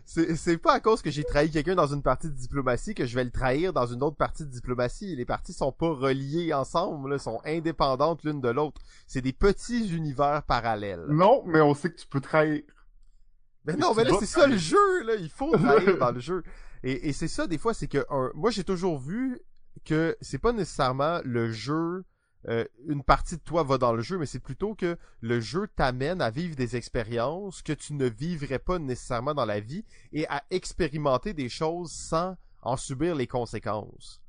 c'est 0.05 0.59
pas 0.59 0.72
à 0.74 0.80
cause 0.80 1.03
que 1.03 1.11
j'ai 1.11 1.24
trahi 1.24 1.51
quelqu'un 1.51 1.74
dans 1.74 1.86
une 1.93 2.03
partie 2.03 2.28
de 2.28 2.34
diplomatie 2.34 2.95
que 2.95 3.07
je 3.07 3.14
vais 3.14 3.24
le 3.24 3.30
trahir 3.30 3.72
dans 3.72 3.86
une 3.86 4.03
autre 4.03 4.16
partie 4.16 4.45
de 4.45 4.51
diplomatie. 4.51 5.14
Les 5.16 5.24
parties 5.24 5.53
sont 5.53 5.72
pas 5.72 5.91
reliées 5.91 6.53
ensemble, 6.55 7.11
là, 7.11 7.18
sont 7.18 7.41
indépendantes 7.45 8.22
l'une 8.24 8.41
de 8.41 8.49
l'autre. 8.49 8.80
C'est 9.07 9.20
des 9.22 9.32
petits 9.32 9.95
univers 9.95 10.43
parallèles. 10.45 11.05
non, 11.09 11.43
mais 11.47 11.61
on 11.61 11.74
sait 11.74 11.91
que 11.91 11.97
tu 12.01 12.07
peux 12.07 12.20
trahir. 12.20 12.62
Mais 13.64 13.74
non, 13.76 13.93
mais 13.95 14.05
là, 14.05 14.12
c'est 14.18 14.26
ça 14.26 14.47
le 14.47 14.57
jeu, 14.57 15.03
là. 15.05 15.14
Il 15.16 15.28
faut 15.30 15.51
trahir 15.57 15.99
dans 16.01 16.11
le 16.12 16.20
jeu. 16.20 16.43
Et, 16.82 17.09
et 17.09 17.12
c'est 17.12 17.28
ça, 17.28 17.47
des 17.47 17.59
fois, 17.59 17.74
c'est 17.74 17.89
que, 17.89 18.05
un- 18.11 18.30
moi, 18.34 18.51
j'ai 18.51 18.64
toujours 18.64 18.99
vu 18.99 19.41
que 19.84 20.16
c'est 20.20 20.39
pas 20.39 20.53
nécessairement 20.53 21.20
le 21.24 21.51
jeu, 21.53 22.05
euh, 22.49 22.65
une 22.87 23.03
partie 23.03 23.37
de 23.37 23.43
toi 23.43 23.63
va 23.63 23.79
dans 23.79 23.93
le 23.93 24.03
jeu, 24.03 24.19
mais 24.19 24.27
c'est 24.27 24.39
plutôt 24.39 24.75
que 24.75 24.97
le 25.21 25.41
jeu 25.41 25.69
t'amène 25.77 26.23
à 26.23 26.31
vivre 26.31 26.57
des 26.57 26.77
expériences 26.77 27.63
que 27.63 27.73
tu 27.73 27.93
ne 27.93 28.07
vivrais 28.07 28.59
pas 28.59 28.79
nécessairement 28.79 29.35
dans 29.35 29.45
la 29.45 29.61
vie 29.61 29.85
et 30.13 30.27
à 30.29 30.43
expérimenter 30.51 31.35
des 31.35 31.49
choses 31.49 31.93
sans 31.93 32.37
en 32.63 32.77
subir 32.77 33.15
les 33.15 33.27
conséquences. 33.27 34.23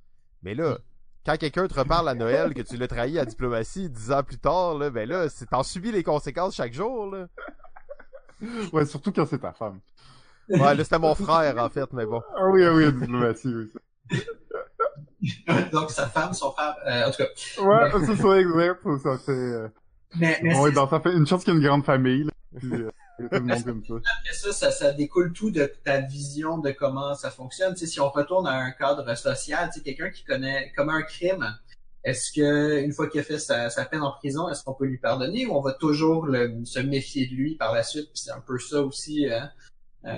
Mais 0.44 0.54
là, 0.54 0.80
quand 1.26 1.38
quelqu'un 1.38 1.68
te 1.68 1.80
reparle 1.80 2.10
à 2.10 2.16
Noël 2.16 2.54
que 2.54 2.62
tu 2.62 2.78
l'as 2.78 2.88
trahi 2.88 3.20
à 3.20 3.26
diplomatie 3.26 3.90
dix 3.90 4.12
ans 4.12 4.24
plus 4.24 4.38
tard, 4.38 4.78
là, 4.78 4.90
ben 4.90 5.08
là, 5.08 5.30
c'est 5.30 5.48
t'en 5.48 5.64
subis 5.64 5.92
les 5.92 6.04
conséquences 6.04 6.56
chaque 6.56 6.74
jour, 6.74 7.08
là. 7.08 7.28
Ouais, 8.72 8.86
surtout 8.86 9.12
quand 9.12 9.26
c'est 9.26 9.40
ta 9.40 9.52
femme. 9.52 9.80
Ouais, 10.50 10.74
là, 10.76 10.84
c'était 10.84 11.00
mon 11.00 11.14
frère, 11.16 11.58
en 11.58 11.70
fait, 11.70 11.92
mais 11.94 12.06
bon. 12.06 12.22
Ah 12.36 12.48
oui, 12.50 12.64
ah 12.66 12.74
oui, 12.74 12.92
diplomatie, 12.92 13.54
oui. 13.54 13.72
Donc, 15.72 15.92
sa 15.92 16.08
femme, 16.08 16.34
son 16.34 16.52
frère, 16.52 16.76
euh, 16.88 17.08
en 17.08 17.12
tout 17.12 17.18
cas. 17.18 17.62
Ouais, 17.62 18.06
c'est 18.06 18.16
ça, 18.16 18.40
exact. 18.40 18.82
Ça, 18.84 18.98
ça 19.04 19.18
fait, 19.26 19.32
euh, 19.32 19.68
Mais, 20.16 20.40
mais 20.44 20.56
on 20.56 20.66
est 20.66 20.70
c'est- 20.70 20.76
dans 20.76 20.90
sa 20.90 21.00
fa- 21.00 21.12
une 21.12 21.28
chance 21.28 21.44
qu'il 21.44 21.54
y 21.54 21.58
a 21.58 21.60
une 21.60 21.66
grande 21.66 21.86
famille, 21.86 22.24
là. 22.24 22.32
Puis, 22.58 22.74
euh, 22.74 22.90
il 23.20 23.24
y 23.24 23.26
a 23.26 23.30
tout 23.30 23.36
le 23.36 23.42
monde 23.42 23.64
comme 23.66 23.84
ça. 23.86 23.94
Après 23.96 24.34
ça, 24.34 24.54
ça, 24.54 24.72
ça 24.72 24.92
découle 24.94 25.34
tout 25.34 25.52
de 25.52 25.72
ta 25.84 26.00
vision 26.00 26.58
de 26.58 26.72
comment 26.72 27.14
ça 27.16 27.30
fonctionne. 27.32 27.76
Si 27.76 28.00
on 28.00 28.10
retourne 28.10 28.48
à 28.48 28.54
un 28.58 28.72
cadre 28.72 29.14
social, 29.16 29.70
quelqu'un 29.84 30.10
qui 30.10 30.24
connaît 30.24 30.72
comme 30.76 30.90
un 30.90 31.02
crime, 31.04 31.46
est-ce 32.06 32.32
que 32.32 32.80
une 32.82 32.94
fois 32.94 33.08
qu'il 33.08 33.20
a 33.20 33.24
fait 33.24 33.38
sa, 33.40 33.70
sa 33.70 33.84
peine 33.86 34.02
en 34.02 34.14
prison, 34.14 34.50
est-ce 34.50 34.64
qu'on 34.64 34.74
peut 34.74 34.86
lui 34.86 34.98
pardonner 34.98 35.46
ou 35.46 35.54
on 35.56 35.62
va 35.62 35.74
toujours 35.74 36.26
le- 36.26 36.64
se 36.64 36.80
méfier 36.80 37.28
de 37.28 37.34
lui 37.36 37.56
par 37.56 37.74
la 37.74 37.84
suite? 37.84 38.06
Puis 38.14 38.22
c'est 38.24 38.32
un 38.32 38.40
peu 38.40 38.58
ça 38.58 38.82
aussi 38.82 39.28
hein, 39.30 39.52
euh, 40.06 40.16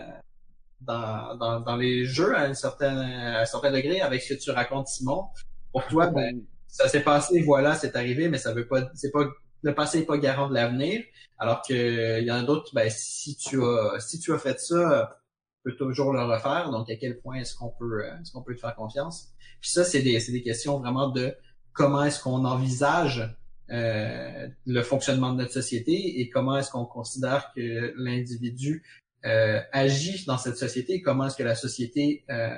dans, 0.82 1.36
dans, 1.38 1.60
dans 1.60 1.76
les 1.76 2.06
jeux 2.06 2.36
à 2.36 2.42
un 2.44 2.54
certain 2.54 2.98
à 2.98 3.42
un 3.42 3.46
certain 3.46 3.72
degré 3.72 4.02
avec 4.02 4.22
ce 4.22 4.34
que 4.34 4.40
tu 4.40 4.52
racontes, 4.52 4.88
Simon. 4.88 5.26
Pour 5.72 5.86
toi, 5.88 6.08
ben, 6.08 6.42
ça 6.68 6.88
s'est 6.88 7.02
passé, 7.02 7.42
voilà, 7.42 7.76
c'est 7.76 7.96
arrivé, 7.96 8.30
mais 8.30 8.38
ça 8.38 8.54
veut 8.54 8.68
pas, 8.68 8.90
c'est 8.94 9.12
pas, 9.12 9.26
le 9.62 9.76
passé 9.76 10.00
est 10.00 10.06
pas 10.06 10.18
garant 10.18 10.50
de 10.50 10.54
l'avenir. 10.54 11.02
Alors 11.38 11.62
que 11.68 12.20
il 12.20 12.26
y 12.26 12.32
en 12.32 12.36
a 12.36 12.44
d'autres, 12.44 12.74
ben, 12.74 12.90
si 12.90 13.36
tu 13.36 13.64
as, 13.64 14.00
si 14.00 14.20
tu 14.20 14.34
as 14.34 14.38
fait 14.38 14.60
ça, 14.60 15.18
tu 15.56 15.72
peux 15.72 15.76
toujours 15.76 16.14
le 16.14 16.24
refaire. 16.24 16.72
Donc, 16.72 16.90
à 16.90 16.96
quel 16.96 17.20
point 17.20 17.36
est-ce 17.36 17.56
qu'on 17.56 17.70
peut, 17.70 18.06
euh, 18.06 18.20
est-ce 18.22 18.32
qu'on 18.32 18.42
peut 18.42 18.56
te 18.56 18.60
faire 18.60 18.76
confiance? 18.76 19.30
Puis 19.60 19.70
ça, 19.72 19.84
c'est 19.84 20.02
des, 20.02 20.20
c'est 20.20 20.32
des 20.32 20.44
questions 20.44 20.80
vraiment 20.80 21.10
de 21.10 21.36
comment 21.74 22.04
est-ce 22.04 22.22
qu'on 22.22 22.46
envisage 22.46 23.36
euh, 23.72 24.48
le 24.66 24.84
fonctionnement 24.84 25.32
de 25.32 25.38
notre 25.38 25.54
société 25.54 26.20
et 26.20 26.30
comment 26.30 26.58
est-ce 26.58 26.72
qu'on 26.72 26.86
considère 26.86 27.54
que 27.56 27.94
l'individu 27.96 28.84
euh, 29.26 29.60
agit 29.72 30.26
dans 30.26 30.38
cette 30.38 30.58
société 30.58 31.02
comment 31.02 31.28
est-ce 31.28 31.38
que 31.38 31.44
la 31.44 31.56
société 31.56 32.24
euh, 32.30 32.50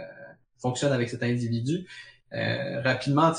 fonctionne 0.57 0.93
avec 0.93 1.09
cet 1.09 1.24
individu. 1.24 1.86
Euh, 2.34 2.82
rapidement, 2.82 3.32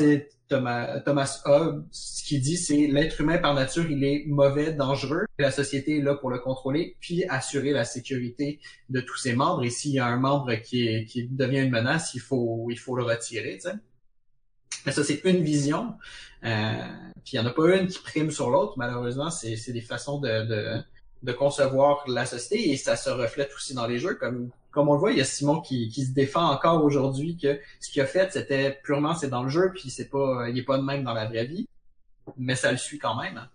Thomas, 0.49 1.01
Thomas 1.01 1.41
Hobbes, 1.47 1.87
ce 1.91 2.23
qu'il 2.23 2.41
dit, 2.41 2.57
c'est 2.57 2.87
l'être 2.87 3.21
humain 3.21 3.39
par 3.39 3.55
nature, 3.55 3.91
il 3.91 4.05
est 4.05 4.25
mauvais, 4.27 4.73
dangereux. 4.73 5.25
La 5.39 5.51
société 5.51 5.99
est 5.99 6.03
là 6.03 6.15
pour 6.15 6.31
le 6.31 6.39
contrôler, 6.39 6.97
puis 7.01 7.25
assurer 7.25 7.73
la 7.73 7.85
sécurité 7.85 8.61
de 8.91 9.01
tous 9.01 9.17
ses 9.17 9.35
membres. 9.35 9.65
Et 9.65 9.71
s'il 9.71 9.93
y 9.93 9.99
a 9.99 10.07
un 10.07 10.19
membre 10.19 10.55
qui, 10.57 11.29
devient 11.31 11.61
une 11.61 11.71
menace, 11.71 12.15
il 12.15 12.21
faut, 12.21 12.69
le 12.69 13.03
retirer. 13.03 13.59
Ça, 13.59 13.73
c'est 15.03 15.25
une 15.25 15.43
vision. 15.43 15.95
Euh, 16.45 16.75
puis 17.25 17.33
il 17.33 17.41
n'y 17.41 17.47
en 17.47 17.49
a 17.49 17.55
pas 17.55 17.77
une 17.77 17.87
qui 17.87 17.99
prime 18.01 18.31
sur 18.31 18.51
l'autre. 18.51 18.75
Malheureusement, 18.77 19.31
c'est 19.31 19.73
des 19.73 19.81
façons 19.81 20.21
de, 20.21 20.83
de 21.25 21.33
concevoir 21.33 22.05
la 22.07 22.25
société 22.27 22.71
et 22.71 22.77
ça 22.77 22.95
se 22.97 23.11
reflète 23.11 23.51
aussi 23.57 23.75
dans 23.75 23.87
les 23.89 23.99
jeux. 23.99 24.15
Comme, 24.15 24.51
comme 24.71 24.89
on 24.89 24.93
le 24.95 24.99
voit, 25.01 25.11
il 25.13 25.19
y 25.19 25.21
a 25.21 25.25
Simon 25.25 25.61
qui, 25.61 25.89
qui 25.89 26.05
se 26.05 26.13
défend 26.13 26.49
encore 26.51 26.85
aujourd'hui 26.85 27.37
que 27.37 27.59
ce 27.81 27.91
qu'il 27.91 28.03
a 28.03 28.07
fait, 28.07 28.33
c'était 28.33 28.79
purement 28.85 29.15
c'est 29.15 29.29
dans 29.29 29.43
le 29.43 29.49
jeu, 29.49 29.73
puis 29.75 29.91
c'est 29.91 30.09
pas, 30.09 30.49
il 30.49 30.57
est 30.59 30.63
pas 30.65 30.79
de 30.79 30.83
même 30.85 31.03
dans 31.03 31.15
la 31.15 31.27
vraie 31.27 31.47
vie. 31.47 31.67
Mais 32.37 32.55
ça 32.55 32.71
le 32.71 32.79
suit 32.79 32.99
quand 32.99 33.21
même. 33.21 33.37
hein. 33.39 33.49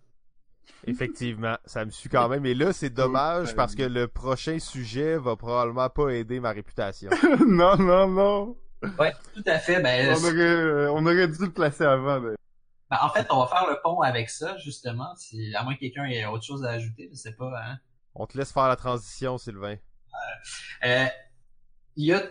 Effectivement, 0.87 1.57
ça 1.65 1.83
me 1.85 1.91
suit 1.91 2.09
quand 2.09 2.29
même. 2.29 2.45
Et 2.45 2.53
là, 2.53 2.71
c'est 2.73 2.89
dommage 2.89 3.53
parce 3.55 3.75
que 3.75 3.83
le 3.83 4.07
prochain 4.07 4.59
sujet 4.59 5.17
va 5.17 5.35
probablement 5.35 5.89
pas 5.89 6.09
aider 6.09 6.39
ma 6.39 6.51
réputation. 6.51 7.09
non, 7.47 7.75
non, 7.77 8.07
non. 8.07 8.55
Ouais, 8.97 9.11
tout 9.35 9.43
à 9.45 9.59
fait. 9.59 9.81
Ben, 9.81 10.15
On 10.17 10.23
aurait, 10.23 10.37
euh, 10.39 10.91
on 10.93 11.05
aurait 11.05 11.27
dû 11.27 11.41
le 11.43 11.51
placer 11.51 11.83
avant. 11.83 12.21
mais- 12.21 12.35
ben, 12.89 12.97
en 13.01 13.09
fait, 13.09 13.27
on 13.29 13.39
va 13.39 13.47
faire 13.47 13.67
le 13.69 13.79
pont 13.83 14.01
avec 14.01 14.29
ça, 14.29 14.57
justement. 14.57 15.15
Si, 15.15 15.53
à 15.55 15.63
moins 15.63 15.75
que 15.75 15.79
quelqu'un 15.79 16.05
ait 16.05 16.25
autre 16.25 16.43
chose 16.43 16.65
à 16.65 16.71
ajouter, 16.71 17.09
je 17.11 17.17
sais 17.17 17.33
pas. 17.33 17.51
Hein. 17.63 17.79
On 18.15 18.25
te 18.25 18.37
laisse 18.37 18.51
faire 18.51 18.67
la 18.67 18.75
transition, 18.75 19.37
Sylvain. 19.37 19.77
Euh, 20.83 21.05
il 21.95 22.05
y 22.05 22.13
a 22.13 22.23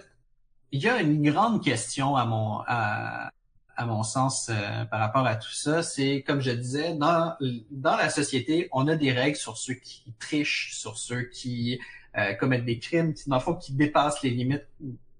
il 0.70 0.82
y 0.82 0.88
a 0.88 1.00
une 1.00 1.22
grande 1.30 1.62
question 1.62 2.16
à 2.16 2.26
mon 2.26 2.62
à, 2.66 3.30
à 3.76 3.86
mon 3.86 4.02
sens 4.02 4.50
euh, 4.50 4.84
par 4.86 5.00
rapport 5.00 5.26
à 5.26 5.36
tout 5.36 5.52
ça, 5.52 5.82
c'est 5.82 6.22
comme 6.26 6.40
je 6.40 6.50
disais 6.50 6.94
dans 6.94 7.36
dans 7.70 7.96
la 7.96 8.11
société, 8.11 8.68
on 8.72 8.88
a 8.88 8.96
des 8.96 9.12
règles 9.12 9.36
sur 9.36 9.56
ceux 9.56 9.74
qui 9.74 10.12
trichent, 10.18 10.74
sur 10.74 10.98
ceux 10.98 11.22
qui 11.22 11.80
euh, 12.16 12.34
commettent 12.34 12.64
des 12.64 12.80
crimes, 12.80 13.14
qui, 13.14 13.28
dans 13.28 13.36
le 13.36 13.42
fond 13.42 13.54
qui 13.54 13.72
dépassent 13.72 14.22
les 14.22 14.30
limites 14.30 14.66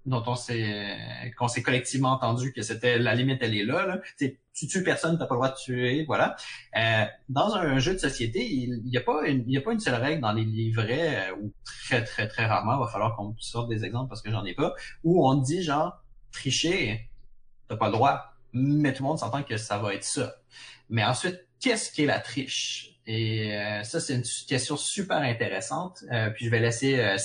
dont 0.09 0.23
on 0.27 0.35
s'est 0.35 0.97
qu'on 1.37 1.47
s'est 1.47 1.63
collectivement 1.63 2.11
entendu 2.11 2.51
que 2.53 2.61
c'était 2.61 2.97
la 2.97 3.15
limite 3.15 3.39
elle 3.41 3.55
est 3.55 3.63
là 3.63 3.99
tu 4.59 4.67
tues 4.67 4.83
personne, 4.83 5.17
t'as 5.17 5.25
pas 5.25 5.35
le 5.35 5.39
droit 5.39 5.49
de 5.51 5.55
tuer, 5.55 6.03
voilà. 6.05 6.35
Euh, 6.75 7.05
dans 7.29 7.55
un 7.55 7.79
jeu 7.79 7.93
de 7.93 7.97
société, 7.97 8.45
il 8.45 8.83
n'y 8.83 8.97
a 8.97 9.01
pas 9.01 9.25
une 9.25 9.49
y 9.49 9.57
a 9.57 9.61
pas 9.61 9.71
une 9.71 9.79
seule 9.79 9.95
règle 9.95 10.21
dans 10.21 10.33
les 10.33 10.43
livrets 10.43 11.29
euh, 11.29 11.35
ou 11.39 11.53
très 11.63 12.03
très 12.03 12.27
très 12.27 12.45
rarement, 12.45 12.75
il 12.75 12.79
va 12.79 12.87
falloir 12.87 13.15
qu'on 13.15 13.35
sorte 13.39 13.69
des 13.69 13.85
exemples 13.85 14.09
parce 14.09 14.21
que 14.21 14.31
j'en 14.31 14.43
ai 14.43 14.53
pas 14.53 14.73
où 15.03 15.25
on 15.25 15.35
dit 15.35 15.63
genre 15.63 16.03
tricher, 16.31 17.09
t'as 17.69 17.77
pas 17.77 17.87
le 17.87 17.93
droit. 17.93 18.33
mais 18.51 18.93
tout 18.93 19.03
le 19.03 19.09
monde 19.09 19.19
s'entend 19.19 19.43
que 19.43 19.55
ça 19.55 19.77
va 19.77 19.93
être 19.93 20.03
ça. 20.03 20.35
Mais 20.89 21.05
ensuite, 21.05 21.47
qu'est-ce 21.61 21.93
qu'est 21.93 22.05
la 22.05 22.19
triche? 22.19 22.99
Et 23.05 23.55
euh, 23.55 23.83
ça, 23.83 23.99
c'est 23.99 24.15
une 24.15 24.23
question 24.47 24.75
super 24.75 25.17
intéressante. 25.17 26.03
Euh, 26.11 26.29
puis 26.31 26.45
je 26.45 26.51
vais 26.51 26.59
laisser 26.59 27.17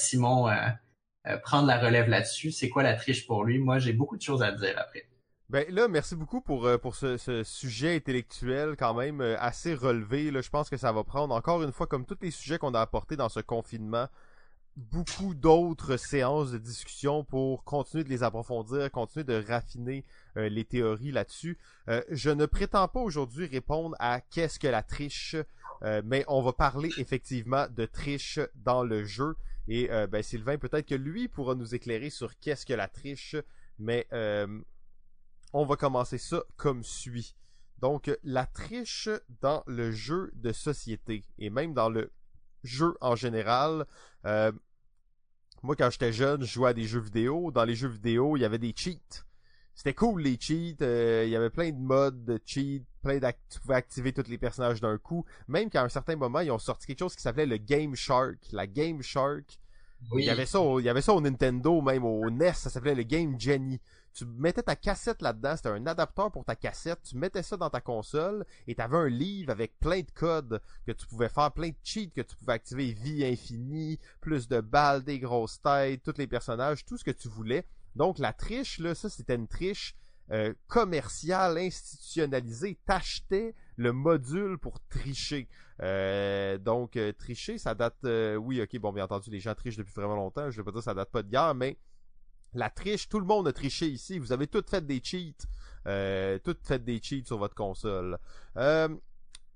euh, 1.27 1.37
prendre 1.39 1.67
la 1.67 1.79
relève 1.79 2.09
là-dessus. 2.09 2.51
C'est 2.51 2.69
quoi 2.69 2.83
la 2.83 2.95
triche 2.95 3.27
pour 3.27 3.45
lui? 3.45 3.59
Moi, 3.59 3.79
j'ai 3.79 3.93
beaucoup 3.93 4.17
de 4.17 4.23
choses 4.23 4.43
à 4.43 4.53
dire 4.53 4.75
après. 4.77 5.07
Ben 5.51 5.67
là, 5.69 5.89
merci 5.89 6.17
beaucoup 6.17 6.41
pour 6.41 6.69
pour 6.81 6.97
ce, 6.97 7.43
sujet 7.45 7.97
intellectuel 7.97 8.77
quand 8.79 8.95
même 8.95 9.21
assez 9.39 9.75
relevé. 9.75 10.33
Je 10.33 10.49
pense 10.49 10.71
que 10.71 10.79
ça 10.79 10.91
va 10.91 11.05
prendre 11.05 11.35
encore 11.35 11.63
une 11.63 11.71
fois, 11.71 11.87
comme 11.87 12.07
tous 12.07 12.17
les 12.23 12.31
sujets 12.31 12.59
qu'on 12.59 12.75
a 12.75 12.81
apportés 12.81 13.17
dans 13.17 13.29
ce 13.29 13.41
confinement, 13.41 14.09
beaucoup 14.77 15.35
d'autres 15.35 15.97
séances 15.97 16.51
de 16.51 16.59
discussion 16.59 17.25
pour 17.25 17.65
continuer 17.65 18.05
de 18.05 18.09
les 18.09 18.23
approfondir, 18.23 18.91
continuer 18.91 19.25
de 19.25 19.43
raffiner 19.47 20.05
euh, 20.37 20.49
les 20.49 20.65
théories 20.65 21.13
là-dessus. 21.13 21.59
Euh, 21.89 22.03
je 22.11 22.31
ne 22.31 22.47
prétends 22.47 22.89
pas 22.89 23.01
aujourd'hui 23.01 23.47
répondre 23.47 23.95
à 23.99 24.21
qu'est-ce 24.21 24.59
que 24.59 24.67
la 24.67 24.83
triche, 24.83 25.37
euh, 25.83 26.03
mais 26.05 26.25
on 26.29 26.43
va 26.43 26.53
parler 26.53 26.91
effectivement 26.99 27.67
de 27.71 27.87
triche 27.87 28.41
dans 28.57 28.83
le 28.83 29.05
jeu. 29.05 29.37
Et 29.69 29.89
ben, 30.11 30.23
Sylvain, 30.23 30.59
peut-être 30.59 30.87
que 30.87 30.95
lui 30.95 31.29
pourra 31.29 31.55
nous 31.55 31.75
éclairer 31.75 32.11
sur 32.11 32.39
qu'est-ce 32.39 32.67
que 32.67 32.75
la 32.75 32.89
triche, 32.89 33.37
mais 33.79 34.07
on 35.53 35.65
va 35.65 35.77
commencer 35.77 36.19
ça 36.19 36.43
comme 36.57 36.83
suit. 36.83 37.35
Donc, 37.79 38.11
la 38.23 38.47
triche 38.47 39.09
dans 39.41 39.63
le 39.67 39.93
jeu 39.93 40.31
de 40.35 40.53
société 40.53 41.25
et 41.39 41.51
même 41.51 41.75
dans 41.75 41.89
le 41.89 42.13
jeu 42.65 42.97
en 43.01 43.15
général. 43.15 43.87
Euh, 44.25 44.53
moi, 45.63 45.77
quand 45.77 45.91
j'étais 45.91 46.13
jeune, 46.13 46.43
je 46.43 46.53
jouais 46.53 46.71
à 46.71 46.75
des 46.75 46.85
jeux 46.85 47.01
vidéo. 47.01 47.51
Dans 47.51 47.65
les 47.65 47.75
jeux 47.75 47.89
vidéo, 47.89 48.37
il 48.37 48.41
y 48.41 48.45
avait 48.45 48.59
des 48.59 48.75
cheats. 48.77 49.25
C'était 49.75 49.95
cool 49.95 50.23
les 50.23 50.39
cheats. 50.41 50.77
Euh, 50.83 51.25
il 51.27 51.31
y 51.31 51.37
avait 51.37 51.51
plein 51.51 51.71
de 51.71 51.79
modes 51.79 52.25
de 52.25 52.41
cheats, 52.45 52.83
plein 53.03 53.19
tu 53.49 53.61
pouvais 53.61 53.75
activer 53.75 54.13
tous 54.13 54.29
les 54.29 54.39
personnages 54.39 54.81
d'un 54.81 54.99
coup. 54.99 55.25
Même 55.49 55.71
qu'à 55.71 55.83
un 55.83 55.89
certain 55.89 56.17
moment, 56.17 56.41
ils 56.41 56.51
ont 56.51 56.59
sorti 56.59 56.87
quelque 56.87 57.01
chose 57.01 57.17
qui 57.17 57.23
s'appelait 57.23 57.47
le 57.47 57.57
Game 57.57 57.95
Shark. 57.95 58.39
La 58.53 58.67
Game 58.67 59.03
Shark. 59.03 59.59
Il 60.17 60.25
y 60.25 60.31
avait 60.31 60.47
ça, 60.47 60.59
il 60.79 60.85
y 60.85 60.89
avait 60.89 61.01
ça 61.01 61.15
au 61.15 61.21
Nintendo, 61.21 61.81
même 61.81 62.05
au 62.05 62.29
NES, 62.29 62.53
ça 62.53 62.69
s'appelait 62.69 62.95
le 62.95 63.05
Game 63.05 63.41
Genie 63.41 63.81
tu 64.15 64.25
mettais 64.25 64.63
ta 64.63 64.77
cassette 64.77 65.21
là-dedans, 65.23 65.57
c'était 65.57 65.71
un 65.71 65.87
adapteur 65.87 66.31
pour 66.31 66.45
ta 66.45 66.55
cassette, 66.55 67.01
tu 67.03 67.17
mettais 67.17 67.43
ça 67.43 67.57
dans 67.57 67.69
ta 67.69 67.81
console 67.81 68.47
et 68.67 68.75
tu 68.75 68.81
avais 68.81 68.97
un 68.97 69.09
livre 69.09 69.51
avec 69.51 69.79
plein 69.81 70.01
de 70.01 70.11
codes 70.15 70.63
que 70.87 70.93
tu 70.93 71.07
pouvais 71.07 71.29
faire, 71.29 71.51
plein 71.53 71.71
de 71.71 71.77
cheats 71.83 72.11
que 72.15 72.21
tu 72.21 72.37
pouvais 72.37 72.53
activer, 72.53 72.93
vie 72.93 73.25
infinie, 73.25 73.99
plus 74.21 74.47
de 74.47 74.61
balles, 74.61 75.03
des 75.03 75.19
grosses 75.19 75.61
têtes, 75.61 76.03
tous 76.05 76.17
les 76.17 76.29
personnages, 76.29 76.85
tout 76.85 76.97
ce 76.97 77.05
que 77.05 77.11
tu 77.11 77.29
voulais. 77.29 77.67
Donc 77.97 78.19
la 78.19 78.33
triche, 78.33 78.79
là, 78.79 78.95
ça 78.95 79.09
c'était 79.09 79.35
une 79.35 79.49
triche 79.49 79.95
euh, 80.31 80.55
commerciale, 80.67 81.59
institutionnalisée. 81.59 82.79
T'achetais 82.87 83.55
le 83.77 83.93
module 83.93 84.59
pour 84.59 84.81
tricher. 84.89 85.49
Euh, 85.83 86.57
donc 86.59 86.97
euh, 86.97 87.13
tricher, 87.13 87.59
ça 87.59 87.75
date... 87.75 88.07
oui, 88.39 88.61
ok, 88.61 88.79
bon, 88.79 88.93
bien 88.93 89.05
entendu, 89.05 89.31
les 89.31 89.41
gens 89.41 89.55
trichent 89.55 89.77
depuis 89.77 89.95
vraiment 89.95 90.17
longtemps. 90.17 90.51
Je 90.51 90.57
vais 90.57 90.65
pas 90.65 90.73
dire 90.73 90.83
ça 90.83 90.95
date 90.95 91.11
pas 91.11 91.23
de 91.23 91.31
guerre, 91.31 91.55
mais 91.55 91.79
la 92.55 92.71
triche, 92.71 93.09
tout 93.09 93.19
le 93.19 93.27
monde 93.27 93.49
a 93.49 93.53
triché 93.53 93.89
ici. 93.89 94.19
Vous 94.19 94.33
avez 94.33 94.47
toutes 94.47 94.71
fait 94.71 94.87
des 94.87 95.01
cheats. 95.03 95.47
Euh, 95.87 96.39
toutes 96.39 96.67
fait 96.67 96.83
des 96.83 97.01
cheats 97.03 97.25
sur 97.27 97.37
votre 97.39 97.55
console. 97.55 98.19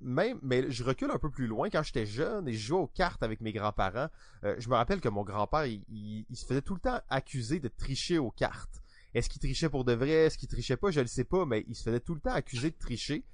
Même, 0.01 0.39
mais 0.43 0.71
je 0.71 0.85
recule 0.85 1.11
un 1.11 1.19
peu 1.19 1.31
plus 1.31 1.47
loin. 1.47 1.71
Quand 1.71 1.83
j'étais 1.83 2.07
jeune 2.07 2.47
et 2.47 2.53
je 2.53 2.67
jouais 2.67 2.79
aux 2.79 2.87
cartes 2.87 3.23
avec 3.23 3.41
mes 3.41 3.53
grands-parents, 3.53 4.09
euh, 4.45 4.55
je 4.59 4.69
me 4.69 4.75
rappelle 4.75 5.01
que 5.01 5.09
mon 5.09 5.25
grand-père, 5.25 5.67
il, 5.67 6.25
se 6.35 6.47
faisait 6.47 6.63
tout 6.63 6.75
le 6.75 6.81
temps 6.81 7.01
accuser 7.09 7.59
de 7.59 7.69
tricher 7.69 8.19
aux 8.19 8.31
cartes. 8.31 8.81
Est-ce 9.15 9.29
qu'il 9.29 9.41
trichait 9.41 9.69
pour 9.69 9.85
de 9.85 9.95
vrai? 9.95 10.11
Est-ce 10.11 10.39
qu'il 10.39 10.49
trichait 10.49 10.77
pas? 10.77 10.91
Je 10.91 11.01
le 11.01 11.07
sais 11.07 11.25
pas, 11.25 11.47
mais 11.47 11.65
il 11.67 11.75
se 11.75 11.83
faisait 11.83 12.01
tout 12.01 12.15
le 12.15 12.21
temps 12.21 12.33
accuser 12.33 12.71
de 12.71 12.79
tricher. 12.79 13.25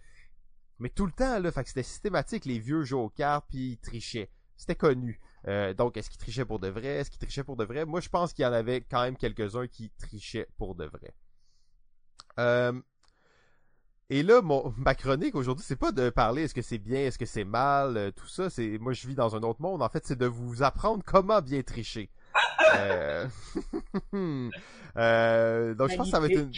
Mais 0.78 0.88
tout 0.88 1.06
le 1.06 1.12
temps, 1.12 1.38
là, 1.38 1.50
c'était 1.64 1.82
systématique, 1.82 2.46
les 2.46 2.58
vieux 2.58 2.82
jouaient 2.82 3.00
aux 3.00 3.10
cartes 3.10 3.46
puis 3.48 3.72
ils 3.72 3.78
trichaient. 3.78 4.30
C'était 4.56 4.74
connu. 4.74 5.20
Euh, 5.46 5.74
donc, 5.74 5.96
est-ce 5.96 6.08
qu'il 6.08 6.18
trichait 6.18 6.44
pour 6.44 6.58
de 6.58 6.68
vrai? 6.68 6.86
Est-ce 6.86 7.10
qu'il 7.10 7.18
trichait 7.18 7.44
pour 7.44 7.56
de 7.56 7.64
vrai? 7.64 7.84
Moi, 7.84 8.00
je 8.00 8.08
pense 8.08 8.32
qu'il 8.32 8.44
y 8.44 8.46
en 8.46 8.52
avait 8.52 8.80
quand 8.80 9.02
même 9.02 9.16
quelques-uns 9.16 9.66
qui 9.66 9.90
trichaient 9.98 10.48
pour 10.56 10.74
de 10.74 10.86
vrai. 10.86 11.14
Euh, 12.38 12.80
et 14.10 14.22
là, 14.22 14.42
mon, 14.42 14.74
ma 14.78 14.94
chronique 14.94 15.34
aujourd'hui, 15.34 15.64
c'est 15.66 15.76
pas 15.76 15.92
de 15.92 16.10
parler 16.10 16.42
est-ce 16.42 16.54
que 16.54 16.62
c'est 16.62 16.78
bien, 16.78 17.00
est-ce 17.00 17.18
que 17.18 17.26
c'est 17.26 17.44
mal, 17.44 17.96
euh, 17.96 18.10
tout 18.10 18.28
ça. 18.28 18.50
C'est 18.50 18.78
moi, 18.78 18.92
je 18.92 19.06
vis 19.06 19.14
dans 19.14 19.34
un 19.36 19.42
autre 19.42 19.62
monde. 19.62 19.82
En 19.82 19.88
fait, 19.88 20.04
c'est 20.06 20.18
de 20.18 20.26
vous 20.26 20.62
apprendre 20.62 21.02
comment 21.04 21.40
bien 21.40 21.62
tricher. 21.62 22.10
donc, 24.12 24.50
je 25.90 25.96
pense 25.96 26.06
que 26.06 26.10
ça 26.10 26.20
va 26.20 26.26
être 26.26 26.40
une... 26.40 26.52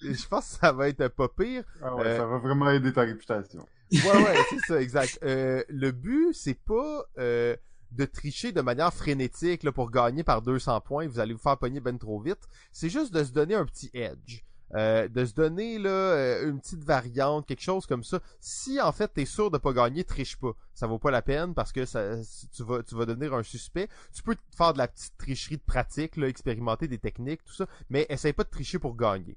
je 0.00 0.26
pense 0.28 0.52
que 0.52 0.58
ça 0.60 0.72
va 0.72 0.88
être 0.88 1.08
pas 1.08 1.28
pire. 1.28 1.64
Ah 1.82 1.94
ouais, 1.94 2.16
ça 2.16 2.26
va 2.26 2.38
vraiment 2.38 2.70
aider 2.70 2.92
ta 2.92 3.02
réputation. 3.02 3.66
Ouais, 3.92 4.00
ouais, 4.04 4.36
c'est 4.50 4.58
ça, 4.66 4.80
exact. 4.80 5.18
le 5.22 5.90
but, 5.90 6.32
c'est 6.32 6.58
pas 6.58 7.06
de 7.16 8.04
tricher 8.04 8.52
de 8.52 8.60
manière 8.60 8.92
frénétique 8.92 9.62
là, 9.62 9.72
pour 9.72 9.90
gagner 9.90 10.22
par 10.22 10.42
200 10.42 10.80
points, 10.82 11.08
vous 11.08 11.18
allez 11.18 11.32
vous 11.32 11.40
faire 11.40 11.58
pogner 11.58 11.80
ben 11.80 11.98
trop 11.98 12.20
vite. 12.20 12.48
C'est 12.72 12.88
juste 12.88 13.12
de 13.12 13.24
se 13.24 13.32
donner 13.32 13.54
un 13.54 13.64
petit 13.64 13.90
edge. 13.94 14.42
Euh, 14.74 15.08
de 15.08 15.24
se 15.24 15.34
donner 15.34 15.78
là 15.78 15.90
euh, 15.90 16.48
une 16.48 16.60
petite 16.60 16.84
variante, 16.84 17.46
quelque 17.46 17.62
chose 17.62 17.86
comme 17.86 18.04
ça. 18.04 18.20
Si 18.38 18.80
en 18.80 18.92
fait 18.92 19.08
t'es 19.08 19.24
sûr 19.24 19.50
de 19.50 19.58
pas 19.58 19.72
gagner, 19.72 20.04
triche 20.04 20.36
pas. 20.36 20.52
Ça 20.74 20.86
vaut 20.86 20.98
pas 20.98 21.10
la 21.10 21.22
peine 21.22 21.54
parce 21.54 21.72
que 21.72 21.84
ça, 21.84 22.16
tu 22.54 22.62
vas 22.62 22.82
tu 22.84 22.94
vas 22.94 23.04
devenir 23.04 23.34
un 23.34 23.42
suspect. 23.42 23.88
Tu 24.14 24.22
peux 24.22 24.36
faire 24.56 24.72
de 24.72 24.78
la 24.78 24.86
petite 24.86 25.16
tricherie 25.18 25.56
de 25.56 25.62
pratique, 25.62 26.16
expérimenter 26.18 26.86
des 26.86 26.98
techniques, 26.98 27.44
tout 27.44 27.52
ça, 27.52 27.66
mais 27.88 28.06
essaye 28.08 28.32
pas 28.32 28.44
de 28.44 28.50
tricher 28.50 28.78
pour 28.78 28.96
gagner. 28.96 29.36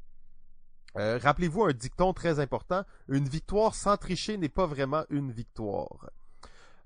Euh, 0.98 1.18
rappelez-vous 1.18 1.64
un 1.64 1.74
dicton 1.74 2.14
très 2.14 2.40
important 2.40 2.84
une 3.08 3.28
victoire 3.28 3.74
sans 3.74 3.98
tricher 3.98 4.38
n'est 4.38 4.50
pas 4.50 4.68
vraiment 4.68 5.06
une 5.10 5.32
victoire. 5.32 6.12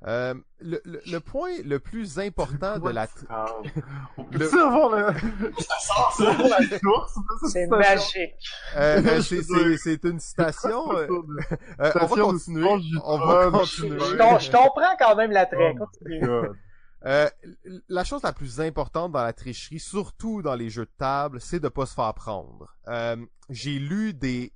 Euh, 0.05 0.35
le, 0.59 0.79
le, 0.85 1.19
point 1.19 1.49
le 1.65 1.79
plus 1.79 2.19
important 2.19 2.77
de 2.77 2.91
la... 2.91 3.07
On 4.17 4.23
peut 4.25 4.37
le... 4.37 4.63
avoir 4.63 4.95
le... 4.95 5.13
C'est 7.49 7.65
magique. 7.67 8.31
Euh, 8.75 9.01
euh 9.03 9.21
c'est 9.77 10.03
une 10.03 10.19
citation. 10.19 10.85
Euh, 11.79 11.91
on 12.01 12.05
va 12.05 12.21
continuer. 12.21 12.67
On 13.03 13.17
va 13.19 13.51
continuer. 13.51 13.99
Je, 13.99 14.51
comprends 14.51 14.95
quand 14.99 15.15
même 15.15 15.31
l'attrait. 15.31 15.75
Oh 15.79 16.45
euh, 17.05 17.29
la 17.87 18.03
chose 18.03 18.23
la 18.23 18.33
plus 18.33 18.59
importante 18.59 19.11
dans 19.11 19.23
la 19.23 19.33
tricherie, 19.33 19.79
surtout 19.79 20.41
dans 20.41 20.55
les 20.55 20.69
jeux 20.69 20.85
de 20.85 20.91
table, 20.97 21.39
c'est 21.39 21.59
de 21.59 21.69
pas 21.69 21.85
se 21.85 21.93
faire 21.93 22.13
prendre. 22.13 22.75
Euh, 22.87 23.17
J'ai 23.49 23.77
lu 23.79 24.13
des 24.13 24.51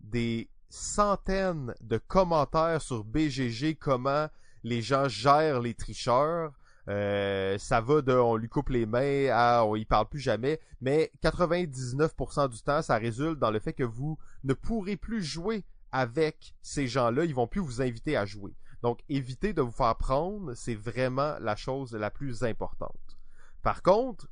des 0.00 0.48
centaines 0.68 1.74
de 1.80 1.98
commentaires 1.98 2.80
sur 2.82 3.04
BGG 3.04 3.76
comment 3.76 4.28
les 4.64 4.82
gens 4.82 5.08
gèrent 5.08 5.60
les 5.60 5.74
tricheurs. 5.74 6.52
Euh, 6.88 7.58
ça 7.58 7.80
va 7.80 8.00
de 8.02 8.12
on 8.12 8.36
lui 8.36 8.48
coupe 8.48 8.70
les 8.70 8.86
mains 8.86 9.28
à 9.30 9.64
on 9.64 9.76
y 9.76 9.84
parle 9.84 10.08
plus 10.08 10.18
jamais, 10.18 10.58
mais 10.80 11.12
99% 11.22 12.48
du 12.48 12.62
temps, 12.62 12.82
ça 12.82 12.96
résulte 12.96 13.38
dans 13.38 13.50
le 13.50 13.60
fait 13.60 13.74
que 13.74 13.84
vous 13.84 14.18
ne 14.44 14.54
pourrez 14.54 14.96
plus 14.96 15.22
jouer 15.22 15.64
avec 15.92 16.54
ces 16.62 16.88
gens-là, 16.88 17.24
ils 17.24 17.34
vont 17.34 17.46
plus 17.46 17.60
vous 17.60 17.82
inviter 17.82 18.16
à 18.16 18.24
jouer. 18.24 18.54
Donc 18.82 19.00
évitez 19.08 19.52
de 19.52 19.62
vous 19.62 19.70
faire 19.70 19.96
prendre, 19.96 20.54
c'est 20.54 20.74
vraiment 20.74 21.36
la 21.40 21.54
chose 21.54 21.92
la 21.92 22.10
plus 22.10 22.42
importante. 22.44 23.18
Par 23.62 23.82
contre, 23.82 24.28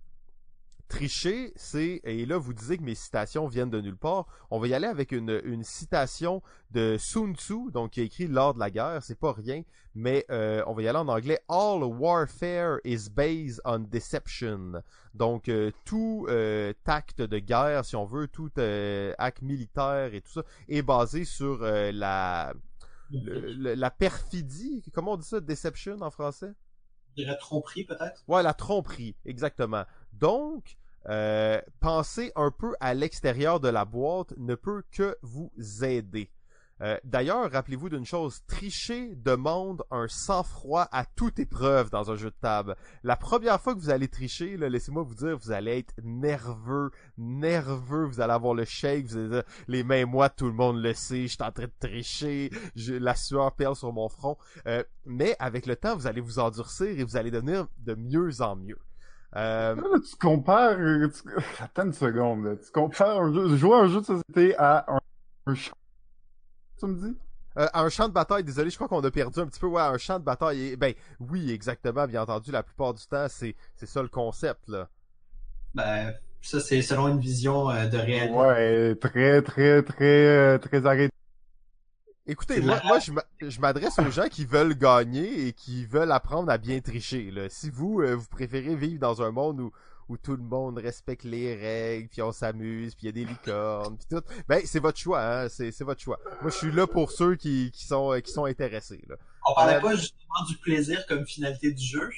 tricher, 0.89 1.53
c'est, 1.55 2.01
et 2.05 2.24
là 2.26 2.39
vous 2.39 2.55
disiez 2.55 2.78
que 2.78 2.82
mes 2.82 2.95
citations 2.95 3.47
viennent 3.47 3.70
de 3.70 3.80
nulle 3.80 3.97
part, 3.97 4.26
on 4.51 4.59
va 4.59 4.68
y 4.68 4.74
aller 4.74 4.86
avec 4.86 5.12
une, 5.12 5.41
une 5.45 5.62
citation 5.62 6.43
de 6.70 6.97
Sun 6.99 7.36
Tzu, 7.36 7.70
donc 7.72 7.93
qui 7.93 8.01
a 8.01 8.05
écrit 8.05 8.26
lors 8.26 8.55
de 8.55 8.59
la 8.59 8.70
guerre, 8.70 9.03
c'est 9.03 9.18
pas 9.18 9.32
rien, 9.32 9.62
mais 9.95 10.24
euh, 10.30 10.62
on 10.66 10.74
va 10.74 10.82
y 10.82 10.89
aller 10.89 10.99
en 10.99 11.09
anglais. 11.09 11.39
All 11.49 11.84
warfare 11.84 12.78
is 12.84 13.11
based 13.11 13.61
on 13.64 13.80
deception. 13.80 14.82
Donc 15.14 15.49
euh, 15.49 15.70
tout 15.84 16.26
euh, 16.28 16.72
acte 16.86 17.20
de 17.20 17.39
guerre, 17.39 17.84
si 17.84 17.95
on 17.95 18.07
veut, 18.07 18.26
tout 18.26 18.51
acte 19.18 19.43
militaire 19.43 20.14
et 20.14 20.22
tout 20.22 20.32
ça, 20.32 20.43
est 20.68 20.82
basé 20.82 21.24
sur 21.24 21.59
la, 21.61 22.55
la 23.11 23.91
perfidie, 23.91 24.82
comment 24.95 25.12
on 25.12 25.16
dit 25.18 25.28
ça, 25.28 25.41
deception 25.41 26.01
en 26.01 26.11
français? 26.11 26.55
La 27.16 27.34
tromperie 27.34 27.82
peut-être? 27.82 28.22
Ouais, 28.28 28.45
la 28.45 28.55
tromperie, 28.55 29.16
exactement. 29.24 29.84
Donc, 30.13 30.77
euh, 31.09 31.61
penser 31.81 32.33
un 32.37 32.51
peu 32.51 32.75
à 32.81 32.95
l'extérieur 32.95 33.61
de 33.61 33.69
la 33.69 33.85
boîte 33.85 34.35
ne 34.37 34.55
peut 34.55 34.83
que 34.91 35.17
vous 35.23 35.51
aider. 35.83 36.31
Euh, 36.81 36.97
d'ailleurs, 37.03 37.51
rappelez-vous 37.51 37.89
d'une 37.89 38.05
chose, 38.05 38.43
tricher 38.47 39.14
demande 39.17 39.83
un 39.91 40.07
sang-froid 40.07 40.87
à 40.93 41.05
toute 41.05 41.39
épreuve 41.39 41.91
dans 41.91 42.11
un 42.11 42.14
jeu 42.14 42.30
de 42.30 42.37
table. 42.41 42.76
La 43.03 43.17
première 43.17 43.61
fois 43.61 43.75
que 43.75 43.80
vous 43.80 43.91
allez 43.91 44.09
tricher, 44.09 44.57
laissez-moi 44.57 45.03
vous 45.03 45.14
dire, 45.14 45.37
vous 45.37 45.51
allez 45.51 45.79
être 45.79 45.95
nerveux, 46.05 46.91
nerveux, 47.17 48.05
vous 48.05 48.21
allez 48.21 48.33
avoir 48.33 48.55
le 48.55 48.64
shake, 48.64 49.07
vous 49.07 49.17
allez 49.17 49.29
dire, 49.29 49.43
les 49.67 49.83
mains 49.83 50.07
moites, 50.07 50.37
tout 50.37 50.47
le 50.47 50.53
monde 50.53 50.80
le 50.80 50.95
sait, 50.95 51.22
je 51.22 51.35
suis 51.35 51.43
en 51.43 51.51
train 51.51 51.64
de 51.64 51.72
tricher, 51.80 52.51
la 52.76 53.17
sueur 53.17 53.53
perle 53.57 53.75
sur 53.75 53.93
mon 53.93 54.09
front. 54.09 54.37
Euh, 54.67 54.85
mais 55.05 55.35
avec 55.41 55.67
le 55.67 55.75
temps, 55.75 55.97
vous 55.97 56.07
allez 56.07 56.21
vous 56.21 56.39
endurcir 56.39 56.87
et 56.87 57.03
vous 57.03 57.17
allez 57.17 57.33
devenir 57.33 57.67
de 57.79 57.95
mieux 57.95 58.41
en 58.41 58.55
mieux. 58.55 58.79
Euh... 59.37 59.76
tu 60.00 60.17
compares, 60.17 60.76
tu... 60.76 61.63
attends 61.63 61.84
une 61.84 61.92
seconde, 61.92 62.59
tu 62.64 62.71
compares 62.72 63.21
un 63.21 63.33
jeu, 63.33 63.57
jouer 63.57 63.75
à 63.75 63.80
un 63.80 63.88
jeu 63.88 64.00
de 64.00 64.07
société 64.07 64.57
à 64.57 64.87
un 64.88 64.99
un 65.49 65.55
champ. 65.55 65.75
Tu 66.79 66.87
me 66.87 66.95
dis? 66.95 67.17
Euh, 67.59 67.67
un 67.75 67.88
champ 67.88 68.09
de 68.09 68.13
bataille, 68.13 68.45
désolé, 68.45 68.71
je 68.71 68.76
crois 68.76 68.88
qu'on 68.88 69.03
a 69.03 69.11
perdu 69.11 69.41
un 69.41 69.46
petit 69.46 69.59
peu. 69.59 69.67
Ouais, 69.67 69.83
un 69.83 69.99
champ 69.99 70.18
de 70.18 70.25
bataille. 70.25 70.76
Ben 70.76 70.95
oui, 71.18 71.50
exactement. 71.50 72.07
Bien 72.07 72.22
entendu, 72.22 72.53
la 72.53 72.63
plupart 72.63 72.95
du 72.95 73.05
temps, 73.07 73.26
c'est 73.29 73.57
c'est 73.75 73.87
ça 73.87 74.03
le 74.03 74.09
concept 74.09 74.68
là. 74.68 74.88
Ben 75.75 76.14
ça 76.41 76.61
c'est 76.61 76.83
selon 76.83 77.09
une 77.09 77.18
vision 77.18 77.68
euh, 77.71 77.87
de 77.87 77.99
réalité. 77.99 78.34
Ouais, 78.34 78.95
très 78.95 79.42
très 79.42 79.83
très 79.83 80.26
euh, 80.26 80.59
très 80.59 80.87
arrêté. 80.87 81.13
Écoutez, 82.30 82.61
moi, 82.61 82.79
moi 82.84 82.99
je 83.00 83.61
m'adresse 83.61 83.99
aux 83.99 84.11
gens 84.11 84.29
qui 84.29 84.45
veulent 84.45 84.75
gagner 84.75 85.46
et 85.46 85.53
qui 85.55 85.87
veulent 85.87 86.13
apprendre 86.13 86.53
à 86.53 86.59
bien 86.59 86.79
tricher. 86.80 87.30
Là. 87.30 87.49
Si 87.49 87.71
vous, 87.71 88.03
euh, 88.03 88.14
vous 88.14 88.29
préférez 88.29 88.76
vivre 88.76 89.00
dans 89.00 89.22
un 89.22 89.30
monde 89.30 89.61
où, 89.61 89.72
où 90.11 90.18
tout 90.18 90.37
le 90.37 90.42
monde 90.42 90.79
respecte 90.79 91.25
les 91.25 91.57
règles, 91.57 92.09
puis 92.09 92.21
on 92.21 92.30
s'amuse, 92.30 92.95
puis 92.95 93.05
il 93.05 93.07
y 93.07 93.09
a 93.09 93.13
des 93.13 93.25
licornes, 93.25 93.96
puis 93.96 94.07
tout, 94.11 94.22
ben 94.46 94.61
c'est 94.67 94.79
votre 94.79 94.99
choix, 94.99 95.22
hein, 95.22 95.49
c'est, 95.49 95.72
c'est 95.72 95.84
votre 95.84 96.03
choix. 96.03 96.21
Moi, 96.42 96.50
je 96.50 96.57
suis 96.57 96.71
là 96.71 96.87
pour 96.87 97.11
ceux 97.11 97.34
qui, 97.34 97.71
qui 97.71 97.87
sont 97.87 98.21
qui 98.22 98.30
sont 98.30 98.45
intéressés. 98.45 99.03
Là. 99.09 99.17
On 99.49 99.55
parlait 99.55 99.76
euh, 99.76 99.80
pas 99.80 99.96
justement 99.96 100.45
du 100.46 100.57
plaisir 100.59 101.07
comme 101.07 101.25
finalité 101.26 101.72
du 101.72 101.83
jeu? 101.83 102.11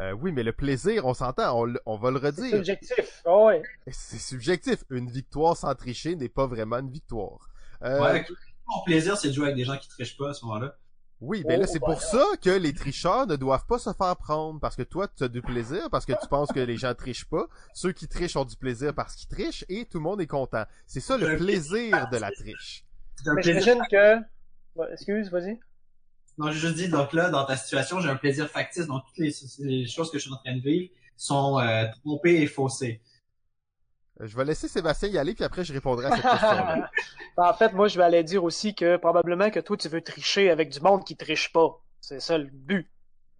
Euh, 0.00 0.12
oui, 0.12 0.32
mais 0.32 0.42
le 0.42 0.52
plaisir, 0.52 1.06
on 1.06 1.14
s'entend, 1.14 1.64
on, 1.64 1.72
on 1.86 1.96
va 1.96 2.10
le 2.10 2.18
redire. 2.18 2.44
C'est 2.44 2.56
subjectif, 2.56 3.22
oh 3.24 3.46
ouais. 3.46 3.62
C'est 3.90 4.18
subjectif. 4.18 4.84
Une 4.90 5.10
victoire 5.10 5.56
sans 5.56 5.74
tricher 5.74 6.14
n'est 6.14 6.28
pas 6.28 6.46
vraiment 6.46 6.78
une 6.78 6.90
victoire. 6.90 7.48
Euh, 7.82 8.02
ouais, 8.02 8.26
mon 8.68 8.82
plaisir, 8.84 9.16
c'est 9.16 9.28
de 9.28 9.32
jouer 9.32 9.46
avec 9.46 9.56
des 9.56 9.64
gens 9.64 9.76
qui 9.76 9.88
trichent 9.88 10.16
pas 10.16 10.30
à 10.30 10.34
ce 10.34 10.44
moment-là. 10.44 10.76
Oui, 11.20 11.42
mais 11.46 11.56
là, 11.56 11.64
oh, 11.66 11.70
c'est 11.70 11.80
pour 11.80 12.00
ça 12.00 12.24
que 12.40 12.50
les 12.50 12.72
tricheurs 12.72 13.26
ne 13.26 13.34
doivent 13.34 13.66
pas 13.66 13.78
se 13.78 13.92
faire 13.92 14.16
prendre. 14.16 14.60
Parce 14.60 14.76
que 14.76 14.82
toi, 14.82 15.08
tu 15.08 15.24
as 15.24 15.28
du 15.28 15.42
plaisir, 15.42 15.88
parce 15.90 16.06
que 16.06 16.12
tu 16.12 16.28
penses 16.28 16.52
que 16.52 16.60
les 16.60 16.76
gens 16.76 16.94
trichent 16.94 17.24
pas. 17.24 17.48
Ceux 17.74 17.92
qui 17.92 18.06
trichent 18.06 18.36
ont 18.36 18.44
du 18.44 18.56
plaisir 18.56 18.94
parce 18.94 19.16
qu'ils 19.16 19.28
trichent 19.28 19.64
et 19.68 19.84
tout 19.84 19.98
le 19.98 20.04
monde 20.04 20.20
est 20.20 20.28
content. 20.28 20.64
C'est 20.86 21.00
ça 21.00 21.16
le 21.16 21.36
plaisir 21.36 22.08
de 22.10 22.18
la 22.18 22.30
triche. 22.30 22.84
J'imagine 23.42 23.82
que... 23.90 24.18
excuse, 24.92 25.28
vas-y. 25.30 25.58
Non, 26.38 26.52
j'ai 26.52 26.60
juste 26.60 26.76
dit, 26.76 26.88
donc 26.88 27.12
là, 27.12 27.30
dans 27.30 27.44
ta 27.44 27.56
situation, 27.56 28.00
j'ai 28.00 28.08
un 28.08 28.16
plaisir 28.16 28.48
factice. 28.48 28.86
Donc, 28.86 29.02
toutes 29.06 29.18
les, 29.58 29.86
choses 29.86 30.12
que 30.12 30.18
je 30.18 30.22
suis 30.22 30.32
en 30.32 30.36
train 30.36 30.54
de 30.54 30.62
vivre 30.62 30.90
sont 31.16 31.58
euh, 31.58 31.84
trompées 32.04 32.42
et 32.42 32.46
faussées. 32.46 33.00
Je 34.20 34.36
vais 34.36 34.44
laisser 34.44 34.68
Sébastien 34.68 35.08
y 35.08 35.18
aller, 35.18 35.34
puis 35.34 35.44
après 35.44 35.64
je 35.64 35.72
répondrai 35.72 36.06
à 36.06 36.16
cette 36.16 36.22
question 36.22 36.82
en 37.38 37.54
fait, 37.54 37.72
moi, 37.72 37.88
je 37.88 37.98
vais 37.98 38.04
aller 38.04 38.24
dire 38.24 38.44
aussi 38.44 38.74
que 38.74 38.96
probablement 38.96 39.50
que 39.50 39.60
toi, 39.60 39.76
tu 39.76 39.88
veux 39.88 40.00
tricher 40.00 40.50
avec 40.50 40.70
du 40.70 40.80
monde 40.80 41.04
qui 41.04 41.16
triche 41.16 41.52
pas. 41.52 41.80
C'est 42.00 42.20
ça 42.20 42.38
le 42.38 42.48
but, 42.50 42.90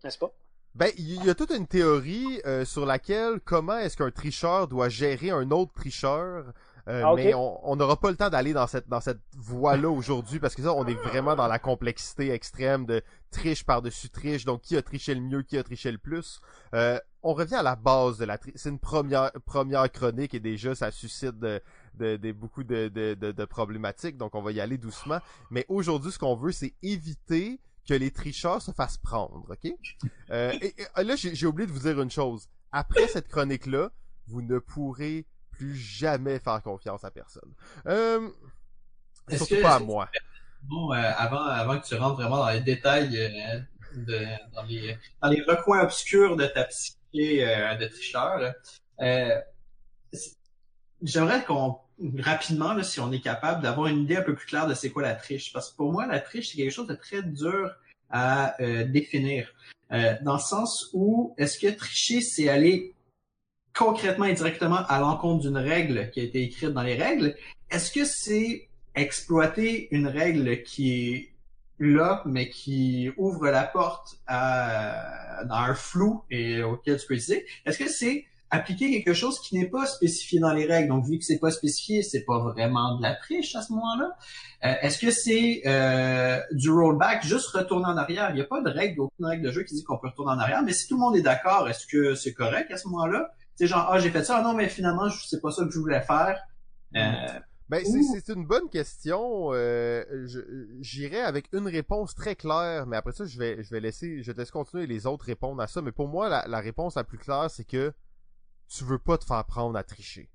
n'est-ce 0.05 0.19
pas? 0.19 0.33
Ben, 0.75 0.91
il 0.97 1.25
y 1.25 1.31
a 1.31 1.35
toute 1.35 1.51
une 1.51 1.67
théorie 1.67 2.41
euh, 2.47 2.65
sur 2.65 2.87
laquelle 2.87 3.41
comment 3.45 3.79
est-ce 3.79 3.97
qu'un 3.97 4.11
tricheur 4.11 4.69
doit 4.69 4.89
gérer 4.89 5.31
un 5.31 5.51
autre 5.51 5.73
tricheur 5.73 6.53
euh, 6.89 7.02
ah, 7.05 7.12
mais 7.15 7.35
on 7.35 7.77
n'aura 7.77 8.01
pas 8.01 8.10
le 8.10 8.16
temps 8.16 8.31
d'aller 8.31 8.55
dans 8.55 8.66
cette 8.66 8.89
dans 8.89 9.01
cette 9.01 9.20
voie-là 9.36 9.90
aujourd'hui 9.90 10.39
parce 10.39 10.55
que 10.55 10.62
ça, 10.62 10.73
on 10.73 10.86
est 10.86 10.94
vraiment 10.94 11.36
dans 11.36 11.47
la 11.47 11.59
complexité 11.59 12.31
extrême 12.31 12.86
de 12.86 13.02
triche 13.31 13.65
par-dessus 13.65 14.09
triche. 14.09 14.47
Donc, 14.47 14.62
qui 14.62 14.77
a 14.77 14.82
triché 14.82 15.15
le 15.15 15.20
mieux, 15.20 15.43
qui 15.43 15.59
a 15.59 15.62
triché 15.62 15.93
le 15.93 15.98
plus? 15.98 16.40
Euh, 16.74 16.98
on 17.23 17.35
revient 17.35 17.56
à 17.56 17.62
la 17.62 17.77
base 17.77 18.16
de 18.16 18.24
la 18.24 18.39
triche. 18.39 18.55
C'est 18.56 18.70
une 18.70 18.78
première 18.78 19.32
première 19.44 19.90
chronique 19.93 20.32
et 20.32 20.40
déjà 20.40 20.74
ça 20.74 20.90
suscite 20.90 21.39
de, 21.39 21.60
de, 21.94 22.32
beaucoup 22.32 22.65
de, 22.65 22.89
de, 22.89 23.15
de, 23.15 23.44
problématiques. 23.44 24.16
Donc, 24.16 24.35
on 24.35 24.40
va 24.40 24.52
y 24.52 24.60
aller 24.60 24.78
doucement. 24.78 25.19
Mais 25.51 25.66
aujourd'hui, 25.69 26.10
ce 26.10 26.19
qu'on 26.19 26.36
veut, 26.36 26.52
c'est 26.52 26.74
éviter 26.82 27.60
que 27.86 27.94
les 27.94 28.10
tricheurs 28.10 28.62
se 28.62 28.70
fassent 28.70 28.98
prendre, 28.98 29.47
ok? 29.51 29.73
Euh, 30.31 30.52
et, 30.60 30.74
Là, 31.02 31.16
j'ai 31.16 31.47
oublié 31.47 31.66
de 31.66 31.73
vous 31.73 31.81
dire 31.81 32.01
une 32.01 32.10
chose. 32.10 32.48
Après 32.70 33.09
cette 33.09 33.28
chronique-là, 33.28 33.90
vous 34.27 34.43
ne 34.43 34.59
pourrez 34.59 35.27
plus 35.59 35.74
jamais 35.74 36.39
faire 36.39 36.62
confiance 36.62 37.05
à 37.05 37.10
personne. 37.10 37.52
Euh, 37.86 38.30
surtout 39.36 39.60
pas 39.60 39.74
à 39.74 39.78
moi. 39.80 40.09
Bon, 40.62 40.93
euh, 40.93 41.10
avant, 41.16 41.43
avant 41.43 41.78
que 41.78 41.86
tu 41.86 41.94
rentres 41.94 42.16
vraiment 42.16 42.39
dans 42.39 42.51
les 42.51 42.60
détails, 42.60 43.16
euh, 43.16 43.60
de, 43.94 44.24
dans, 44.55 44.62
les, 44.64 44.97
dans 45.22 45.28
les 45.28 45.43
recoins 45.43 45.82
obscurs 45.82 46.36
de 46.36 46.47
ta 46.47 46.64
psyché 46.64 47.47
euh, 47.47 47.74
de 47.74 47.86
tricheur, 47.86 48.55
j'aimerais 51.02 51.44
qu'on 51.44 51.78
rapidement, 52.18 52.74
là, 52.74 52.82
si 52.85 53.01
on 53.01 53.10
est 53.12 53.20
capable, 53.20 53.62
d'avoir 53.62 53.89
une 53.89 54.02
idée 54.02 54.16
un 54.16 54.22
peu 54.22 54.35
plus 54.35 54.47
claire 54.47 54.68
de 54.68 54.74
c'est 54.74 54.90
quoi 54.90 55.02
la 55.02 55.14
triche. 55.14 55.52
Parce 55.52 55.70
que 55.70 55.76
pour 55.76 55.93
moi, 55.93 56.06
la 56.06 56.20
triche, 56.20 56.51
c'est 56.51 56.56
quelque 56.56 56.70
chose 56.70 56.86
de 56.86 56.94
très 56.94 57.22
dur 57.22 57.74
à 58.10 58.55
définir. 58.86 59.52
dans 59.90 60.35
le 60.35 60.40
sens 60.40 60.90
où 60.93 61.35
est-ce 61.39 61.59
que 61.59 61.68
tricher, 61.74 62.20
c'est 62.20 62.48
aller 62.48 62.94
concrètement 63.79 64.25
et 64.25 64.35
directement 64.35 64.81
à 64.89 64.99
l'encontre 64.99 65.43
d'une 65.43 65.57
règle 65.57 66.11
qui 66.11 66.21
a 66.21 66.25
été 66.25 66.43
écrite 66.43 66.71
dans 66.71 66.83
les 66.83 66.97
règles, 66.97 67.37
est-ce 67.71 67.93
que 67.93 68.05
c'est 68.05 68.69
exploiter 68.97 69.89
une 69.95 70.09
règle 70.09 70.63
qui 70.65 71.15
est 71.15 71.33
là, 71.79 72.23
mais 72.27 72.51
qui 72.51 73.11
ouvre 73.17 73.49
la 73.51 73.63
porte 73.63 74.19
à, 74.27 75.45
dans 75.45 75.55
un 75.55 75.75
flou 75.75 76.23
et 76.29 76.63
auquel 76.63 76.99
tu 76.99 77.07
peux 77.07 77.15
utiliser? 77.15 77.47
Est-ce 77.65 77.79
que 77.79 77.89
c'est 77.89 78.25
appliquer 78.51 78.91
quelque 78.91 79.15
chose 79.15 79.39
qui 79.41 79.57
n'est 79.57 79.69
pas 79.69 79.87
spécifié 79.87 80.41
dans 80.41 80.53
les 80.53 80.65
règles? 80.65 80.89
Donc, 80.89 81.07
vu 81.07 81.17
que 81.17 81.25
c'est 81.25 81.39
pas 81.39 81.53
spécifié, 81.53 82.03
c'est 82.03 82.25
pas 82.25 82.41
vraiment 82.41 82.97
de 82.97 83.03
la 83.03 83.15
triche 83.15 83.55
à 83.55 83.63
ce 83.63 83.73
moment-là. 83.75 84.17
Euh, 84.65 84.75
est-ce 84.83 84.99
que 84.99 85.13
c'est 85.13 85.63
euh, 85.67 86.41
du 86.51 86.69
rollback, 86.69 87.25
juste 87.25 87.47
retourner 87.51 87.87
en 87.87 87.97
arrière? 87.97 88.31
Il 88.31 88.35
n'y 88.35 88.41
a 88.41 88.47
pas 88.47 88.61
de 88.61 88.71
règle, 88.71 89.03
aucune 89.03 89.27
règle 89.27 89.45
de 89.45 89.53
jeu 89.53 89.63
qui 89.63 89.77
dit 89.77 89.85
qu'on 89.85 89.99
peut 89.99 90.09
retourner 90.09 90.33
en 90.33 90.39
arrière, 90.41 90.63
mais 90.65 90.73
si 90.73 90.89
tout 90.89 90.95
le 90.95 91.01
monde 91.01 91.17
est 91.17 91.23
d'accord, 91.23 91.69
est-ce 91.69 91.87
que 91.87 92.17
c'est 92.17 92.33
correct 92.33 92.73
à 92.73 92.77
ce 92.77 92.89
moment-là? 92.89 93.31
C'est 93.59 93.66
genre, 93.66 93.89
ah, 93.90 93.98
j'ai 93.98 94.10
fait 94.10 94.22
ça, 94.22 94.36
ah 94.36 94.43
non, 94.43 94.55
mais 94.55 94.68
finalement, 94.68 95.10
c'est 95.10 95.40
pas 95.40 95.51
ça 95.51 95.64
que 95.64 95.72
je 95.72 95.80
voulais 95.80 96.01
faire. 96.02 96.40
Euh, 96.94 97.40
ben, 97.68 97.85
c'est 97.85 98.32
une 98.32 98.47
bonne 98.47 98.68
question. 98.70 99.51
Euh, 99.52 100.05
J'irai 100.80 101.22
avec 101.22 101.48
une 101.52 101.66
réponse 101.66 102.14
très 102.14 102.36
claire, 102.36 102.86
mais 102.86 102.97
après 102.97 103.10
ça, 103.10 103.24
je 103.24 103.36
vais, 103.36 103.60
je 103.64 103.70
vais 103.70 103.80
laisser, 103.80 104.22
je 104.22 104.30
te 104.30 104.39
laisse 104.39 104.52
continuer 104.52 104.86
les 104.86 105.06
autres 105.06 105.24
répondre 105.24 105.60
à 105.60 105.66
ça. 105.66 105.82
Mais 105.82 105.90
pour 105.90 106.06
moi, 106.06 106.28
la, 106.28 106.47
la 106.47 106.60
réponse 106.60 106.94
la 106.94 107.02
plus 107.02 107.18
claire, 107.18 107.51
c'est 107.51 107.64
que 107.64 107.93
tu 108.68 108.85
veux 108.85 109.01
pas 109.01 109.18
te 109.18 109.24
faire 109.24 109.44
prendre 109.44 109.76
à 109.76 109.82
tricher. 109.82 110.30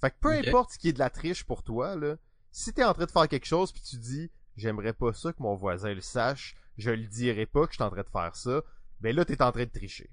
Fait 0.00 0.10
que 0.10 0.16
peu 0.18 0.30
importe 0.30 0.70
ce 0.70 0.78
qui 0.78 0.88
est 0.88 0.94
de 0.94 0.98
la 0.98 1.10
triche 1.10 1.44
pour 1.44 1.62
toi, 1.62 1.94
là, 1.94 2.16
si 2.52 2.72
t'es 2.72 2.84
en 2.84 2.94
train 2.94 3.04
de 3.04 3.10
faire 3.10 3.28
quelque 3.28 3.44
chose 3.44 3.70
puis 3.70 3.82
tu 3.82 3.96
dis, 3.96 4.30
j'aimerais 4.56 4.94
pas 4.94 5.12
ça 5.12 5.34
que 5.34 5.42
mon 5.42 5.56
voisin 5.56 5.92
le 5.92 6.00
sache, 6.00 6.56
je 6.78 6.90
le 6.90 7.06
dirai 7.06 7.44
pas 7.44 7.66
que 7.66 7.72
je 7.72 7.76
suis 7.76 7.84
en 7.84 7.90
train 7.90 8.02
de 8.02 8.08
faire 8.08 8.34
ça, 8.34 8.62
ben 9.02 9.14
là, 9.14 9.26
t'es 9.26 9.42
en 9.42 9.52
train 9.52 9.64
de 9.64 9.70
tricher. 9.70 10.08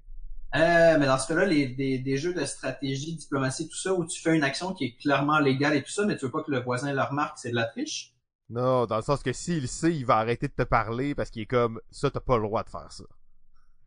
Euh, 0.54 0.96
mais 0.98 1.06
dans 1.06 1.18
ce 1.18 1.28
cas-là, 1.28 1.44
les, 1.44 1.66
des, 1.66 1.98
des, 1.98 2.16
jeux 2.16 2.32
de 2.32 2.44
stratégie, 2.46 3.16
diplomatie, 3.16 3.68
tout 3.68 3.76
ça, 3.76 3.92
où 3.92 4.06
tu 4.06 4.20
fais 4.20 4.34
une 4.34 4.42
action 4.42 4.72
qui 4.72 4.84
est 4.84 4.96
clairement 4.96 5.38
légale 5.38 5.76
et 5.76 5.82
tout 5.82 5.90
ça, 5.90 6.06
mais 6.06 6.16
tu 6.16 6.24
veux 6.24 6.30
pas 6.30 6.42
que 6.42 6.50
le 6.50 6.60
voisin 6.60 6.92
le 6.92 7.02
remarque, 7.02 7.38
c'est 7.38 7.50
de 7.50 7.54
la 7.54 7.66
triche? 7.66 8.14
Non, 8.48 8.86
dans 8.86 8.96
le 8.96 9.02
sens 9.02 9.22
que 9.22 9.32
s'il 9.32 9.68
sait, 9.68 9.94
il 9.94 10.06
va 10.06 10.16
arrêter 10.16 10.48
de 10.48 10.54
te 10.54 10.62
parler 10.62 11.14
parce 11.14 11.28
qu'il 11.28 11.42
est 11.42 11.46
comme, 11.46 11.80
ça, 11.90 12.10
t'as 12.10 12.20
pas 12.20 12.38
le 12.38 12.44
droit 12.44 12.64
de 12.64 12.70
faire 12.70 12.90
ça. 12.90 13.04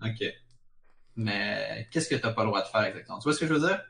Ok. 0.03 0.23
Mais 1.15 1.87
qu'est-ce 1.91 2.07
que 2.07 2.15
t'as 2.15 2.31
pas 2.31 2.43
le 2.43 2.49
droit 2.49 2.61
de 2.61 2.67
faire 2.67 2.83
exactement? 2.83 3.17
Tu 3.17 3.23
vois 3.23 3.33
ce 3.33 3.39
que 3.39 3.47
je 3.47 3.53
veux 3.53 3.67
dire? 3.67 3.83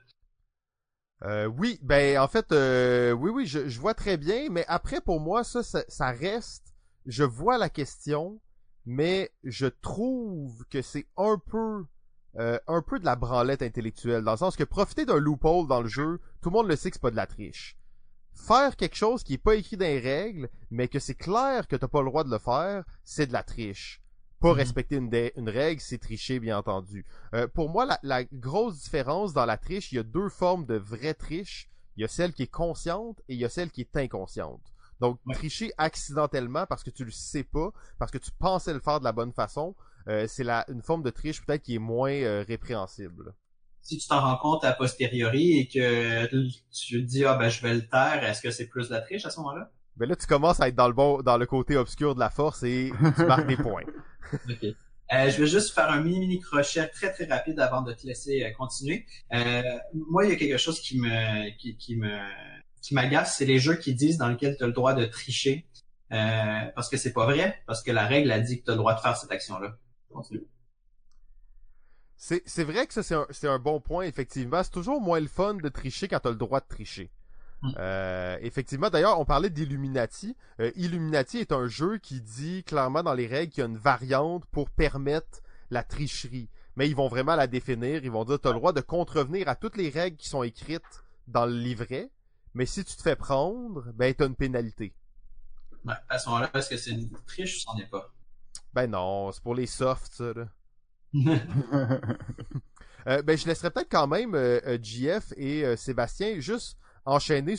Euh, 1.24 1.46
oui, 1.46 1.78
ben 1.82 2.18
en 2.20 2.28
fait, 2.28 2.52
euh, 2.52 3.12
oui, 3.12 3.30
oui, 3.30 3.46
je, 3.46 3.68
je, 3.68 3.80
vois 3.80 3.94
très 3.94 4.18
bien, 4.18 4.48
mais 4.50 4.66
après 4.68 5.02
pour 5.02 5.20
moi, 5.20 5.44
ça, 5.44 5.62
ça, 5.62 5.84
ça 5.88 6.10
reste, 6.10 6.74
je 7.06 7.24
vois 7.24 7.60
la 7.60 7.70
question, 7.70 8.42
mais 8.86 9.30
je 9.44 9.68
trouve 9.68 10.66
que 10.72 10.82
c'est 10.82 11.06
un 11.18 11.38
peu 11.38 11.86
euh, 12.38 12.58
un 12.68 12.82
peu 12.82 13.00
de 13.00 13.06
la 13.06 13.16
branlette 13.16 13.62
intellectuelle, 13.62 14.24
dans 14.24 14.32
le 14.32 14.38
sens 14.38 14.56
que 14.56 14.64
profiter 14.64 15.06
d'un 15.06 15.18
loophole 15.18 15.68
dans 15.68 15.82
le 15.82 15.90
jeu, 15.90 16.20
tout 16.42 16.50
le 16.50 16.54
monde 16.54 16.68
le 16.68 16.76
sait 16.76 16.90
que 16.90 16.96
c'est 16.96 17.02
pas 17.02 17.12
de 17.12 17.16
la 17.16 17.28
triche. 17.28 17.78
Faire 18.34 18.78
quelque 18.78 18.96
chose 18.96 19.24
qui 19.24 19.34
est 19.34 19.38
pas 19.38 19.56
écrit 19.56 19.76
dans 19.76 19.86
les 19.86 20.00
règles, 20.00 20.50
mais 20.70 20.88
que 20.88 21.00
c'est 21.00 21.16
clair 21.16 21.68
que 21.68 21.76
t'as 21.76 21.90
pas 21.90 22.02
le 22.02 22.08
droit 22.08 22.24
de 22.24 22.32
le 22.32 22.38
faire, 22.40 22.86
c'est 23.04 23.28
de 23.28 23.34
la 23.34 23.44
triche. 23.44 24.02
Pas 24.40 24.52
mhm. 24.52 24.56
respecter 24.56 24.96
une, 24.96 25.32
une, 25.36 25.50
règle, 25.50 25.82
c'est 25.82 25.98
tricher, 25.98 26.40
bien 26.40 26.58
entendu. 26.58 27.06
Euh, 27.36 27.48
pour 27.48 27.70
moi, 27.70 27.86
la, 27.86 28.00
la, 28.02 28.24
grosse 28.24 28.82
différence 28.82 29.34
dans 29.34 29.46
la 29.46 29.58
triche, 29.58 29.92
il 29.92 29.96
y 29.96 30.00
a 30.00 30.04
deux 30.04 30.30
formes 30.30 30.66
de 30.66 30.76
vraie 30.76 31.14
triche. 31.14 31.70
Il 31.98 32.02
y 32.02 32.06
a 32.06 32.08
celle 32.08 32.34
qui 32.34 32.44
est 32.44 32.48
consciente 32.48 33.20
et 33.28 33.34
il 33.34 33.40
y 33.40 33.46
a 33.46 33.50
celle 33.50 33.70
qui 33.70 33.82
est 33.82 33.98
inconsciente. 33.98 34.74
Donc, 35.02 35.20
tricher 35.34 35.74
accidentellement 35.78 36.66
parce 36.68 36.84
que 36.84 36.92
tu 36.92 37.04
le 37.04 37.12
sais 37.12 37.44
pas, 37.44 37.72
parce 37.98 38.12
que 38.12 38.20
tu 38.20 38.32
pensais 38.32 38.74
le 38.74 38.80
faire 38.80 39.00
de 39.00 39.04
la 39.04 39.12
bonne 39.12 39.34
façon, 39.34 39.76
euh, 40.08 40.26
c'est 40.28 40.44
la 40.44 40.66
une 40.70 40.82
forme 40.82 41.04
de 41.04 41.10
triche 41.10 41.46
peut-être 41.46 41.62
qui 41.62 41.76
est 41.76 41.80
moins 41.80 42.12
euh, 42.12 42.44
répréhensible. 42.48 43.34
Si 43.82 43.98
tu 43.98 44.08
t'en 44.08 44.22
rends 44.22 44.38
compte 44.38 44.64
a 44.64 44.74
posteriori 44.74 45.60
et 45.60 45.68
que 45.68 46.26
tu 46.72 47.02
dis 47.02 47.26
ah 47.26 47.36
ben 47.36 47.50
je 47.50 47.62
vais 47.62 47.74
le 47.74 47.88
taire, 47.88 48.24
est-ce 48.24 48.42
que 48.42 48.52
c'est 48.52 48.68
plus 48.68 48.90
de 48.90 48.94
la 48.94 49.02
triche 49.02 49.26
à 49.26 49.30
ce 49.30 49.40
moment-là? 49.40 49.72
Ben 49.98 50.08
là 50.08 50.16
tu 50.16 50.28
commences 50.28 50.60
à 50.60 50.68
être 50.68 50.76
dans 50.76 50.88
le 50.88 50.94
bon 50.94 51.22
dans 51.22 51.38
le 51.38 51.46
côté 51.46 51.76
obscur 51.78 52.16
de 52.16 52.20
la 52.20 52.30
force 52.30 52.64
et 52.64 52.92
tu 53.16 53.26
marques 53.26 53.48
des 53.48 53.58
points. 53.58 53.84
ok. 54.34 54.64
Euh, 54.64 55.30
je 55.30 55.42
vais 55.42 55.48
juste 55.48 55.74
faire 55.74 55.90
un 55.90 56.00
mini 56.02 56.20
mini 56.20 56.40
crochet 56.40 56.88
très 56.88 57.12
très 57.12 57.26
rapide 57.26 57.60
avant 57.60 57.82
de 57.82 57.92
te 57.92 58.08
laisser 58.08 58.54
continuer. 58.58 59.06
moi, 59.94 60.26
il 60.26 60.30
y 60.30 60.34
a 60.34 60.36
quelque 60.38 60.58
chose 60.58 60.80
qui 60.80 61.00
me 61.00 61.50
qui, 61.58 61.76
qui 61.76 61.98
me 61.98 62.18
qui 62.82 62.96
m'agace, 62.96 63.38
c'est 63.38 63.46
les 63.46 63.60
jeux 63.60 63.76
qui 63.76 63.94
disent 63.94 64.18
dans 64.18 64.30
lesquels 64.30 64.58
tu 64.58 64.64
as 64.64 64.68
le 64.68 64.74
droit 64.74 64.94
de 64.94 65.06
tricher. 65.06 65.68
parce 66.10 66.88
que 66.88 66.98
c'est 66.98 67.14
pas 67.14 67.26
vrai, 67.26 67.62
parce 67.68 67.84
que 67.84 67.92
la 67.92 68.06
règle 68.06 68.32
a 68.32 68.40
dit 68.40 68.60
que 68.60 68.66
tu 68.66 68.72
as 68.72 68.74
le 68.74 68.78
droit 68.78 68.94
de 68.94 69.00
faire 69.00 69.18
cette 69.18 69.32
action-là. 69.32 69.76
C'est 72.18 72.64
vrai 72.64 72.86
que 72.86 72.94
ça, 72.94 73.02
c'est 73.02 73.48
un, 73.48 73.54
un, 73.54 73.60
bon 73.60 73.82
point, 73.82 74.04
effectivement. 74.04 74.62
C'est 74.64 74.72
toujours 74.72 75.02
moins 75.02 75.20
le 75.20 75.28
fun 75.28 75.56
de 75.56 75.70
tricher 75.70 76.08
quand 76.08 76.20
t'as 76.20 76.30
le 76.30 76.36
droit 76.36 76.60
de 76.60 76.68
tricher. 76.68 77.10
Mm. 77.62 77.72
Euh, 77.78 78.38
effectivement, 78.42 78.90
d'ailleurs, 78.90 79.20
on 79.20 79.26
parlait 79.26 79.50
d'Illuminati. 79.50 80.36
Euh, 80.60 80.72
Illuminati 80.76 81.40
est 81.40 81.52
un 81.52 81.68
jeu 81.68 81.98
qui 81.98 82.22
dit 82.22 82.64
clairement 82.64 83.04
dans 83.04 83.14
les 83.14 83.28
règles 83.28 83.52
qu'il 83.52 83.62
y 83.62 83.64
a 83.64 83.70
une 83.70 83.78
variante 83.78 84.46
pour 84.48 84.70
permettre 84.70 85.42
la 85.70 85.84
tricherie. 85.84 86.50
Mais 86.76 86.88
ils 86.88 86.96
vont 86.96 87.08
vraiment 87.08 87.36
la 87.36 87.48
définir. 87.48 88.04
Ils 88.04 88.12
vont 88.12 88.26
dire, 88.26 88.40
tu 88.40 88.48
as 88.48 88.52
le 88.52 88.58
droit 88.58 88.74
de 88.74 88.82
contrevenir 88.82 89.48
à 89.48 89.56
toutes 89.56 89.78
les 89.78 89.90
règles 89.90 90.18
qui 90.18 90.30
sont 90.30 90.44
écrites 90.44 91.04
dans 91.28 91.46
le 91.46 91.54
livret. 91.54 92.10
Mais 92.54 92.66
si 92.66 92.84
tu 92.84 92.96
te 92.96 93.02
fais 93.02 93.16
prendre, 93.16 93.92
ben, 93.94 94.14
t'as 94.14 94.28
une 94.28 94.36
pénalité. 94.36 94.94
Ouais, 95.86 95.94
à 96.10 96.20
ce 96.20 96.30
moment-là, 96.30 96.52
est-ce 96.54 96.70
que 96.70 96.78
c'est 96.78 96.92
une 96.92 97.10
triche 97.26 97.58
ou 97.58 97.60
c'en 97.62 97.78
est 97.78 97.90
pas? 97.90 98.14
Ben 98.74 98.88
non, 98.88 99.32
c'est 99.32 99.42
pour 99.44 99.56
les 99.56 99.66
softs, 99.68 100.14
ça, 100.14 100.34
là. 100.34 100.48
Euh, 103.08 103.24
ben, 103.24 103.38
je 103.38 103.48
laisserai 103.48 103.72
peut-être 103.72 103.90
quand 103.92 104.08
même 104.08 104.36
euh, 104.36 104.60
euh, 104.68 104.78
JF 104.82 105.34
et 105.36 105.66
euh, 105.66 105.76
Sébastien 105.76 106.40
juste 106.40 106.78
enchaîner 107.06 107.56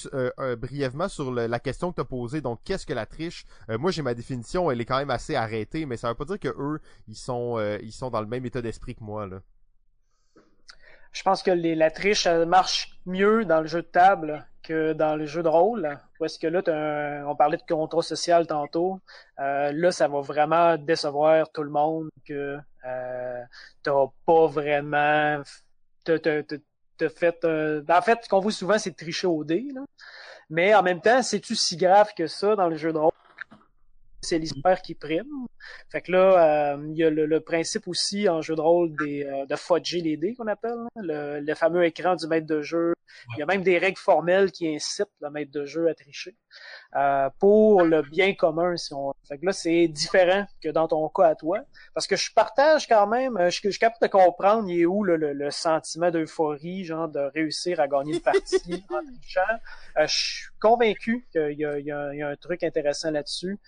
brièvement 0.57 1.09
sur 1.09 1.33
le- 1.33 1.49
la 1.49 1.59
question 1.59 1.91
que 1.91 1.97
tu 1.97 2.01
as 2.03 2.05
posée. 2.05 2.41
Donc, 2.41 2.61
qu'est-ce 2.65 2.87
que 2.87 2.93
la 2.93 3.07
triche? 3.07 3.45
Moi, 3.69 3.91
j'ai 3.91 4.03
ma 4.03 4.15
définition, 4.15 4.71
elle 4.71 4.81
est 4.81 4.85
quand 4.85 4.99
même 4.99 5.11
assez 5.11 5.35
arrêtée, 5.35 5.85
mais 5.85 5.97
ça 5.97 6.09
veut 6.09 6.15
pas 6.15 6.25
dire 6.27 6.39
que 6.39 6.55
eux, 6.57 6.81
ils 7.09 7.17
sont, 7.17 7.59
ils 7.83 7.93
sont 7.93 8.09
dans 8.11 8.21
le 8.21 8.29
même 8.29 8.47
état 8.47 8.63
d'esprit 8.63 8.95
que 8.95 9.03
moi 9.03 9.27
là. 9.27 9.41
Je 11.13 11.23
pense 11.23 11.43
que 11.43 11.51
les, 11.51 11.75
la 11.75 11.91
triche 11.91 12.27
marche 12.27 12.97
mieux 13.07 13.45
dans 13.45 13.61
le 13.61 13.67
jeu 13.67 13.83
de 13.83 13.87
table 13.87 14.47
que 14.63 14.93
dans 14.93 15.17
le 15.17 15.27
jeu 15.27 15.43
de 15.43 15.49
rôle. 15.49 15.99
Parce 16.19 16.39
que 16.39 16.47
là, 16.47 16.63
un- 16.69 17.27
on 17.27 17.37
parlait 17.37 17.57
de 17.59 17.63
contrat 17.69 18.03
social 18.03 18.47
tantôt. 18.47 19.01
Euh, 19.41 19.73
là, 19.73 19.93
ça 19.93 20.09
va 20.09 20.21
vraiment 20.21 20.77
décevoir 20.77 21.51
tout 21.53 21.63
le 21.63 21.71
monde 21.71 22.09
que 22.27 22.59
euh, 22.85 23.43
t'as 23.83 24.07
pas 24.27 24.47
vraiment 24.47 25.43
t'as, 26.05 26.19
fait. 27.09 27.45
euh, 27.45 27.83
En 27.89 28.03
fait, 28.03 28.19
ce 28.25 28.29
qu'on 28.29 28.41
voit 28.41 28.53
souvent, 28.53 28.79
c'est 28.79 28.97
tricher 28.97 29.27
au 29.27 29.45
dé. 29.45 29.67
Mais 30.51 30.75
en 30.75 30.83
même 30.83 31.01
temps, 31.01 31.23
c'est-tu 31.23 31.55
si 31.57 31.77
grave 31.77 32.13
que 32.17 32.27
ça 32.27 32.57
dans 32.57 32.69
le 32.69 32.77
jeu 32.77 32.93
de 32.93 32.99
rôle? 32.99 33.13
C'est 34.25 34.39
l'histoire 34.39 34.81
qui 34.81 34.95
prime. 34.95 35.47
Fait 35.91 36.01
que 36.01 36.13
là, 36.13 36.75
euh, 36.75 36.87
il 36.91 36.97
y 36.97 37.05
a 37.05 37.11
le, 37.11 37.41
principe 37.41 37.89
aussi 37.89 38.29
en 38.29 38.41
jeu 38.41 38.55
de 38.55 38.61
rôle 38.61 38.95
des, 38.97 39.25
euh, 39.25 39.47
de 39.47 39.57
fudger 39.57 40.01
les 40.01 40.17
dés 40.17 40.35
qu'on 40.35 40.47
appelle, 40.47 40.79
là. 40.95 41.41
le, 41.41 41.55
fameux 41.55 41.85
écran 41.85 42.15
du 42.15 42.29
maître 42.29 42.47
de 42.47 42.63
jeu. 42.63 42.95
Il 43.35 43.41
y 43.41 43.43
a 43.43 43.47
même 43.47 43.63
des 43.63 43.79
règles 43.79 43.99
formelles 43.99 44.53
qui 44.53 44.73
incitent 44.73 45.11
le 45.21 45.29
maître 45.29 45.51
de 45.51 45.65
jeu 45.65 45.89
à 45.89 45.95
tricher 45.95 46.37
euh, 46.95 47.29
pour 47.41 47.83
le 47.83 48.03
bien 48.03 48.33
commun. 48.35 48.77
Si 48.77 48.95
on... 48.95 49.13
Fait 49.29 49.39
que 49.39 49.47
là, 49.47 49.53
c'est 49.53 49.89
différent 49.89 50.47
que 50.63 50.69
dans 50.69 50.87
ton 50.87 51.09
cas 51.09 51.27
à 51.27 51.35
toi. 51.35 51.59
Parce 51.93 52.07
que 52.07 52.17
je 52.17 52.33
partage 52.33 52.87
quand 52.87 53.09
même, 53.09 53.37
je, 53.51 53.59
suis 53.59 53.79
capable 53.79 54.03
de 54.03 54.07
comprendre 54.07 54.69
il 54.69 54.83
est 54.83 54.87
où 54.87 55.03
le, 55.03 55.17
le, 55.17 55.51
sentiment 55.51 56.11
d'euphorie, 56.11 56.85
genre 56.85 57.09
de 57.09 57.21
réussir 57.35 57.81
à 57.81 57.89
gagner 57.89 58.15
une 58.15 58.21
partie 58.21 58.85
en 58.89 59.03
trichant. 59.05 59.41
Je 59.99 60.07
suis 60.07 60.47
convaincu 60.61 61.27
qu'il 61.33 61.59
y 61.59 61.63
y 61.63 61.91
a 61.91 62.29
un 62.29 62.37
truc 62.37 62.63
intéressant 62.63 63.11
là-dessus. 63.11 63.59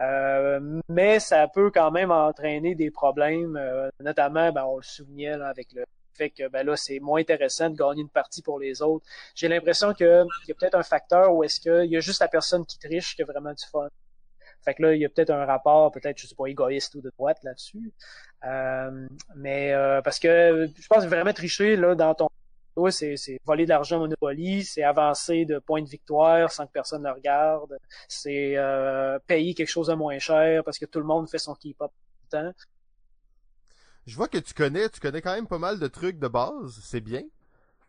Euh, 0.00 0.80
mais 0.88 1.20
ça 1.20 1.46
peut 1.48 1.70
quand 1.70 1.90
même 1.90 2.10
entraîner 2.10 2.74
des 2.74 2.90
problèmes, 2.90 3.56
euh, 3.56 3.88
notamment, 4.00 4.50
ben, 4.52 4.64
on 4.64 4.76
le 4.76 4.82
soulignait 4.82 5.36
là, 5.36 5.48
avec 5.48 5.72
le 5.72 5.84
fait 6.14 6.30
que 6.30 6.48
ben 6.48 6.64
là, 6.64 6.76
c'est 6.76 7.00
moins 7.00 7.20
intéressant 7.20 7.70
de 7.70 7.76
gagner 7.76 8.02
une 8.02 8.08
partie 8.08 8.42
pour 8.42 8.58
les 8.58 8.82
autres. 8.82 9.04
J'ai 9.34 9.48
l'impression 9.48 9.92
que 9.94 10.24
il 10.44 10.48
y 10.48 10.52
a 10.52 10.54
peut-être 10.54 10.76
un 10.76 10.82
facteur 10.82 11.34
où 11.34 11.42
est-ce 11.44 11.60
qu'il 11.60 11.90
y 11.90 11.96
a 11.96 12.00
juste 12.00 12.20
la 12.20 12.28
personne 12.28 12.64
qui 12.64 12.78
triche 12.78 13.16
qui 13.16 13.22
a 13.22 13.24
vraiment 13.24 13.52
du 13.52 13.64
fun. 13.70 13.88
Fait 14.64 14.74
que 14.74 14.82
là, 14.82 14.94
il 14.94 15.00
y 15.00 15.04
a 15.04 15.08
peut-être 15.08 15.30
un 15.30 15.44
rapport, 15.44 15.90
peut-être, 15.92 16.18
je 16.18 16.26
sais 16.26 16.34
pas, 16.34 16.46
égoïste 16.46 16.94
ou 16.94 17.02
de 17.02 17.10
droite 17.18 17.38
là-dessus. 17.42 17.92
Euh, 18.44 19.06
mais 19.36 19.72
euh, 19.72 20.00
parce 20.02 20.18
que 20.18 20.70
je 20.74 20.86
pense 20.88 21.04
vraiment 21.04 21.32
tricher 21.32 21.76
là 21.76 21.94
dans 21.94 22.14
ton 22.14 22.28
c'est, 22.90 23.38
voler 23.44 23.64
de 23.64 23.70
l'argent 23.70 23.98
Monopoly, 23.98 24.64
c'est 24.64 24.82
avancer 24.82 25.44
de 25.44 25.58
points 25.58 25.82
de 25.82 25.88
victoire 25.88 26.50
sans 26.50 26.66
que 26.66 26.72
personne 26.72 27.02
le 27.02 27.12
regarde, 27.12 27.78
c'est 28.08 28.56
euh, 28.56 29.18
payer 29.26 29.54
quelque 29.54 29.68
chose 29.68 29.88
de 29.88 29.94
moins 29.94 30.18
cher 30.18 30.62
parce 30.64 30.78
que 30.78 30.86
tout 30.86 30.98
le 30.98 31.06
monde 31.06 31.28
fait 31.28 31.38
son 31.38 31.54
keep-up 31.54 31.90
tout 31.90 32.36
le 32.36 32.42
temps. 32.42 32.52
Je 34.06 34.16
vois 34.16 34.28
que 34.28 34.38
tu 34.38 34.52
connais, 34.52 34.88
tu 34.88 35.00
connais 35.00 35.22
quand 35.22 35.34
même 35.34 35.46
pas 35.46 35.58
mal 35.58 35.78
de 35.78 35.86
trucs 35.86 36.18
de 36.18 36.28
base, 36.28 36.78
c'est 36.82 37.00
bien. 37.00 37.22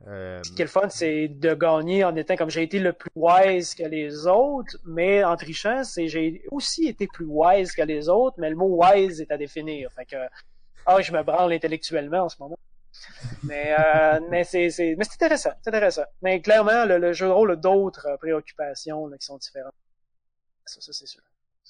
Euh, 0.08 0.42
Ce 0.44 0.52
qui 0.52 0.62
est 0.62 0.66
le 0.66 0.70
fun, 0.70 0.90
c'est 0.90 1.28
de 1.28 1.54
gagner 1.54 2.04
en 2.04 2.16
étant 2.16 2.36
comme 2.36 2.50
j'ai 2.50 2.64
été 2.64 2.80
le 2.80 2.94
plus 2.94 3.10
wise 3.16 3.76
que 3.76 3.84
les 3.84 4.28
autres, 4.28 4.78
mais 4.86 5.24
en 5.24 5.36
trichant, 5.36 5.84
c'est 5.84 6.08
j'ai 6.08 6.44
aussi 6.52 6.88
été 6.88 7.08
plus 7.08 7.26
wise 7.28 7.74
que 7.74 7.82
les 7.82 8.08
autres, 8.10 8.36
mais 8.40 8.50
le 8.50 8.56
mot 8.56 8.84
wise 8.84 9.22
est 9.22 9.32
à 9.32 9.38
définir. 9.38 9.92
Fait 9.92 10.06
que 10.06 10.18
ah, 10.86 11.02
je 11.02 11.12
me 11.12 11.24
branle 11.24 11.54
intellectuellement 11.54 12.26
en 12.26 12.30
ce 12.30 12.36
moment. 12.40 12.58
Mais 13.44 13.76
euh, 13.78 14.20
mais 14.30 14.44
c'est 14.44 14.70
intéressant, 15.00 15.52
c'est 15.62 15.70
intéressant. 15.70 16.06
Mais 16.22 16.42
clairement, 16.42 16.86
le, 16.86 17.14
jeu 17.14 17.28
de 17.28 17.32
rôle 17.32 17.52
a 17.52 17.56
d'autres 17.56 18.08
euh, 18.08 18.18
préoccupations 18.18 19.10
qui 19.12 19.26
sont 19.26 19.38
différentes. 19.38 19.74
Ça, 20.66 20.82
ça 20.82 20.94
c'est 20.94 21.08
sûr. 21.08 21.22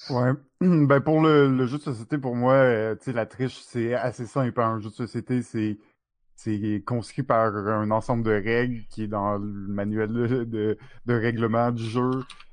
Ouais. 0.10 0.32
Ben 0.62 1.00
pour 1.02 1.22
le, 1.22 1.66
jeu 1.66 1.78
de 1.78 1.84
société, 1.84 2.18
pour 2.18 2.36
moi, 2.36 2.54
euh, 2.54 2.96
la 3.08 3.26
triche, 3.26 3.60
c'est 3.62 3.94
assez 3.94 4.26
simple. 4.26 4.60
Un 4.60 4.80
jeu 4.80 4.90
de 4.90 4.96
société, 4.96 5.42
c'est 5.42 5.78
c'est 6.38 6.84
conscrit 6.86 7.24
par 7.24 7.56
un 7.56 7.92
ensemble 7.92 8.24
de 8.24 8.32
règles 8.32 8.84
qui 8.90 9.04
est 9.04 9.08
dans 9.08 9.38
le 9.38 9.68
manuel 9.70 10.12
de, 10.12 10.78
de, 11.06 11.14
règlement 11.14 11.72
du 11.72 11.84
jeu. 11.84 12.12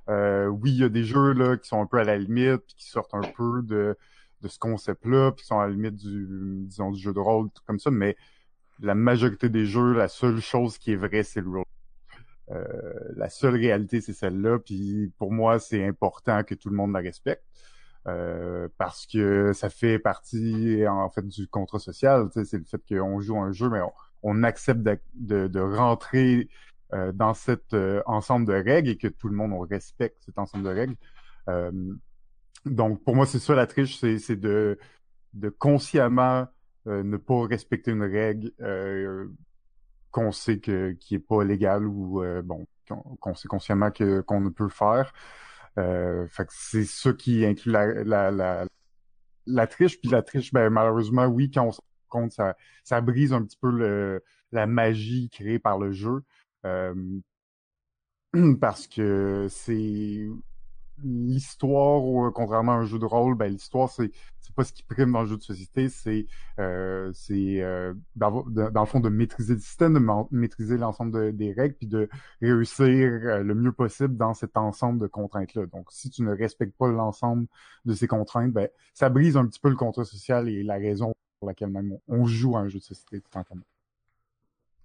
Oui, 0.08 0.70
il 0.70 0.80
y 0.80 0.84
a 0.84 0.88
des 0.88 1.04
jeux 1.04 1.32
là 1.32 1.56
qui 1.56 1.68
sont 1.68 1.80
un 1.82 1.86
peu 1.86 1.98
à 1.98 2.04
la 2.04 2.16
limite, 2.16 2.58
puis 2.58 2.76
qui 2.76 2.88
sortent 2.88 3.14
un 3.14 3.22
peu 3.22 3.62
de, 3.62 3.96
de 4.40 4.48
ce 4.48 4.58
concept-là, 4.60 5.32
puis 5.32 5.42
qui 5.42 5.48
sont 5.48 5.58
à 5.58 5.66
la 5.66 5.72
limite 5.72 5.96
du 5.96 6.64
disons 6.66 6.92
du 6.92 7.00
jeu 7.00 7.12
de 7.12 7.18
rôle, 7.18 7.48
tout 7.50 7.62
comme 7.66 7.80
ça, 7.80 7.90
mais 7.90 8.16
la 8.82 8.94
majorité 8.94 9.48
des 9.48 9.64
jeux, 9.66 9.92
la 9.94 10.08
seule 10.08 10.40
chose 10.40 10.78
qui 10.78 10.92
est 10.92 10.96
vraie, 10.96 11.22
c'est 11.22 11.40
le 11.40 11.48
rôle. 11.48 11.64
Euh, 12.50 12.92
la 13.16 13.30
seule 13.30 13.54
réalité, 13.54 14.00
c'est 14.00 14.12
celle-là. 14.12 14.58
Puis 14.58 15.12
pour 15.18 15.32
moi, 15.32 15.58
c'est 15.58 15.86
important 15.86 16.42
que 16.44 16.54
tout 16.54 16.68
le 16.68 16.76
monde 16.76 16.92
la 16.92 17.00
respecte. 17.00 17.44
Euh, 18.08 18.68
parce 18.78 19.06
que 19.06 19.52
ça 19.52 19.70
fait 19.70 20.00
partie 20.00 20.84
en 20.88 21.08
fait 21.08 21.26
du 21.26 21.46
contrat 21.46 21.78
social, 21.78 22.28
c'est 22.32 22.58
le 22.58 22.64
fait 22.64 22.82
qu'on 22.88 23.20
joue 23.20 23.38
un 23.38 23.52
jeu, 23.52 23.70
mais 23.70 23.78
on, 24.24 24.42
accepte 24.42 24.80
de, 25.14 25.60
rentrer 25.60 26.48
euh, 26.94 27.12
dans 27.12 27.32
cet 27.32 27.74
euh, 27.74 28.02
ensemble 28.06 28.46
de 28.46 28.54
règles 28.54 28.88
et 28.88 28.96
que 28.96 29.06
tout 29.06 29.28
le 29.28 29.36
monde 29.36 29.52
on 29.52 29.60
respecte 29.60 30.16
cet 30.24 30.36
ensemble 30.38 30.64
de 30.64 30.70
règles. 30.70 30.96
Donc 32.66 33.04
pour 33.04 33.14
moi 33.14 33.26
c'est 33.26 33.38
ça 33.38 33.54
la 33.54 33.66
triche, 33.68 33.98
c'est 33.98 34.18
c'est 34.18 34.36
de 34.36 34.78
de 35.34 35.48
consciemment 35.48 36.48
euh, 36.86 37.02
ne 37.02 37.16
pas 37.16 37.46
respecter 37.46 37.92
une 37.92 38.02
règle 38.02 38.52
euh, 38.60 39.28
qu'on 40.10 40.32
sait 40.32 40.58
que 40.58 40.92
qui 40.92 41.16
est 41.16 41.18
pas 41.18 41.44
légale 41.44 41.86
ou 41.86 42.22
euh, 42.22 42.42
bon 42.42 42.66
qu'on 43.20 43.34
sait 43.34 43.48
consciemment 43.48 43.90
que 43.90 44.20
qu'on 44.22 44.40
ne 44.40 44.50
peut 44.50 44.68
faire. 44.68 45.12
Euh, 45.78 46.26
fait 46.28 46.46
que 46.46 46.52
c'est 46.54 46.84
ça 46.84 47.12
qui 47.12 47.44
inclut 47.46 47.72
la, 47.72 47.86
la, 48.04 48.30
la, 48.30 48.66
la 49.46 49.66
triche. 49.66 50.00
Puis 50.00 50.10
la 50.10 50.22
triche, 50.22 50.52
ben 50.52 50.70
malheureusement, 50.70 51.26
oui, 51.26 51.50
quand 51.50 51.66
on 51.66 51.72
se 51.72 51.80
rend 51.80 52.20
compte, 52.22 52.32
ça, 52.32 52.56
ça 52.84 53.00
brise 53.00 53.32
un 53.32 53.42
petit 53.44 53.56
peu 53.58 53.70
le, 53.70 54.22
la 54.52 54.66
magie 54.66 55.30
créée 55.30 55.58
par 55.58 55.78
le 55.78 55.92
jeu. 55.92 56.22
Euh, 56.66 56.94
parce 58.60 58.86
que 58.86 59.46
c'est 59.50 60.28
l'histoire, 61.04 62.02
ou, 62.04 62.30
contrairement 62.32 62.72
à 62.72 62.76
un 62.76 62.84
jeu 62.84 62.98
de 62.98 63.04
rôle, 63.04 63.34
ben 63.34 63.50
l'histoire, 63.50 63.90
c'est 63.90 64.10
c'est 64.40 64.54
pas 64.54 64.64
ce 64.64 64.72
qui 64.72 64.82
prime 64.82 65.12
dans 65.12 65.22
le 65.22 65.28
jeu 65.28 65.36
de 65.36 65.42
société, 65.42 65.88
c'est 65.88 66.26
euh, 66.58 67.10
c'est 67.14 67.62
euh, 67.62 67.94
dans, 68.16 68.44
le 68.46 68.84
fond 68.86 69.00
de 69.00 69.08
maîtriser 69.08 69.54
le 69.54 69.60
système, 69.60 69.94
de 69.94 69.98
ma- 69.98 70.26
maîtriser 70.30 70.76
l'ensemble 70.76 71.12
de- 71.12 71.30
des 71.30 71.52
règles, 71.52 71.76
puis 71.76 71.86
de 71.86 72.08
réussir 72.40 72.86
euh, 72.86 73.42
le 73.42 73.54
mieux 73.54 73.72
possible 73.72 74.16
dans 74.16 74.34
cet 74.34 74.56
ensemble 74.56 75.00
de 75.00 75.06
contraintes-là. 75.06 75.66
Donc, 75.66 75.90
si 75.92 76.10
tu 76.10 76.22
ne 76.22 76.32
respectes 76.32 76.76
pas 76.76 76.88
l'ensemble 76.88 77.46
de 77.84 77.94
ces 77.94 78.06
contraintes, 78.06 78.52
ben 78.52 78.68
ça 78.94 79.08
brise 79.08 79.36
un 79.36 79.46
petit 79.46 79.60
peu 79.60 79.68
le 79.70 79.76
contrat 79.76 80.04
social 80.04 80.48
et 80.48 80.62
la 80.62 80.74
raison 80.74 81.12
pour 81.40 81.48
laquelle 81.48 81.70
même 81.70 81.98
on, 82.08 82.26
joue 82.26 82.56
à 82.56 82.60
un 82.60 82.68
jeu 82.68 82.78
de 82.78 82.84
société 82.84 83.20
tout 83.20 83.38
en. 83.38 83.44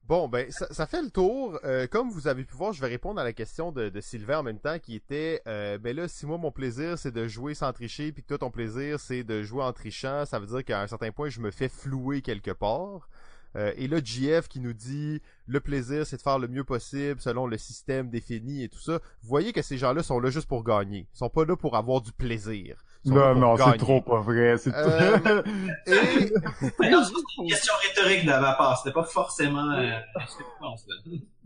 Bon, 0.07 0.29
ben, 0.29 0.49
ça, 0.51 0.85
fait 0.85 1.01
le 1.01 1.09
tour. 1.09 1.59
Euh, 1.65 1.85
comme 1.85 2.09
vous 2.09 2.29
avez 2.29 2.45
pu 2.45 2.55
voir, 2.55 2.71
je 2.71 2.79
vais 2.79 2.87
répondre 2.87 3.19
à 3.19 3.25
la 3.25 3.33
question 3.33 3.73
de, 3.73 3.89
de 3.89 3.99
Sylvain 3.99 4.39
en 4.39 4.43
même 4.43 4.57
temps, 4.57 4.79
qui 4.79 4.95
était, 4.95 5.41
euh, 5.47 5.77
ben 5.77 5.93
là, 5.93 6.07
si 6.07 6.25
moi, 6.25 6.37
mon 6.37 6.49
plaisir, 6.49 6.97
c'est 6.97 7.11
de 7.11 7.27
jouer 7.27 7.53
sans 7.55 7.73
tricher, 7.73 8.13
puis 8.13 8.23
que 8.23 8.29
toi, 8.29 8.37
ton 8.37 8.49
plaisir, 8.49 9.01
c'est 9.01 9.25
de 9.25 9.43
jouer 9.43 9.63
en 9.63 9.73
trichant, 9.73 10.25
ça 10.25 10.39
veut 10.39 10.47
dire 10.47 10.63
qu'à 10.63 10.81
un 10.81 10.87
certain 10.87 11.11
point, 11.11 11.27
je 11.27 11.41
me 11.41 11.51
fais 11.51 11.67
flouer 11.67 12.21
quelque 12.21 12.51
part. 12.51 13.09
Euh, 13.57 13.73
et 13.75 13.87
là, 13.87 13.97
JF 14.03 14.47
qui 14.47 14.59
nous 14.59 14.73
dit, 14.73 15.21
le 15.47 15.59
plaisir, 15.59 16.05
c'est 16.05 16.17
de 16.17 16.21
faire 16.21 16.37
le 16.37 16.47
mieux 16.47 16.63
possible 16.63 17.19
selon 17.19 17.47
le 17.47 17.57
système 17.57 18.09
défini 18.09 18.63
et 18.63 18.69
tout 18.69 18.79
ça. 18.79 18.99
Vous 19.21 19.29
voyez 19.29 19.51
que 19.51 19.61
ces 19.61 19.77
gens-là 19.77 20.03
sont 20.03 20.19
là 20.19 20.29
juste 20.29 20.47
pour 20.47 20.63
gagner. 20.63 21.07
Ils 21.13 21.17
sont 21.17 21.29
pas 21.29 21.43
là 21.43 21.55
pour 21.55 21.75
avoir 21.75 22.01
du 22.01 22.11
plaisir. 22.11 22.77
Non, 23.05 23.35
non, 23.35 23.57
c'est 23.57 23.77
trop 23.77 24.01
pas 24.01 24.19
vrai. 24.19 24.57
C'est 24.57 24.73
Euh, 24.75 25.41
Et, 25.87 26.31
Mais 26.79 26.89
non, 26.91 27.03
c'est 27.03 27.13
une 27.41 27.47
question 27.47 27.73
rhétorique 27.81 28.25
de 28.25 28.31
ma 28.31 28.53
part. 28.53 28.77
C'était 28.77 28.93
pas 28.93 29.03
forcément. 29.03 29.71
Euh. 29.71 29.91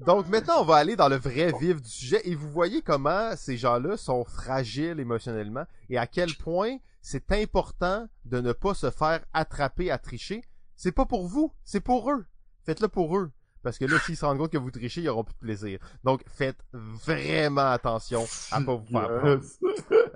Donc 0.05 0.27
maintenant, 0.27 0.61
on 0.61 0.65
va 0.65 0.77
aller 0.77 0.95
dans 0.95 1.07
le 1.07 1.17
vrai 1.17 1.53
vif 1.59 1.81
du 1.81 1.89
sujet 1.89 2.21
et 2.23 2.35
vous 2.35 2.49
voyez 2.49 2.81
comment 2.81 3.35
ces 3.35 3.57
gens-là 3.57 3.95
sont 3.97 4.23
fragiles 4.25 4.99
émotionnellement 4.99 5.65
et 5.89 5.97
à 5.97 6.07
quel 6.07 6.33
point 6.35 6.77
c'est 7.01 7.31
important 7.31 8.07
de 8.25 8.41
ne 8.41 8.51
pas 8.53 8.73
se 8.73 8.89
faire 8.89 9.21
attraper 9.33 9.91
à 9.91 9.97
tricher. 9.97 10.43
C'est 10.81 10.91
pas 10.91 11.05
pour 11.05 11.27
vous, 11.27 11.53
c'est 11.63 11.79
pour 11.79 12.09
eux. 12.11 12.25
Faites-le 12.65 12.87
pour 12.87 13.15
eux. 13.15 13.31
parce 13.61 13.77
que 13.77 13.85
là, 13.85 13.99
s'ils 13.99 14.17
se 14.17 14.25
rendent 14.25 14.39
compte 14.39 14.51
que 14.51 14.57
vous 14.57 14.71
trichez, 14.71 15.01
ils 15.01 15.09
auront 15.09 15.23
plus 15.23 15.35
de 15.35 15.39
plaisir. 15.39 15.79
Donc, 16.03 16.23
faites 16.27 16.57
vraiment 16.73 17.69
attention 17.69 18.25
à 18.49 18.59
pas 18.61 18.73
vous 18.73 18.87
faire 18.87 19.19
prendre. 19.19 19.41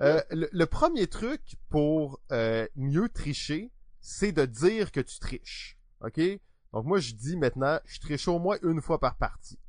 Euh, 0.02 0.22
le, 0.32 0.50
le 0.52 0.66
premier 0.66 1.06
truc 1.06 1.42
pour 1.70 2.20
euh, 2.32 2.68
mieux 2.76 3.10
tricher, 3.10 3.72
c'est 4.02 4.32
de 4.32 4.44
dire 4.46 4.92
que 4.92 5.02
tu 5.02 5.20
triches. 5.20 5.78
OK? 6.02 6.20
Donc 6.74 6.86
moi, 6.86 6.98
je 6.98 7.14
dis 7.14 7.38
maintenant, 7.38 7.80
je 7.86 8.00
triche 8.00 8.28
au 8.28 8.40
moins 8.40 8.58
une 8.64 8.82
fois 8.82 9.00
par 9.00 9.18
partie. 9.18 9.60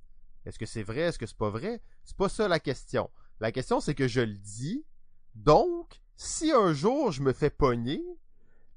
Est-ce 0.47 0.59
que 0.59 0.65
c'est 0.65 0.83
vrai? 0.83 1.01
Est-ce 1.01 1.19
que 1.19 1.27
c'est 1.27 1.37
pas 1.37 1.51
vrai? 1.51 1.83
C'est 2.05 2.17
pas 2.17 2.31
ça 2.31 2.49
la 2.49 2.59
question. 2.59 3.11
La 3.41 3.53
question, 3.53 3.81
c'est 3.81 3.95
que 3.95 4.09
je 4.09 4.23
le 4.23 4.39
dis. 4.39 4.87
Donc, 5.35 6.01
si 6.17 6.53
un 6.53 6.73
jour 6.73 7.13
je 7.13 7.21
me 7.21 7.35
fais 7.35 7.51
pogner, 7.51 8.03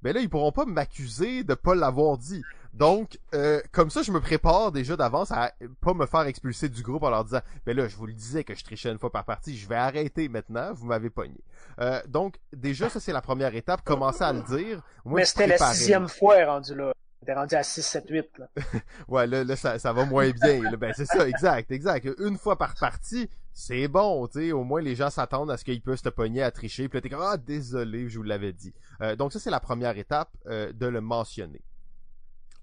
ben 0.01 0.13
là, 0.13 0.21
ils 0.21 0.29
pourront 0.29 0.51
pas 0.51 0.65
m'accuser 0.65 1.43
de 1.43 1.53
pas 1.53 1.75
l'avoir 1.75 2.17
dit. 2.17 2.43
Donc, 2.73 3.19
euh, 3.33 3.61
comme 3.71 3.89
ça, 3.89 4.03
je 4.03 4.11
me 4.11 4.21
prépare 4.21 4.71
déjà 4.71 4.95
d'avance 4.95 5.31
à 5.31 5.51
pas 5.81 5.93
me 5.93 6.05
faire 6.05 6.21
expulser 6.21 6.69
du 6.69 6.83
groupe 6.83 7.03
en 7.03 7.09
leur 7.09 7.25
disant, 7.25 7.41
ben 7.65 7.75
là, 7.75 7.87
je 7.87 7.95
vous 7.95 8.05
le 8.05 8.13
disais 8.13 8.43
que 8.43 8.55
je 8.55 8.63
trichais 8.63 8.91
une 8.91 8.99
fois 8.99 9.11
par 9.11 9.25
partie, 9.25 9.57
je 9.57 9.67
vais 9.67 9.75
arrêter 9.75 10.29
maintenant, 10.29 10.71
vous 10.73 10.85
m'avez 10.85 11.09
pogné. 11.09 11.39
Euh, 11.81 12.01
donc, 12.07 12.39
déjà, 12.53 12.89
ça 12.89 12.99
c'est 12.99 13.13
la 13.13 13.21
première 13.21 13.55
étape, 13.55 13.83
commencer 13.83 14.23
à 14.23 14.33
le 14.33 14.41
dire. 14.43 14.81
Mais 15.05 15.25
c'était 15.25 15.47
la 15.47 15.57
sixième 15.57 16.07
fois 16.07 16.45
rendu 16.45 16.75
là. 16.75 16.93
T'es 17.25 17.33
rendu 17.33 17.53
à 17.55 17.63
6, 17.63 17.81
7, 17.81 18.05
8, 18.09 18.25
là. 18.37 18.47
Ouais, 19.09 19.27
là, 19.27 19.43
là 19.43 19.55
ça, 19.55 19.77
ça 19.77 19.91
va 19.91 20.05
moins 20.05 20.29
bien. 20.29 20.63
là. 20.63 20.77
Ben 20.77 20.93
c'est 20.95 21.05
ça, 21.05 21.27
exact, 21.27 21.69
exact. 21.69 22.07
Une 22.17 22.37
fois 22.37 22.57
par 22.57 22.75
partie, 22.75 23.29
c'est 23.53 23.89
bon, 23.89 24.25
tu 24.27 24.39
sais. 24.39 24.51
Au 24.53 24.63
moins 24.63 24.81
les 24.81 24.95
gens 24.95 25.09
s'attendent 25.09 25.51
à 25.51 25.57
ce 25.57 25.65
qu'ils 25.65 25.81
peuvent 25.81 26.01
te 26.01 26.09
pogner 26.09 26.41
à 26.41 26.49
tricher. 26.49 26.87
Puis 26.87 26.97
là 26.97 27.01
t'es 27.01 27.09
comme 27.09 27.21
ah 27.21 27.35
désolé, 27.35 28.07
je 28.07 28.17
vous 28.17 28.23
l'avais 28.23 28.53
dit. 28.53 28.73
Euh, 29.01 29.15
donc 29.15 29.33
ça 29.33 29.39
c'est 29.39 29.49
la 29.49 29.59
première 29.59 29.97
étape 29.97 30.35
euh, 30.47 30.71
de 30.73 30.85
le 30.85 31.01
mentionner. 31.01 31.61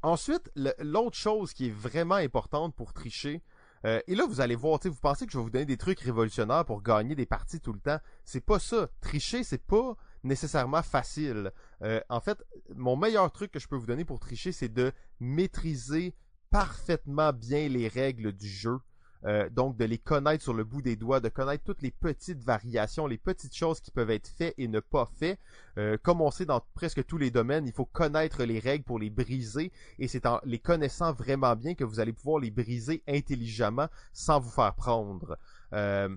Ensuite, 0.03 0.53
l'autre 0.79 1.17
chose 1.17 1.53
qui 1.53 1.67
est 1.67 1.75
vraiment 1.75 2.17
importante 2.17 2.75
pour 2.77 2.93
tricher. 2.93 3.43
euh, 3.85 4.01
et 4.07 4.15
là, 4.15 4.25
vous 4.27 4.41
allez 4.41 4.55
voir, 4.55 4.79
vous 4.85 4.95
pensez 4.95 5.27
que 5.27 5.33
je 5.33 5.39
vais 5.39 5.43
vous 5.43 5.51
donner 5.51 5.65
des 5.65 5.79
trucs 5.79 6.01
révolutionnaires 6.01 6.65
pour 6.65 6.83
gagner 6.83 7.15
des 7.17 7.27
parties 7.27 7.61
tout 7.61 7.73
le 7.73 7.81
temps. 7.81 7.99
C'est 8.25 8.45
pas 8.45 8.59
ça. 8.61 8.89
Tricher, 9.01 9.43
c'est 9.43 9.65
pas 9.65 9.97
nécessairement 10.23 10.83
facile. 10.83 11.51
En 12.09 12.21
fait, 12.21 12.45
mon 12.75 12.97
meilleur 12.97 13.33
truc 13.33 13.51
que 13.51 13.59
je 13.59 13.67
peux 13.67 13.77
vous 13.77 13.87
donner 13.87 14.05
pour 14.05 14.21
tricher, 14.21 14.53
c'est 14.53 14.69
de 14.69 14.93
maîtriser 15.19 16.15
parfaitement 16.51 17.33
bien 17.33 17.69
les 17.69 17.89
règles 17.89 18.33
du 18.33 18.49
jeu. 18.49 18.79
Euh, 19.25 19.49
donc 19.51 19.77
de 19.77 19.85
les 19.85 19.99
connaître 19.99 20.43
sur 20.43 20.55
le 20.55 20.65
bout 20.65 20.83
des 20.83 20.97
doigts, 20.97 21.21
de 21.21 21.29
connaître 21.29 21.65
toutes 21.65 21.83
les 21.83 21.91
petites 21.91 22.43
variations, 22.45 23.07
les 23.07 23.19
petites 23.19 23.55
choses 23.55 23.81
qui 23.81 23.91
peuvent 23.91 24.11
être 24.11 24.29
faites 24.29 24.55
et 24.59 24.69
ne 24.69 24.81
pas 24.81 25.09
faites. 25.19 25.39
Euh, 25.79 25.97
comme 26.03 26.21
on 26.21 26.31
sait 26.31 26.47
dans 26.47 26.63
presque 26.75 27.05
tous 27.07 27.19
les 27.19 27.31
domaines, 27.31 27.67
il 27.67 27.73
faut 27.73 27.87
connaître 27.87 28.45
les 28.45 28.59
règles 28.59 28.85
pour 28.85 28.99
les 28.99 29.11
briser 29.11 29.73
et 29.99 30.09
c'est 30.09 30.27
en 30.27 30.41
les 30.45 30.59
connaissant 30.59 31.13
vraiment 31.13 31.57
bien 31.57 31.75
que 31.75 31.85
vous 31.85 32.01
allez 32.01 32.13
pouvoir 32.13 32.41
les 32.41 32.51
briser 32.51 33.03
intelligemment 33.09 33.89
sans 34.13 34.39
vous 34.39 34.51
faire 34.51 34.75
prendre. 34.75 35.39
Euh, 35.73 36.15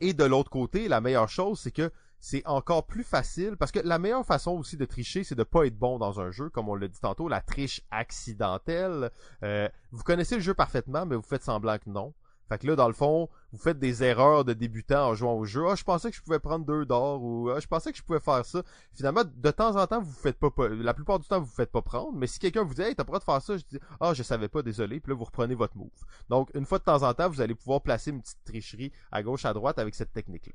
et 0.00 0.12
de 0.12 0.24
l'autre 0.24 0.50
côté, 0.50 0.88
la 0.88 1.00
meilleure 1.00 1.28
chose, 1.28 1.60
c'est 1.60 1.70
que 1.70 1.90
c'est 2.24 2.42
encore 2.46 2.86
plus 2.86 3.04
facile 3.04 3.58
parce 3.58 3.70
que 3.70 3.80
la 3.80 3.98
meilleure 3.98 4.24
façon 4.24 4.52
aussi 4.52 4.78
de 4.78 4.86
tricher, 4.86 5.24
c'est 5.24 5.34
de 5.34 5.42
pas 5.42 5.66
être 5.66 5.78
bon 5.78 5.98
dans 5.98 6.20
un 6.20 6.30
jeu, 6.30 6.48
comme 6.48 6.70
on 6.70 6.74
l'a 6.74 6.88
dit 6.88 6.98
tantôt, 6.98 7.28
la 7.28 7.42
triche 7.42 7.82
accidentelle. 7.90 9.10
Euh, 9.42 9.68
vous 9.92 10.02
connaissez 10.02 10.36
le 10.36 10.40
jeu 10.40 10.54
parfaitement, 10.54 11.04
mais 11.04 11.16
vous 11.16 11.22
faites 11.22 11.42
semblant 11.42 11.76
que 11.76 11.90
non. 11.90 12.14
Fait 12.48 12.56
que 12.56 12.66
là, 12.66 12.76
dans 12.76 12.88
le 12.88 12.94
fond, 12.94 13.28
vous 13.52 13.58
faites 13.58 13.78
des 13.78 14.02
erreurs 14.02 14.46
de 14.46 14.54
débutant 14.54 15.08
en 15.10 15.14
jouant 15.14 15.34
au 15.34 15.44
jeu. 15.44 15.66
Ah, 15.68 15.74
je 15.74 15.84
pensais 15.84 16.10
que 16.10 16.16
je 16.16 16.22
pouvais 16.22 16.38
prendre 16.38 16.64
deux 16.64 16.86
d'or 16.86 17.22
ou 17.22 17.50
ah, 17.50 17.60
je 17.60 17.66
pensais 17.66 17.92
que 17.92 17.98
je 17.98 18.02
pouvais 18.02 18.20
faire 18.20 18.42
ça. 18.46 18.62
Finalement, 18.94 19.24
de 19.24 19.50
temps 19.50 19.76
en 19.76 19.86
temps, 19.86 20.00
vous 20.00 20.10
faites 20.10 20.38
pas, 20.38 20.48
la 20.70 20.94
plupart 20.94 21.18
du 21.18 21.28
temps, 21.28 21.40
vous 21.40 21.46
vous 21.46 21.52
faites 21.52 21.72
pas 21.72 21.82
prendre. 21.82 22.16
Mais 22.16 22.26
si 22.26 22.38
quelqu'un 22.38 22.64
vous 22.64 22.72
dit, 22.72 22.80
hey, 22.80 22.94
t'as 22.94 23.04
pas 23.04 23.08
droit 23.08 23.18
de 23.18 23.24
faire 23.24 23.42
ça, 23.42 23.58
je 23.58 23.64
dis, 23.68 23.78
ah, 24.00 24.14
je 24.14 24.22
savais 24.22 24.48
pas, 24.48 24.62
désolé. 24.62 24.98
Puis 24.98 25.10
là, 25.12 25.16
vous 25.18 25.24
reprenez 25.24 25.54
votre 25.54 25.76
move. 25.76 25.90
Donc, 26.30 26.48
une 26.54 26.64
fois 26.64 26.78
de 26.78 26.84
temps 26.84 27.02
en 27.02 27.12
temps, 27.12 27.28
vous 27.28 27.42
allez 27.42 27.54
pouvoir 27.54 27.82
placer 27.82 28.12
une 28.12 28.22
petite 28.22 28.42
tricherie 28.46 28.92
à 29.12 29.22
gauche, 29.22 29.44
à 29.44 29.52
droite 29.52 29.78
avec 29.78 29.94
cette 29.94 30.14
technique-là. 30.14 30.54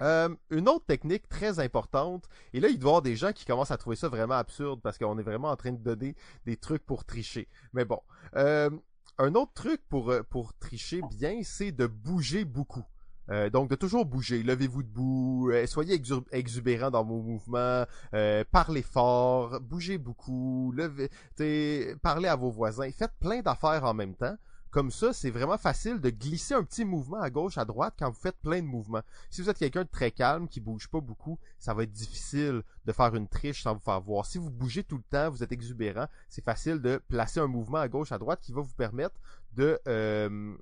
Euh, 0.00 0.28
une 0.50 0.68
autre 0.68 0.86
technique 0.86 1.28
très 1.28 1.58
importante, 1.58 2.28
et 2.52 2.60
là 2.60 2.68
il 2.68 2.78
doit 2.78 2.88
y 2.88 2.92
avoir 2.92 3.02
des 3.02 3.16
gens 3.16 3.32
qui 3.32 3.44
commencent 3.44 3.72
à 3.72 3.76
trouver 3.76 3.96
ça 3.96 4.08
vraiment 4.08 4.34
absurde 4.34 4.80
parce 4.80 4.96
qu'on 4.96 5.18
est 5.18 5.22
vraiment 5.24 5.48
en 5.50 5.56
train 5.56 5.72
de 5.72 5.82
donner 5.82 6.14
des 6.46 6.56
trucs 6.56 6.84
pour 6.86 7.04
tricher. 7.04 7.48
Mais 7.72 7.84
bon, 7.84 8.00
euh, 8.36 8.70
un 9.18 9.34
autre 9.34 9.52
truc 9.54 9.80
pour, 9.88 10.10
euh, 10.10 10.22
pour 10.22 10.54
tricher 10.58 11.00
bien, 11.10 11.40
c'est 11.42 11.72
de 11.72 11.86
bouger 11.86 12.44
beaucoup. 12.44 12.84
Euh, 13.30 13.50
donc 13.50 13.68
de 13.68 13.74
toujours 13.74 14.06
bouger, 14.06 14.42
levez-vous 14.42 14.82
debout, 14.84 15.50
euh, 15.50 15.66
soyez 15.66 15.98
exu- 15.98 16.24
exubérant 16.30 16.90
dans 16.90 17.04
vos 17.04 17.20
mouvements, 17.20 17.84
parlez 18.52 18.82
fort, 18.82 19.60
bougez 19.60 19.98
beaucoup, 19.98 20.72
levez, 20.74 21.10
parlez 22.02 22.28
à 22.28 22.36
vos 22.36 22.50
voisins, 22.50 22.90
faites 22.90 23.12
plein 23.20 23.42
d'affaires 23.42 23.84
en 23.84 23.92
même 23.94 24.14
temps. 24.14 24.36
Comme 24.70 24.90
ça, 24.90 25.12
c'est 25.12 25.30
vraiment 25.30 25.56
facile 25.56 26.00
de 26.00 26.10
glisser 26.10 26.54
un 26.54 26.62
petit 26.62 26.84
mouvement 26.84 27.20
à 27.20 27.30
gauche, 27.30 27.56
à 27.56 27.64
droite 27.64 27.94
quand 27.98 28.10
vous 28.10 28.20
faites 28.20 28.38
plein 28.38 28.60
de 28.60 28.66
mouvements. 28.66 29.02
Si 29.30 29.40
vous 29.40 29.48
êtes 29.48 29.58
quelqu'un 29.58 29.84
de 29.84 29.88
très 29.88 30.10
calme, 30.10 30.46
qui 30.46 30.60
bouge 30.60 30.88
pas 30.88 31.00
beaucoup, 31.00 31.38
ça 31.58 31.72
va 31.72 31.84
être 31.84 31.92
difficile 31.92 32.62
de 32.84 32.92
faire 32.92 33.14
une 33.14 33.28
triche 33.28 33.62
sans 33.62 33.74
vous 33.74 33.80
faire 33.80 34.00
voir. 34.00 34.26
Si 34.26 34.36
vous 34.36 34.50
bougez 34.50 34.84
tout 34.84 34.98
le 34.98 35.02
temps, 35.02 35.30
vous 35.30 35.42
êtes 35.42 35.52
exubérant, 35.52 36.06
c'est 36.28 36.44
facile 36.44 36.80
de 36.80 37.00
placer 37.08 37.40
un 37.40 37.46
mouvement 37.46 37.78
à 37.78 37.88
gauche, 37.88 38.12
à 38.12 38.18
droite 38.18 38.40
qui 38.42 38.52
va 38.52 38.60
vous 38.60 38.74
permettre 38.74 39.18
de, 39.54 39.80
euh, 39.88 40.54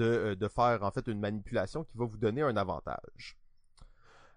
euh, 0.00 0.34
de 0.34 0.48
faire 0.48 0.82
en 0.82 0.90
fait 0.90 1.06
une 1.06 1.20
manipulation 1.20 1.84
qui 1.84 1.98
va 1.98 2.06
vous 2.06 2.16
donner 2.16 2.42
un 2.42 2.56
avantage. 2.56 3.36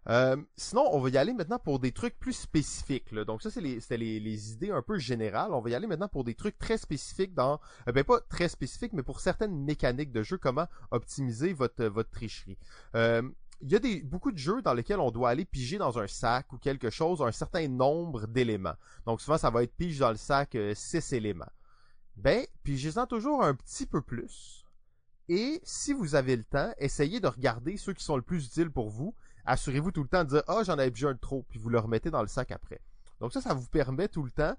Euh, 0.10 0.36
sinon, 0.58 0.88
on 0.92 1.00
va 1.00 1.10
y 1.10 1.18
aller 1.18 1.34
maintenant 1.34 1.60
pour 1.60 1.80
des 1.80 1.92
trucs 1.92 2.20
plus 2.20 2.34
spécifiques. 2.34 3.12
là. 3.12 3.26
Donc 3.26 3.42
ça, 3.42 3.50
c'est 3.50 3.62
les, 3.62 3.80
c'était 3.80 3.98
les, 3.98 4.52
idées 4.52 4.72
un 4.72 4.82
peu 4.82 4.98
générales. 4.98 5.54
On 5.54 5.62
va 5.62 5.70
y 5.70 5.76
aller 5.76 5.88
maintenant 5.88 6.08
pour 6.08 6.24
des 6.24 6.36
trucs 6.36 6.58
très 6.58 6.78
spécifiques 6.78 7.34
dans, 7.34 7.60
euh, 7.88 7.92
ben 7.92 8.04
pas 8.04 8.20
très 8.22 8.50
spécifiques, 8.50 8.94
mais 8.94 9.04
pour 9.04 9.20
certaines 9.20 9.56
mécaniques 9.56 10.12
de 10.12 10.24
jeu, 10.24 10.38
comment 10.38 10.68
optimiser 10.92 11.54
votre 11.54 12.04
tricherie. 12.04 12.58
Euh, 12.96 13.22
il 13.62 13.72
y 13.72 13.76
a 13.76 13.80
beaucoup 14.04 14.34
de 14.34 14.38
jeux 14.38 14.62
dans 14.62 14.74
lesquels 14.74 15.00
on 15.00 15.10
doit 15.10 15.30
aller 15.30 15.46
piger 15.46 15.78
dans 15.78 15.98
un 15.98 16.08
sac 16.08 16.52
ou 16.52 16.58
quelque 16.58 16.90
chose 16.90 17.22
un 17.22 17.32
certain 17.32 17.70
nombre 17.70 18.28
d'éléments. 18.28 18.76
Donc 19.06 19.22
souvent, 19.22 19.38
ça 19.38 19.50
va 19.50 19.64
être 19.64 19.74
pige 19.76 20.00
dans 20.00 20.10
le 20.10 20.18
sac 20.18 20.58
6 20.74 21.14
éléments. 21.14 21.50
Ben, 22.18 22.46
pigez-en 22.64 23.08
toujours 23.08 23.42
un 23.44 23.56
petit 23.56 23.86
peu 23.86 24.02
plus. 24.02 24.66
Et 25.30 25.62
si 25.64 25.94
vous 25.94 26.16
avez 26.16 26.36
le 26.36 26.44
temps, 26.44 26.74
essayez 26.78 27.20
de 27.20 27.28
regarder 27.28 27.78
ceux 27.78 27.94
qui 27.94 28.04
sont 28.04 28.18
le 28.18 28.22
plus 28.22 28.46
utiles 28.46 28.72
pour 28.72 28.90
vous. 28.90 29.16
Assurez-vous 29.46 29.92
tout 29.92 30.04
le 30.04 30.10
temps 30.10 30.24
de 30.24 30.30
dire 30.30 30.44
Ah, 30.48 30.64
j'en 30.64 30.74
avais 30.74 30.92
déjà 30.92 31.10
un 31.10 31.14
de 31.14 31.20
trop, 31.20 31.46
puis 31.50 31.60
vous 31.60 31.70
le 31.70 31.80
remettez 31.80 32.12
dans 32.12 32.22
le 32.22 32.28
sac 32.28 32.52
après. 32.52 32.80
Donc 33.20 33.34
ça, 33.34 33.42
ça 33.42 33.54
vous 33.54 33.68
permet 33.68 34.08
tout 34.08 34.24
le 34.24 34.32
temps. 34.32 34.56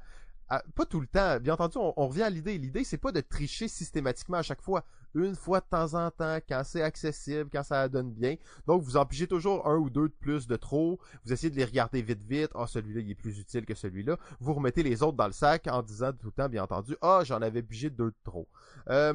pas 0.48 0.86
tout 0.86 1.00
le 1.00 1.06
temps, 1.06 1.40
bien 1.40 1.54
entendu, 1.54 1.78
on, 1.78 2.08
revient 2.08 2.22
à 2.22 2.30
l'idée. 2.30 2.58
L'idée, 2.58 2.84
c'est 2.84 2.98
pas 2.98 3.12
de 3.12 3.20
tricher 3.20 3.68
systématiquement 3.68 4.38
à 4.38 4.42
chaque 4.42 4.62
fois. 4.62 4.84
Une 5.14 5.36
fois 5.36 5.60
de 5.60 5.66
temps 5.66 5.94
en 5.94 6.10
temps, 6.10 6.38
quand 6.48 6.62
c'est 6.64 6.82
accessible, 6.82 7.48
quand 7.52 7.62
ça 7.62 7.88
donne 7.88 8.10
bien. 8.10 8.34
Donc, 8.66 8.82
vous 8.82 8.96
en 8.96 9.06
pigez 9.06 9.28
toujours 9.28 9.66
un 9.68 9.76
ou 9.76 9.88
deux 9.88 10.08
de 10.08 10.14
plus 10.14 10.46
de 10.46 10.56
trop. 10.56 10.98
Vous 11.24 11.32
essayez 11.32 11.50
de 11.50 11.56
les 11.56 11.64
regarder 11.64 12.02
vite 12.02 12.22
vite. 12.22 12.50
Ah, 12.54 12.66
celui-là, 12.66 13.00
il 13.00 13.10
est 13.10 13.14
plus 13.14 13.38
utile 13.38 13.64
que 13.64 13.74
celui-là. 13.74 14.18
Vous 14.40 14.54
remettez 14.54 14.82
les 14.82 15.02
autres 15.02 15.16
dans 15.16 15.26
le 15.26 15.32
sac 15.32 15.66
en 15.68 15.82
disant 15.82 16.12
tout 16.12 16.26
le 16.26 16.32
temps, 16.32 16.48
bien 16.48 16.64
entendu, 16.64 16.96
ah, 17.00 17.22
j'en 17.24 17.40
avais 17.42 17.62
pigé 17.62 17.90
deux 17.90 18.10
de 18.10 18.16
trop. 18.24 18.48
Euh, 18.90 19.14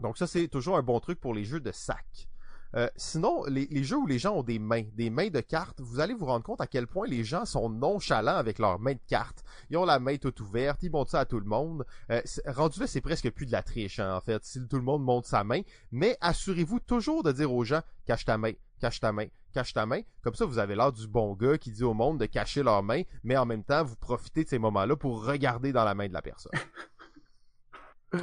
donc 0.00 0.16
ça, 0.16 0.26
c'est 0.26 0.48
toujours 0.48 0.76
un 0.76 0.82
bon 0.82 1.00
truc 1.00 1.20
pour 1.20 1.34
les 1.34 1.44
jeux 1.44 1.60
de 1.60 1.72
sac. 1.72 2.29
Euh, 2.76 2.88
sinon, 2.96 3.44
les, 3.46 3.82
jeux 3.82 3.96
où 3.96 4.06
les 4.06 4.18
gens 4.18 4.36
ont 4.36 4.42
des 4.42 4.58
mains, 4.58 4.84
des 4.94 5.10
mains 5.10 5.28
de 5.28 5.40
cartes, 5.40 5.80
vous 5.80 6.00
allez 6.00 6.14
vous 6.14 6.26
rendre 6.26 6.44
compte 6.44 6.60
à 6.60 6.66
quel 6.66 6.86
point 6.86 7.06
les 7.06 7.24
gens 7.24 7.44
sont 7.44 7.68
nonchalants 7.68 8.36
avec 8.36 8.58
leurs 8.58 8.78
mains 8.78 8.94
de 8.94 9.00
cartes. 9.08 9.44
Ils 9.70 9.76
ont 9.76 9.84
la 9.84 9.98
main 9.98 10.16
toute 10.16 10.40
ouverte, 10.40 10.82
ils 10.82 10.90
montrent 10.90 11.10
ça 11.10 11.20
à 11.20 11.24
tout 11.24 11.40
le 11.40 11.46
monde. 11.46 11.84
Euh, 12.10 12.20
rendu 12.46 12.80
là, 12.80 12.86
c'est 12.86 13.00
presque 13.00 13.30
plus 13.30 13.46
de 13.46 13.52
la 13.52 13.62
triche, 13.62 13.98
hein, 13.98 14.14
en 14.14 14.20
fait, 14.20 14.44
si 14.44 14.60
tout 14.66 14.76
le 14.76 14.82
monde 14.82 15.02
montre 15.02 15.28
sa 15.28 15.44
main. 15.44 15.62
Mais 15.90 16.16
assurez-vous 16.20 16.80
toujours 16.80 17.22
de 17.22 17.32
dire 17.32 17.52
aux 17.52 17.64
gens, 17.64 17.82
cache 18.06 18.24
ta 18.24 18.38
main, 18.38 18.52
cache 18.80 19.00
ta 19.00 19.12
main, 19.12 19.26
cache 19.52 19.72
ta 19.72 19.86
main. 19.86 20.00
Comme 20.22 20.34
ça, 20.34 20.44
vous 20.44 20.58
avez 20.58 20.76
l'air 20.76 20.92
du 20.92 21.08
bon 21.08 21.34
gars 21.34 21.58
qui 21.58 21.72
dit 21.72 21.84
au 21.84 21.94
monde 21.94 22.18
de 22.18 22.26
cacher 22.26 22.62
leur 22.62 22.82
main, 22.82 23.02
mais 23.24 23.36
en 23.36 23.46
même 23.46 23.64
temps, 23.64 23.84
vous 23.84 23.96
profitez 23.96 24.44
de 24.44 24.48
ces 24.48 24.58
moments-là 24.58 24.96
pour 24.96 25.24
regarder 25.24 25.72
dans 25.72 25.84
la 25.84 25.94
main 25.94 26.08
de 26.08 26.12
la 26.12 26.22
personne. 26.22 26.52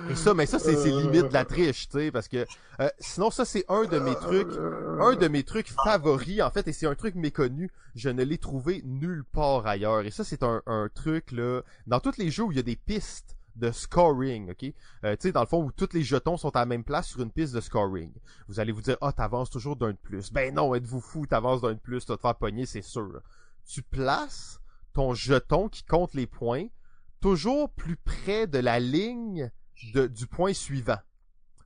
Et 0.10 0.16
ça, 0.16 0.34
mais 0.34 0.46
ça, 0.46 0.60
c'est 0.60 0.74
limite 0.74 1.30
de 1.30 1.34
la 1.34 1.46
triche, 1.46 1.88
tu 1.88 2.12
parce 2.12 2.28
que 2.28 2.46
euh, 2.80 2.90
sinon, 3.00 3.32
ça, 3.32 3.46
c'est 3.46 3.64
un 3.70 3.86
de 3.86 4.00
mes 4.00 4.16
trucs, 4.16 4.52
un 5.00 5.16
de 5.16 5.28
mes 5.28 5.44
trucs 5.44 5.70
favoris, 5.70 6.42
en 6.42 6.52
fait, 6.52 6.68
et 6.68 6.74
c'est 6.74 6.88
un 6.88 6.96
truc 6.96 7.16
méconnu. 7.16 7.72
Je 7.96 8.10
ne 8.10 8.24
l'ai 8.24 8.38
trouvé 8.38 8.82
nulle 8.86 9.24
part 9.24 9.66
ailleurs. 9.66 10.02
Et 10.02 10.12
ça, 10.12 10.24
c'est 10.24 10.44
un, 10.44 10.62
un 10.66 10.90
truc, 10.94 11.32
là, 11.32 11.62
dans 11.88 12.00
tous 12.02 12.18
les 12.18 12.30
jeux 12.30 12.44
où 12.44 12.52
il 12.52 12.58
y 12.58 12.60
a 12.60 12.64
des 12.64 12.76
pistes 12.76 13.38
de 13.56 13.72
scoring, 13.72 14.52
ok? 14.52 14.74
Euh, 15.04 15.16
tu 15.16 15.22
sais, 15.22 15.32
dans 15.32 15.42
le 15.42 15.48
fond, 15.48 15.64
où 15.64 15.72
tous 15.72 15.94
les 15.94 16.04
jetons 16.04 16.38
sont 16.38 16.56
à 16.56 16.60
la 16.60 16.66
même 16.66 16.84
place 16.84 17.08
sur 17.08 17.22
une 17.22 17.32
piste 17.32 17.54
de 17.56 17.62
scoring. 17.62 18.12
Vous 18.48 18.60
allez 18.60 18.72
vous 18.72 18.82
dire, 18.82 18.98
ah, 19.02 19.12
t'avances 19.12 19.50
toujours 19.50 19.76
d'un 19.76 19.92
de 19.92 19.98
plus. 19.98 20.32
Ben 20.32 20.54
non, 20.54 20.76
êtes-vous 20.76 21.02
fou, 21.02 21.26
t'avances 21.26 21.62
d'un 21.62 21.74
de 21.74 21.80
plus, 21.80 22.06
tu 22.06 22.12
vas 22.12 22.18
te 22.18 22.22
faire 22.22 22.36
pogner, 22.36 22.66
c'est 22.66 22.82
sûr. 22.82 23.22
Tu 23.66 23.82
places 23.82 24.60
ton 24.94 25.14
jeton 25.14 25.70
qui 25.70 25.84
compte 25.84 26.14
les 26.14 26.28
points 26.28 26.68
toujours 27.20 27.70
plus 27.72 27.96
près 27.96 28.48
de 28.48 28.60
la 28.60 28.80
ligne 28.80 29.52
de- 29.94 30.08
du 30.08 30.28
point 30.28 30.54
suivant. 30.54 30.98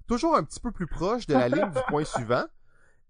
Toujours 0.08 0.36
un 0.36 0.44
petit 0.44 0.60
peu 0.60 0.72
plus 0.72 0.88
proche 0.88 1.26
de 1.28 1.34
la 1.34 1.48
ligne 1.50 1.72
du 1.72 1.80
point 1.88 2.04
suivant. 2.06 2.46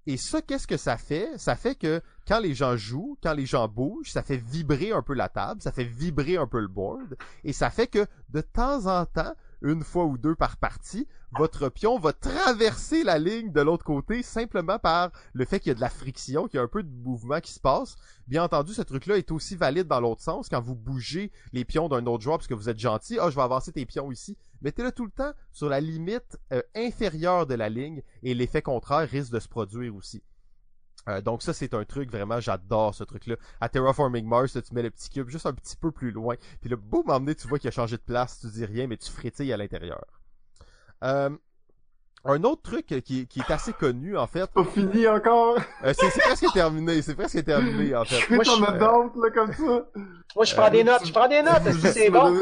Et 0.07 0.17
ça, 0.17 0.41
qu'est-ce 0.41 0.65
que 0.65 0.77
ça 0.77 0.97
fait? 0.97 1.29
Ça 1.37 1.55
fait 1.55 1.75
que 1.75 2.01
quand 2.27 2.39
les 2.39 2.55
gens 2.55 2.75
jouent, 2.75 3.19
quand 3.21 3.33
les 3.33 3.45
gens 3.45 3.67
bougent, 3.67 4.11
ça 4.11 4.23
fait 4.23 4.37
vibrer 4.37 4.91
un 4.91 5.03
peu 5.03 5.13
la 5.13 5.29
table, 5.29 5.61
ça 5.61 5.71
fait 5.71 5.83
vibrer 5.83 6.37
un 6.37 6.47
peu 6.47 6.59
le 6.59 6.67
board, 6.67 7.15
et 7.43 7.53
ça 7.53 7.69
fait 7.69 7.85
que 7.85 8.07
de 8.29 8.41
temps 8.41 8.87
en 8.87 9.05
temps, 9.05 9.35
une 9.61 9.83
fois 9.83 10.05
ou 10.05 10.17
deux 10.17 10.33
par 10.33 10.57
partie, 10.57 11.07
votre 11.37 11.69
pion 11.69 11.99
va 11.99 12.13
traverser 12.13 13.03
la 13.03 13.19
ligne 13.19 13.51
de 13.51 13.61
l'autre 13.61 13.85
côté 13.85 14.23
simplement 14.23 14.79
par 14.79 15.11
le 15.33 15.45
fait 15.45 15.59
qu'il 15.59 15.69
y 15.69 15.71
a 15.71 15.75
de 15.75 15.81
la 15.81 15.89
friction, 15.89 16.47
qu'il 16.47 16.57
y 16.57 16.59
a 16.59 16.63
un 16.63 16.67
peu 16.67 16.81
de 16.81 16.89
mouvement 16.89 17.39
qui 17.39 17.53
se 17.53 17.59
passe. 17.59 17.95
Bien 18.25 18.43
entendu, 18.43 18.73
ce 18.73 18.81
truc-là 18.81 19.17
est 19.17 19.29
aussi 19.31 19.55
valide 19.55 19.87
dans 19.87 19.99
l'autre 19.99 20.21
sens 20.23 20.49
quand 20.49 20.61
vous 20.61 20.75
bougez 20.75 21.31
les 21.53 21.63
pions 21.63 21.89
d'un 21.89 22.07
autre 22.07 22.23
joueur 22.23 22.39
parce 22.39 22.47
que 22.47 22.55
vous 22.55 22.69
êtes 22.69 22.79
gentil. 22.79 23.19
Ah, 23.21 23.29
je 23.29 23.35
vais 23.35 23.43
avancer 23.43 23.71
tes 23.71 23.85
pions 23.85 24.11
ici. 24.11 24.35
Mettez-le 24.61 24.91
tout 24.91 25.05
le 25.05 25.11
temps 25.11 25.33
sur 25.51 25.69
la 25.69 25.79
limite 25.79 26.37
euh, 26.53 26.61
inférieure 26.75 27.47
de 27.47 27.55
la 27.55 27.69
ligne 27.69 28.01
et 28.23 28.33
l'effet 28.33 28.61
contraire 28.61 29.07
risque 29.09 29.31
de 29.31 29.39
se 29.39 29.47
produire 29.47 29.95
aussi. 29.95 30.23
Euh, 31.07 31.19
donc 31.19 31.41
ça 31.41 31.51
c'est 31.51 31.73
un 31.73 31.83
truc 31.83 32.11
vraiment 32.11 32.39
j'adore 32.39 32.93
ce 32.93 33.03
truc 33.03 33.25
là 33.25 33.35
à 33.59 33.69
Terraforming 33.69 34.23
Mars 34.23 34.53
tu 34.53 34.73
mets 34.75 34.83
le 34.83 34.91
petit 34.91 35.09
cube 35.09 35.29
juste 35.29 35.47
un 35.47 35.53
petit 35.53 35.75
peu 35.75 35.91
plus 35.91 36.11
loin 36.11 36.35
puis 36.59 36.69
le 36.69 36.75
boum 36.75 37.09
emmené 37.09 37.33
tu 37.33 37.47
vois 37.47 37.57
qu'il 37.57 37.69
a 37.69 37.71
changé 37.71 37.97
de 37.97 38.03
place 38.03 38.39
tu 38.39 38.47
dis 38.51 38.65
rien 38.65 38.85
mais 38.85 38.97
tu 38.97 39.09
frétilles 39.09 39.51
à 39.51 39.57
l'intérieur 39.57 40.05
euh, 41.03 41.35
un 42.25 42.43
autre 42.43 42.61
truc 42.61 42.85
qui, 42.85 43.25
qui, 43.27 43.39
est 43.39 43.51
assez 43.51 43.73
connu 43.73 44.17
en 44.17 44.27
fait 44.27 44.49
pas 44.51 44.63
fini 44.63 45.07
encore 45.07 45.57
euh, 45.83 45.93
c'est 45.97 46.19
presque 46.19 46.53
terminé 46.53 47.01
c'est 47.01 47.15
presque 47.15 47.43
terminé 47.43 47.95
en 47.95 48.05
fait 48.05 48.15
je 48.15 48.25
fais 48.25 48.37
ton 48.37 48.57
je... 48.57 48.61
là 48.61 49.31
comme 49.33 49.53
ça 49.53 49.85
moi 50.35 50.45
je 50.45 50.55
prends 50.55 50.69
des 50.69 50.83
notes 50.83 51.05
je 51.05 51.11
prends 51.11 51.27
des 51.27 51.41
notes 51.41 51.65
est-ce 51.65 51.81
que 51.81 51.91
c'est 51.91 52.09
bon? 52.09 52.35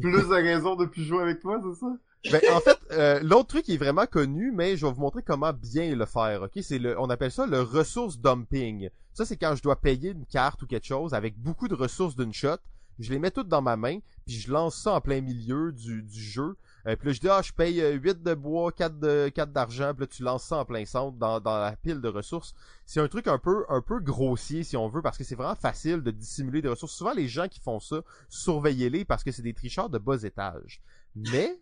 plus 0.00 0.12
de 0.12 0.34
raison 0.34 0.76
de 0.76 0.86
plus 0.86 1.04
jouer 1.04 1.22
avec 1.22 1.40
toi 1.40 1.60
c'est 1.62 1.80
ça? 1.80 1.86
Ben, 2.32 2.40
en 2.52 2.60
fait, 2.60 2.78
euh, 2.90 3.20
l'autre 3.22 3.46
truc 3.46 3.68
est 3.68 3.76
vraiment 3.76 4.06
connu, 4.06 4.50
mais 4.52 4.76
je 4.76 4.84
vais 4.84 4.92
vous 4.92 5.00
montrer 5.00 5.22
comment 5.22 5.52
bien 5.52 5.94
le 5.94 6.04
faire. 6.04 6.42
Ok, 6.42 6.58
c'est 6.62 6.78
le, 6.78 6.98
on 7.00 7.08
appelle 7.10 7.30
ça 7.30 7.46
le 7.46 7.60
ressource 7.60 8.18
dumping. 8.18 8.90
Ça, 9.14 9.24
c'est 9.24 9.36
quand 9.36 9.54
je 9.54 9.62
dois 9.62 9.80
payer 9.80 10.10
une 10.10 10.26
carte 10.26 10.62
ou 10.62 10.66
quelque 10.66 10.86
chose 10.86 11.14
avec 11.14 11.38
beaucoup 11.38 11.68
de 11.68 11.74
ressources 11.74 12.16
d'une 12.16 12.32
shot. 12.32 12.58
Je 12.98 13.12
les 13.12 13.20
mets 13.20 13.30
toutes 13.30 13.48
dans 13.48 13.62
ma 13.62 13.76
main, 13.76 13.98
puis 14.26 14.34
je 14.34 14.50
lance 14.50 14.82
ça 14.82 14.94
en 14.94 15.00
plein 15.00 15.20
milieu 15.20 15.70
du, 15.70 16.02
du 16.02 16.20
jeu. 16.20 16.56
Euh, 16.88 16.96
puis 16.96 17.08
là, 17.08 17.12
je 17.12 17.20
dis, 17.20 17.28
ah, 17.28 17.42
je 17.42 17.52
paye 17.52 17.80
8 17.80 18.22
de 18.22 18.34
bois, 18.34 18.72
4 18.72 18.98
de 18.98 19.28
4 19.28 19.52
d'argent, 19.52 19.92
puis 19.92 20.02
là, 20.02 20.06
tu 20.06 20.22
lances 20.22 20.44
ça 20.44 20.56
en 20.56 20.64
plein 20.64 20.84
centre 20.86 21.18
dans, 21.18 21.38
dans 21.38 21.58
la 21.58 21.76
pile 21.76 22.00
de 22.00 22.08
ressources. 22.08 22.54
C'est 22.86 23.00
un 23.00 23.08
truc 23.08 23.28
un 23.28 23.38
peu 23.38 23.66
un 23.68 23.82
peu 23.82 24.00
grossier, 24.00 24.64
si 24.64 24.76
on 24.76 24.88
veut, 24.88 25.02
parce 25.02 25.18
que 25.18 25.24
c'est 25.24 25.34
vraiment 25.34 25.54
facile 25.54 26.02
de 26.02 26.10
dissimuler 26.10 26.62
des 26.62 26.68
ressources. 26.68 26.94
Souvent, 26.94 27.12
les 27.12 27.28
gens 27.28 27.48
qui 27.48 27.60
font 27.60 27.78
ça, 27.78 28.00
surveillez-les 28.30 29.04
parce 29.04 29.22
que 29.22 29.30
c'est 29.32 29.42
des 29.42 29.54
tricheurs 29.54 29.90
de 29.90 29.98
bas 29.98 30.22
étage. 30.22 30.80
Mais, 31.14 31.60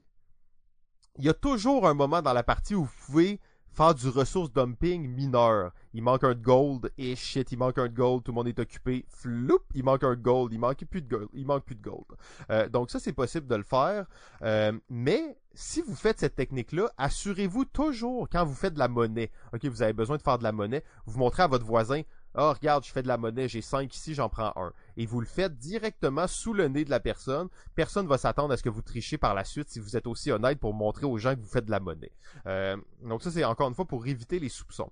il 1.19 1.25
y 1.25 1.29
a 1.29 1.35
toujours 1.35 1.89
un 1.89 1.95
moment 1.95 2.23
dans 2.23 2.33
la 2.33 2.43
partie 2.43 2.75
où 2.75 2.85
vous 2.85 3.07
pouvez 3.07 3.41
faire 3.77 3.95
du 3.95 4.09
ressource 4.09 4.51
dumping 4.53 5.07
mineur. 5.07 5.73
Il 5.93 6.03
manque 6.03 6.25
un 6.25 6.35
de 6.35 6.43
gold 6.43 6.91
et 6.97 7.15
shit, 7.15 7.53
il 7.53 7.59
manque 7.59 7.79
un 7.79 7.89
de 7.89 7.95
gold, 7.95 8.25
tout 8.25 8.33
le 8.33 8.37
monde 8.37 8.49
est 8.49 8.59
occupé. 8.59 9.05
Floup, 9.09 9.61
il 9.75 9.85
manque 9.85 10.03
un 10.03 10.15
de 10.15 10.23
gold, 10.23 10.53
il 10.53 10.59
manque 10.59 10.85
plus 10.87 11.03
de 11.03 11.09
gold, 11.09 11.29
il 11.35 11.47
manque 11.47 11.65
plus 11.65 11.75
de 11.75 11.83
gold. 11.83 12.07
Euh, 12.51 12.69
donc 12.69 12.91
ça 12.91 12.99
c'est 12.99 13.13
possible 13.13 13.47
de 13.47 13.55
le 13.55 13.63
faire, 13.63 14.07
euh, 14.43 14.73
mais 14.89 15.39
si 15.53 15.83
vous 15.83 15.95
faites 15.95 16.21
cette 16.21 16.37
technique-là, 16.37 16.91
assurez-vous 16.97 17.67
toujours 17.67 18.29
quand 18.31 18.45
vous 18.45 18.55
faites 18.55 18.75
de 18.75 18.79
la 18.79 18.89
monnaie, 18.89 19.31
ok, 19.53 19.65
vous 19.67 19.83
avez 19.83 19.93
besoin 19.93 20.17
de 20.17 20.23
faire 20.23 20.39
de 20.39 20.45
la 20.45 20.53
monnaie, 20.53 20.83
vous 21.07 21.19
montrez 21.19 21.43
à 21.43 21.47
votre 21.47 21.65
voisin, 21.65 22.03
oh 22.37 22.53
regarde, 22.53 22.85
je 22.85 22.93
fais 22.93 23.03
de 23.03 23.09
la 23.09 23.17
monnaie, 23.17 23.49
j'ai 23.49 23.63
5 23.63 23.95
ici, 23.95 24.15
j'en 24.15 24.29
prends 24.29 24.53
un. 24.57 24.73
Et 24.97 25.07
vous 25.07 25.21
le 25.21 25.27
faites 25.27 25.57
directement 25.59 26.27
sous 26.27 26.53
le 26.53 26.69
nez 26.69 26.85
de 26.85 26.91
la 26.91 27.01
personne. 27.01 27.49
Personne 27.75 28.07
va 28.07 28.19
s'attendre 28.19 28.53
à 28.53 28.57
ce 28.57 28.63
que 28.63 28.69
vous 28.69 28.83
trichez 28.83 29.19
par 29.19 29.35
la 29.35 29.45
suite 29.45 29.69
si 29.69 29.81
vous 29.81 29.97
êtes 29.97 30.07
aussi 30.07 30.31
honnête 30.31 30.59
pour 30.59 30.75
montrer 30.75 31.07
aux 31.07 31.19
gens 31.19 31.35
que 31.35 31.41
vous 31.41 31.49
faites 31.49 31.67
de 31.67 31.71
la 31.71 31.81
monnaie. 31.81 32.13
Euh, 32.47 32.77
donc 33.03 33.23
ça, 33.23 33.31
c'est 33.31 33.45
encore 33.45 33.69
une 33.69 33.75
fois 33.75 33.87
pour 33.87 34.07
éviter 34.07 34.39
les 34.39 34.49
soupçons. 34.49 34.91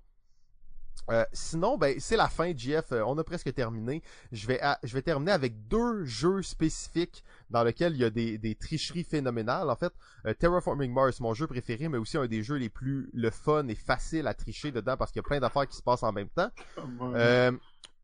Euh, 1.11 1.23
sinon, 1.33 1.77
ben 1.77 1.99
c'est 1.99 2.17
la 2.17 2.27
fin, 2.27 2.51
JF. 2.55 2.91
Euh, 2.91 3.03
on 3.05 3.17
a 3.17 3.23
presque 3.23 3.53
terminé. 3.53 4.01
Je 4.31 4.47
vais, 4.47 4.59
je 4.83 4.93
vais 4.93 5.01
terminer 5.01 5.31
avec 5.31 5.67
deux 5.67 6.03
jeux 6.03 6.41
spécifiques 6.41 7.23
dans 7.49 7.63
lesquels 7.63 7.93
il 7.93 7.99
y 7.99 8.03
a 8.03 8.09
des, 8.09 8.37
des 8.37 8.55
tricheries 8.55 9.03
phénoménales. 9.03 9.69
En 9.69 9.75
fait, 9.75 9.93
euh, 10.25 10.33
Terraforming 10.33 10.91
Mars, 10.91 11.19
mon 11.19 11.33
jeu 11.33 11.47
préféré, 11.47 11.89
mais 11.89 11.97
aussi 11.97 12.17
un 12.17 12.27
des 12.27 12.41
jeux 12.41 12.55
les 12.55 12.69
plus 12.69 13.09
le 13.13 13.29
fun 13.29 13.67
et 13.67 13.75
facile 13.75 14.27
à 14.27 14.33
tricher 14.33 14.71
dedans 14.71 14.97
parce 14.97 15.11
qu'il 15.11 15.19
y 15.19 15.25
a 15.25 15.27
plein 15.27 15.39
d'affaires 15.39 15.67
qui 15.67 15.77
se 15.77 15.83
passent 15.83 16.03
en 16.03 16.11
même 16.11 16.29
temps. 16.29 16.49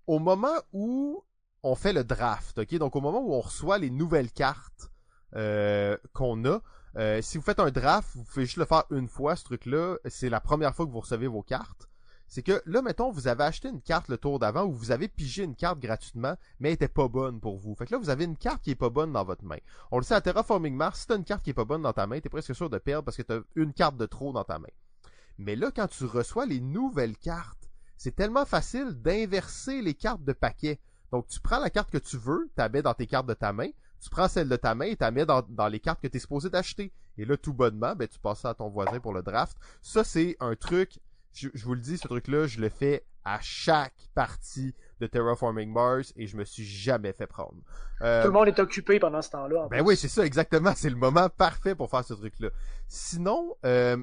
au 0.08 0.20
moment 0.20 0.56
où 0.74 1.24
on 1.64 1.76
fait 1.76 1.94
le 1.94 2.04
draft, 2.04 2.58
ok, 2.58 2.76
donc 2.76 2.96
au 2.96 3.02
moment 3.02 3.22
où 3.22 3.34
on 3.34 3.42
reçoit 3.42 3.78
les 3.78 3.90
nouvelles 3.90 4.32
cartes 4.32 4.92
qu'on 6.14 6.46
a. 6.46 7.22
si 7.22 7.38
vous 7.38 7.44
faites 7.44 7.60
un 7.60 7.72
draft, 7.72 8.10
vous 8.16 8.24
pouvez 8.24 8.46
juste 8.46 8.58
le 8.58 8.66
faire 8.66 8.84
une 8.92 9.08
fois, 9.08 9.36
ce 9.36 9.46
truc-là. 9.46 9.98
C'est 10.06 10.30
la 10.30 10.42
première 10.42 10.76
fois 10.76 10.86
que 10.86 10.92
vous 10.92 11.00
recevez 11.00 11.28
vos 11.28 11.44
cartes 11.44 11.88
c'est 12.32 12.44
que 12.44 12.64
là, 12.66 12.82
mettons, 12.82 13.12
vous 13.12 13.28
avez 13.28 13.44
acheté 13.44 13.68
une 13.68 13.82
carte 13.82 14.08
le 14.08 14.18
tour 14.18 14.40
d'avant 14.40 14.64
ou 14.64 14.72
vous 14.72 14.92
avez 14.92 15.10
pigé 15.10 15.44
une 15.44 15.54
carte 15.54 15.80
gratuitement, 15.80 16.38
mais 16.62 16.70
elle 16.70 16.76
était 16.76 16.88
pas 16.88 17.10
bonne 17.10 17.42
pour 17.42 17.58
vous. 17.58 17.76
Fait 17.76 17.86
que 17.86 17.92
là, 17.92 17.98
vous 17.98 18.10
avez 18.10 18.24
une 18.24 18.38
carte 18.38 18.62
qui 18.62 18.72
est 18.72 18.76
pas 18.76 18.90
bonne 18.90 19.12
dans 19.12 19.26
votre 19.26 19.44
main. 19.44 19.58
On 19.92 19.98
le 19.98 20.06
sait 20.06 20.14
à 20.14 20.22
Terraforming 20.22 20.74
Mars, 20.74 21.02
si 21.02 21.08
t'as 21.08 21.18
une 21.18 21.26
carte 21.26 21.44
qui 21.44 21.50
est 21.50 21.54
pas 21.54 21.66
bonne 21.66 21.82
dans 21.82 21.92
ta 21.92 22.08
main, 22.08 22.22
t'es 22.22 22.30
presque 22.30 22.56
sûr 22.56 22.70
de 22.70 22.78
perdre 22.78 23.04
parce 23.04 23.18
que 23.18 23.24
t'as 23.24 23.42
une 23.58 23.74
carte 23.74 23.98
de 23.98 24.06
trop 24.06 24.32
dans 24.32 24.46
ta 24.46 24.60
main. 24.60 24.70
Mais 25.40 25.58
là, 25.58 25.72
quand 25.76 25.88
tu 25.88 26.06
reçois 26.06 26.46
les 26.46 26.62
nouvelles 26.62 27.18
cartes, 27.18 27.70
c'est 27.98 28.16
tellement 28.16 28.46
facile 28.46 28.94
d'inverser 28.94 29.82
les 29.82 29.94
cartes 29.94 30.24
de 30.24 30.32
paquet. 30.32 30.80
Donc, 31.12 31.28
tu 31.28 31.40
prends 31.40 31.60
la 31.60 31.70
carte 31.70 31.92
que 31.92 31.98
tu 31.98 32.18
veux, 32.18 32.50
tu 32.58 32.70
mets 32.72 32.82
dans 32.82 32.94
tes 32.94 33.08
cartes 33.08 33.28
de 33.28 33.34
ta 33.34 33.54
main, 33.54 33.70
tu 34.02 34.10
prends 34.10 34.28
celle 34.28 34.50
de 34.50 34.56
ta 34.56 34.76
main 34.76 34.86
et 34.86 34.96
tu 34.96 35.12
mets 35.12 35.26
dans, 35.26 35.42
dans 35.50 35.68
les 35.68 35.80
cartes 35.80 36.02
que 36.02 36.08
tu 36.08 36.18
es 36.18 36.20
supposé 36.20 36.50
d'acheter. 36.50 36.92
Et 37.18 37.26
là, 37.26 37.38
tout 37.38 37.54
bonnement, 37.54 37.96
ben, 37.96 38.08
tu 38.08 38.20
passes 38.20 38.40
ça 38.40 38.50
à 38.50 38.54
ton 38.54 38.70
voisin 38.70 39.00
pour 39.00 39.14
le 39.14 39.22
draft. 39.22 39.58
Ça, 39.82 40.04
c'est 40.04 40.38
un 40.40 40.56
truc 40.56 41.00
je, 41.34 41.50
vous 41.64 41.74
le 41.74 41.82
dis, 41.82 41.98
ce 41.98 42.08
truc-là, 42.08 42.48
je 42.48 42.60
le 42.60 42.70
fais 42.70 43.06
à 43.24 43.40
chaque 43.42 44.10
partie 44.16 44.74
de 45.00 45.08
Terraforming 45.08 45.72
Mars 45.72 46.12
et 46.16 46.28
je 46.28 46.36
me 46.36 46.44
suis 46.44 46.66
jamais 46.66 47.14
fait 47.14 47.28
prendre. 47.28 47.56
Euh, 48.02 48.22
Tout 48.22 48.28
le 48.28 48.34
monde 48.34 48.48
est 48.48 48.60
occupé 48.60 49.00
pendant 49.00 49.22
ce 49.22 49.30
temps-là. 49.30 49.68
Ben 49.70 49.84
oui, 49.86 49.96
c'est 49.96 50.08
ça, 50.08 50.26
exactement. 50.26 50.74
C'est 50.76 50.90
le 50.90 50.96
moment 50.96 51.30
parfait 51.30 51.76
pour 51.76 51.90
faire 51.90 52.04
ce 52.04 52.14
truc-là. 52.14 52.50
Sinon, 52.88 53.56
euh, 53.66 53.98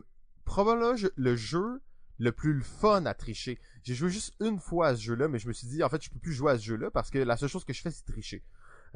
probablement 0.44 0.94
le 1.16 1.36
jeu 1.36 1.80
le 2.18 2.32
plus 2.32 2.60
fun 2.62 3.06
à 3.06 3.14
tricher. 3.14 3.58
J'ai 3.82 3.94
joué 3.94 4.10
juste 4.10 4.34
une 4.40 4.58
fois 4.58 4.88
à 4.88 4.96
ce 4.96 5.02
jeu-là, 5.02 5.28
mais 5.28 5.38
je 5.38 5.48
me 5.48 5.52
suis 5.52 5.66
dit, 5.66 5.82
en 5.82 5.88
fait, 5.88 6.02
je 6.02 6.10
peux 6.10 6.18
plus 6.18 6.32
jouer 6.32 6.52
à 6.52 6.58
ce 6.58 6.64
jeu-là 6.64 6.90
parce 6.90 7.10
que 7.10 7.18
la 7.18 7.36
seule 7.36 7.48
chose 7.48 7.64
que 7.64 7.72
je 7.72 7.80
fais, 7.80 7.90
c'est 7.90 8.04
tricher. 8.04 8.42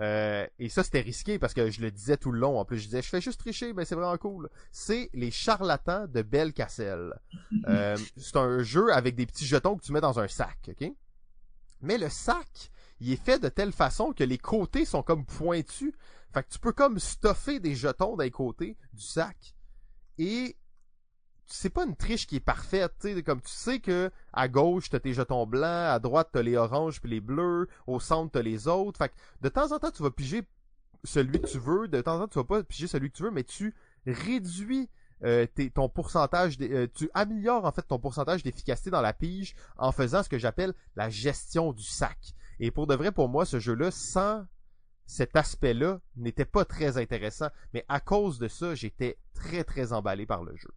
Euh, 0.01 0.47
et 0.59 0.69
ça, 0.69 0.83
c'était 0.83 1.01
risqué 1.01 1.39
parce 1.39 1.55
que 1.55 1.71
je 1.71 1.81
le 1.81 1.91
disais 1.91 2.17
tout 2.17 2.33
le 2.33 2.39
long. 2.39 2.59
En 2.59 2.65
plus, 2.65 2.79
je 2.79 2.85
disais, 2.87 3.03
je 3.03 3.09
fais 3.09 3.21
juste 3.21 3.41
tricher, 3.41 3.73
mais 3.73 3.85
c'est 3.85 3.95
vraiment 3.95 4.17
cool. 4.17 4.49
C'est 4.71 5.11
les 5.13 5.31
charlatans 5.31 6.07
de 6.07 6.23
Belcastel. 6.23 7.15
Euh, 7.69 7.97
c'est 8.17 8.37
un 8.37 8.63
jeu 8.63 8.93
avec 8.93 9.15
des 9.15 9.25
petits 9.25 9.47
jetons 9.47 9.77
que 9.77 9.85
tu 9.85 9.93
mets 9.93 10.01
dans 10.01 10.19
un 10.19 10.27
sac, 10.27 10.59
ok? 10.69 10.91
Mais 11.81 11.97
le 11.97 12.09
sac, 12.09 12.71
il 12.99 13.13
est 13.13 13.23
fait 13.23 13.39
de 13.39 13.49
telle 13.49 13.73
façon 13.73 14.13
que 14.13 14.25
les 14.25 14.39
côtés 14.39 14.85
sont 14.85 15.03
comme 15.03 15.25
pointus. 15.25 15.93
Fait 16.33 16.43
que 16.43 16.49
tu 16.49 16.59
peux 16.59 16.73
comme 16.73 16.99
stuffer 16.99 17.61
des 17.61 17.75
jetons 17.75 18.17
d'un 18.17 18.31
côté 18.31 18.77
du 18.95 19.03
sac. 19.03 19.55
Et 20.19 20.57
c'est 21.47 21.71
pas 21.71 21.85
une 21.85 21.97
triche 21.97 22.27
qui 22.27 22.37
est 22.37 22.41
parfaite, 22.41 22.95
tu 23.01 23.15
sais, 23.15 23.23
comme 23.23 23.41
tu 23.41 23.53
sais 23.53 23.81
que 23.81 24.11
à 24.33 24.49
gauche 24.49 24.91
t'as 24.91 25.01
tes 25.01 25.13
jetons 25.13 25.47
blancs, 25.47 25.65
à 25.65 25.99
droite 25.99 26.31
t'as 26.33 26.43
les 26.43 26.57
oranges 26.57 27.01
puis 27.01 27.11
les 27.11 27.21
bleus, 27.21 27.69
au 27.87 28.01
centre 28.01 28.33
t'as 28.33 28.43
les 28.43 28.69
autres. 28.69 28.99
Fait 28.99 29.13
de 29.41 29.49
temps 29.49 29.73
en 29.73 29.79
temps 29.79 29.91
tu 29.91 30.03
vas 30.03 30.11
piger 30.11 30.43
celui 31.05 31.41
que 31.41 31.47
tu 31.47 31.59
veux, 31.59 31.89
de 31.89 32.01
temps 32.01 32.17
en 32.17 32.21
temps 32.21 32.29
tu 32.29 32.39
vas 32.39 32.45
pas 32.45 32.63
piger 32.63 32.87
celui 32.87 33.11
que 33.11 33.17
tu 33.17 33.23
veux, 33.23 33.31
mais 33.31 33.45
tu 33.45 33.75
réduis 34.07 34.89
euh, 35.25 35.47
ton 35.75 35.89
pourcentage, 35.89 36.57
euh, 36.61 36.89
tu 36.93 37.09
améliores 37.15 37.65
en 37.65 37.71
fait 37.71 37.83
ton 37.83 37.99
pourcentage 37.99 38.43
d'efficacité 38.43 38.91
dans 38.91 39.01
la 39.03 39.13
pige 39.13 39.55
en 39.77 39.93
faisant 39.93 40.23
ce 40.23 40.29
que 40.29 40.39
j'appelle 40.39 40.75
la 40.97 41.11
gestion 41.11 41.73
du 41.73 41.85
sac. 41.85 42.35
Et 42.59 42.71
pour 42.71 42.87
de 42.87 42.95
vrai, 42.95 43.13
pour 43.13 43.29
moi, 43.29 43.45
ce 43.45 43.61
jeu-là, 43.61 43.91
sans 43.91 44.45
cet 45.07 45.37
aspect-là, 45.37 46.01
n'était 46.17 46.45
pas 46.45 46.65
très 46.65 46.99
intéressant. 46.99 47.49
Mais 47.73 47.85
à 47.89 48.01
cause 48.01 48.39
de 48.39 48.49
ça, 48.49 48.75
j'étais 48.75 49.19
très 49.35 49.65
très 49.65 49.93
emballé 49.93 50.27
par 50.27 50.43
le 50.43 50.57
jeu. 50.57 50.71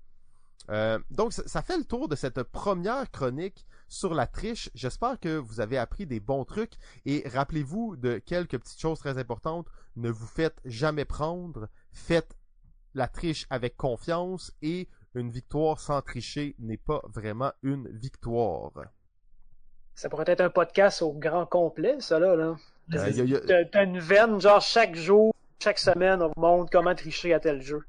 Euh, 0.69 0.99
donc, 1.11 1.33
ça, 1.33 1.61
fait 1.61 1.77
le 1.77 1.83
tour 1.83 2.07
de 2.07 2.15
cette 2.15 2.41
première 2.43 3.09
chronique 3.11 3.65
sur 3.87 4.13
la 4.13 4.27
triche. 4.27 4.69
J'espère 4.73 5.19
que 5.19 5.37
vous 5.37 5.59
avez 5.59 5.77
appris 5.77 6.05
des 6.05 6.19
bons 6.19 6.45
trucs 6.45 6.73
et 7.05 7.23
rappelez-vous 7.27 7.95
de 7.97 8.17
quelques 8.17 8.57
petites 8.57 8.79
choses 8.79 8.99
très 8.99 9.17
importantes. 9.17 9.67
Ne 9.95 10.09
vous 10.09 10.27
faites 10.27 10.59
jamais 10.65 11.05
prendre. 11.05 11.69
Faites 11.93 12.35
la 12.93 13.07
triche 13.07 13.45
avec 13.49 13.77
confiance 13.77 14.51
et 14.61 14.89
une 15.13 15.29
victoire 15.29 15.79
sans 15.79 16.01
tricher 16.01 16.55
n'est 16.59 16.77
pas 16.77 17.01
vraiment 17.05 17.51
une 17.63 17.87
victoire. 17.89 18.71
Ça 19.93 20.09
pourrait 20.09 20.25
être 20.27 20.41
un 20.41 20.49
podcast 20.49 21.01
au 21.01 21.13
grand 21.13 21.45
complet, 21.45 21.95
ça 21.99 22.19
là. 22.19 22.35
là. 22.35 22.55
Euh, 22.93 23.63
t'as 23.71 23.83
une 23.83 23.99
veine, 23.99 24.39
genre 24.39 24.61
chaque 24.61 24.95
jour, 24.95 25.33
chaque 25.63 25.79
semaine, 25.79 26.21
on 26.21 26.27
vous 26.27 26.41
montre 26.41 26.69
comment 26.69 26.93
tricher 26.93 27.33
à 27.33 27.39
tel 27.39 27.61
jeu. 27.61 27.83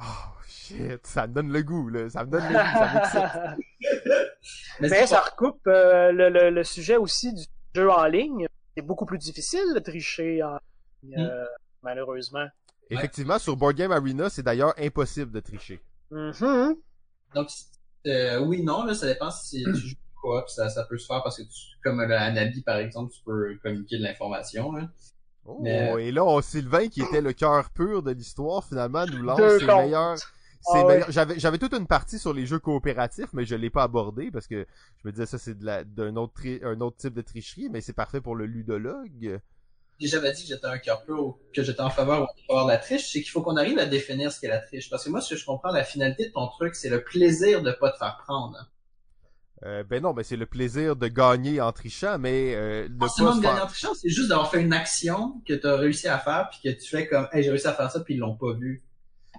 Oh, 0.00 0.04
shit, 0.46 1.06
ça 1.06 1.26
me 1.26 1.34
donne 1.34 1.52
le 1.52 1.62
goût, 1.62 1.88
là. 1.88 2.08
Ça 2.10 2.24
me 2.24 2.30
donne 2.30 2.44
le 2.44 2.54
goût, 2.54 3.04
ça 3.12 3.56
Mais, 4.80 5.06
ça 5.06 5.20
recoupe 5.20 5.66
euh, 5.66 6.12
le, 6.12 6.50
le, 6.50 6.64
sujet 6.64 6.96
aussi 6.96 7.32
du 7.32 7.44
jeu 7.74 7.90
en 7.90 8.04
ligne. 8.04 8.46
C'est 8.76 8.82
beaucoup 8.82 9.06
plus 9.06 9.18
difficile 9.18 9.72
de 9.74 9.78
tricher 9.78 10.42
en 10.42 10.58
ligne, 11.02 11.16
hmm. 11.16 11.28
euh, 11.30 11.44
malheureusement. 11.82 12.46
Effectivement, 12.90 13.38
sur 13.38 13.56
Board 13.56 13.76
Game 13.76 13.92
Arena, 13.92 14.28
c'est 14.28 14.42
d'ailleurs 14.42 14.74
impossible 14.78 15.32
de 15.32 15.40
tricher. 15.40 15.80
Mm-hmm. 16.10 16.74
Donc, 17.34 17.48
euh, 18.06 18.38
oui, 18.40 18.62
non, 18.62 18.84
là, 18.84 18.94
ça 18.94 19.06
dépend 19.06 19.30
si 19.30 19.64
tu 19.64 19.74
joues 19.74 19.96
quoi, 20.20 20.44
ça, 20.48 20.68
ça 20.68 20.84
peut 20.84 20.98
se 20.98 21.06
faire 21.06 21.22
parce 21.22 21.38
que 21.38 21.42
tu, 21.42 21.76
comme 21.82 22.00
Anabi, 22.00 22.62
par 22.62 22.76
exemple, 22.76 23.12
tu 23.12 23.22
peux 23.24 23.56
communiquer 23.62 23.98
de 23.98 24.02
l'information. 24.02 24.72
Oh, 25.46 25.58
Mais- 25.62 26.06
et 26.08 26.12
là, 26.12 26.24
on, 26.24 26.40
Sylvain, 26.40 26.88
qui 26.88 27.02
était 27.02 27.20
le 27.20 27.32
cœur 27.32 27.70
pur 27.70 28.02
de 28.02 28.12
l'histoire, 28.12 28.64
finalement, 28.64 29.04
nous 29.06 29.22
lance 29.22 29.36
Deux 29.38 29.58
ses 29.58 29.66
comptes. 29.66 29.84
meilleurs... 29.84 30.16
Ah 30.66 30.72
ses 30.72 30.78
ouais. 30.78 30.94
meilleurs- 30.94 31.10
J'avais, 31.12 31.38
j'avais 31.38 31.58
toute 31.58 31.74
une 31.74 31.86
partie 31.86 32.18
sur 32.18 32.32
les 32.32 32.46
jeux 32.46 32.58
coopératifs, 32.58 33.28
mais 33.34 33.44
je 33.44 33.54
l'ai 33.54 33.68
pas 33.68 33.82
abordé 33.82 34.30
parce 34.30 34.46
que 34.46 34.66
je 35.02 35.06
me 35.08 35.12
disais 35.12 35.26
ça 35.26 35.36
c'est 35.36 35.58
de 35.58 35.64
la, 35.66 35.84
d'un 35.84 36.16
autre, 36.16 36.32
tri- 36.32 36.60
un 36.62 36.80
autre 36.80 36.96
type 36.96 37.12
de 37.12 37.20
tricherie, 37.20 37.68
mais 37.70 37.82
c'est 37.82 37.92
parfait 37.92 38.22
pour 38.22 38.34
le 38.34 38.46
ludologue. 38.46 39.40
J'ai 40.00 40.08
jamais 40.08 40.32
dit 40.32 40.42
que 40.42 40.48
j'étais 40.48 40.66
un 40.66 40.78
cœur 40.78 41.04
pur 41.04 41.20
ou 41.22 41.38
que 41.54 41.62
j'étais 41.62 41.82
en 41.82 41.90
faveur 41.90 42.22
ou 42.22 42.24
en 42.24 42.28
faveur 42.48 42.64
de 42.66 42.70
la 42.70 42.78
triche, 42.78 43.12
c'est 43.12 43.20
qu'il 43.20 43.30
faut 43.30 43.42
qu'on 43.42 43.56
arrive 43.58 43.78
à 43.78 43.84
définir 43.84 44.32
ce 44.32 44.40
qu'est 44.40 44.48
la 44.48 44.58
triche. 44.60 44.88
Parce 44.88 45.04
que 45.04 45.10
moi, 45.10 45.20
ce 45.20 45.34
que 45.34 45.38
je 45.38 45.44
comprends, 45.44 45.70
la 45.70 45.84
finalité 45.84 46.28
de 46.28 46.32
ton 46.32 46.48
truc, 46.48 46.74
c'est 46.74 46.88
le 46.88 47.04
plaisir 47.04 47.62
de 47.62 47.70
pas 47.70 47.90
te 47.92 47.98
faire 47.98 48.16
prendre. 48.26 48.56
Euh, 49.64 49.82
ben 49.82 50.02
non, 50.02 50.12
mais 50.12 50.24
c'est 50.24 50.36
le 50.36 50.46
plaisir 50.46 50.94
de 50.94 51.08
gagner 51.08 51.60
en 51.60 51.72
trichant, 51.72 52.18
mais 52.18 52.54
euh, 52.54 52.86
de 52.86 52.92
Non 52.92 52.98
pas 52.98 53.08
seulement 53.08 53.32
se 53.32 53.38
de 53.38 53.42
gagner 53.42 53.60
en 53.62 53.66
trichant, 53.66 53.94
c'est 53.94 54.10
juste 54.10 54.28
d'avoir 54.28 54.50
fait 54.50 54.60
une 54.60 54.72
action 54.74 55.40
que 55.48 55.54
tu 55.54 55.66
as 55.66 55.76
réussi 55.76 56.06
à 56.08 56.18
faire 56.18 56.50
puis 56.50 56.60
que 56.62 56.78
tu 56.78 56.88
fais 56.88 57.06
comme, 57.08 57.26
hey, 57.32 57.42
j'ai 57.42 57.50
réussi 57.50 57.66
à 57.66 57.72
faire 57.72 57.90
ça 57.90 58.00
puis 58.00 58.14
ils 58.14 58.18
l'ont 58.18 58.36
pas 58.36 58.52
vu. 58.52 58.82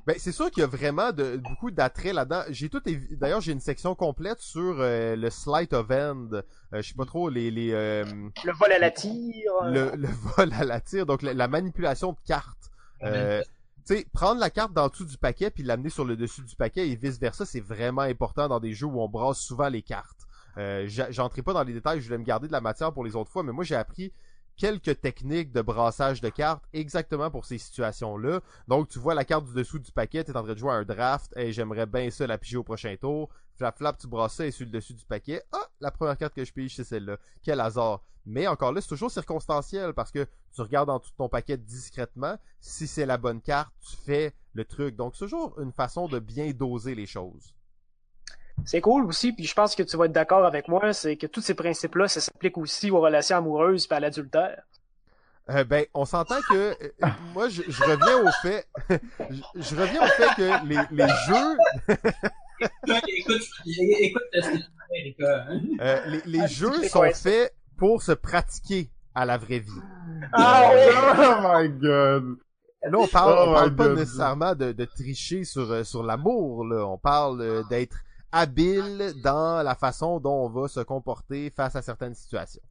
Ben, 0.07 0.15
c'est 0.19 0.31
sûr 0.31 0.52
qu'il 0.52 0.61
y 0.61 0.64
a 0.64 0.68
vraiment 0.68 1.11
de, 1.11 1.38
beaucoup 1.38 1.72
d'attrait 1.72 2.14
là-dedans. 2.14 2.43
J'ai 2.49 2.69
tout, 2.69 2.81
évi- 2.85 3.15
d'ailleurs, 3.18 3.41
j'ai 3.41 3.52
une 3.53 3.60
section 3.60 3.95
complète 3.95 4.39
sur 4.39 4.77
euh, 4.80 5.15
le 5.15 5.30
sleight 5.31 5.73
of 5.73 5.89
hand. 5.89 6.43
Euh, 6.73 6.81
je 6.81 6.89
sais 6.89 6.93
pas 6.95 7.06
trop 7.06 7.30
les, 7.30 7.49
les, 7.49 7.72
euh, 7.72 8.03
Le 8.43 8.52
vol 8.53 8.72
à 8.72 8.77
la 8.80 8.91
tire. 8.91 9.52
le, 9.64 9.91
le 9.95 10.07
vol 10.38 10.52
à 10.53 10.64
la 10.64 10.80
tire, 10.80 11.06
donc 11.07 11.22
la, 11.23 11.34
la 11.34 11.47
manipulation 11.47 12.11
de 12.11 12.18
cartes. 12.27 12.69
Euh, 13.03 13.41
tu 13.88 13.95
sais, 13.95 14.06
prendre 14.14 14.39
la 14.39 14.49
carte 14.49 14.73
dans 14.73 14.84
le 14.85 14.89
dessous 14.89 15.06
du 15.06 15.18
paquet 15.18 15.49
puis 15.52 15.64
l'amener 15.64 15.89
sur 15.89 16.06
le 16.06 16.15
dessus 16.15 16.41
du 16.41 16.56
paquet 16.56 16.88
et 16.89 16.95
vice 16.95 17.19
versa, 17.19 17.45
c'est 17.45 17.60
vraiment 17.60 18.02
important 18.02 18.47
dans 18.47 18.60
des 18.60 18.73
jeux 18.73 18.88
où 18.88 18.99
on 19.02 19.07
brasse 19.10 19.39
souvent 19.39 19.69
les 19.69 19.81
cartes. 19.84 20.14
Euh, 20.57 20.88
J'entrais 21.10 21.41
pas 21.41 21.53
dans 21.53 21.64
les 21.64 21.73
détails, 21.73 22.02
je 22.02 22.06
voulais 22.06 22.18
me 22.18 22.23
garder 22.23 22.48
de 22.48 22.52
la 22.52 22.61
matière 22.61 22.94
pour 22.94 23.03
les 23.03 23.15
autres 23.15 23.32
fois, 23.32 23.44
mais 23.44 23.52
moi 23.52 23.64
j'ai 23.64 23.76
appris 23.76 24.11
quelques 24.57 25.02
techniques 25.02 25.52
de 25.52 25.61
brassage 25.61 26.22
de 26.22 26.30
cartes 26.30 26.64
exactement 26.72 27.30
pour 27.30 27.45
ces 27.45 27.57
situations-là. 27.57 28.40
Donc 28.68 28.88
tu 28.88 28.99
vois 28.99 29.14
la 29.14 29.26
carte 29.26 29.45
du 29.45 29.53
dessous 29.53 29.80
du 29.80 29.91
paquet, 29.91 30.23
t'es 30.23 30.36
en 30.36 30.44
train 30.44 30.53
de 30.53 30.57
jouer 30.57 30.72
à 30.72 30.76
un 30.76 30.84
draft, 30.86 31.34
et 31.36 31.52
j'aimerais 31.52 31.86
bien 31.86 32.10
ça 32.10 32.26
la 32.27 32.38
piger 32.38 32.57
au 32.57 32.64
prochain 32.64 32.95
tour. 32.99 33.30
Flap 33.57 33.77
flap, 33.77 33.98
tu 33.98 34.07
brasses 34.07 34.36
ça 34.36 34.45
et 34.45 34.52
sur 34.52 34.65
le 34.65 34.72
dessus 34.72 34.94
du 34.94 35.06
paquet, 35.06 35.41
ah, 35.52 35.69
la 35.80 35.91
première 35.91 36.18
carte 36.18 36.34
que 36.34 36.44
je 36.44 36.52
pige 36.53 36.76
c'est 36.76 36.84
celle-là. 36.84 37.18
Quel 37.44 37.60
hasard. 37.60 38.02
Mais 38.26 38.48
encore 38.48 38.72
là, 38.72 38.82
c'est 38.82 38.88
toujours 38.88 39.11
circonstanciel 39.11 39.94
parce 39.94 40.11
que 40.11 40.26
tu 40.53 40.61
regardes 40.61 40.90
en 40.90 40.99
tout 40.99 41.11
ton 41.15 41.30
paquet 41.30 41.57
discrètement. 41.57 42.38
Si 42.60 42.88
c'est 42.88 43.06
la 43.06 43.18
bonne 43.18 43.40
carte, 43.40 43.72
tu 43.88 43.95
fais 43.95 44.34
le 44.53 44.65
truc. 44.65 44.95
Donc, 44.95 45.15
c'est 45.15 45.26
toujours 45.26 45.60
une 45.60 45.72
façon 45.72 46.07
de 46.07 46.18
bien 46.18 46.49
doser 46.52 46.95
les 46.95 47.06
choses. 47.06 47.53
C'est 48.64 48.82
cool 48.82 49.06
aussi, 49.06 49.34
puis 49.34 49.45
je 49.45 49.53
pense 49.53 49.76
que 49.76 49.84
tu 49.84 49.98
vas 49.98 50.06
être 50.06 50.11
d'accord 50.11 50.45
avec 50.45 50.68
moi, 50.68 50.94
c'est 50.94 51.18
que 51.18 51.27
tous 51.27 51.41
ces 51.41 51.53
principes-là, 51.53 52.07
ça 52.07 52.22
s'applique 52.22 52.57
aussi 52.57 52.90
aux 52.90 52.99
relations 53.02 53.38
amoureuses 53.38 53.88
et 53.90 53.94
à 53.94 53.99
l'adultère. 53.99 54.61
Euh, 55.49 55.64
ben, 55.64 55.86
on 55.94 56.06
s'entend 56.06 56.40
que 56.49 56.56
euh, 56.82 57.07
moi, 57.34 57.49
je, 57.49 57.61
je 57.68 57.84
reviens 57.84 58.23
au 58.23 58.32
fait, 58.41 58.68
je, 59.30 59.61
je 59.61 59.76
reviens 59.76 60.02
au 60.03 60.07
fait 60.07 60.36
que 60.38 60.65
les, 60.68 60.80
les 60.91 61.07
jeux, 61.27 61.57
écoute, 63.07 63.41
euh, 65.82 65.99
les, 66.07 66.22
les 66.26 66.48
jeux 66.48 66.84
sont 66.88 67.03
faits 67.14 67.53
pour 67.77 68.02
se 68.02 68.14
pratiquer 68.14 68.90
à 69.14 69.26
la 69.26 69.38
vraie 69.38 69.60
vie. 69.60 69.82
Ah! 70.34 70.72
Oh 71.18 71.41
my 71.44 71.69
god! 71.69 72.38
Là, 72.84 72.98
on 72.99 73.07
parle, 73.07 73.36
Oh 73.38 73.45
on 73.49 73.53
parle 73.53 73.69
my 73.72 73.76
pas 73.76 73.88
God. 73.88 73.98
nécessairement 73.98 74.56
de, 74.56 74.72
de 74.72 74.86
tricher 74.86 75.44
sur, 75.44 75.72
euh, 75.72 75.84
sur 75.84 76.03
l'amour, 76.03 76.65
là. 76.65 76.86
On 76.86 76.98
parle 76.98 77.41
euh, 77.41 77.64
d'être 77.69 77.98
habile 78.35 79.13
dans 79.17 79.63
la 79.63 79.75
façon 79.75 80.19
dont 80.19 80.45
on 80.45 80.49
va 80.49 80.67
se 80.67 80.81
comporter 80.81 81.49
face 81.51 81.75
à 81.75 81.81
certaines 81.81 82.15
situations. 82.15 82.61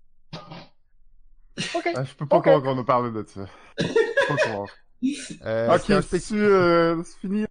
Ok. 1.72 1.86
Ah, 1.92 2.04
je 2.04 2.14
peux 2.14 2.26
pas 2.26 2.38
Ok. 2.38 2.42
croire 2.42 2.62
qu'on 2.62 2.78
a 2.78 2.84
parlé 2.84 3.10
de 3.10 3.24
ça. 3.28 3.46
Je 3.46 4.14
peux 4.18 4.24
pas 4.26 4.38
croire. 4.38 4.70
Euh, 5.42 5.76
ok, 5.76 6.02
c'est 6.02 6.32
euh, 6.32 7.02
fini, 7.20 7.44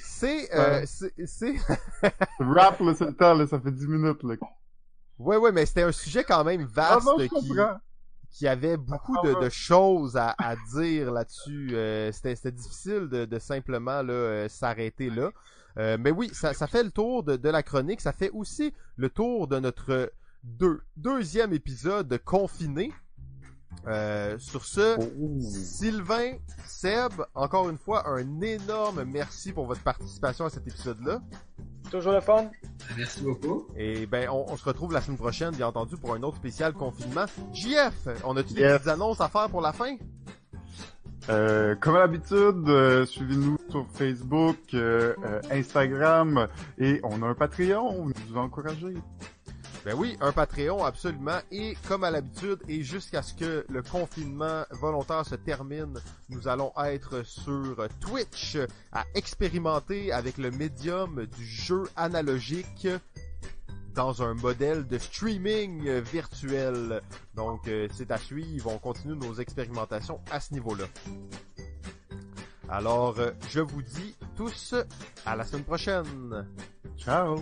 c'est, 0.00 0.52
euh, 0.54 0.84
c'est, 0.86 1.12
c'est, 1.26 1.54
Rap, 2.38 2.78
là, 2.80 2.94
c'est 2.94 3.06
le 3.06 3.16
temps, 3.16 3.34
là, 3.34 3.46
ça 3.46 3.60
fait 3.60 3.72
10 3.72 3.88
minutes, 3.88 4.22
là. 4.22 4.36
ouais, 5.18 5.36
ouais, 5.36 5.52
mais 5.52 5.66
c'était 5.66 5.82
un 5.82 5.92
sujet 5.92 6.24
quand 6.24 6.44
même 6.44 6.64
Ah 6.86 7.00
vaste 7.00 7.04
non, 7.04 7.18
qui, 7.28 7.70
qui 8.30 8.48
avait 8.48 8.76
beaucoup 8.76 9.18
Ah, 9.18 9.20
de, 9.20 9.34
de 9.34 9.48
choses 9.50 10.16
à, 10.16 10.36
à 10.40 10.56
dire 10.56 11.12
là-dessus. 11.12 11.74
Euh, 11.76 12.12
c'était, 12.12 12.36
c'était 12.36 12.52
difficile 12.52 13.08
de, 13.08 13.24
de 13.26 13.38
simplement 13.38 14.02
là, 14.02 14.12
euh, 14.12 14.48
s'arrêter 14.48 15.10
là. 15.10 15.32
Euh, 15.78 15.96
mais 15.98 16.10
oui, 16.10 16.30
ça, 16.32 16.52
ça 16.54 16.66
fait 16.66 16.82
le 16.84 16.90
tour 16.90 17.22
de, 17.22 17.36
de 17.36 17.48
la 17.48 17.62
chronique. 17.62 18.00
Ça 18.00 18.12
fait 18.12 18.30
aussi 18.30 18.72
le 18.96 19.10
tour 19.10 19.48
de 19.48 19.58
notre 19.58 20.12
deux, 20.44 20.80
deuxième 20.96 21.52
épisode 21.52 22.18
confiné. 22.24 22.92
Euh, 23.88 24.38
sur 24.38 24.64
ce, 24.64 24.96
Sylvain, 25.40 26.34
Seb, 26.64 27.12
encore 27.34 27.68
une 27.68 27.76
fois, 27.76 28.08
un 28.08 28.40
énorme 28.40 29.02
merci 29.04 29.52
pour 29.52 29.66
votre 29.66 29.82
participation 29.82 30.44
à 30.44 30.50
cet 30.50 30.66
épisode-là. 30.68 31.20
Toujours 31.90 32.12
le 32.12 32.20
fun. 32.20 32.50
Merci 32.96 33.22
beaucoup. 33.22 33.66
Et 33.76 34.06
ben, 34.06 34.28
on, 34.30 34.44
on 34.48 34.56
se 34.56 34.64
retrouve 34.64 34.92
la 34.92 35.00
semaine 35.00 35.18
prochaine, 35.18 35.54
bien 35.56 35.66
entendu, 35.66 35.96
pour 35.96 36.14
un 36.14 36.22
autre 36.22 36.36
spécial 36.36 36.72
confinement. 36.72 37.26
JF, 37.52 38.08
on 38.24 38.36
a-tu 38.36 38.54
des 38.54 38.60
Yes. 38.60 38.74
petites 38.74 38.88
annonces 38.88 39.20
à 39.20 39.28
faire 39.28 39.50
pour 39.50 39.60
la 39.60 39.72
fin? 39.72 39.96
Euh, 41.30 41.74
comme 41.76 41.96
à 41.96 42.00
l'habitude, 42.00 42.68
euh, 42.68 43.06
suivez-nous 43.06 43.56
sur 43.70 43.86
Facebook, 43.94 44.58
euh, 44.74 45.14
Instagram 45.50 46.48
et 46.78 47.00
on 47.02 47.22
a 47.22 47.26
un 47.26 47.34
Patreon, 47.34 48.10
vous 48.28 48.36
encouragez. 48.36 48.94
Ben 49.86 49.94
oui, 49.96 50.16
un 50.20 50.32
Patreon, 50.32 50.84
absolument. 50.84 51.38
Et 51.50 51.76
comme 51.88 52.04
à 52.04 52.10
l'habitude, 52.10 52.58
et 52.68 52.82
jusqu'à 52.82 53.22
ce 53.22 53.34
que 53.34 53.64
le 53.68 53.82
confinement 53.82 54.64
volontaire 54.70 55.24
se 55.24 55.34
termine, 55.34 55.94
nous 56.28 56.46
allons 56.48 56.72
être 56.84 57.22
sur 57.22 57.86
Twitch 58.00 58.58
à 58.92 59.04
expérimenter 59.14 60.12
avec 60.12 60.36
le 60.36 60.50
médium 60.50 61.26
du 61.26 61.44
jeu 61.44 61.84
analogique 61.96 62.88
dans 63.94 64.22
un 64.22 64.34
modèle 64.34 64.86
de 64.86 64.98
streaming 64.98 65.88
virtuel. 66.00 67.00
Donc, 67.34 67.68
euh, 67.68 67.88
c'est 67.92 68.10
à 68.10 68.18
suivre. 68.18 68.70
On 68.70 68.78
continue 68.78 69.16
nos 69.16 69.34
expérimentations 69.34 70.20
à 70.30 70.40
ce 70.40 70.52
niveau-là. 70.54 70.84
Alors, 72.68 73.18
euh, 73.18 73.30
je 73.48 73.60
vous 73.60 73.82
dis 73.82 74.16
tous 74.36 74.74
à 75.24 75.36
la 75.36 75.44
semaine 75.44 75.64
prochaine. 75.64 76.46
Ciao! 76.98 77.38